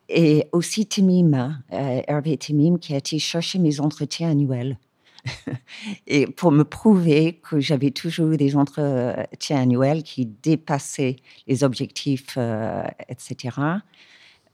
et 0.08 0.46
aussi 0.52 0.86
Timim, 0.86 1.58
euh, 1.72 2.02
Hervé 2.06 2.36
Timim, 2.36 2.78
qui 2.78 2.94
a 2.94 2.98
été 2.98 3.18
chercher 3.18 3.58
mes 3.58 3.80
entretiens 3.80 4.30
annuels. 4.30 4.78
et 6.06 6.26
pour 6.26 6.52
me 6.52 6.64
prouver 6.64 7.40
que 7.42 7.58
j'avais 7.58 7.90
toujours 7.90 8.36
des 8.36 8.56
entretiens 8.56 9.62
annuels 9.62 10.02
qui 10.02 10.26
dépassaient 10.26 11.16
les 11.46 11.64
objectifs, 11.64 12.34
euh, 12.36 12.84
etc. 13.08 13.56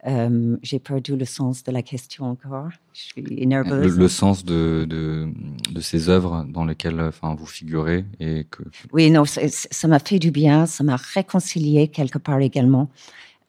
Euh, 0.06 0.56
J'ai 0.62 0.78
perdu 0.78 1.14
le 1.14 1.24
sens 1.26 1.62
de 1.62 1.70
la 1.72 1.82
question 1.82 2.24
encore. 2.24 2.68
Je 2.94 3.00
suis 3.00 3.46
nerveuse. 3.46 3.98
le 3.98 4.08
sens 4.08 4.44
de, 4.44 4.86
de, 4.88 5.28
de 5.72 5.80
ces 5.80 6.08
œuvres 6.08 6.46
dans 6.48 6.64
lesquelles 6.64 7.00
enfin, 7.00 7.34
vous 7.34 7.44
figurez 7.46 8.06
et 8.18 8.44
que 8.50 8.62
Oui, 8.92 9.10
non, 9.10 9.24
ça 9.26 9.42
ça 9.48 9.88
m'a 9.88 9.98
fait 9.98 10.18
du 10.18 10.30
bien, 10.30 10.64
ça 10.66 10.84
m'a 10.84 10.96
réconcilié 10.96 11.88
quelque 11.88 12.18
part 12.18 12.40
également 12.40 12.88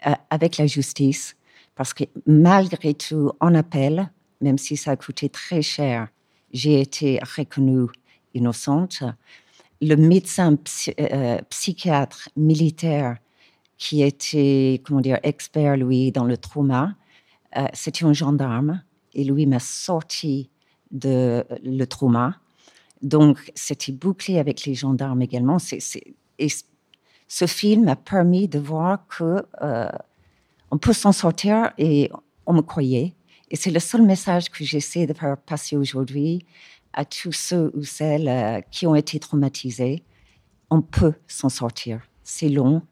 euh, 0.07 0.11
avec 0.29 0.57
la 0.57 0.67
justice, 0.67 1.37
parce 1.75 1.93
que 1.93 2.03
malgré 2.27 2.93
tout, 2.95 3.31
en 3.39 3.55
appel, 3.55 4.11
même 4.41 4.57
si 4.57 4.75
ça 4.75 4.91
a 4.91 4.95
coûté 4.97 5.29
très 5.29 5.61
cher, 5.61 6.09
j'ai 6.51 6.81
été 6.81 7.19
reconnue 7.37 7.87
innocente. 8.33 9.03
Le 9.81 9.95
médecin 9.95 10.55
psy- 10.57 10.93
euh, 10.99 11.39
psychiatre 11.49 12.27
militaire 12.35 13.17
qui 13.81 14.03
était, 14.03 14.79
comment 14.85 15.01
dire, 15.01 15.17
expert, 15.23 15.75
lui, 15.75 16.11
dans 16.11 16.23
le 16.23 16.37
trauma, 16.37 16.93
euh, 17.57 17.65
c'était 17.73 18.05
un 18.05 18.13
gendarme, 18.13 18.83
et 19.15 19.23
lui 19.23 19.47
m'a 19.47 19.57
sorti 19.57 20.51
de 20.91 21.43
le 21.63 21.85
trauma. 21.85 22.37
Donc, 23.01 23.51
c'était 23.55 23.91
bouclé 23.91 24.37
avec 24.37 24.65
les 24.65 24.75
gendarmes 24.75 25.23
également. 25.23 25.57
Et 26.37 26.47
ce 27.27 27.47
film 27.47 27.85
m'a 27.85 27.95
permis 27.95 28.47
de 28.47 28.59
voir 28.59 29.07
que 29.07 29.43
euh, 29.63 29.89
on 30.69 30.77
peut 30.77 30.93
s'en 30.93 31.11
sortir 31.11 31.71
et 31.79 32.11
on 32.45 32.53
me 32.53 32.61
croyait. 32.61 33.15
Et 33.49 33.55
c'est 33.55 33.71
le 33.71 33.79
seul 33.79 34.03
message 34.03 34.51
que 34.51 34.63
j'essaie 34.63 35.07
de 35.07 35.13
faire 35.13 35.37
passer 35.37 35.75
aujourd'hui 35.75 36.45
à 36.93 37.03
tous 37.03 37.31
ceux 37.31 37.71
ou 37.73 37.83
celles 37.83 38.29
euh, 38.29 38.61
qui 38.69 38.85
ont 38.85 38.93
été 38.93 39.19
traumatisés. 39.19 40.03
On 40.69 40.83
peut 40.83 41.15
s'en 41.27 41.49
sortir. 41.49 41.99
C'est 42.23 42.49
long, 42.49 42.83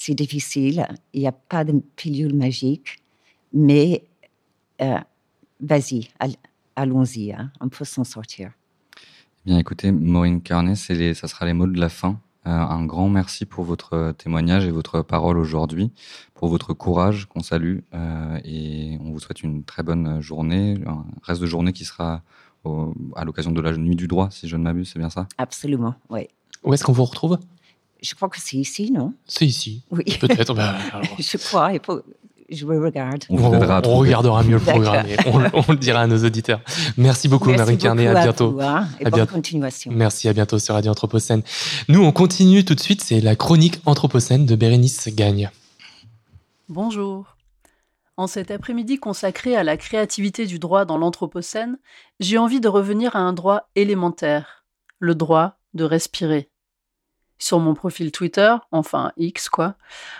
c'est 0.00 0.14
difficile, 0.14 0.86
il 1.12 1.20
n'y 1.22 1.26
a 1.26 1.32
pas 1.32 1.64
de 1.64 1.72
pilule 1.96 2.32
magique, 2.32 3.02
mais 3.52 4.04
euh, 4.80 4.96
vas-y, 5.60 6.08
all- 6.20 6.36
allons-y, 6.76 7.32
hein, 7.32 7.50
on 7.60 7.68
peut 7.68 7.84
s'en 7.84 8.04
sortir. 8.04 8.52
Bien, 9.44 9.58
écoutez, 9.58 9.90
Maureen 9.90 10.40
Carnet, 10.40 10.74
les- 10.90 11.14
ça 11.14 11.26
sera 11.26 11.46
les 11.46 11.52
mots 11.52 11.66
de 11.66 11.80
la 11.80 11.88
fin. 11.88 12.20
Euh, 12.46 12.50
un 12.50 12.86
grand 12.86 13.08
merci 13.08 13.44
pour 13.44 13.64
votre 13.64 14.12
témoignage 14.16 14.64
et 14.66 14.70
votre 14.70 15.02
parole 15.02 15.36
aujourd'hui, 15.36 15.90
pour 16.34 16.48
votre 16.48 16.74
courage 16.74 17.26
qu'on 17.26 17.42
salue 17.42 17.80
euh, 17.92 18.38
et 18.44 18.98
on 19.00 19.10
vous 19.10 19.18
souhaite 19.18 19.42
une 19.42 19.64
très 19.64 19.82
bonne 19.82 20.20
journée, 20.20 20.78
un 20.86 21.04
reste 21.24 21.40
de 21.40 21.46
journée 21.46 21.72
qui 21.72 21.84
sera 21.84 22.22
au- 22.62 22.94
à 23.16 23.24
l'occasion 23.24 23.50
de 23.50 23.60
la 23.60 23.76
nuit 23.76 23.96
du 23.96 24.06
droit, 24.06 24.30
si 24.30 24.46
je 24.46 24.56
ne 24.56 24.62
m'abuse, 24.62 24.90
c'est 24.92 25.00
bien 25.00 25.10
ça? 25.10 25.26
Absolument, 25.38 25.96
oui. 26.08 26.28
Où 26.62 26.72
est-ce 26.72 26.84
qu'on 26.84 26.92
vous 26.92 27.04
retrouve? 27.04 27.38
Je 28.02 28.14
crois 28.14 28.28
que 28.28 28.40
c'est 28.40 28.56
ici, 28.56 28.90
non? 28.92 29.12
C'est 29.26 29.46
ici. 29.46 29.82
Oui. 29.90 30.04
Peut-être. 30.20 30.54
bah, 30.54 30.76
Je 31.18 31.36
crois, 31.36 31.72
il 31.72 31.80
faut... 31.84 32.00
je 32.48 32.64
me 32.64 32.80
regarde. 32.82 33.24
On 33.28 33.36
vous 33.36 33.44
on, 33.46 33.96
regardera 33.98 34.42
mieux 34.44 34.56
le 34.56 34.60
programme 34.60 35.06
et 35.06 35.16
on, 35.26 35.42
on 35.68 35.72
le 35.72 35.76
dira 35.78 36.00
à 36.02 36.06
nos 36.06 36.24
auditeurs. 36.24 36.60
Merci 36.96 37.26
beaucoup, 37.28 37.48
Merci 37.50 37.60
Marie 37.64 37.78
Carnet. 37.78 38.04
beaucoup 38.06 38.16
À 38.16 38.20
à 38.20 38.24
bientôt. 38.24 38.52
vous, 38.52 38.60
hein, 38.60 38.88
et 39.00 39.06
À 39.06 39.10
bonne 39.10 39.18
bientôt. 39.20 39.34
continuation. 39.34 39.90
Merci, 39.92 40.28
à 40.28 40.32
bientôt 40.32 40.58
sur 40.60 40.74
Radio 40.74 40.92
Anthropocène. 40.92 41.42
Nous, 41.88 42.02
on 42.02 42.12
continue 42.12 42.64
tout 42.64 42.74
de 42.76 42.80
suite. 42.80 43.02
C'est 43.02 43.20
la 43.20 43.34
chronique 43.36 43.80
Anthropocène 43.84 44.46
de 44.46 44.54
Bérénice 44.54 45.08
Gagne. 45.08 45.50
Bonjour. 46.68 47.36
En 48.16 48.26
cet 48.26 48.50
après-midi 48.50 48.98
consacré 48.98 49.56
à 49.56 49.62
la 49.62 49.76
créativité 49.76 50.46
du 50.46 50.58
droit 50.58 50.84
dans 50.84 50.98
l'Anthropocène, 50.98 51.78
j'ai 52.20 52.36
envie 52.38 52.60
de 52.60 52.68
revenir 52.68 53.14
à 53.14 53.20
un 53.20 53.32
droit 53.32 53.68
élémentaire, 53.76 54.64
le 54.98 55.14
droit 55.14 55.56
de 55.74 55.84
respirer. 55.84 56.48
Sur 57.40 57.60
mon 57.60 57.74
profil 57.74 58.10
Twitter, 58.10 58.52
enfin 58.72 59.12
X 59.16 59.48
quoi, 59.48 59.76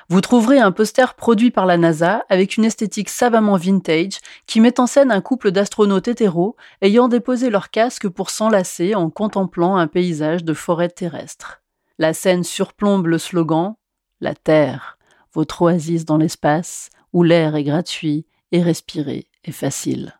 vous 0.09 0.21
trouverez 0.21 0.61
un 0.61 0.71
poster 0.71 1.15
produit 1.15 1.51
par 1.51 1.67
la 1.67 1.77
NASA 1.77 2.25
avec 2.29 2.57
une 2.57 2.65
esthétique 2.65 3.09
savamment 3.09 3.57
vintage 3.57 4.21
qui 4.47 4.61
met 4.61 4.79
en 4.79 4.87
scène 4.87 5.11
un 5.11 5.21
couple 5.21 5.51
d'astronautes 5.51 6.07
hétéros 6.07 6.57
ayant 6.81 7.09
déposé 7.09 7.51
leur 7.51 7.71
casque 7.71 8.09
pour 8.09 8.31
s'enlacer 8.31 8.95
en 8.95 9.11
contemplant 9.11 9.77
un 9.77 9.89
paysage 9.89 10.45
de 10.45 10.55
forêt 10.55 10.89
terrestre. 10.89 11.61
La 11.99 12.15
scène 12.15 12.45
surplombe 12.45 13.09
le 13.09 13.19
slogan 13.19 13.75
La 14.21 14.37
Terre, 14.37 14.97
votre 15.35 15.63
oasis 15.63 16.05
dans 16.05 16.19
l'espace, 16.19 16.91
où 17.13 17.25
l'air 17.25 17.57
est 17.57 17.65
gratuit 17.65 18.27
et 18.53 18.63
respirer 18.63 19.27
est 19.45 19.53
facile. 19.53 20.15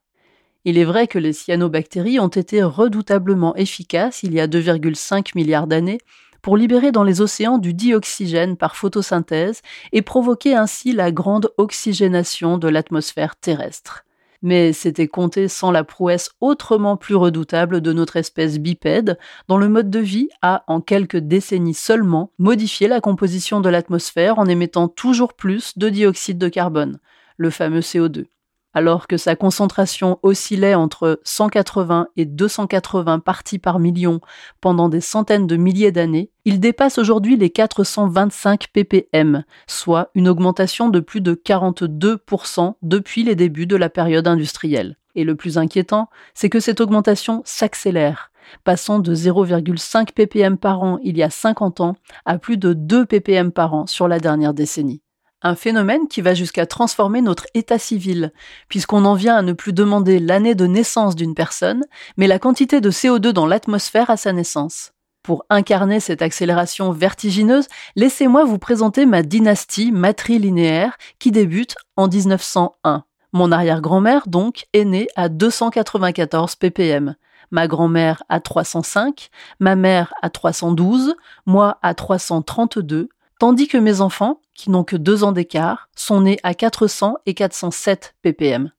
Il 0.65 0.77
est 0.77 0.85
vrai 0.85 1.07
que 1.07 1.19
les 1.19 1.33
cyanobactéries 1.33 2.19
ont 2.19 2.29
été 2.29 2.63
redoutablement 2.63 3.55
efficaces 3.55 4.23
il 4.25 4.35
y 4.35 4.41
a 4.41 4.49
2,5 4.49 5.31
milliards 5.37 5.67
d'années 5.69 6.01
pour 6.43 6.57
libérer 6.57 6.93
dans 6.93 7.05
les 7.05 7.21
océans 7.21 7.59
du 7.59 7.75
dioxygène 7.75 8.57
par 8.57 8.77
photosynthèse 8.77 9.63
et 9.93 10.03
provoquer 10.03 10.55
ainsi 10.55 10.93
la 10.93 11.13
grande 11.13 11.51
oxygénation 11.57 12.59
de 12.59 12.69
l'atmosphère 12.69 13.37
terrestre. 13.37 14.05
Mais 14.41 14.73
c'était 14.73 15.09
compté 15.09 15.49
sans 15.49 15.73
la 15.73 15.83
prouesse 15.83 16.31
autrement 16.41 16.97
plus 16.97 17.17
redoutable 17.17 17.81
de 17.81 17.93
notre 17.93 18.17
espèce 18.17 18.59
bipède, 18.59 19.19
dont 19.49 19.59
le 19.59 19.69
mode 19.69 19.91
de 19.91 19.99
vie 19.99 20.29
a, 20.43 20.63
en 20.69 20.81
quelques 20.81 21.17
décennies 21.17 21.75
seulement, 21.75 22.31
modifié 22.39 22.87
la 22.87 23.01
composition 23.01 23.61
de 23.61 23.69
l'atmosphère 23.69 24.39
en 24.39 24.47
émettant 24.47 24.87
toujours 24.87 25.35
plus 25.35 25.77
de 25.77 25.89
dioxyde 25.89 26.39
de 26.39 26.49
carbone, 26.49 27.01
le 27.37 27.51
fameux 27.51 27.81
CO2 27.81 28.27
alors 28.75 29.07
que 29.07 29.17
sa 29.17 29.37
concentration 29.37 30.19
oscillait 30.23 30.75
entre 30.75 31.21
180 31.25 32.09
et 32.17 32.25
280 32.27 33.19
parties 33.21 33.59
par 33.59 33.79
million 33.79 34.21
pendant 34.61 34.89
des 34.89 35.01
centaines 35.01 35.47
de 35.47 35.57
milliers 35.57 35.93
d'années, 35.93 36.31
il 36.45 36.61
dépasse 36.61 36.99
aujourd'hui 36.99 37.37
les 37.37 37.51
425 37.51 38.69
ppm, 38.73 39.45
soit 39.67 40.11
une 40.15 40.29
augmentation 40.29 40.89
de 40.89 41.01
plus 41.01 41.21
de 41.21 41.35
42% 41.35 42.75
depuis 42.83 43.25
les 43.25 43.35
débuts 43.35 43.67
de 43.67 43.77
la 43.77 43.91
période 43.91 44.29
industrielle. 44.29 44.97
Et 45.15 45.25
le 45.25 45.35
plus 45.35 45.59
inquiétant, 45.59 46.09
c'est 46.35 46.51
que 46.51 46.61
cette 46.61 46.81
augmentation 46.81 47.43
s'accélère, 47.45 48.31
passant 48.65 48.99
de 48.99 49.15
0,5 49.15 50.13
ppm 50.13 50.59
par 50.59 50.83
an 50.83 50.99
il 51.03 51.17
y 51.17 51.23
a 51.23 51.31
50 51.31 51.81
ans 51.81 51.97
à 52.25 52.39
plus 52.39 52.57
de 52.57 52.73
2 52.73 53.07
ppm 53.07 53.51
par 53.51 53.75
an 53.75 53.87
sur 53.87 54.09
la 54.09 54.21
dernière 54.21 54.55
décennie. 54.55 55.03
Un 55.41 55.55
phénomène 55.55 56.09
qui 56.09 56.21
va 56.21 56.35
jusqu'à 56.35 56.67
transformer 56.67 57.21
notre 57.21 57.47
état 57.55 57.79
civil, 57.79 58.33
puisqu'on 58.69 59.05
en 59.05 59.15
vient 59.15 59.37
à 59.37 59.43
ne 59.43 59.53
plus 59.53 59.73
demander 59.73 60.19
l'année 60.19 60.57
de 60.57 60.67
naissance 60.67 61.15
d'une 61.15 61.37
personne, 61.37 61.85
mais 62.17 62.27
la 62.27 62.41
quantité 62.41 62.81
de 62.81 62.91
CO2 62.91 63.29
dans 63.29 63.47
l'atmosphère 63.47 64.11
à 64.11 64.17
sa 64.17 64.33
naissance. 64.33 64.93
Pour 65.23 65.45
incarner 65.49 66.01
cette 66.01 66.23
accélération 66.23 66.91
vertigineuse, 66.91 67.69
laissez-moi 67.95 68.45
vous 68.45 68.59
présenter 68.59 69.07
ma 69.07 69.23
dynastie 69.23 69.93
matrilinéaire 69.93 70.97
qui 71.21 71.31
débute 71.31 71.77
en 71.95 72.09
1901. 72.09 73.05
Mon 73.33 73.53
arrière-grand-mère, 73.53 74.27
donc, 74.27 74.65
est 74.73 74.87
née 74.87 75.07
à 75.15 75.29
294 75.29 76.57
ppm, 76.57 77.15
ma 77.53 77.69
grand-mère 77.69 78.25
à 78.29 78.41
305, 78.41 79.29
ma 79.61 79.77
mère 79.77 80.13
à 80.21 80.31
312, 80.31 81.15
moi 81.47 81.79
à 81.83 81.95
332, 81.95 83.09
tandis 83.39 83.69
que 83.69 83.79
mes 83.79 84.01
enfants, 84.01 84.41
qui 84.55 84.71
n'ont 84.71 84.85
que 84.85 84.97
deux 84.97 85.25
ans 85.25 85.33
d'écart, 85.33 85.89
sont 85.97 86.23
nés 86.23 86.39
à 86.43 86.55
400 86.55 87.19
et 87.27 87.35
407 87.35 88.17
ppm. 88.23 88.73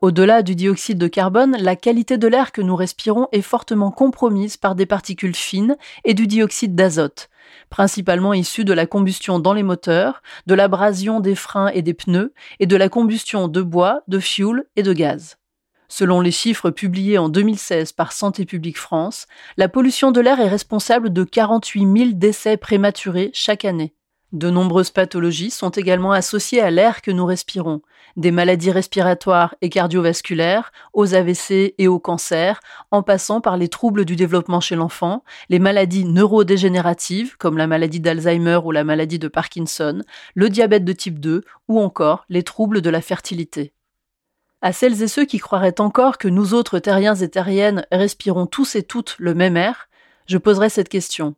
Au-delà 0.00 0.42
du 0.42 0.54
dioxyde 0.54 0.98
de 0.98 1.08
carbone, 1.08 1.56
la 1.58 1.74
qualité 1.74 2.18
de 2.18 2.28
l'air 2.28 2.52
que 2.52 2.62
nous 2.62 2.76
respirons 2.76 3.26
est 3.32 3.42
fortement 3.42 3.90
compromise 3.90 4.56
par 4.56 4.76
des 4.76 4.86
particules 4.86 5.34
fines 5.34 5.76
et 6.04 6.14
du 6.14 6.28
dioxyde 6.28 6.76
d'azote, 6.76 7.28
principalement 7.68 8.32
issus 8.32 8.64
de 8.64 8.72
la 8.72 8.86
combustion 8.86 9.40
dans 9.40 9.54
les 9.54 9.64
moteurs, 9.64 10.22
de 10.46 10.54
l'abrasion 10.54 11.18
des 11.18 11.34
freins 11.34 11.68
et 11.68 11.82
des 11.82 11.94
pneus, 11.94 12.32
et 12.60 12.66
de 12.66 12.76
la 12.76 12.88
combustion 12.88 13.48
de 13.48 13.60
bois, 13.60 14.02
de 14.06 14.20
fioul 14.20 14.66
et 14.76 14.84
de 14.84 14.92
gaz. 14.92 15.36
Selon 15.88 16.20
les 16.20 16.30
chiffres 16.30 16.70
publiés 16.70 17.16
en 17.16 17.30
2016 17.30 17.92
par 17.92 18.12
Santé 18.12 18.44
publique 18.44 18.78
France, 18.78 19.26
la 19.56 19.68
pollution 19.68 20.12
de 20.12 20.20
l'air 20.20 20.38
est 20.38 20.48
responsable 20.48 21.12
de 21.12 21.24
48 21.24 21.80
000 21.80 22.10
décès 22.12 22.58
prématurés 22.58 23.30
chaque 23.32 23.64
année. 23.64 23.94
De 24.32 24.50
nombreuses 24.50 24.90
pathologies 24.90 25.50
sont 25.50 25.70
également 25.70 26.12
associées 26.12 26.60
à 26.60 26.70
l'air 26.70 27.00
que 27.00 27.10
nous 27.10 27.24
respirons, 27.24 27.80
des 28.18 28.30
maladies 28.30 28.70
respiratoires 28.70 29.54
et 29.62 29.70
cardiovasculaires, 29.70 30.70
aux 30.92 31.14
AVC 31.14 31.74
et 31.78 31.88
aux 31.88 31.98
cancers, 31.98 32.60
en 32.90 33.02
passant 33.02 33.40
par 33.40 33.56
les 33.56 33.70
troubles 33.70 34.04
du 34.04 34.16
développement 34.16 34.60
chez 34.60 34.76
l'enfant, 34.76 35.24
les 35.48 35.58
maladies 35.58 36.04
neurodégénératives 36.04 37.38
comme 37.38 37.56
la 37.56 37.66
maladie 37.66 38.00
d'Alzheimer 38.00 38.60
ou 38.62 38.70
la 38.70 38.84
maladie 38.84 39.18
de 39.18 39.28
Parkinson, 39.28 40.02
le 40.34 40.50
diabète 40.50 40.84
de 40.84 40.92
type 40.92 41.20
2 41.20 41.42
ou 41.68 41.80
encore 41.80 42.26
les 42.28 42.42
troubles 42.42 42.82
de 42.82 42.90
la 42.90 43.00
fertilité. 43.00 43.72
À 44.60 44.72
celles 44.72 45.02
et 45.02 45.08
ceux 45.08 45.24
qui 45.24 45.38
croiraient 45.38 45.80
encore 45.80 46.18
que 46.18 46.26
nous 46.26 46.52
autres 46.52 46.80
terriens 46.80 47.14
et 47.14 47.28
terriennes 47.28 47.86
respirons 47.92 48.46
tous 48.46 48.74
et 48.74 48.82
toutes 48.82 49.14
le 49.18 49.34
même 49.34 49.56
air, 49.56 49.88
je 50.26 50.36
poserai 50.36 50.68
cette 50.68 50.88
question. 50.88 51.36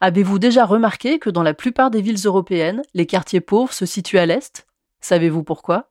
Avez-vous 0.00 0.38
déjà 0.38 0.64
remarqué 0.64 1.18
que 1.18 1.30
dans 1.30 1.42
la 1.42 1.54
plupart 1.54 1.90
des 1.90 2.00
villes 2.00 2.24
européennes, 2.24 2.82
les 2.94 3.06
quartiers 3.06 3.40
pauvres 3.40 3.72
se 3.72 3.86
situent 3.86 4.18
à 4.18 4.26
l'est? 4.26 4.66
Savez-vous 5.00 5.44
pourquoi? 5.44 5.90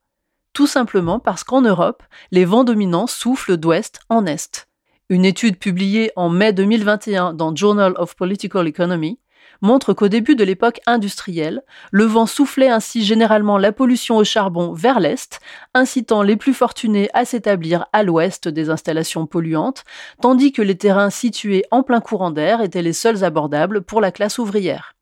Tout 0.54 0.68
simplement 0.68 1.20
parce 1.20 1.44
qu'en 1.46 1.62
Europe, 1.62 2.04
les 2.32 2.44
vents 2.44 2.66
dominants 2.66 3.08
soufflent 3.08 3.58
d'ouest 3.58 4.02
en 4.10 4.26
est. 4.26 4.68
Une 5.08 5.24
étude 5.24 5.60
publiée 5.60 6.12
en 6.16 6.30
mai 6.30 6.52
2021 6.52 7.34
dans 7.34 7.56
Journal 7.56 7.94
of 7.98 8.16
Political 8.16 8.68
Economy 8.68 9.20
montre 9.62 9.94
qu'au 9.94 10.08
début 10.08 10.36
de 10.36 10.44
l'époque 10.44 10.82
industrielle, 10.86 11.64
le 11.92 12.04
vent 12.04 12.26
soufflait 12.26 12.70
ainsi 12.70 13.04
généralement 13.04 13.58
la 13.58 13.72
pollution 13.72 14.18
au 14.18 14.24
charbon 14.24 14.74
vers 14.74 15.00
l'est, 15.00 15.40
incitant 15.74 16.24
les 16.24 16.36
plus 16.36 16.54
fortunés 16.54 17.10
à 17.14 17.26
s'établir 17.26 17.86
à 17.94 18.04
l'ouest 18.04 18.48
des 18.48 18.70
installations 18.70 19.26
polluantes, 19.28 19.84
tandis 20.22 20.52
que 20.52 20.62
les 20.62 20.78
terrains 20.78 21.10
situés 21.10 21.64
en 21.72 21.84
plein 21.84 22.02
courant 22.02 22.32
d'air 22.32 22.62
étaient 22.62 22.82
les 22.82 22.94
seuls 22.94 23.24
abordables 23.24 23.82
pour 23.82 24.02
la 24.02 24.12
classe 24.12 24.40
ouvrière. 24.40 24.96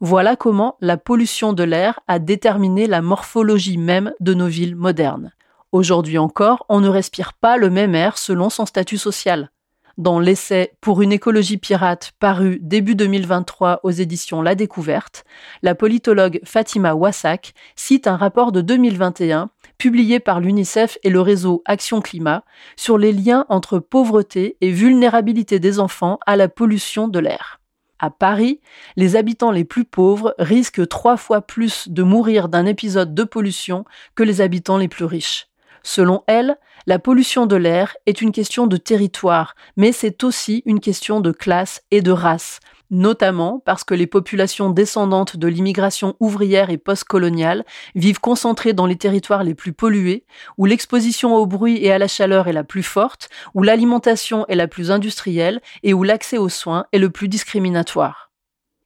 Voilà 0.00 0.36
comment 0.36 0.76
la 0.80 0.98
pollution 0.98 1.52
de 1.52 1.62
l'air 1.62 2.00
a 2.06 2.18
déterminé 2.18 2.86
la 2.86 3.00
morphologie 3.00 3.78
même 3.78 4.12
de 4.20 4.34
nos 4.34 4.46
villes 4.46 4.76
modernes. 4.76 5.32
Aujourd'hui 5.72 6.18
encore, 6.18 6.66
on 6.68 6.80
ne 6.80 6.88
respire 6.88 7.32
pas 7.32 7.56
le 7.56 7.70
même 7.70 7.94
air 7.94 8.18
selon 8.18 8.50
son 8.50 8.66
statut 8.66 8.98
social 8.98 9.50
dans 9.98 10.20
l'essai 10.20 10.72
Pour 10.80 11.02
une 11.02 11.12
écologie 11.12 11.56
pirate 11.56 12.12
paru 12.18 12.58
début 12.60 12.94
2023 12.94 13.80
aux 13.82 13.90
éditions 13.90 14.42
La 14.42 14.54
Découverte, 14.54 15.24
la 15.62 15.74
politologue 15.74 16.40
Fatima 16.44 16.94
Wassak 16.94 17.54
cite 17.76 18.06
un 18.06 18.16
rapport 18.16 18.52
de 18.52 18.60
2021 18.60 19.50
publié 19.78 20.20
par 20.20 20.40
l'UNICEF 20.40 20.98
et 21.02 21.10
le 21.10 21.20
réseau 21.20 21.62
Action 21.64 22.00
Climat 22.00 22.44
sur 22.76 22.98
les 22.98 23.12
liens 23.12 23.46
entre 23.48 23.78
pauvreté 23.78 24.56
et 24.60 24.70
vulnérabilité 24.70 25.58
des 25.58 25.78
enfants 25.78 26.18
à 26.26 26.36
la 26.36 26.48
pollution 26.48 27.08
de 27.08 27.18
l'air. 27.18 27.60
À 27.98 28.10
Paris, 28.10 28.60
les 28.96 29.16
habitants 29.16 29.50
les 29.50 29.64
plus 29.64 29.86
pauvres 29.86 30.34
risquent 30.38 30.86
trois 30.86 31.16
fois 31.16 31.40
plus 31.40 31.88
de 31.88 32.02
mourir 32.02 32.48
d'un 32.48 32.66
épisode 32.66 33.14
de 33.14 33.24
pollution 33.24 33.86
que 34.14 34.22
les 34.22 34.42
habitants 34.42 34.76
les 34.76 34.88
plus 34.88 35.06
riches. 35.06 35.48
Selon 35.88 36.24
elle, 36.26 36.58
la 36.88 36.98
pollution 36.98 37.46
de 37.46 37.54
l'air 37.54 37.96
est 38.06 38.20
une 38.20 38.32
question 38.32 38.66
de 38.66 38.76
territoire, 38.76 39.54
mais 39.76 39.92
c'est 39.92 40.24
aussi 40.24 40.64
une 40.66 40.80
question 40.80 41.20
de 41.20 41.30
classe 41.30 41.80
et 41.92 42.02
de 42.02 42.10
race, 42.10 42.58
notamment 42.90 43.62
parce 43.64 43.84
que 43.84 43.94
les 43.94 44.08
populations 44.08 44.70
descendantes 44.70 45.36
de 45.36 45.46
l'immigration 45.46 46.16
ouvrière 46.18 46.70
et 46.70 46.76
postcoloniale 46.76 47.64
vivent 47.94 48.18
concentrées 48.18 48.72
dans 48.72 48.86
les 48.86 48.98
territoires 48.98 49.44
les 49.44 49.54
plus 49.54 49.72
pollués, 49.72 50.24
où 50.58 50.66
l'exposition 50.66 51.36
au 51.36 51.46
bruit 51.46 51.78
et 51.84 51.92
à 51.92 51.98
la 51.98 52.08
chaleur 52.08 52.48
est 52.48 52.52
la 52.52 52.64
plus 52.64 52.82
forte, 52.82 53.28
où 53.54 53.62
l'alimentation 53.62 54.44
est 54.48 54.56
la 54.56 54.66
plus 54.66 54.90
industrielle 54.90 55.60
et 55.84 55.94
où 55.94 56.02
l'accès 56.02 56.36
aux 56.36 56.48
soins 56.48 56.86
est 56.90 56.98
le 56.98 57.10
plus 57.10 57.28
discriminatoire. 57.28 58.32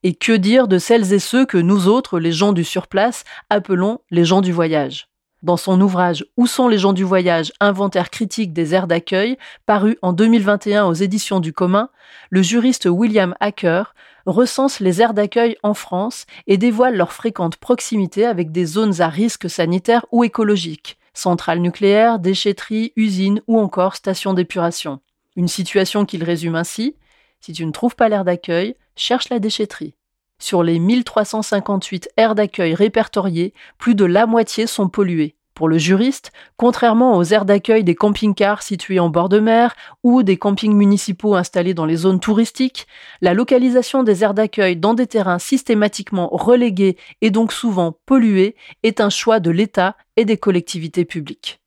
Et 0.03 0.15
que 0.15 0.33
dire 0.33 0.69
de 0.69 0.77
celles 0.77 1.15
et 1.15 1.19
ceux 1.19 1.47
que 1.47 1.57
nous 1.57 1.89
autres, 1.89 2.21
les 2.21 2.33
gens 2.33 2.53
du 2.53 2.63
surplace, 2.63 3.25
appelons 3.49 4.01
les 4.11 4.27
gens 4.27 4.43
du 4.43 4.53
voyage? 4.53 5.10
Dans 5.43 5.57
son 5.57 5.81
ouvrage 5.81 6.25
Où 6.37 6.47
sont 6.47 6.69
les 6.69 6.79
gens 6.79 6.93
du 6.93 7.05
voyage? 7.05 7.53
Inventaire 7.61 8.11
critique 8.11 8.53
des 8.53 8.75
aires 8.75 8.87
d'accueil, 8.87 9.39
paru 9.67 9.99
en 10.03 10.13
2021 10.13 10.87
aux 10.87 10.95
éditions 10.95 11.41
du 11.41 11.53
commun, 11.53 11.91
le 12.31 12.43
juriste 12.43 12.87
William 12.87 13.35
Hacker 13.41 13.95
recense 14.27 14.81
les 14.81 15.01
aires 15.01 15.15
d'accueil 15.15 15.57
en 15.63 15.75
France 15.75 16.27
et 16.47 16.59
dévoile 16.59 16.97
leur 16.97 17.13
fréquente 17.13 17.57
proximité 17.57 18.27
avec 18.27 18.53
des 18.53 18.67
zones 18.67 19.01
à 19.01 19.09
risque 19.09 19.49
sanitaire 19.49 20.07
ou 20.13 20.25
écologique, 20.25 20.99
centrales 21.15 21.61
nucléaires, 21.61 22.19
déchetteries, 22.19 22.93
usines 22.97 23.43
ou 23.47 23.59
encore 23.59 23.97
stations 23.97 24.35
d'épuration. 24.35 25.01
Une 25.37 25.49
situation 25.49 26.05
qu'il 26.05 26.25
résume 26.25 26.57
ainsi 26.57 26.97
Si 27.41 27.53
tu 27.53 27.65
ne 27.65 27.73
trouves 27.73 27.97
pas 27.97 28.09
l'aire 28.09 28.25
d'accueil, 28.25 28.77
cherche 28.97 29.29
la 29.31 29.39
déchetterie. 29.39 29.95
Sur 30.41 30.63
les 30.63 30.79
1358 30.79 32.09
aires 32.17 32.35
d'accueil 32.35 32.75
répertoriées, 32.75 33.53
plus 33.79 33.95
de 33.95 34.07
la 34.07 34.27
moitié 34.27 34.67
sont 34.67 34.89
polluées. 34.89 35.37
Pour 35.55 35.69
le 35.69 35.77
juriste, 35.77 36.33
contrairement 36.57 37.19
aux 37.19 37.25
aires 37.25 37.45
d'accueil 37.45 37.85
des 37.85 37.95
camping-cars 37.95 38.63
situés 38.63 38.99
en 38.99 39.11
bord 39.11 39.29
de 39.29 39.39
mer 39.39 39.77
ou 40.03 40.23
des 40.23 40.39
campings 40.39 40.75
municipaux 40.75 41.35
installés 41.35 41.75
dans 41.75 41.85
les 41.85 41.97
zones 41.97 42.21
touristiques, 42.21 42.87
la 43.21 43.35
localisation 43.35 44.03
des 44.03 44.25
aires 44.25 44.33
d'accueil 44.33 44.77
dans 44.77 44.95
des 44.95 45.07
terrains 45.07 45.39
systématiquement 45.39 46.31
relégués 46.33 46.97
et 47.21 47.31
donc 47.31 47.53
souvent 47.53 47.95
pollués 48.07 48.57
est 48.83 49.03
un 49.03 49.11
choix 49.11 49.39
de 49.39 49.51
l'État 49.51 49.97
et 50.17 50.25
des 50.25 50.39
collectivités 50.39 51.05
publiques. 51.05 51.61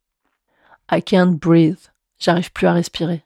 I 0.92 1.04
can't 1.04 1.38
breathe. 1.40 1.92
J'arrive 2.18 2.52
plus 2.52 2.66
à 2.66 2.74
respirer. 2.74 3.24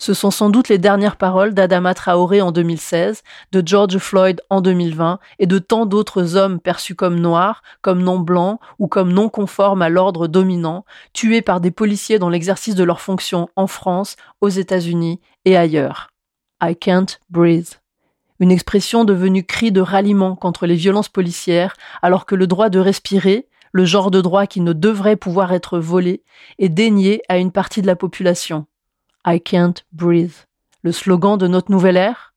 Ce 0.00 0.14
sont 0.14 0.30
sans 0.30 0.48
doute 0.48 0.70
les 0.70 0.78
dernières 0.78 1.16
paroles 1.16 1.52
d'Adama 1.52 1.92
Traoré 1.92 2.40
en 2.40 2.52
2016, 2.52 3.22
de 3.52 3.62
George 3.62 3.98
Floyd 3.98 4.40
en 4.48 4.62
2020 4.62 5.18
et 5.38 5.46
de 5.46 5.58
tant 5.58 5.84
d'autres 5.84 6.36
hommes 6.36 6.58
perçus 6.58 6.94
comme 6.94 7.20
noirs, 7.20 7.62
comme 7.82 8.02
non 8.02 8.18
blancs 8.18 8.60
ou 8.78 8.88
comme 8.88 9.12
non 9.12 9.28
conformes 9.28 9.82
à 9.82 9.90
l'ordre 9.90 10.26
dominant, 10.26 10.86
tués 11.12 11.42
par 11.42 11.60
des 11.60 11.70
policiers 11.70 12.18
dans 12.18 12.30
l'exercice 12.30 12.74
de 12.74 12.82
leurs 12.82 13.02
fonctions 13.02 13.50
en 13.56 13.66
France, 13.66 14.16
aux 14.40 14.48
États-Unis 14.48 15.20
et 15.44 15.54
ailleurs. 15.54 16.08
I 16.62 16.74
can't 16.74 17.18
breathe. 17.28 17.74
Une 18.38 18.50
expression 18.50 19.04
devenue 19.04 19.44
cri 19.44 19.70
de 19.70 19.82
ralliement 19.82 20.34
contre 20.34 20.64
les 20.64 20.76
violences 20.76 21.10
policières, 21.10 21.76
alors 22.00 22.24
que 22.24 22.34
le 22.34 22.46
droit 22.46 22.70
de 22.70 22.78
respirer, 22.78 23.48
le 23.70 23.84
genre 23.84 24.10
de 24.10 24.22
droit 24.22 24.46
qui 24.46 24.62
ne 24.62 24.72
devrait 24.72 25.16
pouvoir 25.16 25.52
être 25.52 25.78
volé, 25.78 26.22
est 26.58 26.70
dénié 26.70 27.20
à 27.28 27.36
une 27.36 27.52
partie 27.52 27.82
de 27.82 27.86
la 27.86 27.96
population. 27.96 28.64
I 29.26 29.38
can't 29.38 29.74
breathe. 29.92 30.46
Le 30.82 30.92
slogan 30.92 31.36
de 31.36 31.46
notre 31.46 31.70
nouvelle 31.70 31.98
ère? 31.98 32.32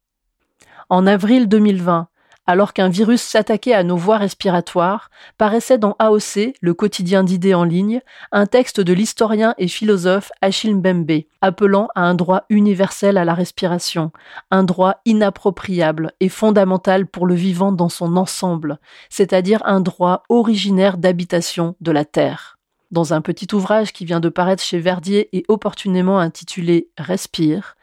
En 0.89 1.07
avril 1.07 1.47
2020, 1.47 2.10
alors 2.45 2.73
qu'un 2.73 2.89
virus 2.89 3.22
s'attaquait 3.22 3.73
à 3.73 3.84
nos 3.84 3.95
voies 3.95 4.18
respiratoires, 4.18 5.10
paraissait 5.38 5.77
dans 5.77 5.95
AOC, 5.99 6.55
le 6.60 6.73
quotidien 6.73 7.23
d'idées 7.23 7.53
en 7.53 7.64
ligne, 7.64 8.01
un 8.34 8.45
texte 8.47 8.81
de 8.81 8.91
l'historien 8.91 9.55
et 9.57 9.69
philosophe 9.69 10.31
Achille 10.41 10.76
Mbembe, 10.76 11.22
appelant 11.39 11.88
à 11.95 12.01
un 12.01 12.15
droit 12.15 12.43
universel 12.49 13.18
à 13.18 13.23
la 13.23 13.34
respiration, 13.34 14.11
un 14.51 14.65
droit 14.65 14.97
inappropriable 15.05 16.11
et 16.19 16.30
fondamental 16.30 17.07
pour 17.07 17.27
le 17.27 17.35
vivant 17.35 17.72
dans 17.72 17.89
son 17.89 18.18
ensemble, 18.18 18.77
c'est-à-dire 19.10 19.61
un 19.65 19.80
droit 19.80 20.23
originaire 20.27 20.97
d'habitation 20.97 21.77
de 21.80 21.91
la 21.91 22.03
terre. 22.03 22.53
Dans 22.94 23.11
un 23.11 23.22
petit 23.22 23.48
ouvrage 23.56 23.91
qui 23.91 24.06
vient 24.06 24.20
de 24.20 24.30
paraître 24.30 24.61
chez 24.61 24.78
Verdier 24.78 25.36
et 25.36 25.45
opportunément 25.48 26.20
intitulé 26.20 26.90
Respire, 26.95 27.76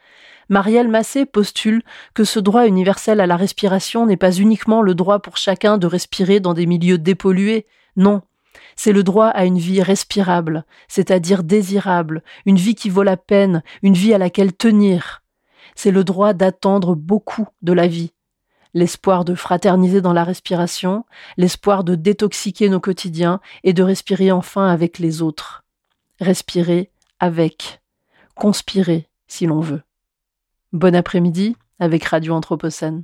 Marielle 0.47 0.87
Massé 0.87 1.25
postule 1.25 1.83
que 2.13 2.23
ce 2.23 2.39
droit 2.39 2.65
universel 2.65 3.19
à 3.19 3.27
la 3.27 3.35
respiration 3.35 4.05
n'est 4.05 4.15
pas 4.15 4.31
uniquement 4.31 4.81
le 4.81 4.95
droit 4.95 5.19
pour 5.19 5.35
chacun 5.35 5.77
de 5.77 5.85
respirer 5.85 6.39
dans 6.39 6.53
des 6.53 6.65
milieux 6.65 6.97
dépollués, 6.97 7.65
non. 7.97 8.21
C'est 8.77 8.93
le 8.93 9.03
droit 9.03 9.27
à 9.27 9.43
une 9.43 9.57
vie 9.57 9.81
respirable, 9.81 10.63
c'est-à-dire 10.87 11.43
désirable, 11.43 12.23
une 12.45 12.55
vie 12.55 12.75
qui 12.75 12.89
vaut 12.89 13.03
la 13.03 13.17
peine, 13.17 13.63
une 13.83 13.95
vie 13.95 14.13
à 14.13 14.17
laquelle 14.17 14.53
tenir. 14.53 15.23
C'est 15.75 15.91
le 15.91 16.05
droit 16.05 16.31
d'attendre 16.31 16.95
beaucoup 16.95 17.49
de 17.61 17.73
la 17.73 17.87
vie. 17.87 18.13
L'espoir 18.73 19.25
de 19.25 19.35
fraterniser 19.35 20.01
dans 20.01 20.13
la 20.13 20.23
respiration, 20.23 21.05
l'espoir 21.35 21.83
de 21.83 21.95
détoxiquer 21.95 22.69
nos 22.69 22.79
quotidiens 22.79 23.41
et 23.63 23.73
de 23.73 23.83
respirer 23.83 24.31
enfin 24.31 24.67
avec 24.67 24.97
les 24.97 25.21
autres. 25.21 25.63
Respirer 26.19 26.89
avec. 27.19 27.81
Conspirer, 28.35 29.09
si 29.27 29.45
l'on 29.45 29.59
veut. 29.59 29.81
Bon 30.71 30.95
après-midi 30.95 31.57
avec 31.79 32.05
Radio 32.05 32.33
Anthropocène. 32.33 33.03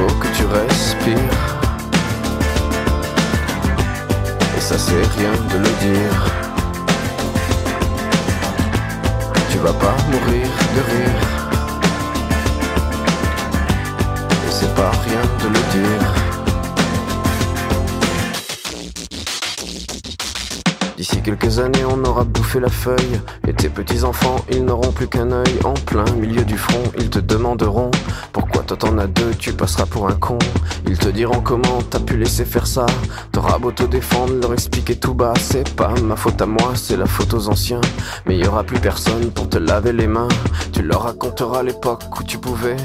Faut 0.00 0.14
que 0.14 0.28
tu 0.28 0.46
respires. 0.46 1.18
Et 4.56 4.60
ça 4.60 4.78
c'est 4.78 5.04
rien 5.18 5.34
de 5.50 5.58
le 5.58 5.72
dire. 5.88 6.16
Tu 9.50 9.58
vas 9.58 9.74
pas 9.74 9.94
mourir 10.10 10.48
de 10.76 10.80
rire. 10.90 11.22
Et 14.46 14.50
c'est 14.50 14.74
pas 14.74 14.90
rien 15.04 15.24
de 15.42 15.48
le 15.48 15.62
dire. 15.78 16.29
D'ici 21.10 21.22
quelques 21.22 21.58
années, 21.58 21.84
on 21.90 22.04
aura 22.04 22.22
bouffé 22.22 22.60
la 22.60 22.68
feuille. 22.68 23.20
Et 23.48 23.52
tes 23.52 23.68
petits 23.68 24.04
enfants, 24.04 24.36
ils 24.48 24.64
n'auront 24.64 24.92
plus 24.92 25.08
qu'un 25.08 25.32
œil. 25.32 25.58
En 25.64 25.74
plein 25.74 26.04
milieu 26.12 26.44
du 26.44 26.56
front, 26.56 26.84
ils 26.98 27.10
te 27.10 27.18
demanderont 27.18 27.90
pourquoi 28.32 28.62
toi 28.62 28.76
t'en 28.76 28.96
as 28.96 29.08
deux, 29.08 29.34
tu 29.36 29.52
passeras 29.52 29.86
pour 29.86 30.08
un 30.08 30.14
con. 30.14 30.38
Ils 30.86 30.98
te 30.98 31.08
diront 31.08 31.40
comment 31.40 31.82
t'as 31.88 31.98
pu 31.98 32.16
laisser 32.16 32.44
faire 32.44 32.68
ça. 32.68 32.86
T'auras 33.32 33.58
beau 33.58 33.72
te 33.72 33.82
défendre, 33.82 34.34
leur 34.40 34.52
expliquer 34.52 34.94
tout 34.94 35.14
bas. 35.14 35.32
C'est 35.40 35.74
pas 35.74 35.92
ma 36.00 36.14
faute 36.14 36.40
à 36.40 36.46
moi, 36.46 36.74
c'est 36.74 36.96
la 36.96 37.06
faute 37.06 37.34
aux 37.34 37.48
anciens. 37.48 37.80
Mais 38.26 38.38
y 38.38 38.46
aura 38.46 38.62
plus 38.62 38.78
personne 38.78 39.32
pour 39.32 39.48
te 39.48 39.58
laver 39.58 39.92
les 39.92 40.06
mains. 40.06 40.28
Tu 40.72 40.82
leur 40.82 41.02
raconteras 41.02 41.64
l'époque 41.64 42.04
où 42.20 42.22
tu 42.22 42.38
pouvais 42.38 42.76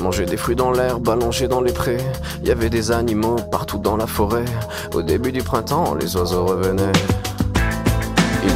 manger 0.00 0.24
des 0.24 0.38
fruits 0.38 0.56
dans 0.56 0.70
l'herbe, 0.70 1.06
allonger 1.10 1.48
dans 1.48 1.60
les 1.60 1.72
prés. 1.72 1.98
Y 2.42 2.50
avait 2.50 2.70
des 2.70 2.92
animaux 2.92 3.36
partout 3.52 3.78
dans 3.78 3.98
la 3.98 4.06
forêt. 4.06 4.46
Au 4.94 5.02
début 5.02 5.32
du 5.32 5.42
printemps, 5.42 5.94
les 5.94 6.16
oiseaux 6.16 6.46
revenaient. 6.46 6.92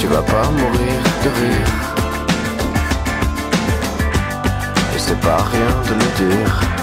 Tu 0.00 0.06
vas 0.06 0.22
pas 0.22 0.48
mourir 0.50 1.02
de 1.24 1.28
rire. 1.40 1.68
Et 4.94 4.98
c'est 4.98 5.20
pas 5.20 5.42
rien 5.52 5.70
de 5.88 5.94
le 5.94 6.34
dire. 6.36 6.77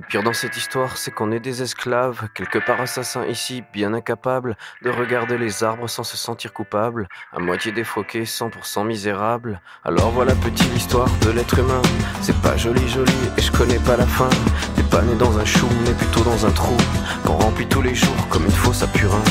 Le 0.00 0.06
pire 0.06 0.22
dans 0.22 0.32
cette 0.32 0.56
histoire, 0.56 0.96
c'est 0.96 1.10
qu'on 1.10 1.30
est 1.30 1.40
des 1.40 1.60
esclaves, 1.60 2.28
quelque 2.32 2.58
part 2.58 2.80
assassins 2.80 3.26
ici, 3.26 3.62
bien 3.70 3.92
incapables 3.92 4.56
de 4.80 4.88
regarder 4.88 5.36
les 5.36 5.62
arbres 5.62 5.90
sans 5.90 6.04
se 6.04 6.16
sentir 6.16 6.54
coupables, 6.54 7.06
à 7.34 7.38
moitié 7.38 7.70
défroqués, 7.70 8.24
100% 8.24 8.86
misérables. 8.86 9.60
Alors 9.84 10.10
voilà 10.10 10.34
petit 10.36 10.64
l'histoire 10.70 11.10
de 11.20 11.32
l'être 11.32 11.58
humain. 11.58 11.82
C'est 12.22 12.40
pas 12.40 12.56
joli 12.56 12.88
joli 12.88 13.12
et 13.36 13.42
je 13.42 13.52
connais 13.52 13.78
pas 13.80 13.98
la 13.98 14.06
fin. 14.06 14.30
T'es 14.74 14.84
pas 14.84 15.02
né 15.02 15.14
dans 15.16 15.38
un 15.38 15.44
chou, 15.44 15.68
mais 15.84 15.92
plutôt 15.92 16.24
dans 16.24 16.46
un 16.46 16.50
trou, 16.50 16.78
qu'on 17.26 17.34
remplit 17.34 17.66
tous 17.66 17.82
les 17.82 17.94
jours 17.94 18.28
comme 18.30 18.46
une 18.46 18.50
fosse 18.50 18.82
à 18.82 18.86
purin. 18.86 19.22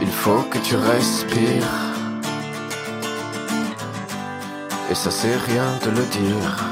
Il 0.00 0.10
faut 0.12 0.42
que 0.42 0.58
tu 0.58 0.76
respires. 0.76 1.97
Et 4.90 4.94
ça 4.94 5.10
c'est 5.10 5.36
rien 5.36 5.78
de 5.84 5.90
le 5.90 6.04
dire. 6.06 6.64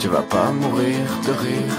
Tu 0.00 0.08
vas 0.08 0.22
pas 0.22 0.50
mourir 0.50 1.06
de 1.26 1.32
rire. 1.32 1.78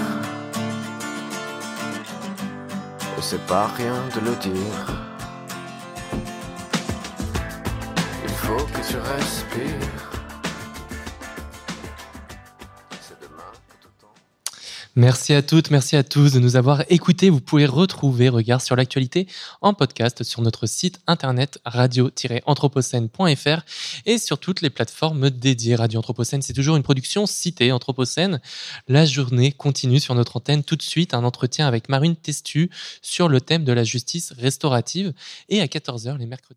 Et 3.18 3.22
c'est 3.22 3.44
pas 3.46 3.66
rien 3.76 4.02
de 4.14 4.20
le 4.20 4.34
dire. 4.36 4.84
Il 8.24 8.34
faut 8.34 8.64
que 8.72 8.80
tu 8.88 8.96
respires. 8.96 10.07
Merci 14.98 15.32
à 15.32 15.42
toutes, 15.42 15.70
merci 15.70 15.94
à 15.94 16.02
tous 16.02 16.32
de 16.32 16.40
nous 16.40 16.56
avoir 16.56 16.82
écoutés. 16.88 17.30
Vous 17.30 17.40
pouvez 17.40 17.66
retrouver 17.66 18.28
Regard 18.28 18.60
sur 18.60 18.74
l'actualité 18.74 19.28
en 19.60 19.72
podcast 19.72 20.24
sur 20.24 20.42
notre 20.42 20.66
site 20.66 20.98
internet 21.06 21.60
radio-anthropocène.fr 21.64 23.60
et 24.06 24.18
sur 24.18 24.40
toutes 24.40 24.60
les 24.60 24.70
plateformes 24.70 25.30
dédiées. 25.30 25.76
Radio 25.76 26.00
Anthropocène, 26.00 26.42
c'est 26.42 26.52
toujours 26.52 26.74
une 26.74 26.82
production 26.82 27.26
citée 27.26 27.70
Anthropocène. 27.70 28.40
La 28.88 29.04
journée 29.04 29.52
continue 29.52 30.00
sur 30.00 30.16
notre 30.16 30.38
antenne 30.38 30.64
tout 30.64 30.74
de 30.74 30.82
suite. 30.82 31.14
Un 31.14 31.22
entretien 31.22 31.68
avec 31.68 31.88
Marine 31.88 32.16
Testu 32.16 32.68
sur 33.00 33.28
le 33.28 33.40
thème 33.40 33.62
de 33.62 33.72
la 33.72 33.84
justice 33.84 34.32
restaurative 34.36 35.12
et 35.48 35.60
à 35.60 35.66
14h 35.66 36.18
les 36.18 36.26
mercredis. 36.26 36.46